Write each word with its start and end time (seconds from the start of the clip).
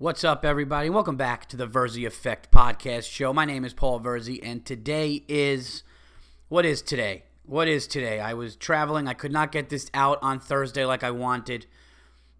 What's 0.00 0.24
up, 0.24 0.46
everybody? 0.46 0.88
Welcome 0.88 1.18
back 1.18 1.46
to 1.50 1.58
the 1.58 1.66
Virzi 1.66 2.06
Effect 2.06 2.50
podcast 2.50 3.12
show. 3.12 3.34
My 3.34 3.44
name 3.44 3.66
is 3.66 3.74
Paul 3.74 4.00
Virzi, 4.00 4.40
and 4.42 4.64
today 4.64 5.24
is 5.28 5.82
what 6.48 6.64
is 6.64 6.80
today? 6.80 7.24
What 7.44 7.68
is 7.68 7.86
today? 7.86 8.18
I 8.18 8.32
was 8.32 8.56
traveling. 8.56 9.06
I 9.06 9.12
could 9.12 9.30
not 9.30 9.52
get 9.52 9.68
this 9.68 9.90
out 9.92 10.18
on 10.22 10.40
Thursday 10.40 10.86
like 10.86 11.04
I 11.04 11.10
wanted. 11.10 11.66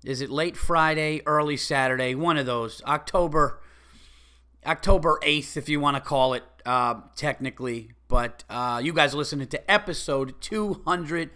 Is 0.07 0.23
it 0.23 0.31
late 0.31 0.57
Friday, 0.57 1.21
early 1.27 1.59
Saturday? 1.59 2.15
One 2.15 2.39
of 2.39 2.47
those. 2.47 2.81
October, 2.87 3.61
October 4.65 5.19
eighth, 5.23 5.59
if 5.59 5.69
you 5.69 5.81
want 5.81 5.99
to 5.99 6.01
call 6.01 6.33
it 6.33 6.45
uh, 6.65 6.95
technically. 7.15 7.91
But 8.09 8.43
uh, 8.49 8.81
you 8.83 8.95
guys 8.95 9.13
are 9.13 9.19
listening 9.19 9.49
to 9.49 9.71
episode 9.71 10.41
two 10.41 10.81
hundred 10.87 11.29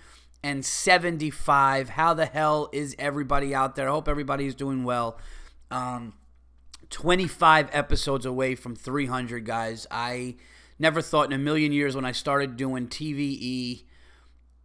and 0.42 0.64
seventy-five. 0.64 1.90
How 1.90 2.14
the 2.14 2.24
hell 2.24 2.70
is 2.72 2.96
everybody 2.98 3.54
out 3.54 3.76
there? 3.76 3.90
I 3.90 3.92
hope 3.92 4.08
everybody's 4.08 4.54
doing 4.54 4.84
well. 4.84 5.18
Um, 5.74 6.14
25 6.90 7.70
episodes 7.72 8.24
away 8.24 8.54
from 8.54 8.76
300, 8.76 9.44
guys. 9.44 9.88
I 9.90 10.36
never 10.78 11.02
thought 11.02 11.26
in 11.26 11.32
a 11.32 11.38
million 11.38 11.72
years 11.72 11.96
when 11.96 12.04
I 12.04 12.12
started 12.12 12.56
doing 12.56 12.86
TVE 12.86 13.82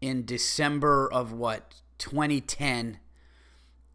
in 0.02 0.26
December 0.26 1.12
of 1.12 1.34
what, 1.34 1.82
2010, 1.98 3.00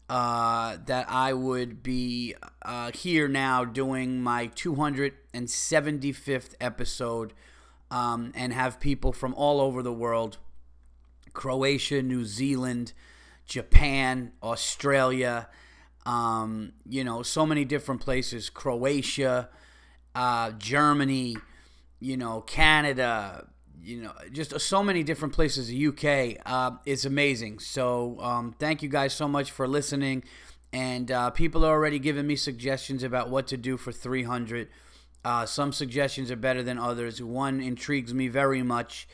uh, 0.09 0.75
that 0.85 1.09
I 1.09 1.31
would 1.31 1.81
be 1.81 2.35
uh, 2.63 2.91
here 2.91 3.29
now 3.29 3.63
doing 3.63 4.21
my 4.21 4.49
275th 4.49 6.55
episode 6.59 7.31
um, 7.89 8.33
and 8.35 8.51
have 8.51 8.81
people 8.81 9.13
from 9.13 9.33
all 9.35 9.61
over 9.61 9.81
the 9.81 9.93
world 9.93 10.37
Croatia, 11.31 12.01
New 12.01 12.25
Zealand, 12.25 12.91
Japan, 13.45 14.33
Australia 14.43 15.47
um, 16.05 16.73
you 16.87 17.03
know, 17.03 17.23
so 17.23 17.45
many 17.45 17.65
different 17.65 18.01
places 18.01 18.49
Croatia, 18.49 19.49
uh, 20.13 20.51
Germany, 20.51 21.35
you 21.99 22.17
know, 22.17 22.41
Canada, 22.41 23.47
you 23.81 24.01
know, 24.01 24.13
just 24.31 24.59
so 24.59 24.83
many 24.83 25.03
different 25.03 25.33
places. 25.33 25.67
The 25.67 25.87
UK 25.87 26.41
uh, 26.45 26.77
is 26.85 27.05
amazing. 27.05 27.59
So 27.59 28.19
um, 28.19 28.55
thank 28.57 28.81
you 28.81 28.89
guys 28.89 29.13
so 29.13 29.27
much 29.27 29.51
for 29.51 29.67
listening. 29.67 30.23
And 30.73 31.09
uh, 31.11 31.29
people 31.29 31.63
are 31.63 31.71
already 31.71 31.99
giving 31.99 32.27
me 32.27 32.35
suggestions 32.35 33.03
about 33.03 33.29
what 33.29 33.47
to 33.47 33.57
do 33.57 33.77
for 33.77 33.91
300. 33.91 34.67
Uh, 35.23 35.45
some 35.45 35.71
suggestions 35.71 36.29
are 36.29 36.35
better 36.35 36.61
than 36.61 36.77
others. 36.77 37.21
One 37.21 37.61
intrigues 37.61 38.13
me 38.13 38.27
very 38.27 38.61
much. 38.61 39.07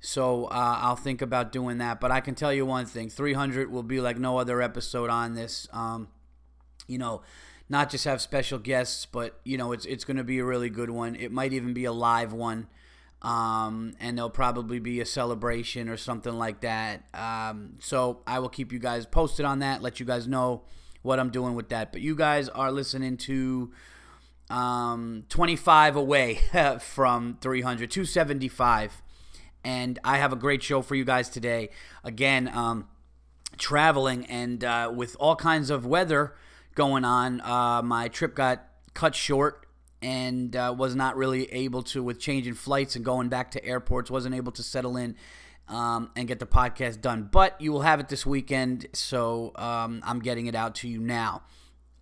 So 0.00 0.46
uh, 0.46 0.78
I'll 0.80 0.96
think 0.96 1.20
about 1.20 1.52
doing 1.52 1.78
that. 1.78 2.00
But 2.00 2.10
I 2.10 2.20
can 2.20 2.34
tell 2.34 2.52
you 2.52 2.64
one 2.64 2.86
thing 2.86 3.10
300 3.10 3.70
will 3.70 3.82
be 3.82 4.00
like 4.00 4.18
no 4.18 4.38
other 4.38 4.62
episode 4.62 5.10
on 5.10 5.34
this. 5.34 5.68
Um, 5.72 6.08
you 6.86 6.98
know, 6.98 7.22
not 7.68 7.88
just 7.88 8.04
have 8.04 8.20
special 8.20 8.58
guests, 8.58 9.06
but 9.06 9.40
you 9.44 9.56
know, 9.56 9.72
it's 9.72 9.84
it's 9.86 10.04
going 10.04 10.16
to 10.16 10.24
be 10.24 10.40
a 10.40 10.44
really 10.44 10.68
good 10.68 10.90
one. 10.90 11.14
It 11.14 11.32
might 11.32 11.52
even 11.52 11.72
be 11.72 11.84
a 11.84 11.92
live 11.92 12.32
one, 12.32 12.66
um, 13.22 13.94
and 14.00 14.18
there'll 14.18 14.28
probably 14.28 14.80
be 14.80 15.00
a 15.00 15.06
celebration 15.06 15.88
or 15.88 15.96
something 15.96 16.34
like 16.34 16.60
that. 16.62 17.04
Um, 17.14 17.76
so 17.78 18.22
I 18.26 18.40
will 18.40 18.48
keep 18.48 18.72
you 18.72 18.80
guys 18.80 19.06
posted 19.06 19.46
on 19.46 19.60
that. 19.60 19.82
Let 19.82 20.00
you 20.00 20.06
guys 20.06 20.26
know 20.26 20.62
what 21.02 21.20
I'm 21.20 21.30
doing 21.30 21.54
with 21.54 21.68
that. 21.68 21.92
But 21.92 22.00
you 22.00 22.16
guys 22.16 22.48
are 22.48 22.72
listening 22.72 23.16
to 23.18 23.70
um, 24.50 25.24
25 25.28 25.94
away 25.94 26.40
from 26.80 27.38
300, 27.40 27.88
275, 27.88 29.00
and 29.64 29.98
I 30.02 30.18
have 30.18 30.32
a 30.32 30.36
great 30.36 30.62
show 30.62 30.82
for 30.82 30.96
you 30.96 31.04
guys 31.04 31.28
today. 31.28 31.70
Again, 32.02 32.50
um, 32.52 32.88
traveling 33.58 34.26
and 34.26 34.64
uh, 34.64 34.90
with 34.92 35.16
all 35.20 35.36
kinds 35.36 35.70
of 35.70 35.86
weather 35.86 36.34
going 36.74 37.04
on. 37.04 37.40
Uh, 37.40 37.82
my 37.82 38.08
trip 38.08 38.34
got 38.34 38.64
cut 38.94 39.14
short 39.14 39.66
and 40.02 40.56
uh, 40.56 40.74
was 40.76 40.94
not 40.94 41.16
really 41.16 41.50
able 41.52 41.82
to, 41.82 42.02
with 42.02 42.18
changing 42.18 42.54
flights 42.54 42.96
and 42.96 43.04
going 43.04 43.28
back 43.28 43.50
to 43.52 43.64
airports, 43.64 44.10
wasn't 44.10 44.34
able 44.34 44.52
to 44.52 44.62
settle 44.62 44.96
in 44.96 45.16
um, 45.68 46.10
and 46.16 46.26
get 46.26 46.38
the 46.38 46.46
podcast 46.46 47.00
done. 47.00 47.28
But 47.30 47.60
you 47.60 47.72
will 47.72 47.82
have 47.82 48.00
it 48.00 48.08
this 48.08 48.24
weekend, 48.24 48.86
so 48.92 49.52
um, 49.56 50.02
I'm 50.04 50.20
getting 50.20 50.46
it 50.46 50.54
out 50.54 50.74
to 50.76 50.88
you 50.88 51.00
now. 51.00 51.42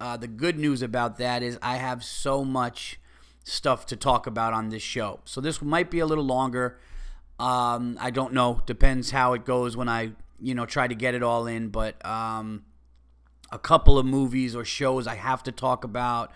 Uh, 0.01 0.17
the 0.17 0.29
good 0.29 0.59
news 0.59 0.81
about 0.83 1.19
that 1.19 1.43
is 1.43 1.59
I 1.61 1.77
have 1.77 2.05
so 2.05 2.45
much 2.45 3.01
stuff 3.43 3.87
to 3.87 3.97
talk 3.97 4.27
about 4.27 4.53
on 4.53 4.69
this 4.69 4.83
show. 4.83 5.21
So 5.25 5.41
this 5.41 5.61
might 5.61 5.91
be 5.91 5.99
a 5.99 6.07
little 6.07 6.25
longer. 6.25 6.79
Um, 7.41 7.97
I 8.01 8.11
don't 8.11 8.33
know. 8.33 8.63
Depends 8.67 9.11
how 9.11 9.33
it 9.33 9.45
goes 9.45 9.77
when 9.77 9.89
I, 9.89 10.13
you 10.41 10.55
know, 10.55 10.67
try 10.67 10.87
to 10.87 10.95
get 10.95 11.15
it 11.15 11.23
all 11.23 11.47
in. 11.47 11.69
But 11.69 12.05
um, 12.07 12.65
a 13.51 13.59
couple 13.59 13.99
of 13.99 14.07
movies 14.07 14.55
or 14.55 14.65
shows 14.65 15.07
I 15.07 15.15
have 15.15 15.43
to 15.45 15.53
talk 15.53 15.85
about. 15.85 16.33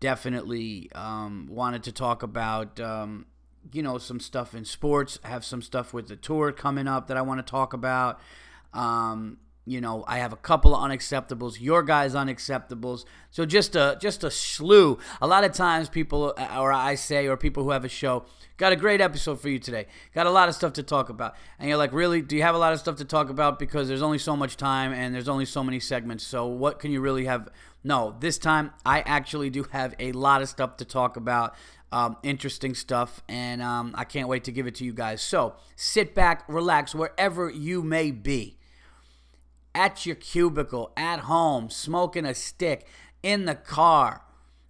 Definitely 0.00 0.90
um, 0.94 1.46
wanted 1.50 1.82
to 1.84 1.92
talk 1.92 2.22
about, 2.22 2.80
um, 2.80 3.26
you 3.72 3.82
know, 3.82 3.98
some 3.98 4.20
stuff 4.20 4.54
in 4.54 4.64
sports. 4.64 5.18
have 5.22 5.44
some 5.44 5.62
stuff 5.62 5.94
with 5.94 6.08
the 6.08 6.16
tour 6.16 6.52
coming 6.52 6.88
up 6.88 7.06
that 7.06 7.16
I 7.16 7.22
want 7.22 7.44
to 7.44 7.50
talk 7.50 7.72
about. 7.72 8.20
Um, 8.72 9.38
you 9.64 9.80
know, 9.80 10.04
I 10.08 10.18
have 10.18 10.32
a 10.32 10.36
couple 10.36 10.74
of 10.74 10.82
unacceptables, 10.82 11.60
your 11.60 11.82
guys 11.84 12.14
unacceptables. 12.14 13.04
So 13.30 13.44
just 13.44 13.76
a 13.76 13.96
just 14.00 14.24
a 14.24 14.30
slew. 14.30 14.98
A 15.20 15.26
lot 15.26 15.44
of 15.44 15.52
times 15.52 15.88
people 15.88 16.34
or 16.56 16.72
I 16.72 16.96
say 16.96 17.28
or 17.28 17.36
people 17.36 17.62
who 17.62 17.70
have 17.70 17.84
a 17.84 17.88
show, 17.88 18.24
got 18.56 18.72
a 18.72 18.76
great 18.76 19.00
episode 19.00 19.40
for 19.40 19.48
you 19.48 19.60
today. 19.60 19.86
Got 20.14 20.26
a 20.26 20.30
lot 20.30 20.48
of 20.48 20.56
stuff 20.56 20.72
to 20.74 20.82
talk 20.82 21.10
about. 21.10 21.36
And 21.60 21.68
you're 21.68 21.78
like, 21.78 21.92
"Really? 21.92 22.22
Do 22.22 22.34
you 22.34 22.42
have 22.42 22.56
a 22.56 22.58
lot 22.58 22.72
of 22.72 22.80
stuff 22.80 22.96
to 22.96 23.04
talk 23.04 23.30
about 23.30 23.60
because 23.60 23.86
there's 23.86 24.02
only 24.02 24.18
so 24.18 24.36
much 24.36 24.56
time 24.56 24.92
and 24.92 25.14
there's 25.14 25.28
only 25.28 25.44
so 25.44 25.62
many 25.62 25.78
segments. 25.78 26.24
So 26.24 26.46
what 26.46 26.80
can 26.80 26.90
you 26.90 27.00
really 27.00 27.26
have?" 27.26 27.48
No, 27.84 28.16
this 28.18 28.38
time 28.38 28.72
I 28.84 29.02
actually 29.02 29.50
do 29.50 29.64
have 29.70 29.94
a 30.00 30.10
lot 30.12 30.42
of 30.42 30.48
stuff 30.48 30.76
to 30.78 30.84
talk 30.84 31.16
about. 31.16 31.54
Um, 31.92 32.16
interesting 32.22 32.74
stuff, 32.74 33.22
and 33.28 33.60
um, 33.60 33.94
I 33.94 34.04
can't 34.04 34.26
wait 34.26 34.44
to 34.44 34.52
give 34.52 34.66
it 34.66 34.76
to 34.76 34.84
you 34.84 34.94
guys. 34.94 35.20
So 35.20 35.56
sit 35.76 36.14
back, 36.14 36.42
relax, 36.48 36.94
wherever 36.94 37.50
you 37.50 37.82
may 37.82 38.10
be 38.10 38.56
at 39.74 40.06
your 40.06 40.16
cubicle, 40.16 40.92
at 40.96 41.20
home, 41.20 41.70
smoking 41.70 42.24
a 42.24 42.34
stick, 42.34 42.86
in 43.22 43.44
the 43.44 43.54
car. 43.54 44.22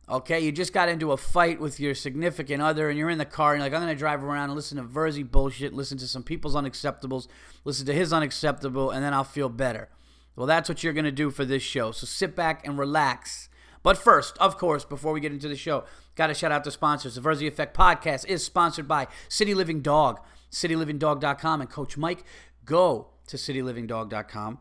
Okay, 0.08 0.40
you 0.40 0.52
just 0.52 0.72
got 0.72 0.88
into 0.88 1.12
a 1.12 1.16
fight 1.16 1.60
with 1.60 1.80
your 1.80 1.94
significant 1.94 2.60
other 2.60 2.90
and 2.90 2.98
you're 2.98 3.08
in 3.08 3.18
the 3.18 3.24
car 3.24 3.52
and 3.54 3.60
you're 3.60 3.66
like, 3.66 3.74
I'm 3.74 3.84
going 3.84 3.94
to 3.94 3.98
drive 3.98 4.22
around 4.22 4.50
and 4.50 4.54
listen 4.54 4.76
to 4.76 4.84
Virzi 4.84 5.28
bullshit, 5.28 5.72
listen 5.72 5.96
to 5.98 6.08
some 6.08 6.22
people's 6.22 6.54
unacceptables, 6.54 7.28
listen 7.64 7.86
to 7.86 7.94
his 7.94 8.12
unacceptable, 8.12 8.91
and 8.91 9.02
then 9.02 9.14
I'll 9.14 9.24
feel 9.24 9.48
better. 9.48 9.88
Well, 10.36 10.46
that's 10.46 10.68
what 10.68 10.82
you're 10.82 10.92
going 10.92 11.04
to 11.04 11.12
do 11.12 11.30
for 11.30 11.44
this 11.44 11.62
show. 11.62 11.92
So 11.92 12.06
sit 12.06 12.34
back 12.34 12.66
and 12.66 12.78
relax. 12.78 13.48
But 13.82 13.96
first, 13.96 14.36
of 14.38 14.58
course, 14.58 14.84
before 14.84 15.12
we 15.12 15.20
get 15.20 15.32
into 15.32 15.48
the 15.48 15.56
show, 15.56 15.84
got 16.14 16.28
to 16.28 16.34
shout 16.34 16.52
out 16.52 16.64
to 16.64 16.70
sponsors. 16.70 17.14
The 17.14 17.20
Virzi 17.20 17.46
Effect 17.46 17.76
podcast 17.76 18.26
is 18.26 18.44
sponsored 18.44 18.88
by 18.88 19.08
City 19.28 19.54
Living 19.54 19.80
Dog, 19.80 20.20
citylivingdog.com, 20.50 21.60
and 21.60 21.70
Coach 21.70 21.96
Mike. 21.96 22.24
Go 22.64 23.08
to 23.26 23.36
citylivingdog.com 23.36 24.58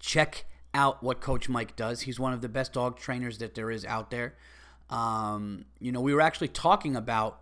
check 0.00 0.44
out 0.74 1.02
what 1.02 1.20
Coach 1.20 1.48
Mike 1.48 1.76
does. 1.76 2.02
He's 2.02 2.20
one 2.20 2.32
of 2.32 2.40
the 2.40 2.48
best 2.48 2.72
dog 2.72 2.98
trainers 2.98 3.38
that 3.38 3.54
there 3.54 3.70
is 3.70 3.84
out 3.84 4.10
there. 4.10 4.34
Um, 4.90 5.64
you 5.80 5.92
know, 5.92 6.00
we 6.00 6.14
were 6.14 6.20
actually 6.20 6.48
talking 6.48 6.96
about 6.96 7.40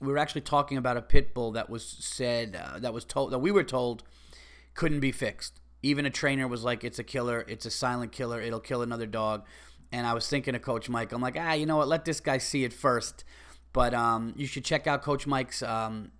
we 0.00 0.08
were 0.08 0.18
actually 0.18 0.40
talking 0.40 0.78
about 0.78 0.96
a 0.96 1.02
pit 1.02 1.34
bull 1.34 1.52
that 1.52 1.68
was 1.68 1.84
said 1.84 2.56
uh, 2.56 2.78
that 2.78 2.94
was 2.94 3.04
told 3.04 3.32
that 3.32 3.38
we 3.38 3.50
were 3.50 3.64
told 3.64 4.02
couldn't 4.74 5.00
be 5.00 5.12
fixed. 5.12 5.60
Even 5.82 6.06
a 6.06 6.10
trainer 6.10 6.46
was 6.48 6.64
like, 6.64 6.84
"It's 6.84 6.98
a 6.98 7.04
killer. 7.04 7.44
It's 7.48 7.66
a 7.66 7.70
silent 7.70 8.12
killer. 8.12 8.40
It'll 8.40 8.60
kill 8.60 8.82
another 8.82 9.06
dog." 9.06 9.44
And 9.92 10.06
I 10.06 10.14
was 10.14 10.28
thinking 10.28 10.54
of 10.54 10.62
Coach 10.62 10.88
Mike. 10.88 11.12
I'm 11.12 11.20
like, 11.20 11.36
ah, 11.38 11.52
you 11.52 11.66
know 11.66 11.76
what? 11.76 11.88
Let 11.88 12.04
this 12.04 12.20
guy 12.20 12.38
see 12.38 12.64
it 12.64 12.72
first. 12.72 13.24
But 13.72 13.92
um, 13.92 14.34
you 14.36 14.46
should 14.46 14.64
check 14.64 14.86
out 14.86 15.02
Coach 15.02 15.26
Mike's, 15.26 15.62
um, 15.62 16.12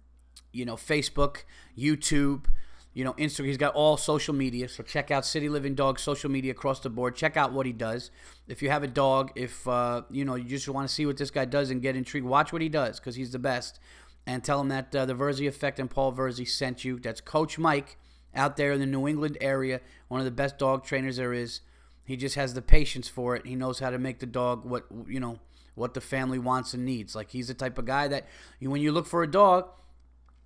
you 0.52 0.64
know, 0.64 0.74
Facebook, 0.74 1.44
YouTube 1.78 2.46
you 2.92 3.04
know, 3.04 3.12
Instagram. 3.14 3.46
He's 3.46 3.56
got 3.56 3.74
all 3.74 3.96
social 3.96 4.34
media. 4.34 4.68
So 4.68 4.82
check 4.82 5.10
out 5.10 5.24
City 5.24 5.48
Living 5.48 5.74
Dog 5.74 5.98
social 5.98 6.30
media 6.30 6.52
across 6.52 6.80
the 6.80 6.90
board. 6.90 7.14
Check 7.14 7.36
out 7.36 7.52
what 7.52 7.66
he 7.66 7.72
does. 7.72 8.10
If 8.48 8.62
you 8.62 8.70
have 8.70 8.82
a 8.82 8.88
dog, 8.88 9.32
if 9.36 9.66
uh, 9.68 10.02
you 10.10 10.24
know 10.24 10.34
you 10.34 10.44
just 10.44 10.68
want 10.68 10.88
to 10.88 10.94
see 10.94 11.06
what 11.06 11.16
this 11.16 11.30
guy 11.30 11.44
does 11.44 11.70
and 11.70 11.80
get 11.80 11.96
intrigued, 11.96 12.26
watch 12.26 12.52
what 12.52 12.62
he 12.62 12.68
does 12.68 12.98
because 12.98 13.16
he's 13.16 13.30
the 13.30 13.38
best. 13.38 13.78
And 14.26 14.44
tell 14.44 14.60
him 14.60 14.68
that 14.68 14.94
uh, 14.94 15.06
the 15.06 15.14
Virzi 15.14 15.48
Effect 15.48 15.78
and 15.78 15.90
Paul 15.90 16.12
Virzi 16.12 16.46
sent 16.46 16.84
you. 16.84 16.98
That's 16.98 17.20
Coach 17.20 17.58
Mike 17.58 17.96
out 18.34 18.56
there 18.56 18.72
in 18.72 18.80
the 18.80 18.86
New 18.86 19.08
England 19.08 19.38
area, 19.40 19.80
one 20.08 20.20
of 20.20 20.24
the 20.24 20.30
best 20.30 20.58
dog 20.58 20.84
trainers 20.84 21.16
there 21.16 21.32
is. 21.32 21.60
He 22.04 22.16
just 22.16 22.34
has 22.34 22.54
the 22.54 22.62
patience 22.62 23.08
for 23.08 23.36
it. 23.36 23.46
He 23.46 23.54
knows 23.54 23.78
how 23.78 23.90
to 23.90 23.98
make 23.98 24.18
the 24.18 24.26
dog 24.26 24.64
what 24.64 24.84
you 25.06 25.20
know 25.20 25.38
what 25.76 25.94
the 25.94 26.00
family 26.00 26.38
wants 26.38 26.74
and 26.74 26.84
needs. 26.84 27.14
Like 27.14 27.30
he's 27.30 27.48
the 27.48 27.54
type 27.54 27.78
of 27.78 27.84
guy 27.84 28.08
that 28.08 28.26
when 28.60 28.82
you 28.82 28.90
look 28.90 29.06
for 29.06 29.22
a 29.22 29.30
dog 29.30 29.68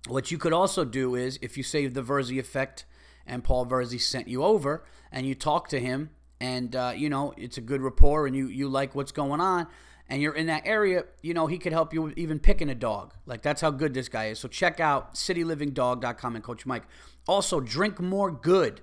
what 0.07 0.31
you 0.31 0.37
could 0.37 0.53
also 0.53 0.85
do 0.85 1.15
is 1.15 1.39
if 1.41 1.57
you 1.57 1.63
save 1.63 1.93
the 1.93 2.01
Virzi 2.01 2.39
effect 2.39 2.85
and 3.25 3.43
Paul 3.43 3.65
Virzi 3.65 3.99
sent 3.99 4.27
you 4.27 4.43
over 4.43 4.85
and 5.11 5.25
you 5.25 5.35
talk 5.35 5.67
to 5.69 5.79
him 5.79 6.11
and 6.39 6.75
uh, 6.75 6.93
you 6.95 7.09
know 7.09 7.33
it's 7.37 7.57
a 7.57 7.61
good 7.61 7.81
rapport 7.81 8.27
and 8.27 8.35
you 8.35 8.47
you 8.47 8.67
like 8.67 8.93
what's 8.93 9.11
going 9.11 9.41
on 9.41 9.67
and 10.07 10.21
you're 10.21 10.35
in 10.35 10.47
that 10.47 10.63
area, 10.65 11.05
you 11.21 11.33
know, 11.33 11.47
he 11.47 11.57
could 11.57 11.73
help 11.73 11.93
you 11.93 12.13
even 12.15 12.39
picking 12.39 12.69
a 12.69 12.75
dog. 12.75 13.13
Like 13.25 13.41
that's 13.41 13.61
how 13.61 13.71
good 13.71 13.93
this 13.93 14.07
guy 14.07 14.27
is. 14.27 14.39
So 14.39 14.47
check 14.47 14.79
out 14.79 15.15
citylivingdog.com 15.15 16.35
and 16.35 16.43
Coach 16.43 16.65
Mike. 16.65 16.83
Also, 17.27 17.59
Drink 17.59 17.99
More 17.99 18.31
Good. 18.31 18.81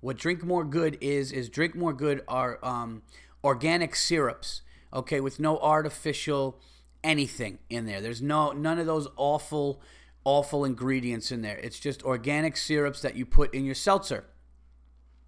What 0.00 0.16
Drink 0.16 0.44
More 0.44 0.64
Good 0.64 0.98
is 1.00 1.32
is 1.32 1.48
Drink 1.48 1.74
More 1.74 1.92
Good 1.92 2.22
are 2.26 2.58
um, 2.62 3.02
organic 3.44 3.94
syrups, 3.94 4.62
okay, 4.92 5.20
with 5.20 5.38
no 5.38 5.58
artificial 5.58 6.60
anything 7.04 7.58
in 7.70 7.86
there. 7.86 8.00
There's 8.00 8.22
no 8.22 8.50
none 8.50 8.78
of 8.78 8.86
those 8.86 9.06
awful 9.16 9.80
awful 10.28 10.66
ingredients 10.66 11.32
in 11.32 11.40
there. 11.40 11.56
It's 11.56 11.80
just 11.80 12.02
organic 12.02 12.58
syrups 12.58 13.00
that 13.00 13.16
you 13.16 13.24
put 13.24 13.54
in 13.54 13.64
your 13.64 13.74
seltzer. 13.74 14.26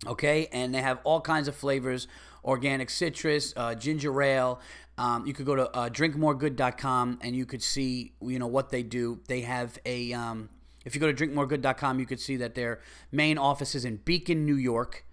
Okay, 0.07 0.47
and 0.53 0.75
they 0.75 0.83
have 0.83 0.99
all 1.05 1.23
kinds 1.23 1.49
of 1.49 1.57
flavors 1.57 2.07
organic 2.45 2.91
citrus, 2.91 3.55
uh, 3.57 3.75
ginger 3.75 4.23
ale. 4.23 4.61
Um, 4.99 5.27
you 5.27 5.33
could 5.33 5.47
go 5.47 5.55
to 5.55 5.71
uh, 5.71 5.89
drinkmoregood.com 5.89 7.21
and 7.23 7.35
you 7.35 7.47
could 7.47 7.63
see 7.63 8.13
you 8.21 8.39
know 8.39 8.47
what 8.47 8.69
they 8.69 8.83
do. 8.83 9.21
They 9.27 9.41
have 9.41 9.79
a 9.87 10.13
um, 10.13 10.51
if 10.85 10.95
you 10.95 11.01
go 11.01 11.11
to 11.11 11.27
drinkmoregood.com, 11.27 11.99
you 11.99 12.05
could 12.05 12.21
see 12.21 12.37
that 12.37 12.55
their 12.55 12.81
main 13.11 13.39
office 13.39 13.75
is 13.75 13.87
in 13.87 13.97
Beacon, 13.97 14.45
New 14.45 14.57
York, 14.57 15.07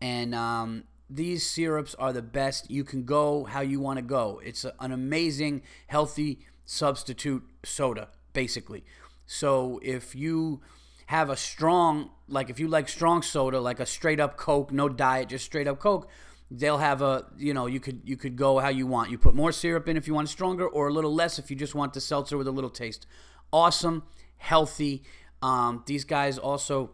and 0.00 0.34
um, 0.34 0.84
these 1.10 1.48
syrups 1.48 1.94
are 1.96 2.12
the 2.14 2.22
best. 2.22 2.70
You 2.70 2.84
can 2.84 3.04
go 3.04 3.44
how 3.44 3.60
you 3.60 3.80
want 3.80 3.98
to 3.98 4.02
go. 4.02 4.40
It's 4.42 4.64
a, 4.64 4.72
an 4.80 4.92
amazing, 4.92 5.62
healthy 5.88 6.40
substitute 6.64 7.44
soda, 7.64 8.08
basically. 8.32 8.84
So 9.26 9.80
if 9.82 10.14
you 10.14 10.60
have 11.06 11.30
a 11.30 11.36
strong, 11.36 12.10
like 12.28 12.50
if 12.50 12.58
you 12.58 12.68
like 12.68 12.88
strong 12.88 13.22
soda, 13.22 13.60
like 13.60 13.80
a 13.80 13.86
straight 13.86 14.20
up 14.20 14.36
Coke, 14.36 14.72
no 14.72 14.88
diet, 14.88 15.28
just 15.28 15.44
straight 15.44 15.68
up 15.68 15.78
Coke, 15.78 16.08
they'll 16.50 16.78
have 16.78 17.02
a 17.02 17.26
you 17.36 17.52
know 17.52 17.66
you 17.66 17.80
could 17.80 18.02
you 18.04 18.16
could 18.16 18.36
go 18.36 18.58
how 18.58 18.68
you 18.68 18.86
want. 18.86 19.10
You 19.10 19.18
put 19.18 19.34
more 19.34 19.52
syrup 19.52 19.88
in 19.88 19.96
if 19.96 20.06
you 20.06 20.14
want 20.14 20.28
stronger, 20.28 20.66
or 20.66 20.88
a 20.88 20.92
little 20.92 21.14
less 21.14 21.38
if 21.38 21.50
you 21.50 21.56
just 21.56 21.74
want 21.74 21.92
the 21.92 22.00
seltzer 22.00 22.36
with 22.36 22.46
a 22.46 22.52
little 22.52 22.70
taste. 22.70 23.06
Awesome, 23.52 24.04
healthy. 24.38 25.02
Um, 25.42 25.82
these 25.86 26.04
guys 26.04 26.38
also 26.38 26.92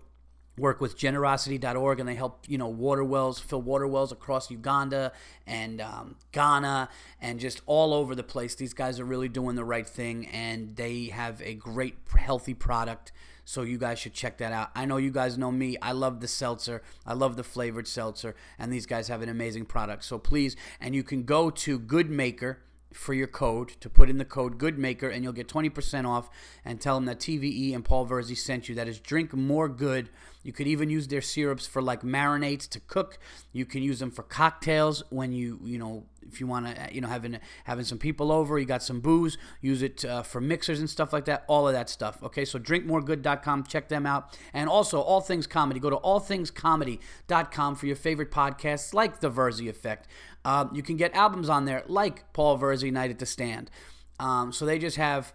work 0.58 0.80
with 0.80 0.96
generosity.org 0.96 1.98
and 1.98 2.08
they 2.08 2.14
help 2.14 2.44
you 2.46 2.58
know 2.58 2.68
water 2.68 3.02
wells 3.02 3.38
fill 3.38 3.62
water 3.62 3.86
wells 3.86 4.12
across 4.12 4.50
uganda 4.50 5.10
and 5.46 5.80
um, 5.80 6.16
ghana 6.30 6.88
and 7.20 7.40
just 7.40 7.62
all 7.66 7.94
over 7.94 8.14
the 8.14 8.22
place. 8.22 8.54
These 8.54 8.74
guys 8.74 9.00
are 9.00 9.04
really 9.04 9.28
doing 9.28 9.56
the 9.56 9.64
right 9.64 9.86
thing 9.86 10.26
and 10.26 10.76
they 10.76 11.06
have 11.06 11.40
a 11.42 11.54
great 11.54 11.96
healthy 12.16 12.54
product. 12.54 13.12
So 13.44 13.62
you 13.62 13.76
guys 13.76 13.98
should 13.98 14.14
check 14.14 14.38
that 14.38 14.52
out. 14.52 14.70
I 14.74 14.84
know 14.84 14.98
you 14.98 15.10
guys 15.10 15.36
know 15.36 15.50
me. 15.50 15.76
I 15.82 15.92
love 15.92 16.20
the 16.20 16.28
seltzer. 16.28 16.82
I 17.04 17.14
love 17.14 17.36
the 17.36 17.42
flavored 17.42 17.88
seltzer 17.88 18.34
and 18.58 18.72
these 18.72 18.86
guys 18.86 19.08
have 19.08 19.22
an 19.22 19.28
amazing 19.28 19.66
product. 19.66 20.04
So 20.04 20.18
please 20.18 20.56
and 20.80 20.94
you 20.94 21.02
can 21.02 21.24
go 21.24 21.50
to 21.50 21.80
goodmaker 21.80 22.56
for 22.92 23.14
your 23.14 23.26
code 23.26 23.70
to 23.80 23.88
put 23.88 24.10
in 24.10 24.18
the 24.18 24.24
code 24.24 24.58
goodmaker 24.58 25.12
and 25.12 25.24
you'll 25.24 25.32
get 25.32 25.48
20% 25.48 26.06
off 26.06 26.28
and 26.62 26.78
tell 26.78 26.94
them 26.96 27.06
that 27.06 27.18
tve 27.20 27.74
and 27.74 27.84
paul 27.86 28.06
virzi 28.06 28.36
sent 28.36 28.68
you. 28.68 28.74
That 28.74 28.86
is 28.86 29.00
drink 29.00 29.32
more 29.32 29.68
good 29.68 30.10
you 30.42 30.52
could 30.52 30.66
even 30.66 30.90
use 30.90 31.08
their 31.08 31.22
syrups 31.22 31.66
for 31.66 31.80
like 31.80 32.02
marinades 32.02 32.68
to 32.70 32.80
cook. 32.80 33.18
You 33.52 33.64
can 33.64 33.82
use 33.82 33.98
them 33.98 34.10
for 34.10 34.22
cocktails 34.22 35.02
when 35.10 35.32
you 35.32 35.60
you 35.62 35.78
know 35.78 36.04
if 36.26 36.40
you 36.40 36.46
want 36.46 36.66
to 36.66 36.94
you 36.94 37.00
know 37.00 37.08
having 37.08 37.38
having 37.64 37.84
some 37.84 37.98
people 37.98 38.32
over, 38.32 38.58
you 38.58 38.66
got 38.66 38.82
some 38.82 39.00
booze, 39.00 39.38
use 39.60 39.82
it 39.82 40.04
uh, 40.04 40.22
for 40.22 40.40
mixers 40.40 40.80
and 40.80 40.88
stuff 40.88 41.12
like 41.12 41.24
that. 41.26 41.44
All 41.46 41.66
of 41.66 41.74
that 41.74 41.88
stuff. 41.88 42.22
Okay, 42.22 42.44
so 42.44 42.58
drinkmoregood.com, 42.58 43.64
check 43.64 43.88
them 43.88 44.06
out, 44.06 44.38
and 44.52 44.68
also 44.68 45.00
all 45.00 45.20
things 45.20 45.46
comedy. 45.46 45.80
Go 45.80 45.90
to 45.90 45.96
allthingscomedy.com 45.96 47.76
for 47.76 47.86
your 47.86 47.96
favorite 47.96 48.30
podcasts 48.30 48.94
like 48.94 49.20
The 49.20 49.30
Virzi 49.30 49.68
Effect. 49.68 50.08
Um, 50.44 50.70
you 50.74 50.82
can 50.82 50.96
get 50.96 51.14
albums 51.14 51.48
on 51.48 51.64
there 51.66 51.84
like 51.86 52.32
Paul 52.32 52.58
Virzi 52.58 52.92
Night 52.92 53.10
at 53.10 53.18
the 53.18 53.26
Stand. 53.26 53.70
Um, 54.18 54.52
so 54.52 54.66
they 54.66 54.78
just 54.78 54.96
have 54.96 55.32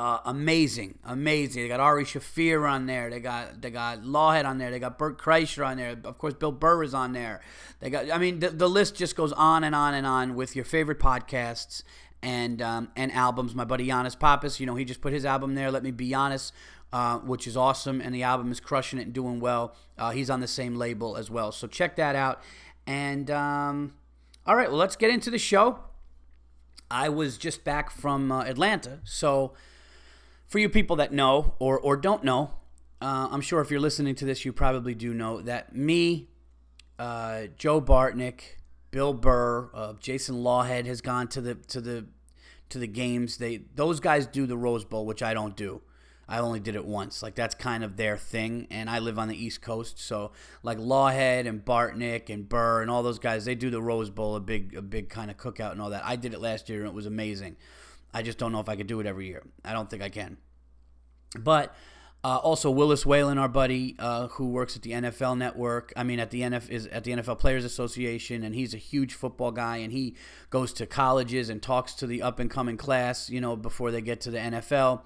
uh, 0.00 0.18
amazing, 0.24 0.98
amazing. 1.04 1.62
They 1.62 1.68
got 1.68 1.78
Ari 1.78 2.06
Shaffir 2.06 2.66
on 2.66 2.86
there. 2.86 3.10
They 3.10 3.20
got 3.20 3.60
they 3.60 3.68
got 3.68 4.00
Lawhead 4.00 4.46
on 4.46 4.56
there. 4.56 4.70
They 4.70 4.78
got 4.78 4.98
Bert 4.98 5.20
Kreischer 5.20 5.66
on 5.66 5.76
there. 5.76 5.94
Of 6.04 6.16
course, 6.16 6.32
Bill 6.32 6.52
Burr 6.52 6.82
is 6.82 6.94
on 6.94 7.12
there. 7.12 7.42
They 7.80 7.90
got. 7.90 8.10
I 8.10 8.16
mean, 8.16 8.40
the, 8.40 8.48
the 8.48 8.66
list 8.66 8.94
just 8.94 9.14
goes 9.14 9.30
on 9.32 9.62
and 9.62 9.74
on 9.74 9.92
and 9.92 10.06
on 10.06 10.36
with 10.36 10.56
your 10.56 10.64
favorite 10.64 10.98
podcasts 10.98 11.82
and 12.22 12.62
um, 12.62 12.88
and 12.96 13.12
albums. 13.12 13.54
My 13.54 13.66
buddy 13.66 13.88
Yannis 13.88 14.18
Pappas, 14.18 14.58
you 14.58 14.64
know, 14.64 14.74
he 14.74 14.86
just 14.86 15.02
put 15.02 15.12
his 15.12 15.26
album 15.26 15.54
there. 15.54 15.70
Let 15.70 15.82
me 15.82 15.90
be 15.90 16.14
honest. 16.14 16.54
Uh, 16.92 17.18
which 17.18 17.46
is 17.46 17.56
awesome, 17.56 18.00
and 18.00 18.12
the 18.12 18.24
album 18.24 18.50
is 18.50 18.58
crushing 18.58 18.98
it 18.98 19.02
and 19.02 19.12
doing 19.12 19.38
well. 19.38 19.76
Uh, 19.96 20.10
he's 20.10 20.28
on 20.28 20.40
the 20.40 20.48
same 20.48 20.74
label 20.74 21.16
as 21.16 21.30
well, 21.30 21.52
so 21.52 21.68
check 21.68 21.94
that 21.94 22.16
out. 22.16 22.42
And 22.84 23.30
um, 23.30 23.94
all 24.44 24.56
right, 24.56 24.68
well, 24.68 24.78
let's 24.78 24.96
get 24.96 25.08
into 25.08 25.30
the 25.30 25.38
show. 25.38 25.78
I 26.90 27.08
was 27.08 27.38
just 27.38 27.62
back 27.62 27.92
from 27.92 28.32
uh, 28.32 28.42
Atlanta, 28.42 28.98
so 29.04 29.52
for 30.50 30.58
you 30.58 30.68
people 30.68 30.96
that 30.96 31.12
know 31.12 31.54
or, 31.60 31.78
or 31.78 31.96
don't 31.96 32.24
know, 32.24 32.50
uh, 33.00 33.28
I'm 33.30 33.40
sure 33.40 33.60
if 33.60 33.70
you're 33.70 33.80
listening 33.80 34.16
to 34.16 34.24
this, 34.24 34.44
you 34.44 34.52
probably 34.52 34.94
do 34.94 35.14
know 35.14 35.40
that 35.42 35.74
me, 35.74 36.28
uh, 36.98 37.44
Joe 37.56 37.80
Bartnick, 37.80 38.40
Bill 38.90 39.14
Burr, 39.14 39.70
uh, 39.72 39.94
Jason 40.00 40.42
Lawhead 40.42 40.86
has 40.86 41.00
gone 41.00 41.28
to 41.28 41.40
the 41.40 41.54
to 41.54 41.80
the 41.80 42.06
to 42.68 42.78
the 42.78 42.88
games. 42.88 43.38
They 43.38 43.62
those 43.74 44.00
guys 44.00 44.26
do 44.26 44.44
the 44.44 44.58
Rose 44.58 44.84
Bowl, 44.84 45.06
which 45.06 45.22
I 45.22 45.32
don't 45.32 45.56
do. 45.56 45.80
I 46.28 46.38
only 46.40 46.60
did 46.60 46.74
it 46.74 46.84
once. 46.84 47.22
Like 47.22 47.36
that's 47.36 47.54
kind 47.54 47.82
of 47.84 47.96
their 47.96 48.16
thing, 48.16 48.66
and 48.70 48.90
I 48.90 48.98
live 48.98 49.18
on 49.18 49.28
the 49.28 49.42
East 49.42 49.62
Coast, 49.62 50.00
so 50.00 50.32
like 50.64 50.78
Lawhead 50.78 51.46
and 51.46 51.64
Bartnick 51.64 52.28
and 52.28 52.48
Burr 52.48 52.82
and 52.82 52.90
all 52.90 53.04
those 53.04 53.20
guys, 53.20 53.44
they 53.44 53.54
do 53.54 53.70
the 53.70 53.80
Rose 53.80 54.10
Bowl, 54.10 54.34
a 54.34 54.40
big 54.40 54.74
a 54.74 54.82
big 54.82 55.08
kind 55.08 55.30
of 55.30 55.36
cookout 55.36 55.70
and 55.72 55.80
all 55.80 55.90
that. 55.90 56.04
I 56.04 56.16
did 56.16 56.34
it 56.34 56.40
last 56.40 56.68
year 56.68 56.80
and 56.80 56.88
it 56.88 56.94
was 56.94 57.06
amazing. 57.06 57.56
I 58.12 58.22
just 58.22 58.38
don't 58.38 58.52
know 58.52 58.60
if 58.60 58.68
I 58.68 58.76
could 58.76 58.86
do 58.86 59.00
it 59.00 59.06
every 59.06 59.26
year. 59.26 59.42
I 59.64 59.72
don't 59.72 59.88
think 59.88 60.02
I 60.02 60.08
can. 60.08 60.36
But 61.38 61.74
uh, 62.22 62.36
also 62.36 62.70
Willis 62.70 63.06
Whalen, 63.06 63.38
our 63.38 63.48
buddy, 63.48 63.96
uh, 63.98 64.28
who 64.28 64.48
works 64.48 64.76
at 64.76 64.82
the 64.82 64.90
NFL 64.90 65.38
Network. 65.38 65.92
I 65.96 66.02
mean, 66.02 66.20
at 66.20 66.30
the 66.30 66.42
NF 66.42 66.68
is 66.68 66.86
at 66.88 67.04
the 67.04 67.12
NFL 67.12 67.38
Players 67.38 67.64
Association, 67.64 68.42
and 68.42 68.54
he's 68.54 68.74
a 68.74 68.78
huge 68.78 69.14
football 69.14 69.52
guy. 69.52 69.78
And 69.78 69.92
he 69.92 70.16
goes 70.50 70.72
to 70.74 70.86
colleges 70.86 71.48
and 71.48 71.62
talks 71.62 71.94
to 71.94 72.06
the 72.06 72.22
up 72.22 72.38
and 72.38 72.50
coming 72.50 72.76
class, 72.76 73.30
you 73.30 73.40
know, 73.40 73.56
before 73.56 73.90
they 73.90 74.02
get 74.02 74.20
to 74.22 74.30
the 74.30 74.38
NFL. 74.38 75.02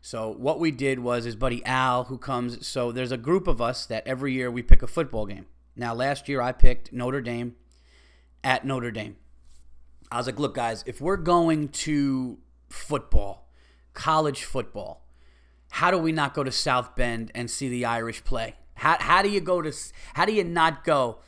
So 0.00 0.30
what 0.30 0.60
we 0.60 0.70
did 0.70 0.98
was 0.98 1.24
his 1.24 1.36
buddy 1.36 1.64
Al, 1.64 2.04
who 2.04 2.18
comes. 2.18 2.66
So 2.66 2.92
there's 2.92 3.12
a 3.12 3.16
group 3.18 3.46
of 3.46 3.60
us 3.60 3.84
that 3.86 4.06
every 4.06 4.32
year 4.32 4.50
we 4.50 4.62
pick 4.62 4.82
a 4.82 4.86
football 4.86 5.26
game. 5.26 5.46
Now 5.76 5.94
last 5.94 6.28
year 6.28 6.40
I 6.40 6.52
picked 6.52 6.92
Notre 6.92 7.20
Dame 7.20 7.56
at 8.42 8.64
Notre 8.64 8.90
Dame. 8.90 9.16
I 10.10 10.18
was 10.18 10.26
like, 10.26 10.38
look, 10.38 10.54
guys, 10.54 10.84
if 10.86 11.00
we're 11.00 11.16
going 11.16 11.68
to 11.68 12.38
football, 12.74 13.48
college 13.94 14.44
football, 14.44 15.06
how 15.70 15.90
do 15.90 15.98
we 15.98 16.12
not 16.12 16.34
go 16.34 16.44
to 16.44 16.52
South 16.52 16.94
Bend 16.94 17.30
and 17.34 17.50
see 17.50 17.68
the 17.68 17.84
Irish 17.84 18.22
play? 18.24 18.56
How, 18.74 18.96
how 19.00 19.22
do 19.22 19.30
you 19.30 19.40
go 19.40 19.62
to 19.62 19.72
how 20.14 20.24
do 20.24 20.32
you 20.32 20.44
not 20.44 20.84
go 20.84 21.20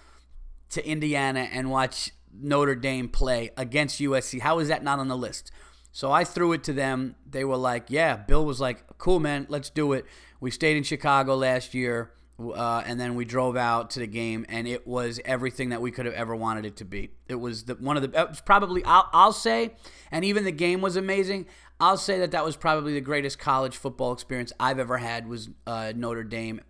to 0.70 0.86
Indiana 0.86 1.48
and 1.50 1.70
watch 1.70 2.10
Notre 2.32 2.74
Dame 2.74 3.08
play 3.08 3.50
against 3.56 4.00
USC? 4.00 4.40
How 4.40 4.58
is 4.58 4.68
that 4.68 4.82
not 4.82 4.98
on 4.98 5.08
the 5.08 5.16
list? 5.16 5.50
So 5.92 6.12
I 6.12 6.24
threw 6.24 6.52
it 6.52 6.62
to 6.64 6.72
them. 6.72 7.16
They 7.28 7.44
were 7.44 7.56
like, 7.56 7.86
"Yeah." 7.88 8.16
Bill 8.16 8.44
was 8.44 8.60
like, 8.60 8.98
"Cool, 8.98 9.20
man. 9.20 9.46
Let's 9.48 9.70
do 9.70 9.92
it." 9.94 10.04
We 10.40 10.50
stayed 10.50 10.76
in 10.76 10.82
Chicago 10.82 11.34
last 11.36 11.72
year, 11.72 12.12
uh, 12.38 12.82
and 12.84 13.00
then 13.00 13.14
we 13.14 13.24
drove 13.24 13.56
out 13.56 13.90
to 13.90 14.00
the 14.00 14.06
game, 14.06 14.44
and 14.48 14.68
it 14.68 14.86
was 14.86 15.20
everything 15.24 15.70
that 15.70 15.80
we 15.80 15.90
could 15.90 16.04
have 16.04 16.14
ever 16.14 16.36
wanted 16.36 16.66
it 16.66 16.76
to 16.76 16.84
be. 16.84 17.10
It 17.28 17.36
was 17.36 17.64
the, 17.64 17.74
one 17.74 17.96
of 17.96 18.02
the. 18.02 18.20
It 18.20 18.28
was 18.28 18.40
probably 18.40 18.84
I'll, 18.84 19.08
I'll 19.12 19.32
say, 19.32 19.74
and 20.10 20.24
even 20.24 20.44
the 20.44 20.52
game 20.52 20.82
was 20.82 20.96
amazing. 20.96 21.46
I'll 21.80 21.96
say 21.96 22.18
that 22.18 22.30
that 22.32 22.44
was 22.44 22.56
probably 22.56 22.94
the 22.94 23.00
greatest 23.00 23.38
college 23.38 23.76
football 23.76 24.12
experience 24.12 24.52
I've 24.60 24.78
ever 24.78 24.98
had 24.98 25.28
was 25.28 25.48
uh, 25.66 25.92
Notre 25.94 26.24
Dame 26.24 26.60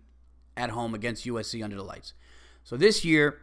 at 0.55 0.69
home 0.69 0.93
against 0.93 1.25
USC 1.25 1.63
under 1.63 1.75
the 1.75 1.83
lights. 1.83 2.13
So 2.63 2.77
this 2.77 3.05
year, 3.05 3.41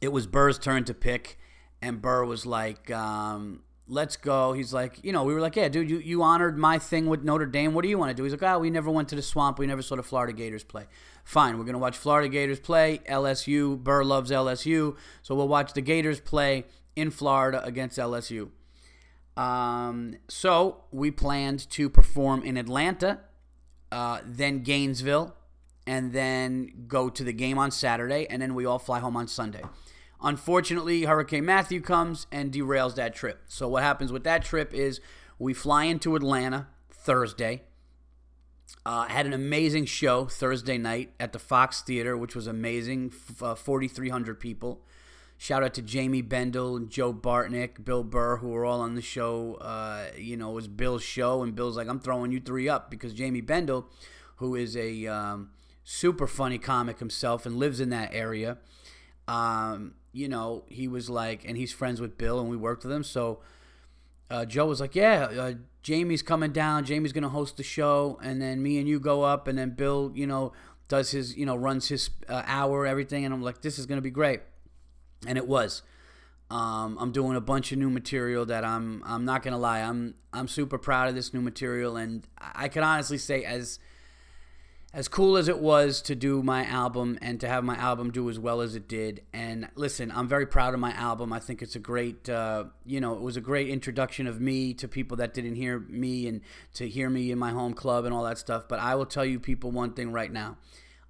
it 0.00 0.08
was 0.08 0.26
Burr's 0.26 0.58
turn 0.58 0.84
to 0.84 0.94
pick, 0.94 1.38
and 1.80 2.00
Burr 2.00 2.24
was 2.24 2.46
like, 2.46 2.90
um, 2.90 3.62
"Let's 3.86 4.16
go." 4.16 4.52
He's 4.52 4.72
like, 4.72 5.02
you 5.02 5.12
know, 5.12 5.24
we 5.24 5.34
were 5.34 5.40
like, 5.40 5.56
"Yeah, 5.56 5.68
dude, 5.68 5.90
you, 5.90 5.98
you 5.98 6.22
honored 6.22 6.58
my 6.58 6.78
thing 6.78 7.06
with 7.06 7.22
Notre 7.24 7.46
Dame. 7.46 7.74
What 7.74 7.82
do 7.82 7.88
you 7.88 7.98
want 7.98 8.10
to 8.10 8.14
do?" 8.14 8.22
He's 8.24 8.32
like, 8.32 8.42
"Oh, 8.42 8.58
we 8.58 8.70
never 8.70 8.90
went 8.90 9.08
to 9.10 9.16
the 9.16 9.22
swamp. 9.22 9.58
We 9.58 9.66
never 9.66 9.82
saw 9.82 9.96
the 9.96 10.02
Florida 10.02 10.32
Gators 10.32 10.64
play. 10.64 10.86
Fine, 11.24 11.58
we're 11.58 11.64
gonna 11.64 11.78
watch 11.78 11.96
Florida 11.96 12.28
Gators 12.28 12.60
play. 12.60 13.00
LSU. 13.08 13.82
Burr 13.82 14.04
loves 14.04 14.30
LSU, 14.30 14.96
so 15.22 15.34
we'll 15.34 15.48
watch 15.48 15.72
the 15.72 15.80
Gators 15.82 16.20
play 16.20 16.64
in 16.96 17.10
Florida 17.10 17.64
against 17.64 17.98
LSU." 17.98 18.50
Um, 19.36 20.16
so 20.28 20.84
we 20.90 21.10
planned 21.10 21.68
to 21.70 21.88
perform 21.88 22.42
in 22.42 22.56
Atlanta, 22.56 23.20
uh, 23.90 24.20
then 24.26 24.62
Gainesville, 24.62 25.34
and 25.86 26.12
then 26.12 26.84
go 26.86 27.08
to 27.08 27.24
the 27.24 27.32
game 27.32 27.58
on 27.58 27.70
Saturday, 27.70 28.26
and 28.28 28.40
then 28.42 28.54
we 28.54 28.66
all 28.66 28.78
fly 28.78 29.00
home 29.00 29.16
on 29.16 29.26
Sunday. 29.26 29.62
Unfortunately, 30.22 31.02
Hurricane 31.02 31.44
Matthew 31.44 31.80
comes 31.80 32.26
and 32.30 32.52
derails 32.52 32.94
that 32.94 33.14
trip. 33.14 33.42
So 33.46 33.68
what 33.68 33.82
happens 33.82 34.12
with 34.12 34.24
that 34.24 34.44
trip 34.44 34.72
is 34.72 35.00
we 35.38 35.52
fly 35.52 35.84
into 35.84 36.14
Atlanta 36.14 36.68
Thursday. 36.90 37.62
Uh, 38.86 39.06
had 39.08 39.26
an 39.26 39.32
amazing 39.32 39.84
show 39.84 40.26
Thursday 40.26 40.78
night 40.78 41.12
at 41.18 41.32
the 41.32 41.38
Fox 41.38 41.82
Theater, 41.82 42.16
which 42.16 42.34
was 42.34 42.46
amazing. 42.46 43.12
F- 43.12 43.42
uh, 43.42 43.54
4,300 43.54 44.38
people. 44.38 44.80
Shout 45.36 45.64
out 45.64 45.74
to 45.74 45.82
Jamie 45.82 46.22
Bendel 46.22 46.78
Joe 46.78 47.12
Bartnick, 47.12 47.84
Bill 47.84 48.04
Burr, 48.04 48.36
who 48.36 48.50
were 48.50 48.64
all 48.64 48.80
on 48.80 48.94
the 48.94 49.02
show. 49.02 49.54
Uh, 49.54 50.04
you 50.16 50.36
know, 50.36 50.52
it 50.52 50.54
was 50.54 50.68
Bill's 50.68 51.02
show, 51.02 51.42
and 51.42 51.54
Bill's 51.56 51.76
like, 51.76 51.88
I'm 51.88 51.98
throwing 51.98 52.30
you 52.30 52.38
three 52.38 52.68
up 52.68 52.90
because 52.90 53.12
Jamie 53.12 53.40
Bendel, 53.40 53.88
who 54.36 54.54
is 54.54 54.76
a 54.76 55.06
um, 55.08 55.50
super 55.82 56.28
funny 56.28 56.58
comic 56.58 57.00
himself 57.00 57.44
and 57.44 57.56
lives 57.56 57.80
in 57.80 57.90
that 57.90 58.14
area, 58.14 58.58
um, 59.32 59.94
you 60.12 60.28
know, 60.28 60.64
he 60.68 60.88
was 60.88 61.08
like, 61.08 61.44
and 61.46 61.56
he's 61.56 61.72
friends 61.72 62.00
with 62.00 62.18
Bill, 62.18 62.38
and 62.38 62.50
we 62.50 62.56
worked 62.56 62.84
with 62.84 62.92
him. 62.92 63.02
So 63.02 63.40
uh, 64.30 64.44
Joe 64.44 64.66
was 64.66 64.78
like, 64.78 64.94
"Yeah, 64.94 65.24
uh, 65.24 65.54
Jamie's 65.82 66.20
coming 66.20 66.52
down. 66.52 66.84
Jamie's 66.84 67.14
gonna 67.14 67.30
host 67.30 67.56
the 67.56 67.62
show, 67.62 68.20
and 68.22 68.42
then 68.42 68.62
me 68.62 68.78
and 68.78 68.86
you 68.86 69.00
go 69.00 69.22
up, 69.22 69.48
and 69.48 69.56
then 69.56 69.70
Bill, 69.70 70.12
you 70.14 70.26
know, 70.26 70.52
does 70.88 71.12
his, 71.12 71.34
you 71.34 71.46
know, 71.46 71.56
runs 71.56 71.88
his 71.88 72.10
uh, 72.28 72.42
hour, 72.44 72.86
everything." 72.86 73.24
And 73.24 73.32
I'm 73.32 73.42
like, 73.42 73.62
"This 73.62 73.78
is 73.78 73.86
gonna 73.86 74.02
be 74.02 74.10
great," 74.10 74.40
and 75.26 75.38
it 75.38 75.48
was. 75.48 75.82
Um, 76.50 76.98
I'm 77.00 77.12
doing 77.12 77.34
a 77.34 77.40
bunch 77.40 77.72
of 77.72 77.78
new 77.78 77.88
material 77.88 78.44
that 78.44 78.62
I'm 78.62 79.02
I'm 79.06 79.24
not 79.24 79.42
gonna 79.42 79.56
lie 79.56 79.80
I'm 79.80 80.14
I'm 80.34 80.48
super 80.48 80.76
proud 80.76 81.08
of 81.08 81.14
this 81.14 81.32
new 81.32 81.40
material 81.40 81.96
and 81.96 82.28
I 82.38 82.68
can 82.68 82.82
honestly 82.82 83.16
say 83.16 83.42
as 83.42 83.78
as 84.94 85.08
cool 85.08 85.38
as 85.38 85.48
it 85.48 85.58
was 85.58 86.02
to 86.02 86.14
do 86.14 86.42
my 86.42 86.66
album 86.66 87.18
and 87.22 87.40
to 87.40 87.48
have 87.48 87.64
my 87.64 87.76
album 87.76 88.10
do 88.10 88.28
as 88.28 88.38
well 88.38 88.60
as 88.60 88.74
it 88.74 88.86
did 88.86 89.22
and 89.32 89.68
listen 89.74 90.10
i'm 90.12 90.28
very 90.28 90.46
proud 90.46 90.74
of 90.74 90.80
my 90.80 90.92
album 90.92 91.32
i 91.32 91.38
think 91.38 91.62
it's 91.62 91.76
a 91.76 91.80
great 91.80 92.28
uh, 92.28 92.64
you 92.84 93.00
know 93.00 93.14
it 93.14 93.20
was 93.20 93.36
a 93.36 93.40
great 93.40 93.68
introduction 93.68 94.26
of 94.26 94.40
me 94.40 94.74
to 94.74 94.86
people 94.86 95.16
that 95.16 95.32
didn't 95.32 95.54
hear 95.54 95.78
me 95.78 96.26
and 96.26 96.40
to 96.74 96.88
hear 96.88 97.08
me 97.08 97.30
in 97.30 97.38
my 97.38 97.50
home 97.50 97.72
club 97.72 98.04
and 98.04 98.12
all 98.12 98.24
that 98.24 98.38
stuff 98.38 98.64
but 98.68 98.78
i 98.78 98.94
will 98.94 99.06
tell 99.06 99.24
you 99.24 99.40
people 99.40 99.70
one 99.70 99.92
thing 99.92 100.12
right 100.12 100.32
now 100.32 100.56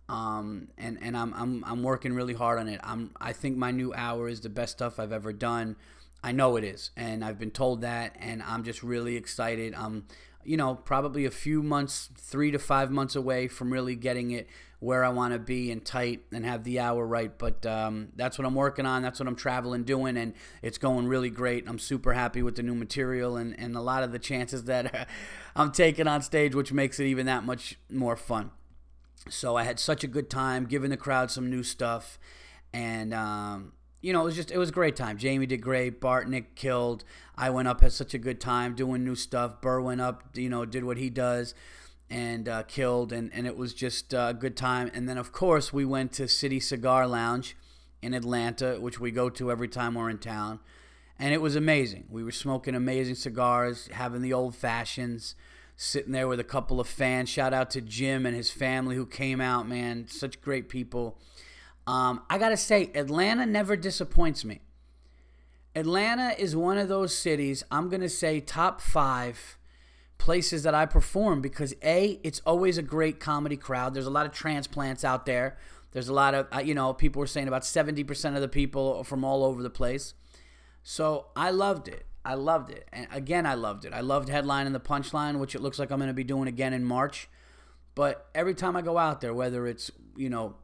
um, 0.08 0.68
and 0.76 0.98
and 1.00 1.16
I'm, 1.16 1.32
I'm 1.32 1.64
I'm 1.64 1.82
working 1.82 2.12
really 2.12 2.34
hard 2.34 2.58
on 2.58 2.68
it. 2.68 2.80
I'm 2.84 3.12
I 3.20 3.32
think 3.32 3.56
my 3.56 3.70
new 3.70 3.94
hour 3.94 4.28
is 4.28 4.40
the 4.40 4.50
best 4.50 4.72
stuff 4.72 4.98
I've 5.00 5.12
ever 5.12 5.32
done. 5.32 5.76
I 6.22 6.32
know 6.32 6.56
it 6.56 6.64
is, 6.64 6.90
and 6.96 7.24
I've 7.24 7.38
been 7.38 7.50
told 7.50 7.80
that, 7.80 8.16
and 8.20 8.42
I'm 8.42 8.62
just 8.62 8.82
really 8.82 9.16
excited. 9.16 9.74
I'm 9.74 10.04
you 10.44 10.56
know, 10.56 10.74
probably 10.74 11.24
a 11.24 11.30
few 11.30 11.62
months, 11.62 12.10
three 12.16 12.50
to 12.50 12.58
five 12.58 12.90
months 12.90 13.16
away 13.16 13.48
from 13.48 13.72
really 13.72 13.96
getting 13.96 14.30
it 14.30 14.48
where 14.82 15.04
I 15.04 15.10
want 15.10 15.32
to 15.32 15.38
be 15.38 15.70
and 15.70 15.84
tight 15.84 16.22
and 16.32 16.44
have 16.44 16.64
the 16.64 16.80
hour 16.80 17.06
right. 17.06 17.30
But 17.38 17.64
um, 17.64 18.08
that's 18.16 18.36
what 18.36 18.46
I'm 18.46 18.56
working 18.56 18.84
on. 18.84 19.00
That's 19.02 19.20
what 19.20 19.28
I'm 19.28 19.36
traveling 19.36 19.84
doing, 19.84 20.16
and 20.16 20.34
it's 20.60 20.76
going 20.76 21.06
really 21.06 21.30
great. 21.30 21.68
I'm 21.68 21.78
super 21.78 22.12
happy 22.14 22.42
with 22.42 22.56
the 22.56 22.64
new 22.64 22.74
material 22.74 23.36
and, 23.36 23.58
and 23.60 23.76
a 23.76 23.80
lot 23.80 24.02
of 24.02 24.10
the 24.10 24.18
chances 24.18 24.64
that 24.64 25.08
I'm 25.56 25.70
taking 25.70 26.08
on 26.08 26.20
stage, 26.20 26.56
which 26.56 26.72
makes 26.72 26.98
it 26.98 27.04
even 27.06 27.26
that 27.26 27.44
much 27.44 27.78
more 27.88 28.16
fun. 28.16 28.50
So 29.28 29.56
I 29.56 29.62
had 29.62 29.78
such 29.78 30.02
a 30.02 30.08
good 30.08 30.28
time 30.28 30.66
giving 30.66 30.90
the 30.90 30.96
crowd 30.96 31.30
some 31.30 31.48
new 31.48 31.62
stuff, 31.62 32.18
and 32.72 33.14
um, 33.14 33.74
you 34.02 34.12
know, 34.12 34.20
it 34.22 34.24
was 34.24 34.36
just 34.36 34.50
it 34.50 34.58
was 34.58 34.68
a 34.68 34.72
great 34.72 34.96
time. 34.96 35.16
Jamie 35.16 35.46
did 35.46 35.62
great. 35.62 36.00
Bartnick 36.00 36.56
killed. 36.56 37.04
I 37.36 37.50
went 37.50 37.68
up 37.68 37.80
had 37.80 37.92
such 37.92 38.12
a 38.14 38.18
good 38.18 38.40
time 38.40 38.74
doing 38.74 39.04
new 39.04 39.14
stuff. 39.14 39.60
Burr 39.60 39.80
went 39.80 40.00
up, 40.00 40.24
you 40.34 40.48
know, 40.48 40.64
did 40.64 40.84
what 40.84 40.98
he 40.98 41.08
does, 41.08 41.54
and 42.10 42.48
uh, 42.48 42.64
killed, 42.64 43.12
and 43.12 43.32
and 43.32 43.46
it 43.46 43.56
was 43.56 43.72
just 43.72 44.12
a 44.12 44.36
good 44.38 44.56
time. 44.56 44.90
And 44.92 45.08
then 45.08 45.18
of 45.18 45.30
course 45.32 45.72
we 45.72 45.84
went 45.84 46.12
to 46.14 46.26
City 46.26 46.58
Cigar 46.58 47.06
Lounge 47.06 47.56
in 48.02 48.12
Atlanta, 48.12 48.78
which 48.80 48.98
we 48.98 49.12
go 49.12 49.30
to 49.30 49.52
every 49.52 49.68
time 49.68 49.94
we're 49.94 50.10
in 50.10 50.18
town, 50.18 50.58
and 51.16 51.32
it 51.32 51.40
was 51.40 51.54
amazing. 51.54 52.06
We 52.10 52.24
were 52.24 52.32
smoking 52.32 52.74
amazing 52.74 53.14
cigars, 53.14 53.88
having 53.92 54.20
the 54.20 54.34
old 54.34 54.54
fashions. 54.54 55.36
Sitting 55.74 56.12
there 56.12 56.28
with 56.28 56.38
a 56.38 56.44
couple 56.44 56.80
of 56.80 56.86
fans. 56.86 57.30
Shout 57.30 57.54
out 57.54 57.70
to 57.70 57.80
Jim 57.80 58.24
and 58.26 58.36
his 58.36 58.50
family 58.50 58.94
who 58.94 59.06
came 59.06 59.40
out, 59.40 59.66
man. 59.66 60.06
Such 60.06 60.40
great 60.40 60.68
people 60.68 61.18
um, 61.86 62.22
I 62.30 62.38
got 62.38 62.50
to 62.50 62.56
say, 62.56 62.90
Atlanta 62.94 63.46
never 63.46 63.76
disappoints 63.76 64.44
me. 64.44 64.60
Atlanta 65.74 66.34
is 66.38 66.54
one 66.54 66.78
of 66.78 66.88
those 66.88 67.16
cities, 67.16 67.64
I'm 67.70 67.88
going 67.88 68.02
to 68.02 68.08
say 68.08 68.40
top 68.40 68.80
five 68.80 69.56
places 70.18 70.62
that 70.62 70.74
I 70.74 70.86
perform 70.86 71.40
because 71.40 71.74
A, 71.82 72.20
it's 72.22 72.40
always 72.46 72.78
a 72.78 72.82
great 72.82 73.18
comedy 73.18 73.56
crowd. 73.56 73.94
There's 73.94 74.06
a 74.06 74.10
lot 74.10 74.26
of 74.26 74.32
transplants 74.32 75.02
out 75.02 75.26
there. 75.26 75.56
There's 75.92 76.08
a 76.08 76.12
lot 76.12 76.34
of, 76.34 76.46
uh, 76.54 76.60
you 76.60 76.74
know, 76.74 76.92
people 76.92 77.20
were 77.20 77.26
saying 77.26 77.48
about 77.48 77.62
70% 77.62 78.34
of 78.34 78.40
the 78.40 78.48
people 78.48 79.02
from 79.02 79.24
all 79.24 79.44
over 79.44 79.62
the 79.62 79.70
place. 79.70 80.14
So 80.82 81.26
I 81.34 81.50
loved 81.50 81.88
it. 81.88 82.06
I 82.24 82.34
loved 82.34 82.70
it. 82.70 82.86
And 82.92 83.08
again, 83.10 83.46
I 83.46 83.54
loved 83.54 83.84
it. 83.84 83.92
I 83.92 84.00
loved 84.00 84.28
Headline 84.28 84.66
and 84.66 84.74
the 84.74 84.80
Punchline, 84.80 85.38
which 85.38 85.54
it 85.54 85.60
looks 85.60 85.78
like 85.78 85.90
I'm 85.90 85.98
going 85.98 86.08
to 86.08 86.14
be 86.14 86.24
doing 86.24 86.48
again 86.48 86.72
in 86.72 86.84
March. 86.84 87.28
But 87.94 88.28
every 88.34 88.54
time 88.54 88.76
I 88.76 88.82
go 88.82 88.98
out 88.98 89.20
there, 89.20 89.34
whether 89.34 89.66
it's, 89.66 89.90
you 90.16 90.30
know, 90.30 90.54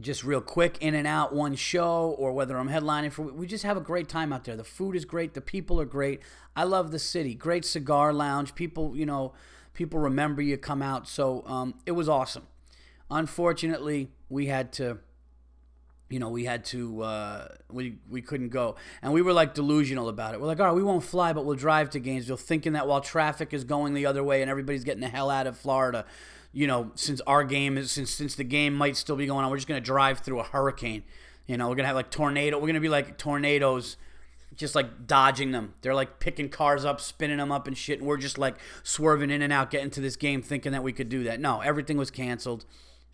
just 0.00 0.24
real 0.24 0.40
quick 0.40 0.76
in 0.80 0.94
and 0.94 1.06
out 1.06 1.34
one 1.34 1.54
show 1.54 2.14
or 2.18 2.32
whether 2.32 2.58
I'm 2.58 2.68
headlining 2.68 3.12
for 3.12 3.22
we 3.22 3.46
just 3.46 3.64
have 3.64 3.76
a 3.76 3.80
great 3.80 4.08
time 4.08 4.32
out 4.32 4.44
there. 4.44 4.56
The 4.56 4.64
food 4.64 4.94
is 4.94 5.04
great, 5.04 5.34
the 5.34 5.40
people 5.40 5.80
are 5.80 5.86
great. 5.86 6.20
I 6.54 6.64
love 6.64 6.90
the 6.90 6.98
city. 6.98 7.34
Great 7.34 7.64
cigar 7.64 8.12
lounge. 8.12 8.54
People, 8.54 8.96
you 8.96 9.06
know, 9.06 9.32
people 9.74 10.00
remember 10.00 10.42
you 10.42 10.56
come 10.56 10.82
out. 10.82 11.08
So 11.08 11.44
um, 11.46 11.74
it 11.86 11.92
was 11.92 12.08
awesome. 12.08 12.46
Unfortunately, 13.10 14.10
we 14.28 14.46
had 14.46 14.72
to 14.74 14.98
you 16.08 16.20
know, 16.20 16.28
we 16.28 16.44
had 16.44 16.64
to 16.66 17.02
uh, 17.02 17.48
we 17.70 17.98
we 18.08 18.22
couldn't 18.22 18.50
go, 18.50 18.76
and 19.02 19.12
we 19.12 19.22
were 19.22 19.32
like 19.32 19.54
delusional 19.54 20.08
about 20.08 20.34
it. 20.34 20.40
We're 20.40 20.46
like, 20.46 20.60
all 20.60 20.66
right, 20.66 20.74
we 20.74 20.82
won't 20.82 21.02
fly, 21.02 21.32
but 21.32 21.44
we'll 21.44 21.56
drive 21.56 21.90
to 21.90 21.98
Gainesville, 21.98 22.36
thinking 22.36 22.74
that 22.74 22.86
while 22.86 23.00
traffic 23.00 23.52
is 23.52 23.64
going 23.64 23.92
the 23.92 24.06
other 24.06 24.22
way 24.22 24.40
and 24.40 24.50
everybody's 24.50 24.84
getting 24.84 25.00
the 25.00 25.08
hell 25.08 25.30
out 25.30 25.48
of 25.48 25.58
Florida, 25.58 26.04
you 26.52 26.66
know, 26.66 26.92
since 26.94 27.20
our 27.22 27.44
game 27.44 27.76
is 27.76 27.90
since 27.90 28.10
since 28.10 28.34
the 28.34 28.44
game 28.44 28.74
might 28.74 28.96
still 28.96 29.16
be 29.16 29.26
going 29.26 29.44
on, 29.44 29.50
we're 29.50 29.56
just 29.56 29.68
gonna 29.68 29.80
drive 29.80 30.20
through 30.20 30.40
a 30.40 30.44
hurricane. 30.44 31.04
You 31.46 31.56
know, 31.56 31.68
we're 31.68 31.74
gonna 31.76 31.88
have 31.88 31.96
like 31.96 32.10
tornado. 32.10 32.58
We're 32.58 32.66
gonna 32.66 32.80
be 32.80 32.88
like 32.88 33.18
tornadoes, 33.18 33.96
just 34.54 34.74
like 34.74 35.06
dodging 35.06 35.52
them. 35.52 35.74
They're 35.82 35.94
like 35.94 36.18
picking 36.18 36.48
cars 36.48 36.84
up, 36.84 37.00
spinning 37.00 37.38
them 37.38 37.52
up 37.52 37.66
and 37.66 37.76
shit, 37.76 37.98
and 37.98 38.08
we're 38.08 38.16
just 38.16 38.38
like 38.38 38.56
swerving 38.82 39.30
in 39.30 39.42
and 39.42 39.52
out, 39.52 39.70
getting 39.70 39.90
to 39.90 40.00
this 40.00 40.16
game, 40.16 40.42
thinking 40.42 40.72
that 40.72 40.82
we 40.82 40.92
could 40.92 41.08
do 41.08 41.24
that. 41.24 41.40
No, 41.40 41.60
everything 41.60 41.96
was 41.96 42.10
canceled. 42.10 42.64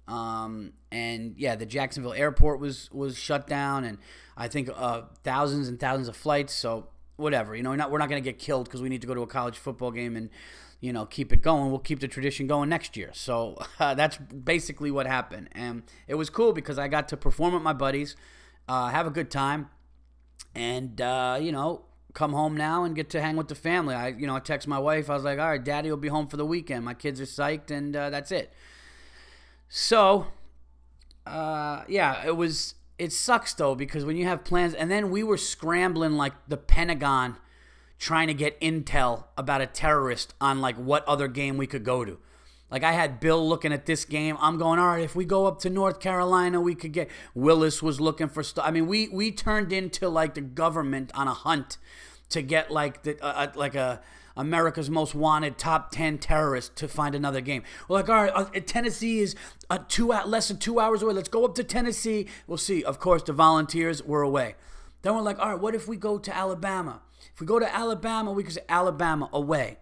Um, 0.08 0.72
and 0.90 1.34
yeah, 1.36 1.54
the 1.54 1.66
Jacksonville 1.66 2.14
airport 2.14 2.60
was 2.60 2.90
was 2.92 3.18
shut 3.18 3.46
down, 3.46 3.84
and 3.84 3.98
I 4.36 4.48
think 4.48 4.70
uh, 4.74 5.02
thousands 5.24 5.68
and 5.68 5.78
thousands 5.78 6.08
of 6.08 6.16
flights. 6.16 6.54
So 6.54 6.88
whatever, 7.16 7.54
you 7.54 7.62
know, 7.62 7.70
we're 7.70 7.76
not, 7.76 7.90
we're 7.90 7.98
not 7.98 8.08
to 8.08 8.20
get 8.20 8.38
killed 8.38 8.64
because 8.64 8.82
we 8.82 8.88
need 8.88 9.00
to 9.00 9.06
go 9.06 9.14
to 9.14 9.22
a 9.22 9.26
college 9.26 9.56
football 9.56 9.90
game 9.90 10.16
and 10.16 10.28
you 10.82 10.92
know, 10.92 11.06
keep 11.06 11.32
it 11.32 11.40
going. 11.42 11.70
We'll 11.70 11.78
keep 11.78 12.00
the 12.00 12.08
tradition 12.08 12.48
going 12.48 12.68
next 12.68 12.96
year. 12.96 13.10
So 13.14 13.56
uh, 13.80 13.94
that's 13.94 14.18
basically 14.18 14.90
what 14.90 15.06
happened. 15.06 15.48
And 15.52 15.84
it 16.06 16.16
was 16.16 16.28
cool 16.28 16.52
because 16.52 16.78
I 16.78 16.88
got 16.88 17.08
to 17.08 17.16
perform 17.16 17.54
with 17.54 17.62
my 17.62 17.72
buddies, 17.72 18.16
uh, 18.68 18.88
have 18.88 19.06
a 19.06 19.10
good 19.10 19.30
time, 19.30 19.70
and, 20.54 21.00
uh, 21.00 21.38
you 21.40 21.52
know, 21.52 21.84
come 22.14 22.32
home 22.32 22.56
now 22.56 22.84
and 22.84 22.94
get 22.94 23.08
to 23.10 23.22
hang 23.22 23.36
with 23.36 23.48
the 23.48 23.54
family. 23.54 23.94
I, 23.94 24.08
you 24.08 24.26
know, 24.26 24.34
I 24.34 24.40
text 24.40 24.68
my 24.68 24.78
wife. 24.78 25.08
I 25.08 25.14
was 25.14 25.22
like, 25.22 25.38
all 25.38 25.48
right, 25.48 25.62
daddy 25.62 25.88
will 25.88 25.96
be 25.96 26.08
home 26.08 26.26
for 26.26 26.36
the 26.36 26.44
weekend. 26.44 26.84
My 26.84 26.94
kids 26.94 27.20
are 27.20 27.26
psyched, 27.26 27.70
and 27.70 27.94
uh, 27.96 28.10
that's 28.10 28.32
it. 28.32 28.52
So, 29.68 30.26
uh, 31.26 31.84
yeah, 31.88 32.26
it 32.26 32.36
was, 32.36 32.74
it 32.98 33.12
sucks 33.12 33.54
though, 33.54 33.76
because 33.76 34.04
when 34.04 34.16
you 34.16 34.26
have 34.26 34.42
plans, 34.44 34.74
and 34.74 34.90
then 34.90 35.10
we 35.10 35.22
were 35.22 35.38
scrambling 35.38 36.14
like 36.14 36.34
the 36.48 36.56
Pentagon– 36.56 37.36
trying 38.02 38.26
to 38.26 38.34
get 38.34 38.60
intel 38.60 39.22
about 39.38 39.60
a 39.60 39.66
terrorist 39.66 40.34
on 40.40 40.60
like 40.60 40.74
what 40.74 41.06
other 41.06 41.28
game 41.28 41.56
we 41.56 41.68
could 41.68 41.84
go 41.84 42.04
to. 42.04 42.18
Like 42.68 42.82
I 42.82 42.90
had 42.90 43.20
Bill 43.20 43.48
looking 43.48 43.72
at 43.72 43.86
this 43.86 44.04
game. 44.04 44.36
I'm 44.40 44.58
going, 44.58 44.80
all 44.80 44.88
right. 44.88 45.04
If 45.04 45.14
we 45.14 45.24
go 45.24 45.46
up 45.46 45.60
to 45.60 45.70
North 45.70 46.00
Carolina, 46.00 46.60
we 46.60 46.74
could 46.74 46.92
get. 46.92 47.08
Willis 47.32 47.80
was 47.80 48.00
looking 48.00 48.28
for 48.28 48.42
stuff. 48.42 48.66
I 48.66 48.72
mean, 48.72 48.88
we 48.88 49.06
we 49.06 49.30
turned 49.30 49.72
into 49.72 50.08
like 50.08 50.34
the 50.34 50.40
government 50.40 51.12
on 51.14 51.28
a 51.28 51.32
hunt 51.32 51.78
to 52.30 52.42
get 52.42 52.72
like 52.72 53.04
the 53.04 53.22
uh, 53.24 53.52
like 53.54 53.76
a 53.76 54.00
America's 54.36 54.90
Most 54.90 55.14
Wanted 55.14 55.56
top 55.56 55.92
ten 55.92 56.18
terrorist 56.18 56.74
to 56.76 56.88
find 56.88 57.14
another 57.14 57.40
game. 57.40 57.62
We're 57.88 57.98
like, 57.98 58.08
all 58.08 58.24
right, 58.24 58.32
uh, 58.34 58.46
Tennessee 58.66 59.20
is 59.20 59.36
uh, 59.70 59.78
two 59.86 60.08
less 60.08 60.48
than 60.48 60.56
two 60.56 60.80
hours 60.80 61.02
away. 61.02 61.14
Let's 61.14 61.28
go 61.28 61.44
up 61.44 61.54
to 61.54 61.62
Tennessee. 61.62 62.26
We'll 62.48 62.58
see. 62.58 62.82
Of 62.82 62.98
course, 62.98 63.22
the 63.22 63.32
volunteers 63.32 64.02
were 64.02 64.22
away. 64.22 64.56
Then 65.02 65.14
we're 65.14 65.20
like, 65.20 65.38
all 65.38 65.50
right, 65.50 65.60
what 65.60 65.76
if 65.76 65.86
we 65.86 65.96
go 65.96 66.18
to 66.18 66.36
Alabama? 66.36 67.00
If 67.34 67.40
we 67.40 67.46
go 67.46 67.58
to 67.58 67.74
Alabama, 67.74 68.32
we 68.32 68.42
could 68.42 68.54
say 68.54 68.64
Alabama 68.68 69.28
away. 69.32 69.78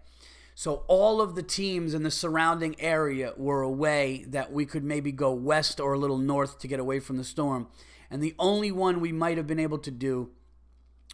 So 0.55 0.83
all 0.87 1.21
of 1.21 1.35
the 1.35 1.43
teams 1.43 1.93
in 1.93 2.03
the 2.03 2.11
surrounding 2.11 2.75
area 2.79 3.33
were 3.37 3.61
away 3.61 4.25
that 4.27 4.51
we 4.51 4.65
could 4.65 4.83
maybe 4.83 5.11
go 5.11 5.33
west 5.33 5.79
or 5.79 5.93
a 5.93 5.97
little 5.97 6.17
north 6.17 6.59
to 6.59 6.67
get 6.67 6.79
away 6.79 6.99
from 6.99 7.17
the 7.17 7.23
storm. 7.23 7.67
And 8.09 8.21
the 8.21 8.35
only 8.37 8.71
one 8.71 8.99
we 8.99 9.11
might 9.11 9.37
have 9.37 9.47
been 9.47 9.59
able 9.59 9.79
to 9.79 9.91
do 9.91 10.29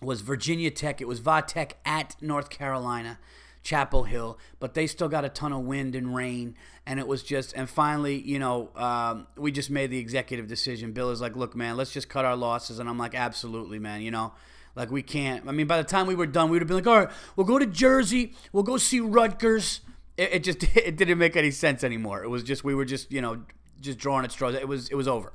was 0.02 0.22
Virginia 0.22 0.72
Tech. 0.72 1.00
It 1.02 1.08
was 1.08 1.22
Vatech 1.22 1.74
at 1.86 2.16
North 2.22 2.50
Carolina, 2.50 3.20
Chapel 3.64 4.04
Hill, 4.04 4.38
but 4.60 4.74
they 4.74 4.88
still 4.88 5.08
got 5.08 5.24
a 5.24 5.30
ton 5.30 5.54
of 5.54 5.62
wind 5.62 5.96
and 5.96 6.16
rain. 6.16 6.56
And 6.86 7.00
it 7.00 7.08
was 7.08 7.24
just, 7.24 7.54
and 7.54 7.70
finally, 7.70 8.20
you 8.20 8.40
know, 8.40 8.72
um, 8.76 9.28
we 9.38 9.52
just 9.52 9.70
made 9.70 9.92
the 9.92 10.00
executive 10.00 10.48
decision. 10.48 10.92
Bill 10.92 11.12
is 11.12 11.22
like, 11.22 11.36
look, 11.36 11.56
man, 11.56 11.78
let's 11.78 11.94
just 11.94 12.10
cut 12.10 12.26
our 12.26 12.36
losses. 12.36 12.80
And 12.80 12.90
I'm 12.90 12.98
like, 12.98 13.16
absolutely, 13.16 13.80
man, 13.80 14.02
you 14.02 14.12
know. 14.12 14.34
Like 14.78 14.92
we 14.92 15.02
can't. 15.02 15.48
I 15.48 15.52
mean, 15.52 15.66
by 15.66 15.78
the 15.78 15.84
time 15.84 16.06
we 16.06 16.14
were 16.14 16.28
done, 16.28 16.50
we 16.50 16.54
would 16.54 16.62
have 16.62 16.68
been 16.68 16.78
like, 16.78 16.88
all 16.88 17.06
right, 17.06 17.10
we'll 17.36 17.48
go 17.48 17.58
to 17.58 17.66
Jersey, 17.66 18.34
we'll 18.54 18.64
go 18.64 18.78
see 18.78 19.00
Rutgers. 19.00 19.82
It, 20.18 20.34
it 20.34 20.44
just 20.44 20.64
it 20.78 20.96
didn't 20.96 21.18
make 21.18 21.36
any 21.36 21.50
sense 21.50 21.84
anymore. 21.84 22.24
It 22.24 22.30
was 22.30 22.44
just 22.44 22.64
we 22.64 22.76
were 22.76 22.86
just 22.86 23.12
you 23.12 23.20
know 23.20 23.42
just 23.82 23.98
drawing 23.98 24.24
at 24.24 24.32
straws. 24.32 24.54
It 24.54 24.68
was 24.68 24.88
it 24.90 24.96
was 24.96 25.08
over. 25.08 25.34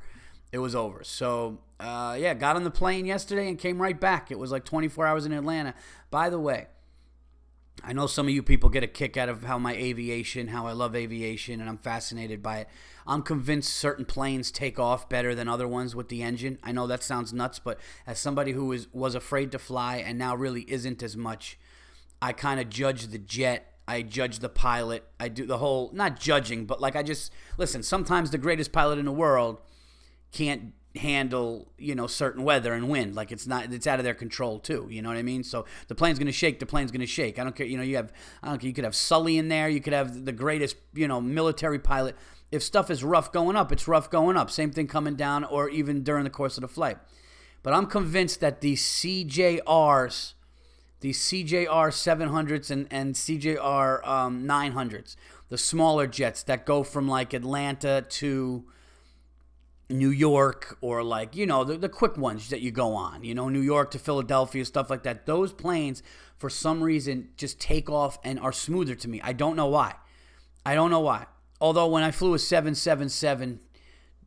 It 0.52 0.58
was 0.58 0.76
over. 0.76 1.02
So 1.02 1.58
uh, 1.80 2.16
yeah, 2.18 2.34
got 2.34 2.54
on 2.54 2.62
the 2.62 2.70
plane 2.70 3.04
yesterday 3.04 3.48
and 3.48 3.58
came 3.58 3.82
right 3.82 3.98
back. 3.98 4.30
It 4.30 4.38
was 4.38 4.52
like 4.52 4.64
24 4.64 5.06
hours 5.06 5.26
in 5.26 5.32
Atlanta. 5.32 5.74
By 6.10 6.30
the 6.30 6.38
way, 6.38 6.68
I 7.82 7.92
know 7.92 8.06
some 8.06 8.28
of 8.28 8.32
you 8.32 8.44
people 8.44 8.70
get 8.70 8.84
a 8.84 8.86
kick 8.86 9.16
out 9.16 9.28
of 9.28 9.42
how 9.42 9.58
my 9.58 9.74
aviation, 9.74 10.48
how 10.48 10.68
I 10.68 10.72
love 10.72 10.94
aviation, 10.94 11.60
and 11.60 11.68
I'm 11.68 11.78
fascinated 11.78 12.42
by 12.42 12.58
it. 12.58 12.68
I'm 13.06 13.22
convinced 13.22 13.72
certain 13.72 14.04
planes 14.04 14.50
take 14.50 14.78
off 14.78 15.08
better 15.08 15.34
than 15.34 15.48
other 15.48 15.66
ones 15.66 15.94
with 15.94 16.08
the 16.08 16.22
engine. 16.22 16.58
I 16.62 16.72
know 16.72 16.86
that 16.86 17.02
sounds 17.02 17.32
nuts, 17.32 17.58
but 17.58 17.78
as 18.06 18.18
somebody 18.18 18.52
who 18.52 18.70
is 18.72 18.88
was 18.92 19.14
afraid 19.14 19.52
to 19.52 19.58
fly 19.58 19.96
and 19.96 20.18
now 20.18 20.34
really 20.34 20.62
isn't 20.70 21.02
as 21.02 21.16
much, 21.16 21.58
I 22.20 22.32
kind 22.32 22.60
of 22.60 22.68
judge 22.68 23.08
the 23.08 23.18
jet. 23.18 23.68
I 23.88 24.02
judge 24.02 24.38
the 24.38 24.48
pilot. 24.48 25.04
I 25.18 25.28
do 25.28 25.44
the 25.44 25.58
whole 25.58 25.90
not 25.92 26.18
judging, 26.20 26.66
but 26.66 26.80
like 26.80 26.96
I 26.96 27.02
just 27.02 27.32
listen. 27.58 27.82
Sometimes 27.82 28.30
the 28.30 28.38
greatest 28.38 28.72
pilot 28.72 28.98
in 28.98 29.04
the 29.04 29.12
world 29.12 29.58
can't 30.30 30.72
handle 30.96 31.72
you 31.78 31.94
know 31.94 32.06
certain 32.06 32.44
weather 32.44 32.74
and 32.74 32.88
wind 32.88 33.14
like 33.14 33.32
it's 33.32 33.46
not 33.46 33.72
it's 33.72 33.86
out 33.86 33.98
of 33.98 34.04
their 34.04 34.12
control 34.12 34.58
too 34.58 34.86
you 34.90 35.00
know 35.00 35.08
what 35.08 35.16
i 35.16 35.22
mean 35.22 35.42
so 35.42 35.64
the 35.88 35.94
plane's 35.94 36.18
going 36.18 36.26
to 36.26 36.32
shake 36.32 36.60
the 36.60 36.66
plane's 36.66 36.90
going 36.90 37.00
to 37.00 37.06
shake 37.06 37.38
i 37.38 37.44
don't 37.44 37.56
care 37.56 37.66
you 37.66 37.78
know 37.78 37.82
you 37.82 37.96
have 37.96 38.12
i 38.42 38.48
don't 38.48 38.58
care 38.58 38.68
you 38.68 38.74
could 38.74 38.84
have 38.84 38.94
sully 38.94 39.38
in 39.38 39.48
there 39.48 39.70
you 39.70 39.80
could 39.80 39.94
have 39.94 40.26
the 40.26 40.32
greatest 40.32 40.76
you 40.92 41.08
know 41.08 41.18
military 41.18 41.78
pilot 41.78 42.14
if 42.52 42.62
stuff 42.62 42.90
is 42.90 43.02
rough 43.02 43.32
going 43.32 43.56
up 43.56 43.72
it's 43.72 43.88
rough 43.88 44.10
going 44.10 44.36
up 44.36 44.50
same 44.50 44.70
thing 44.70 44.86
coming 44.86 45.16
down 45.16 45.42
or 45.44 45.68
even 45.68 46.04
during 46.04 46.24
the 46.24 46.30
course 46.30 46.56
of 46.56 46.60
the 46.60 46.68
flight 46.68 46.98
but 47.62 47.72
i'm 47.72 47.86
convinced 47.86 48.40
that 48.40 48.60
these 48.60 48.82
cjrs 48.82 50.34
the 51.00 51.10
cjr 51.10 51.66
700s 51.66 52.70
and, 52.70 52.86
and 52.90 53.14
cjr 53.14 54.06
um, 54.06 54.44
900s 54.44 55.16
the 55.48 55.58
smaller 55.58 56.06
jets 56.06 56.42
that 56.44 56.64
go 56.64 56.82
from 56.82 57.08
like 57.08 57.32
atlanta 57.32 58.04
to 58.08 58.64
New 59.92 60.10
York 60.10 60.78
or 60.80 61.02
like, 61.02 61.36
you 61.36 61.46
know, 61.46 61.64
the, 61.64 61.76
the 61.76 61.88
quick 61.88 62.16
ones 62.16 62.48
that 62.50 62.60
you 62.60 62.70
go 62.70 62.94
on, 62.94 63.24
you 63.24 63.34
know, 63.34 63.48
New 63.48 63.60
York 63.60 63.90
to 63.92 63.98
Philadelphia, 63.98 64.64
stuff 64.64 64.90
like 64.90 65.02
that. 65.02 65.26
Those 65.26 65.52
planes, 65.52 66.02
for 66.38 66.50
some 66.50 66.82
reason, 66.82 67.28
just 67.36 67.60
take 67.60 67.90
off 67.90 68.18
and 68.24 68.40
are 68.40 68.52
smoother 68.52 68.94
to 68.94 69.08
me. 69.08 69.20
I 69.22 69.32
don't 69.32 69.56
know 69.56 69.66
why. 69.66 69.94
I 70.64 70.74
don't 70.74 70.90
know 70.90 71.00
why. 71.00 71.26
Although 71.62 71.86
when 71.86 72.02
I 72.02 72.10
flew 72.10 72.34
a 72.34 72.40
777, 72.40 73.60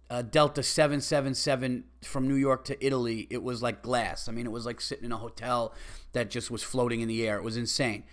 uh, 0.09 0.21
Delta 0.21 0.63
777 0.63 1.83
from 2.01 2.29
New 2.29 2.35
York 2.35 2.63
to 2.63 2.85
Italy, 2.85 3.27
it 3.29 3.43
was 3.43 3.61
like 3.61 3.81
glass. 3.81 4.29
I 4.29 4.31
mean, 4.31 4.45
it 4.45 4.53
was 4.53 4.65
like 4.65 4.79
sitting 4.79 5.03
in 5.03 5.11
a 5.11 5.17
hotel 5.17 5.73
that 6.13 6.29
just 6.29 6.49
was 6.49 6.63
floating 6.63 7.01
in 7.01 7.09
the 7.09 7.27
air. 7.27 7.35
It 7.35 7.43
was 7.43 7.57
insane. 7.57 8.05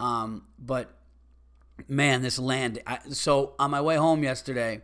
Um, 0.00 0.46
but 0.58 0.96
man, 1.86 2.22
this 2.22 2.38
land. 2.38 2.80
I, 2.86 3.00
so 3.10 3.54
on 3.58 3.70
my 3.70 3.82
way 3.82 3.96
home 3.96 4.22
yesterday, 4.22 4.80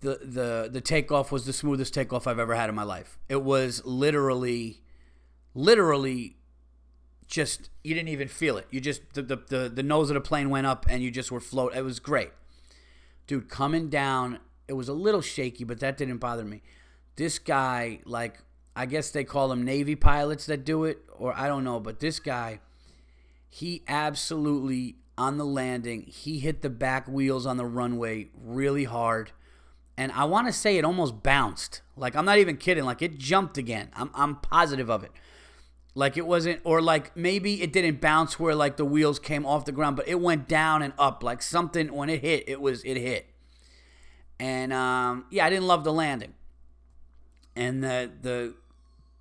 the 0.00 0.20
the 0.22 0.70
the 0.72 0.80
takeoff 0.80 1.30
was 1.30 1.44
the 1.44 1.52
smoothest 1.52 1.92
takeoff 1.92 2.26
I've 2.26 2.38
ever 2.38 2.54
had 2.54 2.70
in 2.70 2.74
my 2.74 2.84
life. 2.84 3.18
It 3.28 3.42
was 3.42 3.84
literally, 3.84 4.80
literally, 5.54 6.36
just 7.26 7.68
you 7.84 7.94
didn't 7.94 8.08
even 8.08 8.28
feel 8.28 8.56
it. 8.56 8.66
You 8.70 8.80
just 8.80 9.12
the 9.12 9.20
the 9.20 9.36
the, 9.36 9.68
the 9.68 9.82
nose 9.82 10.08
of 10.08 10.14
the 10.14 10.22
plane 10.22 10.48
went 10.48 10.66
up 10.66 10.86
and 10.88 11.02
you 11.02 11.10
just 11.10 11.30
were 11.30 11.40
float. 11.40 11.74
It 11.76 11.82
was 11.82 12.00
great, 12.00 12.30
dude. 13.28 13.48
Coming 13.48 13.88
down, 13.88 14.40
it 14.66 14.72
was 14.72 14.88
a 14.88 14.92
little 14.92 15.20
shaky, 15.20 15.62
but 15.62 15.78
that 15.78 15.96
didn't 15.96 16.18
bother 16.18 16.44
me. 16.44 16.62
This 17.14 17.38
guy, 17.38 18.00
like, 18.04 18.38
I 18.74 18.86
guess 18.86 19.10
they 19.12 19.22
call 19.22 19.48
them 19.48 19.64
Navy 19.64 19.94
pilots 19.94 20.46
that 20.46 20.64
do 20.64 20.84
it, 20.84 20.98
or 21.16 21.32
I 21.36 21.46
don't 21.46 21.62
know, 21.62 21.78
but 21.78 22.00
this 22.00 22.18
guy, 22.18 22.58
he 23.48 23.84
absolutely 23.86 24.96
on 25.16 25.38
the 25.38 25.44
landing, 25.44 26.02
he 26.02 26.40
hit 26.40 26.62
the 26.62 26.70
back 26.70 27.06
wheels 27.06 27.46
on 27.46 27.56
the 27.56 27.66
runway 27.66 28.28
really 28.34 28.84
hard 28.84 29.30
and 29.98 30.12
I 30.12 30.24
want 30.24 30.46
to 30.46 30.52
say 30.52 30.78
it 30.78 30.84
almost 30.84 31.24
bounced. 31.24 31.82
Like 31.96 32.14
I'm 32.14 32.24
not 32.24 32.38
even 32.38 32.56
kidding. 32.56 32.84
Like 32.84 33.02
it 33.02 33.18
jumped 33.18 33.58
again. 33.58 33.90
I'm 33.94 34.10
I'm 34.14 34.36
positive 34.36 34.88
of 34.88 35.02
it. 35.02 35.10
Like 35.98 36.16
it 36.16 36.28
wasn't, 36.28 36.60
or 36.62 36.80
like 36.80 37.16
maybe 37.16 37.60
it 37.60 37.72
didn't 37.72 38.00
bounce 38.00 38.38
where 38.38 38.54
like 38.54 38.76
the 38.76 38.84
wheels 38.84 39.18
came 39.18 39.44
off 39.44 39.64
the 39.64 39.72
ground, 39.72 39.96
but 39.96 40.06
it 40.06 40.20
went 40.20 40.46
down 40.46 40.80
and 40.80 40.92
up. 40.96 41.24
Like 41.24 41.42
something 41.42 41.92
when 41.92 42.08
it 42.08 42.20
hit, 42.20 42.44
it 42.48 42.60
was 42.60 42.84
it 42.84 42.96
hit. 42.96 43.26
And 44.38 44.72
um, 44.72 45.24
yeah, 45.28 45.44
I 45.44 45.50
didn't 45.50 45.66
love 45.66 45.82
the 45.82 45.92
landing. 45.92 46.34
And 47.56 47.82
the 47.82 48.12
the 48.22 48.54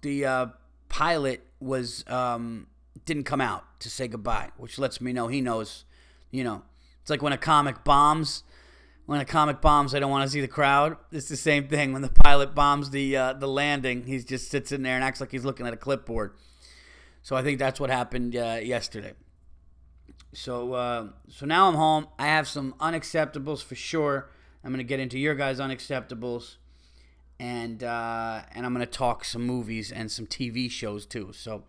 the 0.02 0.26
uh, 0.26 0.46
pilot 0.88 1.42
was 1.60 2.08
um, 2.08 2.68
didn't 3.06 3.24
come 3.24 3.42
out 3.42 3.64
to 3.80 3.90
say 3.90 4.08
goodbye, 4.08 4.52
which 4.58 4.78
lets 4.78 5.02
me 5.02 5.12
know 5.14 5.30
he 5.30 5.42
knows. 5.42 5.84
You 6.30 6.44
know, 6.44 6.62
it's 7.02 7.10
like 7.10 7.24
when 7.24 7.34
a 7.34 7.40
comic 7.40 7.84
bombs 7.86 8.44
when 9.08 9.20
a 9.20 9.26
comic 9.26 9.62
bombs, 9.62 9.96
I 9.96 10.00
don't 10.00 10.12
want 10.12 10.26
to 10.26 10.30
see 10.30 10.42
the 10.42 10.48
crowd. 10.48 10.98
It's 11.12 11.30
the 11.30 11.38
same 11.38 11.70
thing 11.70 11.92
when 11.94 12.04
the 12.04 12.10
pilot 12.10 12.54
bombs 12.54 12.92
the 12.92 13.18
uh, 13.18 13.34
the 13.34 13.48
landing. 13.48 14.06
He 14.06 14.20
just 14.20 14.52
sits 14.52 14.72
in 14.72 14.84
there 14.84 14.94
and 14.94 15.04
acts 15.04 15.20
like 15.20 15.32
he's 15.32 15.44
looking 15.44 15.66
at 15.66 15.74
a 15.74 15.78
clipboard. 15.78 16.34
So 17.28 17.36
I 17.36 17.44
think 17.44 17.60
that's 17.60 17.78
what 17.78 17.90
happened 17.90 18.38
uh, 18.38 18.60
yesterday. 18.64 19.12
So 20.32 20.72
uh, 20.72 21.08
so 21.28 21.46
now 21.46 21.68
I'm 21.68 21.74
home. 21.74 22.08
I 22.18 22.28
have 22.28 22.48
some 22.48 22.74
unacceptables 22.80 23.62
for 23.62 23.76
sure. 23.76 24.30
I'm 24.64 24.72
gonna 24.72 24.84
get 24.84 25.02
into 25.02 25.20
your 25.20 25.36
guys' 25.36 25.60
unacceptables, 25.60 26.56
and 27.38 27.84
uh, 27.84 28.44
and 28.56 28.66
I'm 28.66 28.72
gonna 28.72 28.86
talk 28.86 29.26
some 29.26 29.46
movies 29.46 29.92
and 29.92 30.10
some 30.10 30.26
TV 30.26 30.72
shows 30.72 31.06
too. 31.06 31.34
So 31.34 31.66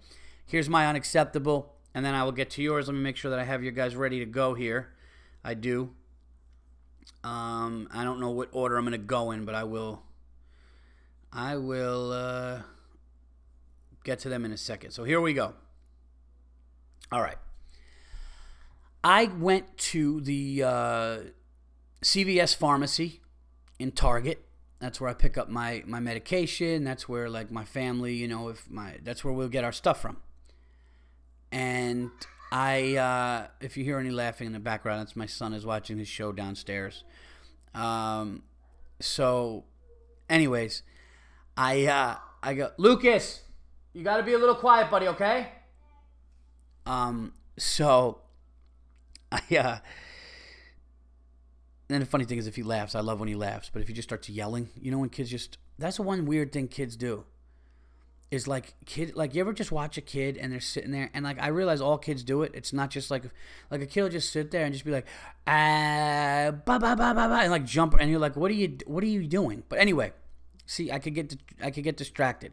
here's 0.46 0.68
my 0.68 0.86
unacceptable, 0.86 1.74
and 1.92 2.04
then 2.04 2.14
I 2.14 2.22
will 2.22 2.30
get 2.30 2.50
to 2.50 2.62
yours. 2.62 2.86
Let 2.86 2.94
me 2.94 3.00
make 3.00 3.16
sure 3.16 3.32
that 3.32 3.40
I 3.40 3.44
have 3.44 3.64
your 3.64 3.72
guys 3.72 3.96
ready 3.96 4.20
to 4.20 4.26
go 4.26 4.54
here. 4.54 4.90
I 5.42 5.54
do. 5.54 5.90
Um, 7.24 7.88
I 7.92 8.04
don't 8.04 8.20
know 8.20 8.30
what 8.30 8.50
order 8.52 8.76
I'm 8.76 8.88
to 8.92 8.96
go 8.96 9.32
in, 9.32 9.44
but 9.44 9.56
I 9.56 9.64
will. 9.64 10.04
I 11.32 11.56
will 11.56 12.12
uh, 12.12 12.62
get 14.08 14.18
to 14.20 14.28
them 14.30 14.44
in 14.44 14.52
a 14.52 14.56
second. 14.56 14.92
So 14.92 15.04
here 15.04 15.20
we 15.20 15.34
go. 15.34 15.52
All 17.12 17.20
right. 17.20 17.36
I 19.04 19.26
went 19.26 19.76
to 19.92 20.20
the 20.22 20.62
uh, 20.62 21.18
CVS 22.02 22.56
pharmacy 22.56 23.20
in 23.78 23.92
Target. 23.92 24.44
That's 24.80 25.00
where 25.00 25.10
I 25.10 25.14
pick 25.14 25.36
up 25.36 25.48
my 25.48 25.82
my 25.86 26.00
medication. 26.00 26.84
That's 26.84 27.08
where 27.08 27.28
like 27.28 27.50
my 27.50 27.64
family, 27.64 28.14
you 28.14 28.28
know, 28.28 28.48
if 28.48 28.70
my 28.70 28.96
that's 29.02 29.24
where 29.24 29.34
we'll 29.34 29.48
get 29.48 29.64
our 29.64 29.72
stuff 29.72 30.00
from. 30.00 30.16
And 31.50 32.10
I, 32.50 32.96
uh, 32.96 33.46
if 33.60 33.76
you 33.76 33.84
hear 33.84 33.98
any 33.98 34.10
laughing 34.10 34.46
in 34.46 34.52
the 34.52 34.58
background, 34.58 35.00
that's 35.00 35.16
my 35.16 35.26
son 35.26 35.52
is 35.52 35.66
watching 35.66 35.98
his 35.98 36.08
show 36.08 36.32
downstairs. 36.32 37.04
Um, 37.74 38.42
so, 39.00 39.64
anyways, 40.28 40.82
I, 41.56 41.86
uh, 41.86 42.16
I 42.42 42.54
go, 42.54 42.70
Lucas, 42.76 43.42
you 43.98 44.04
got 44.04 44.18
to 44.18 44.22
be 44.22 44.32
a 44.32 44.38
little 44.38 44.54
quiet, 44.54 44.92
buddy. 44.92 45.08
Okay. 45.08 45.48
Um, 46.86 47.32
so, 47.56 48.20
I, 49.32 49.40
uh, 49.56 49.78
and 51.90 52.02
the 52.02 52.06
funny 52.06 52.24
thing 52.24 52.38
is, 52.38 52.46
if 52.46 52.54
he 52.54 52.62
laughs, 52.62 52.94
I 52.94 53.00
love 53.00 53.18
when 53.18 53.28
he 53.28 53.34
laughs. 53.34 53.70
But 53.72 53.82
if 53.82 53.88
he 53.88 53.94
just 53.94 54.08
starts 54.08 54.28
yelling, 54.28 54.68
you 54.80 54.92
know, 54.92 54.98
when 54.98 55.08
kids 55.08 55.30
just, 55.30 55.58
that's 55.80 55.96
the 55.96 56.04
one 56.04 56.26
weird 56.26 56.52
thing 56.52 56.68
kids 56.68 56.96
do 56.96 57.24
is 58.30 58.46
like 58.46 58.74
kid 58.84 59.16
like 59.16 59.34
you 59.34 59.40
ever 59.40 59.54
just 59.54 59.72
watch 59.72 59.96
a 59.96 60.02
kid 60.02 60.36
and 60.36 60.52
they're 60.52 60.60
sitting 60.60 60.90
there 60.90 61.08
and 61.14 61.24
like 61.24 61.40
I 61.40 61.48
realize 61.48 61.80
all 61.80 61.96
kids 61.96 62.22
do 62.22 62.42
it. 62.42 62.52
It's 62.54 62.74
not 62.74 62.90
just 62.90 63.10
like 63.10 63.22
like 63.70 63.80
a 63.80 63.86
kid 63.86 64.02
will 64.02 64.10
just 64.10 64.30
sit 64.30 64.50
there 64.50 64.66
and 64.66 64.72
just 64.74 64.84
be 64.84 64.90
like 64.90 65.06
ah 65.46 66.50
ba 66.50 66.78
ba 66.78 66.94
ba 66.94 67.14
ba 67.14 67.26
ba 67.26 67.38
and 67.40 67.50
like 67.50 67.64
jump 67.64 67.94
and 67.98 68.10
you're 68.10 68.20
like 68.20 68.36
what 68.36 68.50
are 68.50 68.54
you 68.54 68.76
what 68.84 69.02
are 69.02 69.06
you 69.06 69.26
doing? 69.26 69.62
But 69.70 69.78
anyway, 69.78 70.12
see 70.66 70.92
I 70.92 70.98
could 70.98 71.14
get 71.14 71.34
I 71.62 71.70
could 71.70 71.84
get 71.84 71.96
distracted. 71.96 72.52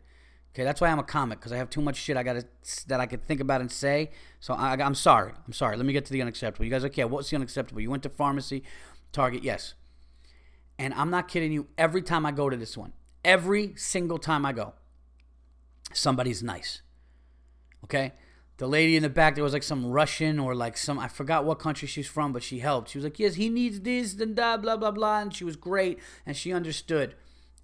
Okay, 0.56 0.64
that's 0.64 0.80
why 0.80 0.88
I'm 0.88 1.00
a 1.00 1.04
comic 1.04 1.40
because 1.40 1.52
I 1.52 1.58
have 1.58 1.70
too 1.70 1.82
much 1.82 1.98
shit 1.98 2.16
I 2.16 2.24
gotta 2.24 2.46
that 2.88 3.02
I 3.02 3.08
could 3.08 3.28
think 3.28 3.42
about 3.42 3.60
and 3.60 3.70
say. 3.70 4.12
So 4.40 4.54
I, 4.54 4.82
I'm 4.82 4.96
sorry. 4.96 5.34
I'm 5.46 5.52
sorry. 5.52 5.76
Let 5.76 5.86
me 5.86 5.92
get 5.92 6.06
to 6.06 6.14
the 6.14 6.22
unacceptable. 6.22 6.64
You 6.64 6.72
guys 6.72 6.86
okay? 6.86 7.04
What's 7.04 7.30
the 7.30 7.36
unacceptable? 7.36 7.82
You 7.82 7.92
went 7.92 8.04
to 8.04 8.10
pharmacy, 8.10 8.64
Target, 9.12 9.44
yes. 9.44 9.74
And 10.80 10.94
I'm 10.94 11.10
not 11.10 11.28
kidding 11.28 11.52
you. 11.52 11.68
Every 11.78 12.02
time 12.02 12.26
I 12.26 12.32
go 12.32 12.50
to 12.50 12.56
this 12.56 12.78
one, 12.78 12.94
every 13.26 13.74
single 13.76 14.18
time 14.18 14.46
I 14.46 14.54
go, 14.54 14.76
somebody's 15.92 16.42
nice. 16.42 16.82
Okay? 17.84 18.14
The 18.56 18.68
lady 18.68 18.96
in 18.96 19.04
the 19.04 19.10
back, 19.10 19.36
there 19.36 19.44
was 19.44 19.52
like 19.52 19.64
some 19.64 19.88
Russian 19.88 20.40
or 20.40 20.56
like 20.56 20.78
some, 20.78 20.98
I 20.98 21.10
forgot 21.10 21.44
what 21.44 21.60
country 21.60 21.90
she's 21.90 22.08
from, 22.08 22.32
but 22.32 22.44
she 22.44 22.60
helped. 22.60 22.92
She 22.92 22.98
was 22.98 23.04
like, 23.04 23.20
yes, 23.20 23.36
he 23.36 23.50
needs 23.50 23.82
this, 23.82 24.14
then 24.14 24.34
blah, 24.34 24.56
blah, 24.56 24.78
blah, 24.78 24.92
blah. 24.92 25.20
And 25.20 25.34
she 25.36 25.44
was 25.44 25.58
great 25.58 26.00
and 26.26 26.38
she 26.38 26.54
understood 26.54 27.16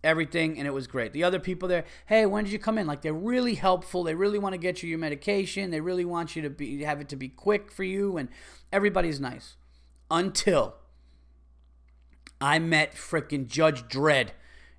everything 0.03 0.57
and 0.57 0.67
it 0.67 0.71
was 0.71 0.87
great. 0.87 1.13
The 1.13 1.23
other 1.23 1.39
people 1.39 1.67
there, 1.67 1.85
hey, 2.07 2.25
when 2.25 2.43
did 2.43 2.53
you 2.53 2.59
come 2.59 2.77
in? 2.77 2.87
Like 2.87 3.01
they're 3.01 3.13
really 3.13 3.55
helpful. 3.55 4.03
They 4.03 4.15
really 4.15 4.39
want 4.39 4.53
to 4.53 4.57
get 4.57 4.81
you 4.81 4.89
your 4.89 4.99
medication. 4.99 5.71
They 5.71 5.81
really 5.81 6.05
want 6.05 6.35
you 6.35 6.41
to 6.41 6.49
be 6.49 6.83
have 6.83 7.01
it 7.01 7.09
to 7.09 7.15
be 7.15 7.29
quick 7.29 7.71
for 7.71 7.83
you 7.83 8.17
and 8.17 8.29
everybody's 8.71 9.19
nice. 9.19 9.55
Until 10.09 10.75
I 12.39 12.59
met 12.59 12.93
freaking 12.95 13.47
Judge 13.47 13.83
Dredd 13.83 14.29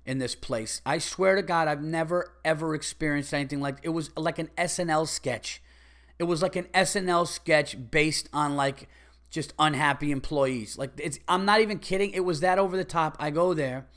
in 0.05 0.19
this 0.19 0.35
place. 0.35 0.81
I 0.85 0.97
swear 0.97 1.35
to 1.35 1.41
God, 1.41 1.67
I've 1.67 1.81
never 1.81 2.33
ever 2.43 2.75
experienced 2.75 3.33
anything 3.33 3.61
like 3.61 3.77
it 3.83 3.89
was 3.89 4.15
like 4.17 4.39
an 4.39 4.49
SNL 4.57 5.07
sketch. 5.07 5.61
It 6.19 6.25
was 6.25 6.41
like 6.41 6.55
an 6.55 6.65
SNL 6.73 7.27
sketch 7.27 7.77
based 7.89 8.29
on 8.33 8.55
like 8.55 8.89
just 9.29 9.53
unhappy 9.57 10.11
employees. 10.11 10.77
Like 10.77 10.91
it's 10.97 11.19
I'm 11.27 11.45
not 11.45 11.61
even 11.61 11.79
kidding. 11.79 12.11
It 12.11 12.25
was 12.25 12.41
that 12.41 12.59
over 12.59 12.75
the 12.75 12.83
top. 12.83 13.15
I 13.19 13.31
go 13.31 13.53
there 13.53 13.87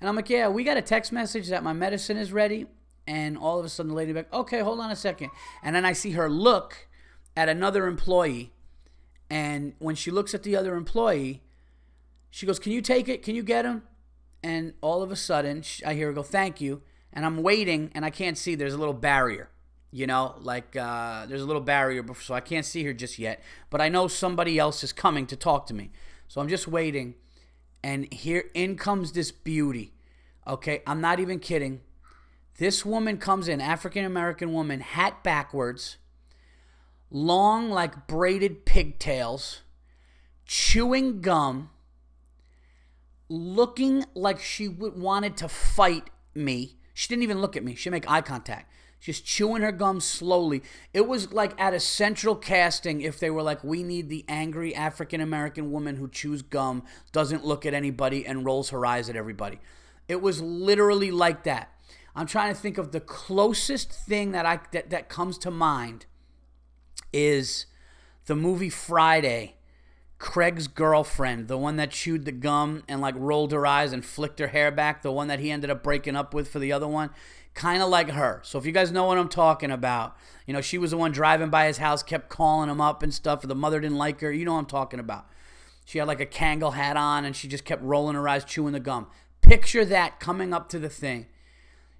and 0.00 0.08
I'm 0.08 0.16
like, 0.16 0.30
"Yeah, 0.30 0.48
we 0.48 0.64
got 0.64 0.76
a 0.76 0.82
text 0.82 1.12
message 1.12 1.48
that 1.48 1.62
my 1.62 1.72
medicine 1.72 2.16
is 2.16 2.32
ready." 2.32 2.66
And 3.06 3.36
all 3.38 3.58
of 3.58 3.64
a 3.64 3.68
sudden 3.68 3.90
the 3.90 3.96
lady 3.96 4.12
back, 4.12 4.32
"Okay, 4.32 4.60
hold 4.60 4.80
on 4.80 4.90
a 4.90 4.96
second. 4.96 5.30
And 5.62 5.74
then 5.74 5.84
I 5.84 5.92
see 5.92 6.12
her 6.12 6.28
look 6.30 6.88
at 7.36 7.48
another 7.48 7.86
employee 7.86 8.52
And 9.30 9.74
when 9.78 9.94
she 9.94 10.10
looks 10.10 10.34
at 10.34 10.42
the 10.42 10.56
other 10.56 10.74
employee, 10.74 11.42
she 12.30 12.46
goes, 12.46 12.58
Can 12.58 12.72
you 12.72 12.82
take 12.82 13.08
it? 13.08 13.22
Can 13.22 13.34
you 13.34 13.42
get 13.42 13.64
him? 13.64 13.84
And 14.42 14.74
all 14.80 15.02
of 15.02 15.12
a 15.12 15.16
sudden, 15.16 15.62
I 15.86 15.94
hear 15.94 16.08
her 16.08 16.12
go, 16.12 16.22
Thank 16.22 16.60
you. 16.60 16.82
And 17.12 17.24
I'm 17.24 17.42
waiting, 17.42 17.90
and 17.94 18.04
I 18.04 18.10
can't 18.10 18.36
see. 18.38 18.54
There's 18.54 18.74
a 18.74 18.78
little 18.78 18.94
barrier, 18.94 19.50
you 19.90 20.06
know, 20.06 20.36
like 20.40 20.76
uh, 20.76 21.26
there's 21.26 21.42
a 21.42 21.46
little 21.46 21.62
barrier, 21.62 22.04
so 22.20 22.34
I 22.34 22.40
can't 22.40 22.64
see 22.64 22.84
her 22.84 22.92
just 22.92 23.18
yet. 23.18 23.42
But 23.68 23.80
I 23.80 23.88
know 23.88 24.06
somebody 24.08 24.58
else 24.58 24.84
is 24.84 24.92
coming 24.92 25.26
to 25.26 25.36
talk 25.36 25.66
to 25.68 25.74
me. 25.74 25.90
So 26.28 26.40
I'm 26.40 26.48
just 26.48 26.68
waiting. 26.68 27.16
And 27.82 28.12
here 28.12 28.44
in 28.54 28.76
comes 28.76 29.12
this 29.12 29.30
beauty. 29.30 29.92
Okay, 30.46 30.82
I'm 30.86 31.00
not 31.00 31.20
even 31.20 31.38
kidding. 31.38 31.80
This 32.58 32.84
woman 32.84 33.16
comes 33.16 33.48
in, 33.48 33.60
African 33.60 34.04
American 34.04 34.52
woman, 34.52 34.80
hat 34.80 35.22
backwards, 35.22 35.96
long 37.10 37.70
like 37.70 38.06
braided 38.06 38.66
pigtails, 38.66 39.62
chewing 40.44 41.22
gum, 41.22 41.70
looking 43.28 44.04
like 44.14 44.40
she 44.40 44.68
wanted 44.68 45.36
to 45.38 45.48
fight 45.48 46.10
me. 46.34 46.76
She 46.92 47.08
didn't 47.08 47.22
even 47.22 47.40
look 47.40 47.56
at 47.56 47.64
me. 47.64 47.74
She 47.74 47.88
make 47.88 48.10
eye 48.10 48.20
contact. 48.20 48.70
Just 49.00 49.24
chewing 49.24 49.62
her 49.62 49.72
gum 49.72 49.98
slowly. 49.98 50.62
It 50.92 51.08
was 51.08 51.32
like 51.32 51.58
at 51.58 51.72
a 51.72 51.80
central 51.80 52.36
casting 52.36 53.00
if 53.00 53.18
they 53.18 53.30
were 53.30 53.42
like, 53.42 53.64
we 53.64 53.82
need 53.82 54.10
the 54.10 54.26
angry 54.28 54.74
African 54.74 55.22
American 55.22 55.72
woman 55.72 55.96
who 55.96 56.06
chews 56.06 56.42
gum, 56.42 56.82
doesn't 57.10 57.44
look 57.44 57.64
at 57.64 57.72
anybody, 57.72 58.26
and 58.26 58.44
rolls 58.44 58.70
her 58.70 58.84
eyes 58.84 59.08
at 59.08 59.16
everybody. 59.16 59.58
It 60.06 60.20
was 60.20 60.42
literally 60.42 61.10
like 61.10 61.44
that. 61.44 61.72
I'm 62.14 62.26
trying 62.26 62.52
to 62.52 62.60
think 62.60 62.76
of 62.76 62.92
the 62.92 63.00
closest 63.00 63.90
thing 63.92 64.32
that 64.32 64.44
I 64.44 64.60
that, 64.72 64.90
that 64.90 65.08
comes 65.08 65.38
to 65.38 65.50
mind 65.50 66.06
is 67.12 67.66
the 68.26 68.36
movie 68.36 68.70
Friday. 68.70 69.56
Craig's 70.18 70.68
girlfriend, 70.68 71.48
the 71.48 71.56
one 71.56 71.76
that 71.76 71.92
chewed 71.92 72.26
the 72.26 72.32
gum 72.32 72.82
and 72.86 73.00
like 73.00 73.14
rolled 73.16 73.52
her 73.52 73.66
eyes 73.66 73.94
and 73.94 74.04
flicked 74.04 74.38
her 74.38 74.48
hair 74.48 74.70
back, 74.70 75.00
the 75.00 75.10
one 75.10 75.28
that 75.28 75.40
he 75.40 75.50
ended 75.50 75.70
up 75.70 75.82
breaking 75.82 76.14
up 76.14 76.34
with 76.34 76.48
for 76.48 76.58
the 76.58 76.72
other 76.72 76.86
one, 76.86 77.08
kind 77.54 77.82
of 77.82 77.88
like 77.88 78.10
her. 78.10 78.40
So 78.44 78.58
if 78.58 78.66
you 78.66 78.72
guys 78.72 78.92
know 78.92 79.04
what 79.04 79.18
I'm 79.18 79.28
talking 79.28 79.70
about, 79.70 80.16
you 80.46 80.52
know, 80.52 80.60
she 80.60 80.78
was 80.78 80.92
the 80.92 80.96
one 80.96 81.12
driving 81.12 81.50
by 81.50 81.66
his 81.66 81.78
house, 81.78 82.02
kept 82.02 82.28
calling 82.28 82.70
him 82.70 82.80
up 82.80 83.02
and 83.02 83.12
stuff. 83.12 83.42
The 83.42 83.54
mother 83.54 83.80
didn't 83.80 83.98
like 83.98 84.20
her. 84.20 84.32
You 84.32 84.44
know 84.44 84.54
what 84.54 84.60
I'm 84.60 84.66
talking 84.66 85.00
about. 85.00 85.26
She 85.84 85.98
had 85.98 86.08
like 86.08 86.20
a 86.20 86.26
Kangol 86.26 86.74
hat 86.74 86.96
on 86.96 87.24
and 87.24 87.34
she 87.34 87.48
just 87.48 87.64
kept 87.64 87.82
rolling 87.82 88.14
her 88.14 88.28
eyes, 88.28 88.44
chewing 88.44 88.72
the 88.72 88.80
gum. 88.80 89.08
Picture 89.40 89.84
that 89.84 90.20
coming 90.20 90.52
up 90.52 90.68
to 90.70 90.78
the 90.78 90.88
thing. 90.88 91.26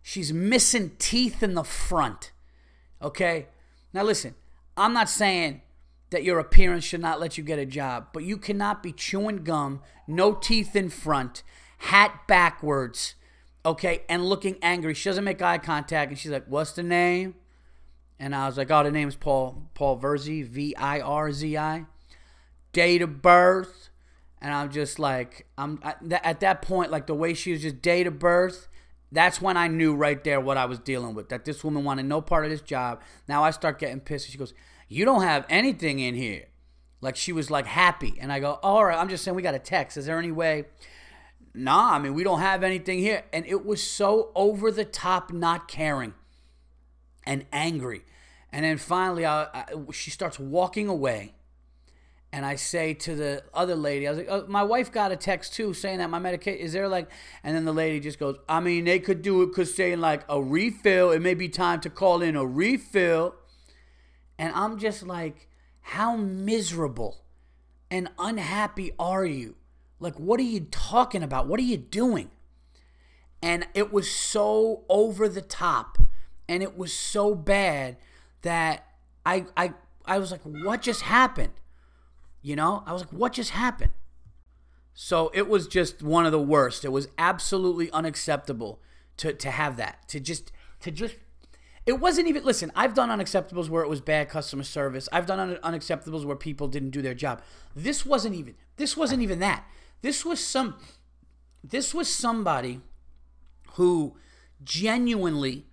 She's 0.03 0.33
missing 0.33 0.93
teeth 0.99 1.43
in 1.43 1.55
the 1.55 1.65
front. 1.65 2.33
Okay? 3.03 3.49
Now 3.93 4.05
listen, 4.05 4.35
I'm 4.77 4.93
not 4.93 5.09
saying 5.09 5.63
that 6.11 6.25
your 6.25 6.39
appearance 6.39 6.85
should 6.85 7.01
not 7.01 7.21
let 7.21 7.39
you 7.39 7.45
get 7.45 7.59
a 7.59 7.67
job, 7.67 8.09
but 8.13 8.25
you 8.25 8.37
cannot 8.37 8.83
be 8.83 8.93
chewing 8.93 9.45
gum, 9.45 9.81
no 10.07 10.33
teeth 10.35 10.75
in 10.75 10.91
front, 10.91 11.43
hat 11.79 12.23
backwards, 12.27 13.15
okay, 13.64 14.03
and 14.09 14.25
looking 14.25 14.57
angry. 14.62 14.94
She 14.94 15.09
doesn't 15.09 15.25
make 15.25 15.42
eye 15.42 15.59
contact 15.59 16.11
and 16.11 16.18
she's 16.18 16.31
like, 16.31 16.46
"What's 16.46 16.73
the 16.73 16.83
name?" 16.83 17.35
And 18.18 18.35
I 18.35 18.46
was 18.46 18.57
like, 18.57 18.70
"Oh, 18.70 18.83
the 18.83 18.90
name's 18.90 19.16
Paul 19.16 19.68
Paul 19.75 19.99
Virzi, 19.99 20.44
V 20.44 20.75
I 20.77 21.01
R 21.01 21.33
Z 21.33 21.57
I. 21.57 21.87
Date 22.73 23.03
of 23.03 23.23
birth." 23.23 23.88
And 24.42 24.55
I'm 24.55 24.70
just 24.70 24.99
like, 24.99 25.46
I'm 25.59 25.81
at 25.85 26.40
that 26.40 26.62
point, 26.62 26.90
like 26.90 27.07
the 27.07 27.14
way 27.14 27.35
she 27.35 27.53
was 27.53 27.61
just 27.61 27.83
date 27.83 28.07
of 28.07 28.18
birth 28.18 28.68
that's 29.12 29.40
when 29.40 29.57
I 29.57 29.68
knew 29.68 29.94
right 29.94 30.23
there 30.23 30.40
what 30.40 30.57
I 30.57 30.66
was 30.66 30.79
dealing 30.79 31.14
with. 31.14 31.29
That 31.31 31.44
this 31.44 31.64
woman 31.64 31.85
wanted 31.85 32.07
no 32.07 32.20
part 32.20 32.44
of 32.44 32.51
this 32.51 32.61
job. 32.61 33.03
Now 33.29 33.42
I 33.42 33.51
start 33.51 33.79
getting 33.79 34.01
pissed. 34.01 34.27
And 34.27 34.33
She 34.33 34.38
goes, 34.38 34.55
"You 34.88 35.05
don't 35.05 35.23
have 35.23 35.46
anything 35.49 35.99
in 35.99 36.14
here." 36.14 36.46
Like 37.01 37.16
she 37.16 37.33
was 37.33 37.51
like 37.51 37.66
happy, 37.66 38.18
and 38.20 38.33
I 38.33 38.40
go, 38.40 38.59
"All 38.62 38.85
right, 38.85 38.99
I'm 38.99 39.09
just 39.09 39.25
saying 39.25 39.35
we 39.35 39.42
got 39.42 39.55
a 39.55 39.59
text. 39.59 39.96
Is 39.96 40.07
there 40.07 40.18
any 40.18 40.33
way?" 40.33 40.66
Nah, 41.55 41.95
I 41.95 41.99
mean 41.99 42.15
we 42.15 42.23
don't 42.23 42.41
have 42.41 42.63
anything 42.63 42.99
here, 42.99 43.25
and 43.33 43.45
it 43.47 43.65
was 43.65 43.83
so 43.83 44.31
over 44.35 44.71
the 44.71 44.85
top, 44.85 45.33
not 45.33 45.69
caring, 45.69 46.15
and 47.25 47.45
angry, 47.53 48.03
and 48.53 48.65
then 48.65 48.79
finally, 48.79 49.27
I, 49.27 49.45
I, 49.53 49.65
she 49.93 50.11
starts 50.11 50.39
walking 50.39 50.89
away, 50.89 51.35
and 52.33 52.47
I 52.47 52.55
say 52.55 52.95
to 52.95 53.15
the 53.15 53.43
other 53.53 53.75
lady, 53.75 54.07
I 54.07 54.11
was 54.11 54.19
like, 54.19 54.29
oh, 54.31 54.45
my 54.47 54.63
wife 54.63 54.93
got 54.93 55.11
a 55.11 55.17
text 55.17 55.55
too 55.55 55.75
saying 55.75 55.99
that 55.99 56.11
my 56.11 56.21
medication 56.21 56.61
is 56.61 56.73
there 56.73 56.89
like, 56.89 57.11
and 57.43 57.57
then 57.57 57.65
the 57.65 57.73
lady 57.73 57.99
just 57.99 58.21
goes, 58.21 58.37
I 58.49 58.61
mean, 58.61 58.85
they 58.85 59.01
could 59.01 59.23
do 59.23 59.43
it 59.43 59.47
because 59.47 59.75
saying 59.75 60.01
like 60.01 60.23
a 60.29 60.41
refill, 60.41 61.11
it 61.11 61.21
may 61.21 61.35
be 61.35 61.49
time 61.49 61.81
to 61.81 61.91
call 61.91 62.23
in 62.23 62.37
a 62.37 62.47
refill. 62.47 63.35
And 64.39 64.55
I'm 64.55 64.79
just 64.79 65.03
like, 65.03 65.49
how 65.81 66.17
miserable 66.17 67.25
and 67.91 68.09
unhappy 68.19 68.93
are 68.99 69.25
you? 69.25 69.57
Like, 70.01 70.19
what 70.19 70.41
are 70.41 70.45
you 70.45 70.67
talking 70.71 71.23
about? 71.23 71.47
What 71.47 71.61
are 71.61 71.65
you 71.65 71.77
doing? 71.77 72.31
And 73.43 73.67
it 73.75 73.93
was 73.93 74.11
so 74.11 74.85
over 74.89 75.29
the 75.29 75.43
top 75.43 75.99
and 76.49 76.63
it 76.63 76.77
was 76.77 76.93
so 76.93 77.35
bad 77.35 77.97
that 78.43 78.87
I, 79.25 79.47
I, 79.57 79.75
I 80.05 80.19
was 80.19 80.33
like, 80.33 80.43
what 80.43 80.83
just 80.83 81.03
happened? 81.03 81.53
You 82.43 82.57
know, 82.57 82.83
I 82.87 82.93
was 82.93 83.03
like, 83.03 83.13
what 83.13 83.33
just 83.35 83.51
happened? 83.51 83.93
So 84.95 85.31
it 85.33 85.49
was 85.49 85.67
just 85.67 86.03
one 86.03 86.27
of 86.27 86.33
the 86.33 86.41
worst. 86.41 86.85
It 86.85 86.91
was 86.91 87.09
absolutely 87.17 87.91
unacceptable 87.93 88.81
to, 89.19 89.33
to 89.33 89.51
have 89.51 89.77
that. 89.77 90.09
To 90.09 90.21
just 90.21 90.53
to 90.81 90.91
just 90.91 91.17
it 91.87 91.95
wasn't 91.95 92.29
even 92.29 92.45
listen, 92.45 92.71
I've 92.75 92.95
done 92.95 93.09
unacceptables 93.09 93.69
where 93.69 93.83
it 93.83 93.89
was 93.89 94.01
bad 94.01 94.29
customer 94.29 94.63
service. 94.63 95.09
I've 95.13 95.27
done 95.27 95.41
un- 95.41 95.59
unacceptables 95.73 96.25
where 96.25 96.37
people 96.37 96.69
didn't 96.69 96.91
do 96.91 97.03
their 97.03 97.15
job. 97.15 97.41
This 97.75 98.05
wasn't 98.05 98.35
even 98.35 98.55
this 98.77 98.97
wasn't 98.97 99.23
even 99.23 99.39
that. 99.41 99.65
This 100.03 100.25
was 100.25 100.45
some 100.45 100.77
this 101.63 101.95
was 101.95 102.13
somebody 102.13 102.81
who 103.73 104.17
genuinely 104.63 105.67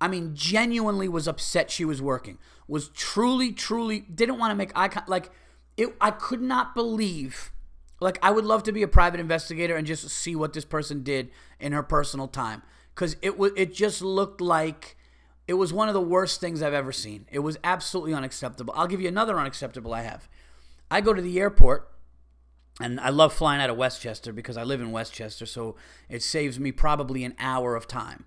I 0.00 0.08
mean 0.08 0.34
genuinely 0.34 1.08
was 1.08 1.28
upset 1.28 1.70
she 1.70 1.84
was 1.84 2.02
working. 2.02 2.38
Was 2.66 2.88
truly 2.88 3.52
truly 3.52 4.00
didn't 4.00 4.38
want 4.38 4.50
to 4.50 4.54
make 4.54 4.72
eye 4.74 4.90
like 5.06 5.30
it 5.76 5.94
I 6.00 6.10
could 6.10 6.42
not 6.42 6.74
believe 6.74 7.52
like 8.00 8.18
I 8.22 8.30
would 8.30 8.44
love 8.44 8.62
to 8.64 8.72
be 8.72 8.82
a 8.82 8.88
private 8.88 9.20
investigator 9.20 9.76
and 9.76 9.86
just 9.86 10.08
see 10.08 10.36
what 10.36 10.52
this 10.52 10.64
person 10.64 11.02
did 11.02 11.30
in 11.58 11.72
her 11.72 11.82
personal 11.82 12.28
time 12.28 12.62
cuz 12.94 13.16
it 13.22 13.38
was 13.38 13.52
it 13.56 13.72
just 13.72 14.02
looked 14.02 14.40
like 14.40 14.96
it 15.46 15.54
was 15.54 15.72
one 15.72 15.88
of 15.88 15.94
the 15.94 16.00
worst 16.00 16.40
things 16.40 16.60
I've 16.60 16.74
ever 16.74 16.92
seen. 16.92 17.26
It 17.32 17.38
was 17.38 17.58
absolutely 17.64 18.12
unacceptable. 18.12 18.74
I'll 18.76 18.86
give 18.86 19.00
you 19.00 19.08
another 19.08 19.38
unacceptable 19.38 19.94
I 19.94 20.02
have. 20.02 20.28
I 20.90 21.00
go 21.00 21.14
to 21.14 21.22
the 21.22 21.40
airport 21.40 21.90
and 22.80 23.00
I 23.00 23.10
love 23.10 23.32
flying 23.32 23.60
out 23.60 23.70
of 23.70 23.76
Westchester 23.76 24.32
because 24.32 24.56
I 24.56 24.62
live 24.62 24.80
in 24.80 24.92
Westchester, 24.92 25.46
so 25.46 25.76
it 26.08 26.22
saves 26.22 26.60
me 26.60 26.72
probably 26.72 27.24
an 27.24 27.34
hour 27.38 27.74
of 27.74 27.88
time 27.88 28.24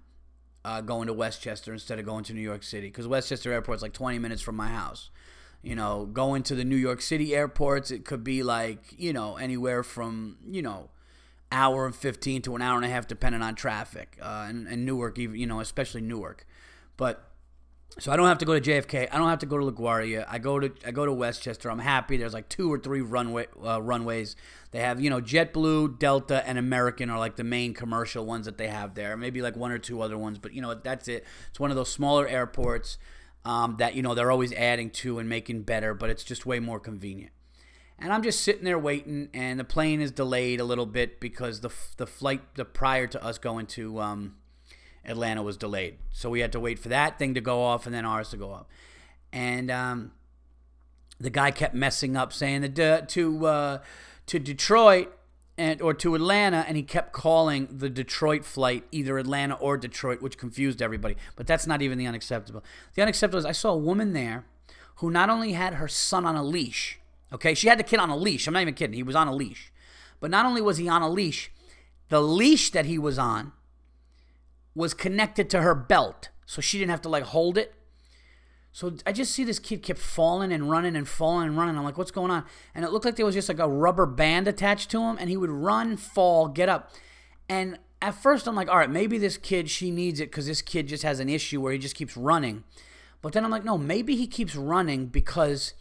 uh, 0.64 0.82
going 0.82 1.08
to 1.08 1.14
Westchester 1.14 1.74
instead 1.74 2.00
of 2.00 2.06
going 2.06 2.24
to 2.26 2.34
New 2.34 2.42
York 2.42 2.64
City 2.64 2.88
because 2.88 3.08
Westchester 3.08 3.52
Airport 3.52 3.78
is 3.78 3.82
like 3.82 3.94
20 3.94 4.20
minutes 4.20 4.42
from 4.42 4.56
my 4.56 4.68
house. 4.68 5.10
You 5.64 5.76
know, 5.76 6.06
going 6.06 6.42
to 6.44 6.56
the 6.56 6.64
New 6.64 6.76
York 6.76 7.02
City 7.02 7.36
airports, 7.36 7.92
it 7.92 8.04
could 8.04 8.24
be 8.24 8.42
like, 8.42 8.96
you 8.98 9.14
know, 9.14 9.38
anywhere 9.38 9.84
from, 9.84 10.38
you 10.50 10.64
know, 10.64 10.90
hour 11.52 11.86
and 11.86 11.96
15 11.96 12.42
to 12.44 12.56
an 12.56 12.64
hour 12.64 12.78
and 12.78 12.86
a 12.86 12.90
half 12.90 13.08
depending 13.08 13.44
on 13.44 13.54
traffic. 13.54 14.18
Uh, 14.22 14.46
and, 14.50 14.68
and 14.68 14.86
Newark, 14.86 15.20
even, 15.20 15.36
you 15.36 15.46
know, 15.46 15.60
especially 15.60 16.02
Newark. 16.02 16.48
But 16.98 17.31
so 18.00 18.12
I 18.12 18.16
don't 18.16 18.28
have 18.28 18.38
to 18.38 18.46
go 18.46 18.58
to 18.58 18.62
JFK. 18.62 19.10
I 19.12 19.18
don't 19.18 19.30
have 19.30 19.40
to 19.40 19.46
go 19.46 19.58
to 19.58 19.66
LaGuardia. 19.70 20.26
I 20.30 20.40
go 20.40 20.60
to 20.60 20.72
I 20.86 20.92
go 20.92 21.06
to 21.06 21.14
Westchester. 21.14 21.70
I'm 21.70 21.80
happy. 21.80 22.18
There's 22.18 22.34
like 22.34 22.48
two 22.48 22.72
or 22.72 22.80
three 22.80 23.02
runway 23.02 23.48
uh, 23.64 23.82
runways. 23.82 24.36
They 24.72 24.80
have 24.80 25.02
you 25.02 25.10
know 25.10 25.22
JetBlue, 25.22 26.00
Delta, 26.00 26.48
and 26.48 26.58
American 26.58 27.10
are 27.10 27.20
like 27.20 27.36
the 27.36 27.44
main 27.44 27.74
commercial 27.74 28.26
ones 28.26 28.46
that 28.46 28.58
they 28.58 28.68
have 28.68 28.96
there. 28.96 29.18
Maybe 29.18 29.42
like 29.42 29.56
one 29.56 29.72
or 29.72 29.78
two 29.78 30.02
other 30.02 30.18
ones, 30.18 30.40
but 30.40 30.54
you 30.54 30.62
know 30.62 30.74
that's 30.74 31.08
it. 31.08 31.26
It's 31.50 31.60
one 31.60 31.70
of 31.70 31.76
those 31.76 31.92
smaller 31.92 32.28
airports 32.28 32.98
um, 33.44 33.76
that 33.78 33.94
you 33.96 34.02
know 34.02 34.16
they're 34.16 34.32
always 34.32 34.54
adding 34.54 34.90
to 34.92 35.20
and 35.20 35.28
making 35.28 35.64
better, 35.64 35.94
but 35.94 36.10
it's 36.10 36.24
just 36.24 36.46
way 36.46 36.60
more 36.60 36.80
convenient. 36.80 37.32
And 38.00 38.12
I'm 38.12 38.24
just 38.24 38.42
sitting 38.42 38.64
there 38.64 38.80
waiting, 38.80 39.30
and 39.34 39.60
the 39.60 39.64
plane 39.64 40.02
is 40.02 40.12
delayed 40.12 40.60
a 40.60 40.64
little 40.64 40.86
bit 40.86 41.20
because 41.20 41.60
the 41.60 41.72
the 41.98 42.08
flight 42.08 42.42
the 42.56 42.66
prior 42.66 43.06
to 43.08 43.24
us 43.24 43.38
going 43.38 43.68
to 43.68 44.00
um, 44.00 44.36
Atlanta 45.06 45.42
was 45.42 45.58
delayed, 45.58 45.98
so 46.12 46.30
we 46.30 46.42
had 46.42 46.52
to 46.52 46.60
wait 46.60 46.80
for 46.80 46.90
that 46.90 47.18
thing 47.18 47.34
to 47.34 47.42
go 47.42 47.62
off 47.62 47.86
and 47.86 47.96
then 47.96 48.06
ours 48.06 48.30
to 48.30 48.38
go 48.38 48.52
up. 48.52 48.70
And 49.34 49.72
um, 49.72 50.12
the 51.20 51.30
guy 51.30 51.52
kept 51.52 51.74
messing 51.74 52.16
up, 52.16 52.34
saying 52.34 52.62
that 52.62 53.10
to 53.10 53.46
uh, 53.46 53.78
to 54.28 54.40
Detroit 54.40 55.12
and 55.58 55.82
or 55.82 55.94
to 55.94 56.16
Atlanta, 56.16 56.66
and 56.68 56.78
he 56.78 56.84
kept 56.84 57.14
calling 57.14 57.68
the 57.72 57.90
Detroit 57.90 58.46
flight 58.46 58.84
either 58.92 59.18
Atlanta 59.18 59.56
or 59.56 59.78
Detroit, 59.78 60.22
which 60.22 60.38
confused 60.38 60.82
everybody. 60.82 61.16
But 61.36 61.48
that's 61.48 61.68
not 61.68 61.82
even 61.82 61.98
the 61.98 62.08
unacceptable. 62.08 62.64
The 62.96 63.02
unacceptable 63.02 63.40
is 63.40 63.46
I 63.46 63.52
saw 63.52 63.72
a 63.72 63.78
woman 63.78 64.14
there 64.14 64.46
who 64.96 65.12
not 65.12 65.30
only 65.30 65.54
had 65.54 65.76
her 65.76 65.88
son 65.88 66.26
on 66.26 66.36
a 66.36 66.44
leash, 66.44 67.00
okay, 67.32 67.54
she 67.54 67.68
had 67.68 67.80
the 67.80 67.84
kid 67.84 68.00
on 68.00 68.10
a 68.10 68.18
leash. 68.18 68.48
I'm 68.48 68.54
not 68.54 68.62
even 68.62 68.74
kidding. 68.74 68.94
He 68.94 69.04
was 69.04 69.16
on 69.16 69.28
a 69.28 69.34
leash, 69.34 69.72
but 70.20 70.32
not 70.32 70.46
only 70.46 70.62
was 70.62 70.78
he 70.78 70.88
on 70.88 71.02
a 71.02 71.10
leash, 71.10 71.52
the 72.10 72.22
leash 72.22 72.72
that 72.72 72.86
he 72.86 72.98
was 72.98 73.18
on 73.18 73.52
was 74.76 74.94
connected 74.94 75.50
to 75.50 75.62
her 75.62 75.76
belt, 75.76 76.30
so 76.46 76.62
she 76.62 76.80
didn't 76.80 76.92
have 76.92 77.02
to 77.02 77.10
like 77.10 77.24
hold 77.24 77.58
it. 77.58 77.74
So 78.74 78.96
I 79.06 79.12
just 79.12 79.34
see 79.34 79.44
this 79.44 79.60
kid 79.60 79.84
kept 79.84 80.00
falling 80.00 80.54
and 80.54 80.70
running 80.70 80.96
and 80.96 81.08
falling 81.08 81.48
and 81.48 81.58
running. 81.58 81.78
I'm 81.78 81.84
like, 81.84 81.98
what's 81.98 82.12
going 82.12 82.32
on? 82.32 82.46
And 82.74 82.86
it 82.86 82.92
looked 82.92 83.04
like 83.04 83.18
there 83.18 83.26
was 83.26 83.36
just 83.36 83.50
like 83.50 83.60
a 83.60 83.68
rubber 83.68 84.06
band 84.06 84.48
attached 84.48 84.90
to 84.92 85.02
him, 85.02 85.18
and 85.20 85.30
he 85.30 85.36
would 85.36 85.50
run, 85.50 85.98
fall, 85.98 86.48
get 86.48 86.70
up. 86.70 86.92
And 87.50 87.80
at 88.02 88.16
first, 88.16 88.48
I'm 88.48 88.56
like, 88.56 88.70
all 88.70 88.78
right, 88.78 88.90
maybe 88.90 89.18
this 89.18 89.38
kid, 89.38 89.70
she 89.70 89.92
needs 89.92 90.22
it 90.22 90.32
because 90.32 90.48
this 90.48 90.62
kid 90.62 90.88
just 90.88 91.04
has 91.04 91.20
an 91.20 91.28
issue 91.28 91.60
where 91.60 91.74
he 91.74 91.80
just 91.80 91.96
keeps 91.96 92.16
running. 92.16 92.64
But 93.22 93.34
then 93.34 93.44
I'm 93.44 93.52
like, 93.52 93.66
no, 93.66 93.78
maybe 93.78 94.16
he 94.16 94.26
keeps 94.26 94.56
running 94.56 95.08
because 95.08 95.74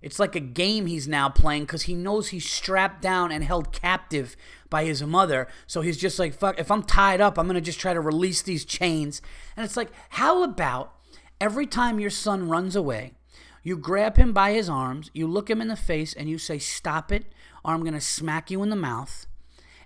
it's 0.00 0.18
like 0.18 0.36
a 0.36 0.40
game 0.40 0.86
he's 0.86 1.08
now 1.08 1.28
playing 1.28 1.62
because 1.62 1.82
he 1.82 1.94
knows 1.94 2.28
he's 2.28 2.48
strapped 2.48 3.02
down 3.02 3.32
and 3.32 3.42
held 3.42 3.72
captive 3.72 4.36
by 4.70 4.84
his 4.84 5.02
mother. 5.02 5.48
So 5.66 5.80
he's 5.80 5.96
just 5.96 6.18
like, 6.18 6.34
fuck, 6.34 6.58
if 6.58 6.70
I'm 6.70 6.82
tied 6.82 7.20
up, 7.20 7.38
I'm 7.38 7.46
going 7.46 7.56
to 7.56 7.60
just 7.60 7.80
try 7.80 7.94
to 7.94 8.00
release 8.00 8.42
these 8.42 8.64
chains. 8.64 9.20
And 9.56 9.64
it's 9.64 9.76
like, 9.76 9.90
how 10.10 10.42
about 10.42 10.94
every 11.40 11.66
time 11.66 11.98
your 11.98 12.10
son 12.10 12.48
runs 12.48 12.76
away, 12.76 13.14
you 13.62 13.76
grab 13.76 14.16
him 14.16 14.32
by 14.32 14.52
his 14.52 14.68
arms, 14.68 15.10
you 15.12 15.26
look 15.26 15.50
him 15.50 15.60
in 15.60 15.68
the 15.68 15.76
face, 15.76 16.14
and 16.14 16.28
you 16.28 16.38
say, 16.38 16.58
stop 16.58 17.10
it, 17.10 17.26
or 17.64 17.74
I'm 17.74 17.80
going 17.80 17.92
to 17.92 18.00
smack 18.00 18.50
you 18.50 18.62
in 18.62 18.70
the 18.70 18.76
mouth, 18.76 19.26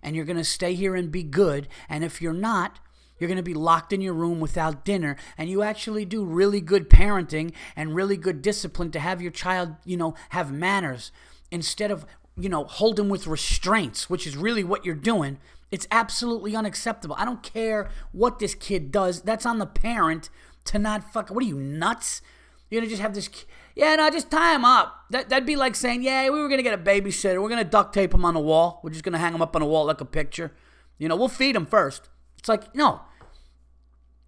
and 0.03 0.15
you're 0.15 0.27
going 0.27 0.37
to 0.37 0.45
stay 0.45 0.75
here 0.75 0.95
and 0.95 1.11
be 1.11 1.23
good. 1.23 1.69
And 1.89 2.05
if 2.05 2.21
you're 2.21 2.35
not, 2.35 2.79
you're 3.23 3.29
going 3.29 3.37
to 3.37 3.43
be 3.43 3.55
locked 3.55 3.93
in 3.93 4.01
your 4.01 4.15
room 4.15 4.41
without 4.41 4.85
dinner, 4.85 5.17
and 5.39 5.49
you 5.49 5.63
actually 5.63 6.05
do 6.05 6.25
really 6.25 6.61
good 6.61 6.91
parenting 6.91 7.53
and 7.77 7.95
really 7.95 8.17
good 8.17 8.43
discipline 8.43 8.91
to 8.91 8.99
have 8.99 9.23
your 9.23 9.31
child, 9.31 9.77
you 9.85 9.97
know, 9.97 10.15
have 10.31 10.51
manners 10.51 11.13
instead 11.53 11.93
of, 11.93 12.05
you 12.37 12.49
know, 12.49 12.65
hold 12.65 12.99
him 12.99 13.09
with 13.09 13.29
restraints, 13.29 14.11
which 14.11 14.27
is 14.27 14.37
really 14.37 14.65
what 14.65 14.85
you're 14.85 14.97
doing. 14.97 15.39
It's 15.71 15.87
absolutely 15.93 16.57
unacceptable. 16.57 17.15
I 17.17 17.25
don't 17.25 17.45
care 17.45 17.89
what 18.11 18.41
this 18.41 18.57
kid 18.57 18.91
does. 18.91 19.23
That's 19.23 19.47
on 19.47 19.59
the 19.59 19.67
parent 19.67 20.29
to 20.65 20.81
not 20.81 21.13
fuck. 21.13 21.31
What 21.31 21.45
are 21.45 21.47
you 21.47 21.61
nuts? 21.61 22.23
You're 22.69 22.81
gonna 22.81 22.91
just 22.91 23.03
have 23.03 23.15
this. 23.15 23.29
Yeah, 23.77 23.95
no, 23.97 24.11
just 24.11 24.31
tie 24.31 24.55
him 24.55 24.65
up. 24.65 25.05
That, 25.11 25.29
that'd 25.29 25.47
be 25.47 25.57
like 25.57 25.75
saying, 25.75 26.03
yeah, 26.03 26.29
we 26.31 26.41
were 26.41 26.49
gonna 26.49 26.63
get 26.63 26.75
a 26.75 26.79
babysitter. 26.79 27.41
We're 27.41 27.51
gonna 27.51 27.65
duct 27.65 27.95
tape 27.95 28.15
him 28.15 28.25
on 28.25 28.35
the 28.35 28.41
wall. 28.41 28.81
We're 28.83 28.91
just 28.91 29.05
gonna 29.05 29.19
hang 29.19 29.35
him 29.35 29.43
up 29.43 29.55
on 29.55 29.61
the 29.61 29.67
wall 29.67 29.85
like 29.85 30.01
a 30.01 30.07
picture. 30.07 30.53
You 30.99 31.09
know, 31.09 31.17
we'll 31.17 31.29
feed 31.29 31.55
him 31.55 31.67
first. 31.67 32.09
It's 32.39 32.49
like 32.49 32.75
no, 32.75 33.03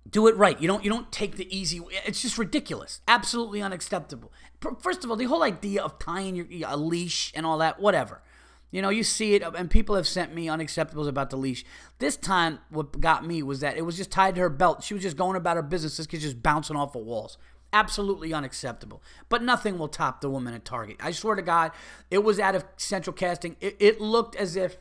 do 0.08 0.26
it 0.26 0.36
right. 0.36 0.60
You 0.60 0.68
don't 0.68 0.84
you 0.84 0.90
don't 0.90 1.10
take 1.10 1.36
the 1.36 1.56
easy. 1.56 1.80
It's 2.04 2.22
just 2.22 2.38
ridiculous. 2.38 3.00
Absolutely 3.08 3.62
unacceptable. 3.62 4.32
First 4.80 5.04
of 5.04 5.10
all, 5.10 5.16
the 5.16 5.24
whole 5.24 5.42
idea 5.42 5.82
of 5.82 5.98
tying 5.98 6.36
your 6.36 6.46
a 6.66 6.76
leash 6.76 7.32
and 7.34 7.44
all 7.44 7.58
that, 7.58 7.80
whatever. 7.80 8.22
You 8.70 8.82
know, 8.82 8.88
you 8.88 9.04
see 9.04 9.34
it, 9.34 9.42
and 9.42 9.70
people 9.70 9.94
have 9.94 10.06
sent 10.06 10.34
me 10.34 10.46
unacceptables 10.46 11.06
about 11.06 11.30
the 11.30 11.36
leash. 11.36 11.64
This 12.00 12.16
time, 12.16 12.58
what 12.70 13.00
got 13.00 13.24
me 13.24 13.40
was 13.40 13.60
that 13.60 13.76
it 13.76 13.82
was 13.82 13.96
just 13.96 14.10
tied 14.10 14.34
to 14.34 14.40
her 14.40 14.48
belt. 14.48 14.82
She 14.82 14.94
was 14.94 15.02
just 15.04 15.16
going 15.16 15.36
about 15.36 15.56
her 15.56 15.62
business. 15.62 15.96
This 15.96 16.08
kid's 16.08 16.24
just 16.24 16.42
bouncing 16.42 16.74
off 16.74 16.96
of 16.96 17.02
walls. 17.04 17.38
Absolutely 17.72 18.34
unacceptable. 18.34 19.00
But 19.28 19.44
nothing 19.44 19.78
will 19.78 19.86
top 19.86 20.20
the 20.20 20.28
woman 20.28 20.54
at 20.54 20.64
Target. 20.64 20.96
I 21.00 21.12
swear 21.12 21.36
to 21.36 21.42
God, 21.42 21.70
it 22.10 22.24
was 22.24 22.40
out 22.40 22.56
of 22.56 22.64
central 22.76 23.14
casting. 23.14 23.54
It, 23.60 23.76
it 23.78 24.00
looked 24.00 24.34
as 24.34 24.56
if 24.56 24.78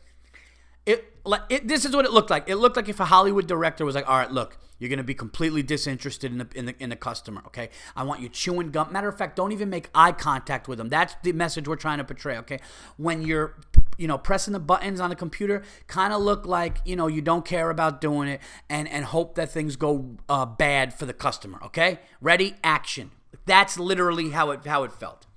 it, 1.26 1.42
it. 1.50 1.68
This 1.68 1.86
is 1.86 1.96
what 1.96 2.06
it 2.06 2.12
looked 2.12 2.30
like. 2.30 2.50
It 2.50 2.56
looked 2.56 2.76
like 2.76 2.90
if 2.90 3.00
a 3.00 3.06
Hollywood 3.06 3.48
director 3.48 3.86
was 3.86 3.96
like, 3.96 4.08
"All 4.08 4.18
right, 4.18 4.32
look, 4.32 4.58
you're 4.84 4.98
to 4.98 5.04
be 5.04 5.14
completely 5.14 5.64
disinterested 5.64 6.32
in 6.32 6.40
the, 6.40 6.48
in 6.56 6.66
the 6.66 6.76
in 6.78 6.90
the 6.90 6.96
customer. 6.96 7.42
Okay, 7.48 7.70
I 7.96 8.04
want 8.04 8.22
you 8.22 8.28
chewing 8.28 8.72
gum. 8.72 8.92
Matter 8.92 9.08
of 9.08 9.18
fact, 9.18 9.36
don't 9.38 9.54
even 9.54 9.70
make 9.70 9.90
eye 9.96 10.12
contact 10.12 10.68
with 10.68 10.78
them. 10.78 10.90
That's 10.90 11.16
the 11.24 11.32
message 11.32 11.68
we're 11.68 11.78
trying 11.78 12.00
to 12.00 12.04
portray. 12.04 12.38
Okay, 12.40 12.60
when 12.98 13.22
you're 13.22 13.56
you 13.98 14.08
know 14.08 14.18
pressing 14.18 14.52
the 14.52 14.60
buttons 14.60 15.00
on 15.00 15.10
the 15.10 15.16
computer, 15.16 15.64
kind 15.88 16.12
of 16.12 16.22
look 16.22 16.46
like 16.46 16.80
you 16.84 16.96
know 16.96 17.08
you 17.08 17.22
don't 17.22 17.46
care 17.46 17.70
about 17.70 18.02
doing 18.02 18.28
it, 18.28 18.42
and 18.70 18.88
and 18.90 19.06
hope 19.06 19.36
that 19.36 19.52
things 19.52 19.78
go 19.78 20.18
uh, 20.28 20.46
bad 20.46 20.94
for 20.94 21.06
the 21.06 21.14
customer. 21.14 21.60
Okay, 21.64 22.00
ready, 22.20 22.56
action. 22.62 23.12
That's 23.46 23.80
literally 23.80 24.32
how 24.32 24.52
it 24.52 24.66
how 24.66 24.84
it 24.84 24.92
felt. 24.92 25.28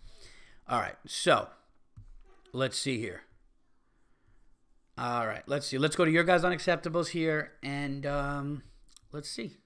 All 0.69 0.81
right, 0.81 0.97
so 1.07 1.49
let's 2.53 2.77
see 2.77 2.99
here. 2.99 3.26
All 4.99 5.27
right, 5.27 5.43
let's 5.47 5.67
see. 5.67 5.79
Let's 5.79 5.97
go 5.97 6.05
to 6.05 6.11
your 6.11 6.25
guys' 6.25 6.43
unacceptables 6.43 7.09
here, 7.09 7.53
and 7.63 8.07
um, 8.07 8.63
Let's 9.17 9.31
see. 9.31 9.57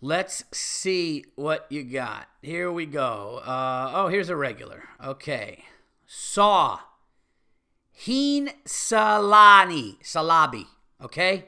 Let's 0.00 0.42
see 0.52 1.24
what 1.36 1.66
you 1.70 1.84
got. 1.84 2.28
Here 2.42 2.72
we 2.72 2.86
go. 2.86 3.40
Uh, 3.44 3.92
oh, 3.94 4.08
here's 4.08 4.28
a 4.28 4.34
regular. 4.34 4.82
Okay. 5.04 5.62
Saw. 6.04 6.80
Heen 7.92 8.50
Salani. 8.64 9.98
Salabi. 10.02 10.66
Okay? 11.00 11.46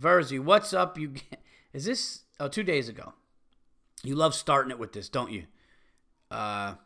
Virzi, 0.00 0.40
what's 0.40 0.72
up? 0.72 0.98
You 0.98 1.12
Is 1.74 1.84
this. 1.84 2.22
Oh, 2.40 2.48
two 2.48 2.62
days 2.62 2.88
ago. 2.88 3.12
You 4.02 4.14
love 4.14 4.34
starting 4.34 4.70
it 4.70 4.78
with 4.78 4.94
this, 4.94 5.10
don't 5.10 5.30
you? 5.30 5.44
Uh, 6.30 6.76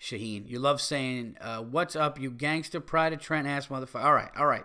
Shaheen. 0.00 0.48
You 0.48 0.58
love 0.58 0.80
saying, 0.80 1.36
uh, 1.40 1.58
what's 1.58 1.94
up, 1.94 2.18
you 2.18 2.30
gangster 2.30 2.80
pride 2.80 3.12
of 3.12 3.20
Trent 3.20 3.46
ass 3.46 3.66
motherfucker. 3.66 4.04
All 4.04 4.14
right, 4.14 4.30
all 4.36 4.46
right. 4.46 4.64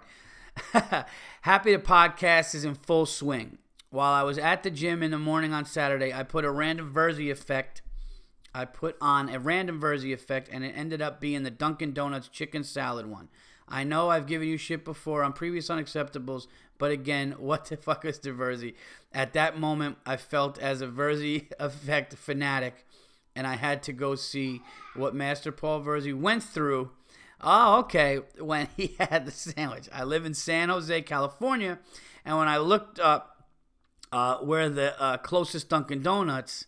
Happy 1.42 1.74
the 1.74 1.82
podcast 1.82 2.56
is 2.56 2.64
in 2.64 2.76
full 2.76 3.06
swing. 3.06 3.58
While 3.90 4.14
I 4.14 4.24
was 4.24 4.38
at 4.38 4.64
the 4.64 4.72
gym 4.72 5.04
in 5.04 5.12
the 5.12 5.18
morning 5.18 5.54
on 5.54 5.66
Saturday, 5.66 6.14
I 6.14 6.24
put 6.24 6.46
a 6.46 6.52
random 6.52 6.94
Virzi 6.94 7.32
effect. 7.32 7.82
I 8.54 8.66
put 8.66 8.96
on 9.02 9.30
a 9.30 9.40
random 9.40 9.82
Virzi 9.82 10.14
effect, 10.14 10.50
and 10.52 10.64
it 10.64 10.74
ended 10.76 11.02
up 11.02 11.20
being 11.20 11.44
the 11.44 11.52
Dunkin' 11.52 11.94
Donuts 11.94 12.30
chicken 12.30 12.64
salad 12.64 13.06
one. 13.06 13.28
I 13.68 13.84
know 13.84 14.10
I've 14.10 14.28
given 14.28 14.48
you 14.48 14.58
shit 14.58 14.86
before 14.86 15.24
on 15.24 15.34
previous 15.34 15.70
unacceptables, 15.70 16.48
but 16.78 16.92
again, 16.92 17.32
what 17.38 17.66
the 17.66 17.78
fuck 17.78 18.06
is 18.06 18.20
Virzi? 18.20 18.76
At 19.14 19.34
that 19.34 19.60
moment, 19.60 19.98
I 20.06 20.18
felt 20.18 20.58
as 20.60 20.82
a 20.82 20.88
Virzi 20.88 21.52
effect 21.60 22.16
fanatic, 22.16 22.86
and 23.36 23.46
I 23.46 23.56
had 23.56 23.84
to 23.84 23.94
go 23.94 24.16
see 24.16 24.62
what 24.96 25.14
Master 25.14 25.52
Paul 25.52 25.82
Virzi 25.82 26.18
went 26.18 26.44
through 26.44 26.92
Oh, 27.42 27.80
okay. 27.80 28.20
When 28.40 28.68
he 28.76 28.96
had 29.00 29.26
the 29.26 29.32
sandwich. 29.32 29.88
I 29.94 30.04
live 30.04 30.26
in 30.26 30.34
San 30.34 30.70
Jose, 30.70 31.02
California, 31.04 31.80
and 32.26 32.38
when 32.38 32.48
I 32.48 32.58
looked 32.58 33.00
up 33.00 33.44
uh, 34.12 34.38
where 34.38 34.70
the 34.70 35.00
uh, 35.02 35.18
closest 35.18 35.70
Dunkin' 35.70 36.02
Donuts, 36.02 36.66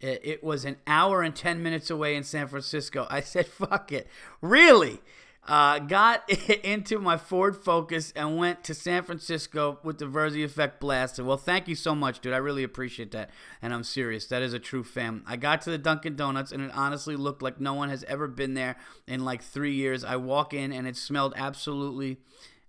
it, 0.00 0.20
it, 0.24 0.44
was 0.44 0.64
an 0.64 0.76
hour 0.86 1.22
and 1.22 1.34
10 1.34 1.62
minutes 1.62 1.90
away 1.90 2.14
in 2.14 2.24
San 2.24 2.46
Francisco. 2.48 3.06
I 3.10 3.20
said, 3.20 3.46
fuck 3.46 3.92
it. 3.92 4.08
Really? 4.40 5.00
Uh, 5.48 5.78
got 5.78 6.28
into 6.62 6.98
my 6.98 7.16
Ford 7.16 7.56
Focus 7.56 8.12
and 8.14 8.36
went 8.36 8.62
to 8.64 8.74
San 8.74 9.02
Francisco 9.02 9.78
with 9.82 9.96
the 9.96 10.04
Virzi 10.04 10.44
Effect 10.44 10.78
blasted. 10.78 11.24
Well, 11.24 11.38
thank 11.38 11.68
you 11.68 11.74
so 11.74 11.94
much, 11.94 12.20
dude. 12.20 12.34
I 12.34 12.36
really 12.36 12.62
appreciate 12.62 13.12
that. 13.12 13.30
And 13.62 13.72
I'm 13.72 13.82
serious. 13.82 14.26
That 14.26 14.42
is 14.42 14.52
a 14.52 14.58
true 14.58 14.84
fan. 14.84 15.22
I 15.26 15.36
got 15.36 15.62
to 15.62 15.70
the 15.70 15.78
Dunkin' 15.78 16.16
Donuts 16.16 16.52
and 16.52 16.62
it 16.62 16.70
honestly 16.74 17.16
looked 17.16 17.40
like 17.40 17.58
no 17.58 17.72
one 17.72 17.88
has 17.88 18.04
ever 18.04 18.28
been 18.28 18.52
there 18.52 18.76
in 19.06 19.24
like 19.24 19.42
three 19.42 19.72
years. 19.72 20.04
I 20.04 20.16
walk 20.16 20.52
in 20.52 20.70
and 20.70 20.86
it 20.86 20.96
smelled 20.96 21.32
absolutely 21.34 22.18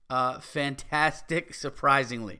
uh, 0.09 0.39
fantastic, 0.39 1.53
surprisingly. 1.53 2.39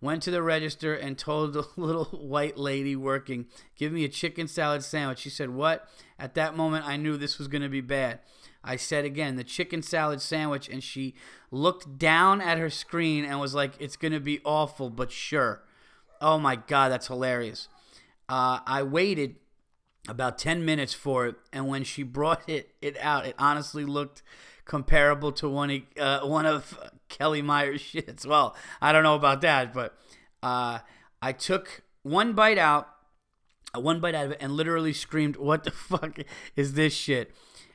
Went 0.00 0.22
to 0.22 0.30
the 0.30 0.42
register 0.42 0.94
and 0.94 1.18
told 1.18 1.52
the 1.52 1.66
little 1.76 2.04
white 2.04 2.56
lady 2.56 2.94
working, 2.94 3.46
give 3.76 3.90
me 3.90 4.04
a 4.04 4.08
chicken 4.08 4.46
salad 4.46 4.84
sandwich. 4.84 5.18
She 5.18 5.30
said, 5.30 5.50
What? 5.50 5.88
At 6.16 6.34
that 6.34 6.56
moment, 6.56 6.86
I 6.86 6.96
knew 6.96 7.16
this 7.16 7.38
was 7.38 7.48
going 7.48 7.62
to 7.62 7.68
be 7.68 7.80
bad. 7.80 8.20
I 8.64 8.76
said 8.76 9.04
again, 9.04 9.36
the 9.36 9.44
chicken 9.44 9.82
salad 9.82 10.20
sandwich, 10.20 10.68
and 10.68 10.82
she 10.82 11.14
looked 11.50 11.98
down 11.98 12.40
at 12.40 12.58
her 12.58 12.70
screen 12.70 13.24
and 13.24 13.38
was 13.38 13.54
like, 13.54 13.74
it's 13.78 13.96
going 13.96 14.12
to 14.12 14.20
be 14.20 14.40
awful, 14.44 14.90
but 14.90 15.12
sure. 15.12 15.62
Oh 16.20 16.38
my 16.38 16.56
God, 16.56 16.90
that's 16.90 17.08
hilarious. 17.08 17.68
Uh, 18.28 18.60
I 18.66 18.82
waited 18.82 19.36
about 20.08 20.38
10 20.38 20.64
minutes 20.64 20.94
for 20.94 21.26
it, 21.26 21.36
and 21.52 21.68
when 21.68 21.84
she 21.84 22.02
brought 22.02 22.42
it, 22.48 22.74
it 22.80 22.96
out, 22.98 23.26
it 23.26 23.34
honestly 23.38 23.84
looked 23.84 24.22
comparable 24.64 25.30
to 25.32 25.48
one, 25.48 25.70
of, 25.70 25.82
uh, 26.00 26.26
one 26.26 26.46
of 26.46 26.78
Kelly 27.08 27.42
Meyer's 27.42 27.82
shits. 27.92 28.26
Well, 28.26 28.56
I 28.80 28.92
don't 28.92 29.02
know 29.02 29.14
about 29.14 29.42
that, 29.42 29.74
but 29.74 29.96
uh, 30.42 30.78
I 31.20 31.32
took 31.32 31.82
one 32.02 32.32
bite 32.32 32.58
out, 32.58 32.88
one 33.74 34.00
bite 34.00 34.14
out 34.14 34.26
of 34.26 34.32
it, 34.32 34.38
and 34.40 34.52
literally 34.52 34.92
screamed, 34.92 35.36
What 35.36 35.64
the 35.64 35.70
fuck 35.70 36.18
is 36.56 36.74
this 36.74 36.94
shit? 36.94 37.34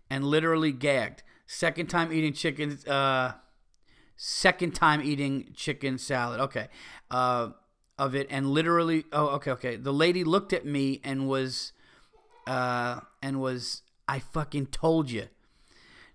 And 0.10 0.26
literally 0.26 0.72
gagged. 0.72 1.24
Second 1.45 1.88
time 1.88 2.12
eating 2.12 2.34
chicken. 2.34 2.78
Uh, 2.88 3.34
second 4.15 4.76
time 4.76 5.02
eating 5.02 5.52
chicken 5.56 5.98
salad. 5.98 6.39
Okay. 6.39 6.67
Uh, 7.10 7.50
of 7.98 8.15
it 8.15 8.28
and 8.30 8.52
literally. 8.52 9.06
Oh, 9.12 9.28
okay, 9.36 9.52
okay. 9.52 9.76
The 9.76 9.93
lady 9.93 10.24
looked 10.24 10.54
at 10.54 10.65
me 10.65 11.02
and 11.04 11.28
was, 11.28 11.74
uh, 12.48 13.02
and 13.22 13.41
was. 13.41 13.84
I 14.08 14.19
fucking 14.19 14.67
told 14.67 15.12
you. 15.12 15.28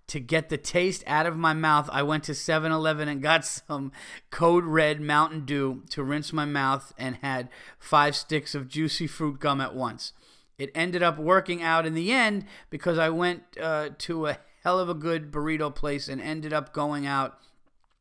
To 0.09 0.21
get 0.21 0.51
the 0.51 0.59
taste 0.59 1.03
out 1.07 1.25
of 1.25 1.35
my 1.35 1.55
mouth, 1.55 1.89
I 1.91 2.03
went 2.03 2.25
to 2.25 2.35
7 2.35 2.71
Eleven 2.71 3.09
and 3.09 3.23
got 3.23 3.45
some 3.67 3.91
Code 4.31 4.65
Red 4.65 5.01
Mountain 5.01 5.47
Dew 5.47 5.83
to 5.91 6.03
rinse 6.03 6.31
my 6.31 6.45
mouth 6.45 6.93
and 6.99 7.17
had 7.23 7.49
five 7.79 8.15
sticks 8.15 8.55
of 8.55 8.69
juicy 8.69 9.07
fruit 9.07 9.41
gum 9.41 9.63
at 9.63 9.75
once. 9.75 10.13
It 10.59 10.71
ended 10.75 11.03
up 11.03 11.19
working 11.19 11.63
out 11.63 11.87
in 11.87 11.95
the 11.95 12.13
end 12.13 12.47
because 12.71 12.99
I 12.99 13.11
went 13.11 13.43
uh, 13.61 13.91
to 13.99 14.27
a 14.27 14.39
hell 14.63 14.79
of 14.79 14.89
a 14.89 14.95
good 14.95 15.33
burrito 15.33 15.75
place 15.75 16.09
and 16.09 16.21
ended 16.21 16.53
up 16.53 16.73
going 16.73 17.07
out, 17.07 17.39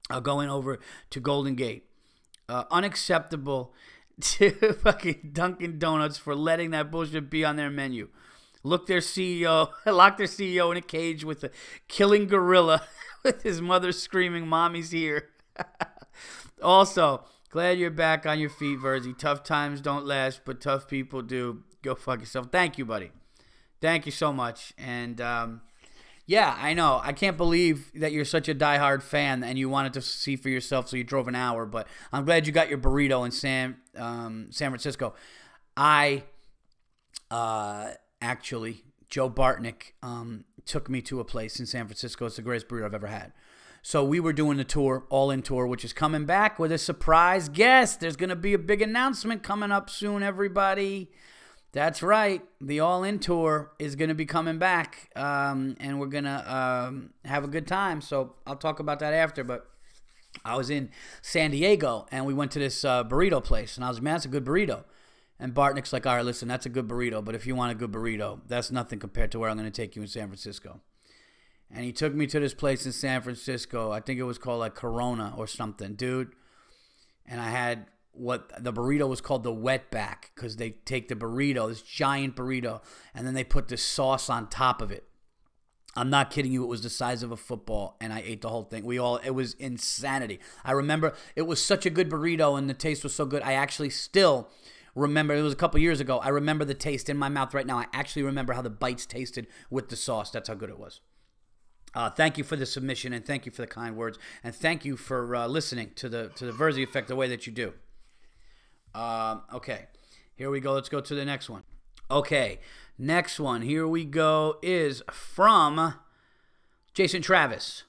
uh, 0.09 0.19
going 0.19 0.49
over 0.49 0.79
to 1.09 1.19
Golden 1.19 1.55
Gate. 1.55 1.85
Uh, 2.47 2.65
unacceptable. 2.69 3.73
to 4.21 4.51
fucking 4.73 5.31
Dunkin' 5.33 5.79
Donuts 5.79 6.17
for 6.17 6.35
letting 6.35 6.71
that 6.71 6.91
bullshit 6.91 7.29
be 7.29 7.43
on 7.43 7.55
their 7.55 7.69
menu. 7.69 8.09
Look 8.63 8.87
their 8.87 8.99
CEO, 8.99 9.71
lock 9.85 10.17
their 10.17 10.27
CEO 10.27 10.71
in 10.71 10.77
a 10.77 10.81
cage 10.81 11.23
with 11.23 11.43
a 11.43 11.51
killing 11.87 12.27
gorilla 12.27 12.83
with 13.23 13.43
his 13.43 13.61
mother 13.61 13.91
screaming, 13.91 14.47
"Mommy's 14.47 14.91
here." 14.91 15.29
also, 16.61 17.25
glad 17.49 17.77
you're 17.77 17.91
back 17.91 18.25
on 18.25 18.39
your 18.39 18.49
feet, 18.49 18.79
Virzi. 18.79 19.17
Tough 19.17 19.43
times 19.43 19.81
don't 19.81 20.05
last, 20.05 20.41
but 20.45 20.61
tough 20.61 20.87
people 20.87 21.21
do. 21.21 21.63
Go 21.83 21.95
fuck 21.95 22.21
yourself. 22.21 22.47
Thank 22.51 22.77
you, 22.77 22.85
buddy. 22.85 23.11
Thank 23.81 24.05
you 24.05 24.11
so 24.11 24.31
much. 24.31 24.73
And 24.77 25.19
um, 25.19 25.61
yeah, 26.25 26.57
I 26.57 26.73
know. 26.73 27.01
I 27.03 27.11
can't 27.11 27.35
believe 27.35 27.91
that 27.95 28.13
you're 28.13 28.23
such 28.23 28.47
a 28.47 28.55
diehard 28.55 29.03
fan 29.03 29.43
and 29.43 29.59
you 29.59 29.67
wanted 29.67 29.93
to 29.93 30.01
see 30.01 30.37
for 30.37 30.47
yourself, 30.49 30.87
so 30.87 30.95
you 30.95 31.03
drove 31.03 31.27
an 31.27 31.35
hour. 31.35 31.65
But 31.65 31.87
I'm 32.13 32.23
glad 32.23 32.47
you 32.47 32.53
got 32.53 32.69
your 32.69 32.77
burrito 32.77 33.25
in 33.25 33.31
San 33.31 33.75
um, 33.97 34.47
San 34.49 34.71
Francisco. 34.71 35.13
I 35.75 36.23
uh, 37.29 37.91
actually 38.21 38.83
Joe 39.09 39.29
Bartnick 39.29 39.91
um, 40.01 40.45
took 40.65 40.89
me 40.89 41.01
to 41.03 41.19
a 41.19 41.25
place 41.25 41.59
in 41.59 41.65
San 41.65 41.85
Francisco. 41.85 42.25
It's 42.25 42.37
the 42.37 42.41
greatest 42.41 42.69
burrito 42.69 42.85
I've 42.85 42.93
ever 42.93 43.07
had. 43.07 43.33
So 43.85 44.01
we 44.01 44.21
were 44.21 44.31
doing 44.31 44.55
the 44.55 44.63
tour, 44.63 45.03
all 45.09 45.29
in 45.29 45.41
tour, 45.41 45.67
which 45.67 45.83
is 45.83 45.91
coming 45.91 46.23
back 46.23 46.57
with 46.57 46.71
a 46.71 46.77
surprise 46.77 47.49
guest. 47.49 47.99
There's 47.99 48.15
going 48.15 48.29
to 48.29 48.35
be 48.37 48.53
a 48.53 48.57
big 48.57 48.81
announcement 48.81 49.43
coming 49.43 49.73
up 49.73 49.89
soon, 49.89 50.23
everybody. 50.23 51.11
That's 51.73 52.03
right. 52.03 52.43
The 52.61 52.81
All 52.81 53.03
In 53.03 53.17
Tour 53.17 53.71
is 53.79 53.95
going 53.95 54.09
to 54.09 54.15
be 54.15 54.27
coming 54.27 54.59
back, 54.59 55.09
um, 55.15 55.75
and 55.79 55.99
we're 55.99 56.05
going 56.05 56.23
to 56.25 56.55
um, 56.55 57.09
have 57.25 57.43
a 57.43 57.47
good 57.47 57.65
time. 57.65 57.99
So 57.99 58.35
I'll 58.45 58.55
talk 58.55 58.79
about 58.79 58.99
that 58.99 59.11
after. 59.13 59.43
But 59.43 59.65
I 60.45 60.55
was 60.55 60.69
in 60.69 60.91
San 61.23 61.49
Diego, 61.49 62.05
and 62.11 62.27
we 62.27 62.33
went 62.33 62.51
to 62.51 62.59
this 62.59 62.85
uh, 62.85 63.03
burrito 63.03 63.43
place, 63.43 63.75
and 63.75 63.83
I 63.83 63.87
was, 63.87 63.97
like, 63.97 64.03
man, 64.03 64.13
that's 64.13 64.25
a 64.25 64.29
good 64.29 64.45
burrito. 64.45 64.83
And 65.39 65.53
Bartnick's 65.55 65.91
like, 65.91 66.05
all 66.05 66.15
right, 66.15 66.23
listen, 66.23 66.47
that's 66.47 66.67
a 66.67 66.69
good 66.69 66.87
burrito, 66.87 67.25
but 67.25 67.33
if 67.33 67.47
you 67.47 67.55
want 67.55 67.71
a 67.71 67.75
good 67.75 67.91
burrito, 67.91 68.41
that's 68.47 68.71
nothing 68.71 68.99
compared 68.99 69.31
to 69.31 69.39
where 69.39 69.49
I'm 69.49 69.57
going 69.57 69.69
to 69.69 69.75
take 69.75 69.95
you 69.95 70.03
in 70.03 70.07
San 70.07 70.27
Francisco. 70.27 70.79
And 71.71 71.83
he 71.83 71.91
took 71.91 72.13
me 72.13 72.27
to 72.27 72.39
this 72.39 72.53
place 72.53 72.85
in 72.85 72.91
San 72.91 73.23
Francisco. 73.23 73.91
I 73.91 73.99
think 73.99 74.19
it 74.19 74.23
was 74.23 74.37
called 74.37 74.59
like 74.59 74.75
Corona 74.75 75.33
or 75.35 75.47
something, 75.47 75.95
dude. 75.95 76.33
And 77.25 77.41
I 77.41 77.49
had 77.49 77.87
what 78.13 78.51
the 78.63 78.71
burrito 78.71 79.07
was 79.07 79.21
called 79.21 79.43
the 79.43 79.53
wetback 79.53 80.29
because 80.35 80.57
they 80.57 80.71
take 80.71 81.07
the 81.07 81.15
burrito, 81.15 81.67
this 81.67 81.81
giant 81.81 82.35
burrito, 82.35 82.81
and 83.13 83.25
then 83.25 83.33
they 83.33 83.43
put 83.43 83.67
this 83.67 83.83
sauce 83.83 84.29
on 84.29 84.47
top 84.47 84.81
of 84.81 84.91
it. 84.91 85.05
I'm 85.95 86.09
not 86.09 86.31
kidding 86.31 86.51
you. 86.51 86.63
It 86.63 86.67
was 86.67 86.81
the 86.81 86.89
size 86.89 87.21
of 87.21 87.31
a 87.31 87.37
football, 87.37 87.97
and 88.01 88.11
I 88.11 88.23
ate 88.25 88.41
the 88.41 88.49
whole 88.49 88.63
thing. 88.63 88.83
We 88.83 88.97
all, 88.97 89.17
it 89.17 89.31
was 89.31 89.53
insanity. 89.55 90.39
I 90.63 90.71
remember 90.71 91.13
it 91.35 91.43
was 91.43 91.63
such 91.63 91.85
a 91.85 91.91
good 91.91 92.09
burrito, 92.09 92.57
and 92.57 92.69
the 92.69 92.73
taste 92.73 93.03
was 93.03 93.13
so 93.13 93.25
good. 93.25 93.43
I 93.43 93.53
actually 93.53 93.91
still 93.91 94.49
remember, 94.95 95.35
it 95.35 95.41
was 95.41 95.53
a 95.53 95.57
couple 95.57 95.79
years 95.79 95.99
ago. 95.99 96.19
I 96.19 96.29
remember 96.29 96.65
the 96.65 96.73
taste 96.73 97.09
in 97.09 97.17
my 97.17 97.29
mouth 97.29 97.53
right 97.53 97.67
now. 97.67 97.77
I 97.77 97.85
actually 97.93 98.23
remember 98.23 98.53
how 98.53 98.63
the 98.63 98.71
bites 98.71 99.05
tasted 99.05 99.47
with 99.69 99.89
the 99.89 99.95
sauce. 99.95 100.31
That's 100.31 100.49
how 100.49 100.55
good 100.55 100.69
it 100.69 100.79
was. 100.79 101.01
Uh, 101.95 102.09
thank 102.09 102.39
you 102.39 102.43
for 102.43 102.55
the 102.55 102.65
submission, 102.65 103.13
and 103.13 103.23
thank 103.23 103.45
you 103.45 103.51
for 103.51 103.61
the 103.61 103.67
kind 103.67 103.95
words, 103.95 104.17
and 104.43 104.55
thank 104.55 104.83
you 104.83 104.97
for 104.97 105.35
uh, 105.35 105.47
listening 105.47 105.91
to 105.95 106.09
the 106.09 106.29
to 106.29 106.45
the 106.47 106.51
Virzi 106.51 106.81
effect 106.81 107.07
the 107.07 107.15
way 107.15 107.27
that 107.27 107.45
you 107.45 107.53
do. 107.53 107.73
Um, 108.95 109.41
okay, 109.53 109.87
here 110.35 110.49
we 110.49 110.59
go. 110.59 110.73
Let's 110.73 110.89
go 110.89 111.01
to 111.01 111.15
the 111.15 111.25
next 111.25 111.49
one. 111.49 111.63
Okay, 112.11 112.59
next 112.97 113.39
one. 113.39 113.61
Here 113.61 113.87
we 113.87 114.05
go 114.05 114.57
is 114.61 115.01
from 115.11 115.95
Jason 116.93 117.21
Travis. 117.21 117.83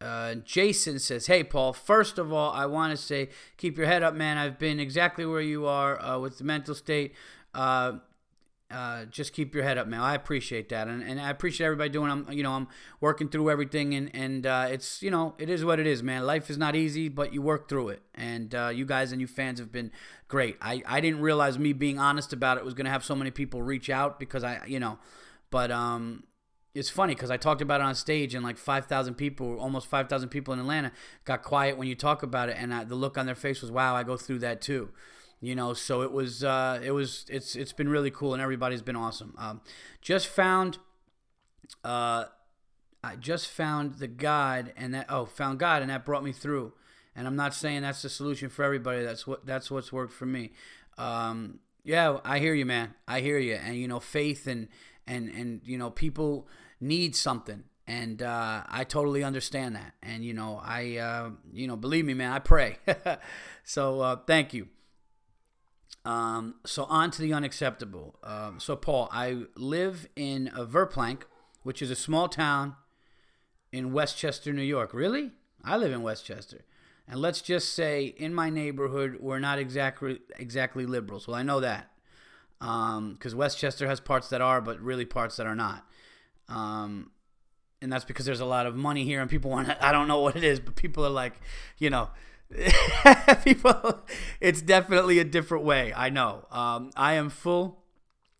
Uh, 0.00 0.34
Jason 0.34 0.98
says, 0.98 1.28
Hey, 1.28 1.42
Paul, 1.42 1.72
first 1.72 2.18
of 2.18 2.32
all, 2.32 2.52
I 2.52 2.66
want 2.66 2.90
to 2.90 2.96
say, 2.96 3.30
keep 3.56 3.78
your 3.78 3.86
head 3.86 4.02
up, 4.02 4.14
man. 4.14 4.36
I've 4.36 4.58
been 4.58 4.78
exactly 4.78 5.24
where 5.24 5.40
you 5.40 5.66
are 5.66 6.00
uh, 6.02 6.18
with 6.18 6.38
the 6.38 6.44
mental 6.44 6.74
state. 6.74 7.14
Uh, 7.54 7.98
uh, 8.74 9.04
just 9.04 9.32
keep 9.32 9.54
your 9.54 9.62
head 9.62 9.78
up, 9.78 9.86
man. 9.86 10.00
I 10.00 10.14
appreciate 10.16 10.68
that, 10.70 10.88
and, 10.88 11.00
and 11.00 11.20
I 11.20 11.30
appreciate 11.30 11.66
everybody 11.66 11.90
doing. 11.90 12.10
I'm, 12.10 12.30
you 12.32 12.42
know, 12.42 12.52
I'm 12.52 12.66
working 13.00 13.28
through 13.28 13.48
everything, 13.48 13.94
and 13.94 14.10
and 14.14 14.44
uh, 14.44 14.66
it's, 14.68 15.00
you 15.00 15.12
know, 15.12 15.34
it 15.38 15.48
is 15.48 15.64
what 15.64 15.78
it 15.78 15.86
is, 15.86 16.02
man. 16.02 16.26
Life 16.26 16.50
is 16.50 16.58
not 16.58 16.74
easy, 16.74 17.08
but 17.08 17.32
you 17.32 17.40
work 17.40 17.68
through 17.68 17.90
it, 17.90 18.02
and 18.16 18.52
uh, 18.52 18.72
you 18.74 18.84
guys 18.84 19.12
and 19.12 19.20
you 19.20 19.28
fans 19.28 19.60
have 19.60 19.70
been 19.70 19.92
great. 20.26 20.56
I 20.60 20.82
I 20.86 21.00
didn't 21.00 21.20
realize 21.20 21.56
me 21.56 21.72
being 21.72 22.00
honest 22.00 22.32
about 22.32 22.58
it 22.58 22.64
was 22.64 22.74
gonna 22.74 22.90
have 22.90 23.04
so 23.04 23.14
many 23.14 23.30
people 23.30 23.62
reach 23.62 23.88
out 23.88 24.18
because 24.18 24.42
I, 24.42 24.60
you 24.66 24.80
know, 24.80 24.98
but 25.50 25.70
um, 25.70 26.24
it's 26.74 26.90
funny 26.90 27.14
because 27.14 27.30
I 27.30 27.36
talked 27.36 27.62
about 27.62 27.80
it 27.80 27.84
on 27.84 27.94
stage 27.94 28.34
and 28.34 28.44
like 28.44 28.58
5,000 28.58 29.14
people, 29.14 29.60
almost 29.60 29.86
5,000 29.86 30.28
people 30.30 30.52
in 30.52 30.58
Atlanta 30.58 30.90
got 31.24 31.44
quiet 31.44 31.78
when 31.78 31.86
you 31.86 31.94
talk 31.94 32.24
about 32.24 32.48
it. 32.48 32.56
And 32.58 32.74
I, 32.74 32.82
the 32.82 32.96
look 32.96 33.16
on 33.16 33.26
their 33.26 33.36
face 33.36 33.62
was, 33.62 33.70
wow, 33.70 33.94
I 33.94 34.02
go 34.02 34.16
through 34.16 34.40
that 34.40 34.60
too 34.60 34.90
you 35.40 35.54
know 35.54 35.74
so 35.74 36.02
it 36.02 36.12
was 36.12 36.44
uh, 36.44 36.80
it 36.82 36.90
was 36.90 37.26
it's 37.28 37.56
it's 37.56 37.72
been 37.72 37.88
really 37.88 38.10
cool 38.10 38.32
and 38.32 38.42
everybody's 38.42 38.82
been 38.82 38.96
awesome. 38.96 39.34
Um, 39.38 39.60
just 40.00 40.26
found 40.26 40.78
uh, 41.82 42.26
i 43.02 43.16
just 43.16 43.48
found 43.48 43.94
the 43.94 44.06
god 44.08 44.72
and 44.76 44.94
that 44.94 45.06
oh 45.08 45.24
found 45.24 45.58
god 45.58 45.82
and 45.82 45.90
that 45.90 46.04
brought 46.04 46.24
me 46.24 46.32
through. 46.32 46.72
And 47.16 47.26
i'm 47.26 47.36
not 47.36 47.54
saying 47.54 47.82
that's 47.82 48.02
the 48.02 48.08
solution 48.08 48.48
for 48.48 48.64
everybody. 48.64 49.02
That's 49.02 49.26
what 49.26 49.46
that's 49.46 49.70
what's 49.70 49.92
worked 49.92 50.12
for 50.12 50.26
me. 50.26 50.52
Um, 50.98 51.60
yeah 51.82 52.18
i 52.24 52.38
hear 52.38 52.54
you 52.54 52.66
man. 52.66 52.94
I 53.06 53.20
hear 53.20 53.38
you. 53.38 53.54
And 53.54 53.76
you 53.76 53.88
know 53.88 54.00
faith 54.00 54.46
and 54.46 54.68
and 55.06 55.28
and 55.28 55.60
you 55.64 55.78
know 55.78 55.90
people 55.90 56.48
need 56.80 57.16
something. 57.16 57.64
And 57.86 58.22
uh, 58.22 58.62
I 58.66 58.84
totally 58.84 59.22
understand 59.22 59.76
that. 59.76 59.94
And 60.02 60.24
you 60.24 60.32
know, 60.32 60.60
I 60.62 60.96
uh, 60.96 61.30
you 61.52 61.66
know, 61.66 61.76
believe 61.76 62.04
me, 62.04 62.14
man, 62.14 62.32
I 62.32 62.38
pray. 62.38 62.78
so 63.64 64.00
uh, 64.00 64.16
thank 64.26 64.54
you. 64.54 64.68
Um, 66.04 66.56
so 66.66 66.84
on 66.84 67.10
to 67.12 67.22
the 67.22 67.32
unacceptable. 67.32 68.16
Um, 68.22 68.60
so 68.60 68.76
Paul, 68.76 69.08
I 69.10 69.44
live 69.56 70.08
in 70.16 70.50
a 70.54 70.66
Verplanck, 70.66 71.22
which 71.62 71.80
is 71.80 71.90
a 71.90 71.96
small 71.96 72.28
town 72.28 72.76
in 73.72 73.92
Westchester, 73.92 74.52
New 74.52 74.62
York. 74.62 74.92
Really? 74.92 75.32
I 75.64 75.76
live 75.76 75.92
in 75.92 76.02
Westchester. 76.02 76.64
And 77.08 77.20
let's 77.20 77.40
just 77.42 77.74
say 77.74 78.14
in 78.16 78.34
my 78.34 78.50
neighborhood, 78.50 79.18
we're 79.20 79.38
not 79.38 79.58
exactly 79.58 80.20
exactly 80.38 80.86
liberals. 80.86 81.26
Well, 81.26 81.36
I 81.36 81.42
know 81.42 81.60
that 81.60 81.90
because 82.58 83.32
um, 83.32 83.38
Westchester 83.38 83.86
has 83.86 84.00
parts 84.00 84.28
that 84.28 84.40
are, 84.40 84.60
but 84.60 84.80
really 84.80 85.04
parts 85.04 85.36
that 85.36 85.46
are 85.46 85.54
not. 85.54 85.86
Um, 86.48 87.10
and 87.82 87.92
that's 87.92 88.04
because 88.04 88.24
there's 88.24 88.40
a 88.40 88.46
lot 88.46 88.64
of 88.66 88.74
money 88.74 89.04
here, 89.04 89.20
and 89.20 89.28
people 89.28 89.50
want. 89.50 89.68
I 89.82 89.92
don't 89.92 90.08
know 90.08 90.20
what 90.20 90.36
it 90.36 90.44
is, 90.44 90.60
but 90.60 90.76
people 90.76 91.04
are 91.04 91.10
like, 91.10 91.34
you 91.78 91.90
know, 91.90 92.08
people 93.44 94.04
it's 94.40 94.62
definitely 94.62 95.18
a 95.18 95.24
different 95.24 95.64
way 95.64 95.92
i 95.96 96.08
know. 96.08 96.46
Um, 96.50 96.90
i 96.96 97.14
am 97.14 97.30
full 97.30 97.82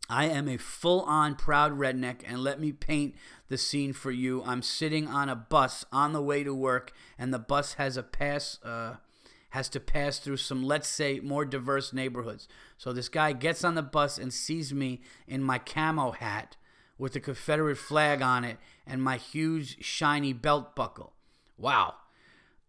i 0.09 0.27
am 0.27 0.49
a 0.49 0.57
full-on 0.57 1.35
proud 1.35 1.79
redneck 1.79 2.21
and 2.27 2.39
let 2.39 2.61
me 2.61 2.73
paint 2.73 3.15
the 3.49 3.59
scene 3.59 3.93
for 3.93 4.11
you. 4.11 4.43
I'm 4.45 4.63
sitting 4.63 5.07
on 5.07 5.29
a 5.29 5.37
bus 5.37 5.85
on 5.93 6.13
the 6.13 6.23
way 6.23 6.43
to 6.45 6.55
work 6.55 6.93
and 7.19 7.33
the 7.33 7.39
bus 7.39 7.75
has 7.75 7.97
a 7.97 8.03
pass 8.03 8.59
uh, 8.65 8.97
has 9.51 9.69
to 9.69 9.81
pass 9.81 10.19
through 10.19 10.39
some 10.39 10.63
let's 10.63 10.89
say 10.89 11.21
more 11.21 11.45
diverse 11.45 11.93
neighborhoods. 11.93 12.49
So 12.79 12.93
this 12.93 13.09
guy 13.09 13.33
gets 13.33 13.63
on 13.63 13.75
the 13.75 13.83
bus 13.83 14.19
and 14.19 14.33
sees 14.33 14.73
me 14.75 15.03
in 15.29 15.43
my 15.43 15.59
camo 15.59 16.13
hat 16.13 16.57
with 16.99 17.13
the 17.13 17.21
confederate 17.21 17.79
flag 17.79 18.23
on 18.23 18.45
it 18.45 18.59
and 18.87 19.03
my 19.03 19.17
huge 19.17 19.85
shiny 19.85 20.33
belt 20.33 20.75
buckle. 20.75 21.13
Wow. 21.57 21.95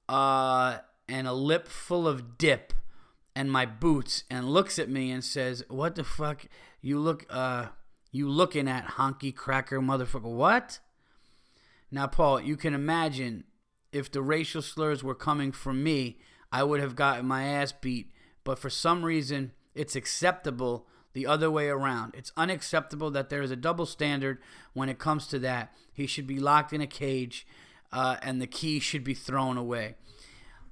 Uh 0.07 0.79
and 1.07 1.27
a 1.27 1.33
lip 1.33 1.67
full 1.67 2.07
of 2.07 2.37
dip 2.37 2.73
and 3.35 3.51
my 3.51 3.65
boots 3.65 4.23
and 4.29 4.49
looks 4.49 4.79
at 4.79 4.89
me 4.89 5.11
and 5.11 5.23
says, 5.23 5.63
"What 5.67 5.95
the 5.95 6.03
fuck? 6.03 6.45
You 6.81 6.99
look 6.99 7.25
uh 7.29 7.67
you 8.11 8.29
looking 8.29 8.67
at 8.67 8.95
honky 8.95 9.35
cracker 9.35 9.79
motherfucker? 9.79 10.23
What?" 10.23 10.79
Now, 11.91 12.07
Paul, 12.07 12.41
you 12.41 12.57
can 12.57 12.73
imagine 12.73 13.45
if 13.91 14.11
the 14.11 14.21
racial 14.21 14.61
slurs 14.61 15.03
were 15.03 15.15
coming 15.15 15.51
from 15.51 15.83
me, 15.83 16.19
I 16.51 16.63
would 16.63 16.81
have 16.81 16.95
gotten 16.95 17.25
my 17.25 17.43
ass 17.43 17.71
beat, 17.71 18.11
but 18.43 18.59
for 18.59 18.69
some 18.69 19.05
reason, 19.05 19.51
it's 19.73 19.95
acceptable 19.95 20.87
the 21.13 21.25
other 21.25 21.49
way 21.49 21.69
around. 21.69 22.13
It's 22.15 22.31
unacceptable 22.35 23.11
that 23.11 23.29
there 23.29 23.41
is 23.41 23.51
a 23.51 23.55
double 23.55 23.85
standard 23.85 24.39
when 24.73 24.89
it 24.89 24.99
comes 24.99 25.27
to 25.27 25.39
that. 25.39 25.73
He 25.93 26.07
should 26.07 26.27
be 26.27 26.39
locked 26.39 26.73
in 26.73 26.81
a 26.81 26.87
cage 26.87 27.47
uh, 27.91 28.17
and 28.21 28.41
the 28.41 28.47
key 28.47 28.79
should 28.79 29.03
be 29.03 29.13
thrown 29.13 29.57
away. 29.57 29.95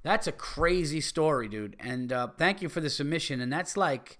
That's 0.04 0.26
a 0.26 0.32
crazy 0.32 1.00
story, 1.00 1.48
dude. 1.48 1.76
And 1.80 2.12
uh, 2.12 2.28
thank 2.36 2.60
you 2.60 2.68
for 2.68 2.80
the 2.80 2.90
submission. 2.90 3.40
And 3.40 3.50
that's 3.50 3.74
like, 3.74 4.18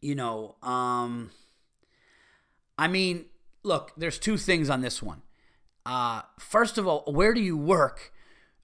you 0.00 0.14
know, 0.14 0.54
um, 0.62 1.32
I 2.78 2.86
mean, 2.86 3.26
look, 3.64 3.90
there's 3.96 4.20
two 4.20 4.36
things 4.36 4.70
on 4.70 4.80
this 4.80 5.02
one. 5.02 5.22
Uh, 5.84 6.22
first 6.38 6.78
of 6.78 6.86
all, 6.86 7.02
where 7.12 7.34
do 7.34 7.40
you 7.40 7.56
work 7.56 8.12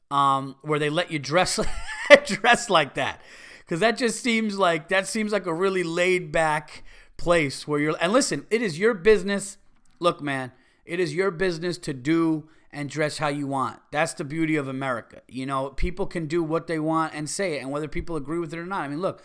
um, 0.09 0.55
where 0.63 0.79
they 0.79 0.89
let 0.89 1.11
you 1.11 1.19
dress 1.19 1.59
dress 2.27 2.71
like 2.71 2.95
that? 2.95 3.21
Because 3.59 3.81
that 3.81 3.99
just 3.99 4.23
seems 4.23 4.57
like 4.57 4.89
that 4.89 5.09
seems 5.09 5.33
like 5.33 5.47
a 5.47 5.53
really 5.53 5.83
laid 5.83 6.31
back 6.31 6.85
place 7.17 7.67
where 7.67 7.81
you're. 7.81 7.97
And 8.01 8.13
listen, 8.13 8.47
it 8.51 8.63
is 8.63 8.79
your 8.79 8.95
business. 8.95 9.59
Look, 9.99 10.23
man, 10.23 10.53
it 10.87 11.01
is 11.01 11.13
your 11.13 11.33
business 11.33 11.77
to 11.79 11.93
do 11.93 12.49
and 12.73 12.91
dress 12.91 13.19
how 13.19 13.29
you 13.29 13.47
want. 13.47 13.81
That's 13.91 14.13
the 14.15 14.25
beauty 14.25 14.57
of 14.57 14.69
America. 14.69 15.23
You 15.29 15.47
know, 15.47 15.71
people 15.71 16.07
can 16.07 16.27
do 16.27 16.43
what 16.43 16.67
they 16.67 16.79
want 16.79 17.15
and 17.15 17.29
say 17.29 17.57
it, 17.57 17.63
and 17.63 17.71
whether 17.71 17.89
people 17.89 18.17
agree 18.17 18.39
with 18.39 18.53
it 18.53 18.59
or 18.59 18.67
not. 18.67 18.83
I 18.83 18.89
mean, 18.89 19.01
look, 19.01 19.23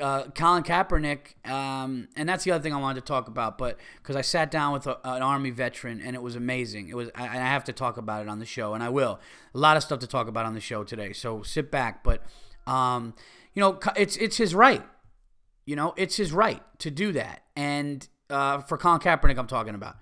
uh, 0.00 0.24
Colin 0.30 0.62
Kaepernick, 0.62 1.48
um, 1.48 2.08
and 2.16 2.28
that's 2.28 2.44
the 2.44 2.50
other 2.50 2.62
thing 2.62 2.72
I 2.72 2.80
wanted 2.80 3.00
to 3.00 3.06
talk 3.06 3.28
about. 3.28 3.58
But 3.58 3.78
because 3.98 4.16
I 4.16 4.22
sat 4.22 4.50
down 4.50 4.72
with 4.72 4.86
a, 4.86 4.98
an 5.04 5.22
Army 5.22 5.50
veteran, 5.50 6.00
and 6.00 6.16
it 6.16 6.22
was 6.22 6.36
amazing. 6.36 6.88
It 6.88 6.96
was, 6.96 7.10
I, 7.14 7.24
I 7.24 7.36
have 7.36 7.64
to 7.64 7.72
talk 7.72 7.96
about 7.96 8.22
it 8.22 8.28
on 8.28 8.38
the 8.38 8.46
show, 8.46 8.74
and 8.74 8.82
I 8.82 8.88
will. 8.88 9.20
A 9.54 9.58
lot 9.58 9.76
of 9.76 9.82
stuff 9.82 10.00
to 10.00 10.06
talk 10.06 10.26
about 10.26 10.46
on 10.46 10.54
the 10.54 10.60
show 10.60 10.84
today. 10.84 11.12
So 11.12 11.42
sit 11.42 11.70
back. 11.70 12.02
But 12.02 12.22
um, 12.66 13.14
you 13.54 13.60
know, 13.60 13.78
it's 13.96 14.16
it's 14.16 14.36
his 14.36 14.54
right. 14.54 14.84
You 15.64 15.76
know, 15.76 15.94
it's 15.96 16.16
his 16.16 16.32
right 16.32 16.62
to 16.80 16.90
do 16.90 17.12
that. 17.12 17.42
And 17.56 18.06
uh, 18.28 18.60
for 18.62 18.76
Colin 18.76 19.00
Kaepernick, 19.00 19.38
I'm 19.38 19.46
talking 19.46 19.74
about. 19.74 19.96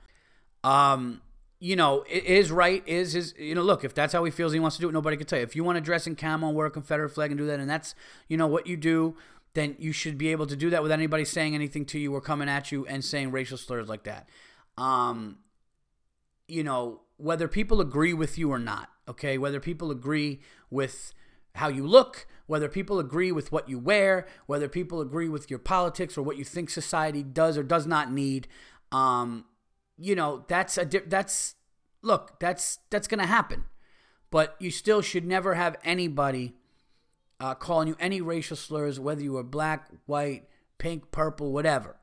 Um, 0.65 1.21
you 1.63 1.77
know, 1.77 2.03
his 2.09 2.51
right 2.51 2.83
is 2.89 3.13
his. 3.13 3.35
You 3.39 3.55
know, 3.55 3.63
look, 3.63 3.85
if 3.85 3.95
that's 3.95 4.13
how 4.13 4.25
he 4.25 4.33
feels, 4.33 4.53
he 4.53 4.59
wants 4.59 4.75
to 4.79 4.83
do 4.83 4.89
it. 4.89 4.93
Nobody 4.93 5.17
can 5.17 5.27
tell 5.27 5.39
you. 5.39 5.45
If 5.45 5.55
you 5.55 5.63
want 5.63 5.77
to 5.77 5.81
dress 5.81 6.09
in 6.09 6.17
camo 6.17 6.49
and 6.49 6.57
wear 6.57 6.67
a 6.67 6.73
Confederate 6.73 7.11
flag 7.11 7.31
and 7.31 7.39
do 7.39 7.47
that, 7.47 7.61
and 7.61 7.71
that's 7.71 7.95
you 8.27 8.37
know 8.37 8.49
what 8.49 8.67
you 8.67 8.77
do, 8.77 9.17
then 9.55 9.77
you 9.79 9.93
should 9.93 10.19
be 10.19 10.33
able 10.33 10.49
to 10.49 10.57
do 10.57 10.71
that 10.71 10.83
without 10.83 10.99
anybody 10.99 11.25
saying 11.25 11.55
anything 11.55 11.85
to 11.87 12.01
you 12.01 12.13
or 12.13 12.21
coming 12.21 12.49
at 12.49 12.73
you 12.73 12.85
and 12.87 13.05
saying 13.05 13.31
racial 13.31 13.57
slurs 13.57 13.89
like 13.89 14.03
that. 14.03 14.29
Um, 14.77 15.39
you 16.49 16.65
know, 16.65 17.03
whether 17.17 17.47
people 17.47 17.81
agree 17.81 18.13
with 18.13 18.37
you 18.37 18.51
or 18.51 18.59
not, 18.59 18.89
okay, 19.07 19.39
whether 19.39 19.61
people 19.61 19.93
agree 19.93 20.41
with 20.69 21.15
how 21.55 21.69
you 21.69 21.87
look, 21.87 22.27
whether 22.47 22.69
people 22.69 22.99
agree 22.99 23.31
with 23.31 23.53
what 23.53 23.69
you 23.69 23.79
wear, 23.79 24.27
whether 24.47 24.69
people 24.69 25.01
agree 25.01 25.29
with 25.29 25.49
your 25.49 25.61
politics 25.61 26.19
or 26.19 26.23
what 26.23 26.37
you 26.37 26.45
think 26.45 26.71
society 26.71 27.23
does 27.23 27.57
or 27.57 27.63
does 27.63 27.87
not 27.87 28.11
need. 28.11 28.49
Um, 28.91 29.45
you 30.03 30.15
know, 30.15 30.45
that's 30.49 30.77
a 30.77 30.85
that's 30.85 31.55
look, 32.03 32.39
that's 32.41 32.79
that's 32.91 33.07
to 33.21 33.27
happen. 33.27 33.65
But 34.31 34.57
you 34.59 34.71
still 34.71 35.03
should 35.03 35.27
never 35.27 35.55
have 35.55 35.77
anybody 35.85 36.55
uh, 37.39 37.55
calling 37.55 37.89
you 37.89 37.97
any 38.01 38.21
racial 38.21 38.57
slurs, 38.57 38.99
whether 38.99 39.23
you 39.23 39.37
are 39.37 39.43
black, 39.43 39.91
white, 40.07 40.49
pink, 40.79 41.11
purple, 41.11 41.53
whatever. 41.53 41.97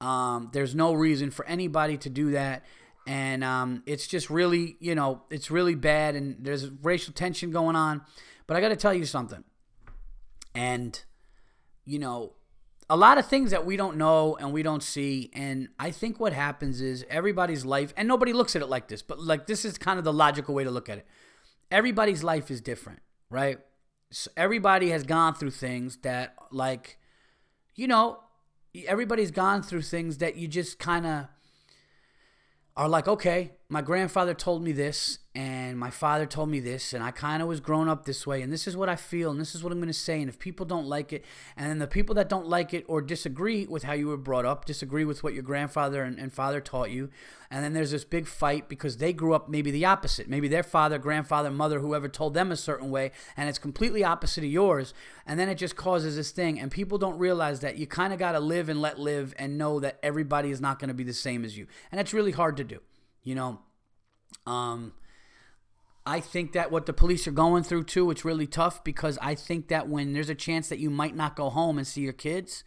Um, 0.00 0.50
there's 0.52 0.74
no 0.74 0.94
reason 0.94 1.30
for 1.30 1.46
anybody 1.46 1.96
to 1.98 2.10
do 2.10 2.30
that. 2.32 2.64
And 3.06 3.44
um, 3.44 3.82
it's 3.86 4.06
just 4.06 4.30
really, 4.30 4.76
you 4.80 4.94
know, 4.94 5.22
it's 5.30 5.50
really 5.50 5.74
bad. 5.74 6.16
And 6.16 6.36
there's 6.40 6.68
racial 6.82 7.12
tension 7.12 7.50
going 7.50 7.76
on. 7.76 8.02
But 8.46 8.56
I 8.56 8.60
got 8.60 8.68
to 8.70 8.76
tell 8.76 8.94
you 8.94 9.04
something. 9.04 9.44
And, 10.54 11.00
you 11.84 11.98
know, 11.98 12.32
a 12.90 12.96
lot 12.96 13.18
of 13.18 13.26
things 13.26 13.52
that 13.52 13.64
we 13.64 13.76
don't 13.76 13.96
know 13.96 14.36
and 14.40 14.52
we 14.52 14.64
don't 14.64 14.82
see. 14.82 15.30
And 15.32 15.68
I 15.78 15.92
think 15.92 16.18
what 16.18 16.32
happens 16.32 16.80
is 16.80 17.06
everybody's 17.08 17.64
life, 17.64 17.94
and 17.96 18.08
nobody 18.08 18.32
looks 18.32 18.56
at 18.56 18.62
it 18.62 18.68
like 18.68 18.88
this, 18.88 19.00
but 19.00 19.20
like 19.20 19.46
this 19.46 19.64
is 19.64 19.78
kind 19.78 19.98
of 19.98 20.04
the 20.04 20.12
logical 20.12 20.54
way 20.54 20.64
to 20.64 20.70
look 20.72 20.88
at 20.88 20.98
it. 20.98 21.06
Everybody's 21.70 22.24
life 22.24 22.50
is 22.50 22.60
different, 22.60 22.98
right? 23.30 23.60
So 24.10 24.28
everybody 24.36 24.90
has 24.90 25.04
gone 25.04 25.34
through 25.34 25.52
things 25.52 25.98
that, 25.98 26.34
like, 26.50 26.98
you 27.76 27.86
know, 27.86 28.18
everybody's 28.88 29.30
gone 29.30 29.62
through 29.62 29.82
things 29.82 30.18
that 30.18 30.34
you 30.34 30.48
just 30.48 30.80
kind 30.80 31.06
of 31.06 31.26
are 32.76 32.88
like, 32.88 33.06
okay, 33.06 33.52
my 33.70 33.82
grandfather 33.82 34.34
told 34.34 34.64
me 34.64 34.72
this, 34.72 35.20
and 35.32 35.78
my 35.78 35.90
father 35.90 36.26
told 36.26 36.48
me 36.48 36.58
this, 36.58 36.92
and 36.92 37.04
I 37.04 37.12
kind 37.12 37.40
of 37.40 37.46
was 37.46 37.60
grown 37.60 37.88
up 37.88 38.04
this 38.04 38.26
way, 38.26 38.42
and 38.42 38.52
this 38.52 38.66
is 38.66 38.76
what 38.76 38.88
I 38.88 38.96
feel, 38.96 39.30
and 39.30 39.40
this 39.40 39.54
is 39.54 39.62
what 39.62 39.72
I'm 39.72 39.78
going 39.78 39.86
to 39.86 39.94
say. 39.94 40.20
And 40.20 40.28
if 40.28 40.40
people 40.40 40.66
don't 40.66 40.88
like 40.88 41.12
it, 41.12 41.24
and 41.56 41.70
then 41.70 41.78
the 41.78 41.86
people 41.86 42.16
that 42.16 42.28
don't 42.28 42.48
like 42.48 42.74
it 42.74 42.84
or 42.88 43.00
disagree 43.00 43.66
with 43.66 43.84
how 43.84 43.92
you 43.92 44.08
were 44.08 44.16
brought 44.16 44.44
up, 44.44 44.64
disagree 44.64 45.04
with 45.04 45.22
what 45.22 45.34
your 45.34 45.44
grandfather 45.44 46.02
and, 46.02 46.18
and 46.18 46.32
father 46.32 46.60
taught 46.60 46.90
you, 46.90 47.10
and 47.48 47.64
then 47.64 47.72
there's 47.72 47.92
this 47.92 48.04
big 48.04 48.26
fight 48.26 48.68
because 48.68 48.96
they 48.96 49.12
grew 49.12 49.32
up 49.32 49.48
maybe 49.48 49.70
the 49.70 49.84
opposite. 49.84 50.28
Maybe 50.28 50.48
their 50.48 50.64
father, 50.64 50.98
grandfather, 50.98 51.52
mother, 51.52 51.78
whoever 51.78 52.08
told 52.08 52.34
them 52.34 52.50
a 52.50 52.56
certain 52.56 52.90
way, 52.90 53.12
and 53.36 53.48
it's 53.48 53.58
completely 53.58 54.02
opposite 54.02 54.42
of 54.42 54.50
yours, 54.50 54.94
and 55.24 55.38
then 55.38 55.48
it 55.48 55.54
just 55.54 55.76
causes 55.76 56.16
this 56.16 56.32
thing, 56.32 56.58
and 56.58 56.72
people 56.72 56.98
don't 56.98 57.18
realize 57.18 57.60
that 57.60 57.76
you 57.76 57.86
kind 57.86 58.12
of 58.12 58.18
got 58.18 58.32
to 58.32 58.40
live 58.40 58.68
and 58.68 58.82
let 58.82 58.98
live 58.98 59.32
and 59.38 59.56
know 59.56 59.78
that 59.78 60.00
everybody 60.02 60.50
is 60.50 60.60
not 60.60 60.80
going 60.80 60.88
to 60.88 60.94
be 60.94 61.04
the 61.04 61.12
same 61.12 61.44
as 61.44 61.56
you, 61.56 61.68
and 61.92 62.00
it's 62.00 62.12
really 62.12 62.32
hard 62.32 62.56
to 62.56 62.64
do. 62.64 62.80
You 63.22 63.34
know, 63.34 63.58
um, 64.46 64.92
I 66.06 66.20
think 66.20 66.52
that 66.52 66.72
what 66.72 66.86
the 66.86 66.92
police 66.92 67.26
are 67.26 67.32
going 67.32 67.62
through 67.62 67.84
too, 67.84 68.10
it's 68.10 68.24
really 68.24 68.46
tough 68.46 68.82
because 68.82 69.18
I 69.20 69.34
think 69.34 69.68
that 69.68 69.88
when 69.88 70.12
there's 70.12 70.30
a 70.30 70.34
chance 70.34 70.68
that 70.68 70.78
you 70.78 70.90
might 70.90 71.14
not 71.14 71.36
go 71.36 71.50
home 71.50 71.78
and 71.78 71.86
see 71.86 72.00
your 72.00 72.12
kids, 72.12 72.64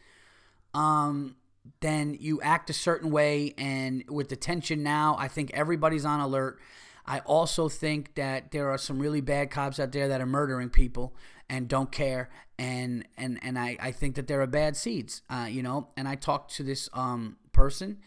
um, 0.74 1.36
then 1.82 2.16
you 2.20 2.42
act 2.42 2.70
a 2.70 2.74
certain 2.74 3.10
way. 3.10 3.54
And 3.58 4.04
with 4.10 4.30
the 4.30 4.36
tension 4.36 4.84
now, 4.84 5.16
I 5.20 5.28
think 5.28 5.52
everybody's 5.54 6.06
on 6.06 6.20
alert. 6.20 6.60
I 7.06 7.20
also 7.20 7.68
think 7.68 8.16
that 8.16 8.52
there 8.52 8.70
are 8.70 8.78
some 8.78 9.00
really 9.00 9.22
bad 9.22 9.50
cops 9.52 9.80
out 9.80 9.92
there 9.92 10.08
that 10.08 10.22
are 10.22 10.26
murdering 10.26 10.70
people 10.70 11.16
and 11.50 11.68
don't 11.68 11.92
care. 11.92 12.30
And 12.58 13.06
and 13.18 13.40
and 13.42 13.58
I, 13.60 13.78
I 13.82 13.92
think 13.92 14.16
that 14.16 14.28
there 14.28 14.42
are 14.42 14.48
bad 14.48 14.78
seeds, 14.78 15.22
uh, 15.30 15.48
you 15.50 15.64
know. 15.64 15.90
And 15.98 16.08
I 16.08 16.16
talked 16.16 16.56
to 16.56 16.64
this 16.64 16.88
um, 16.94 17.38
person 17.52 17.98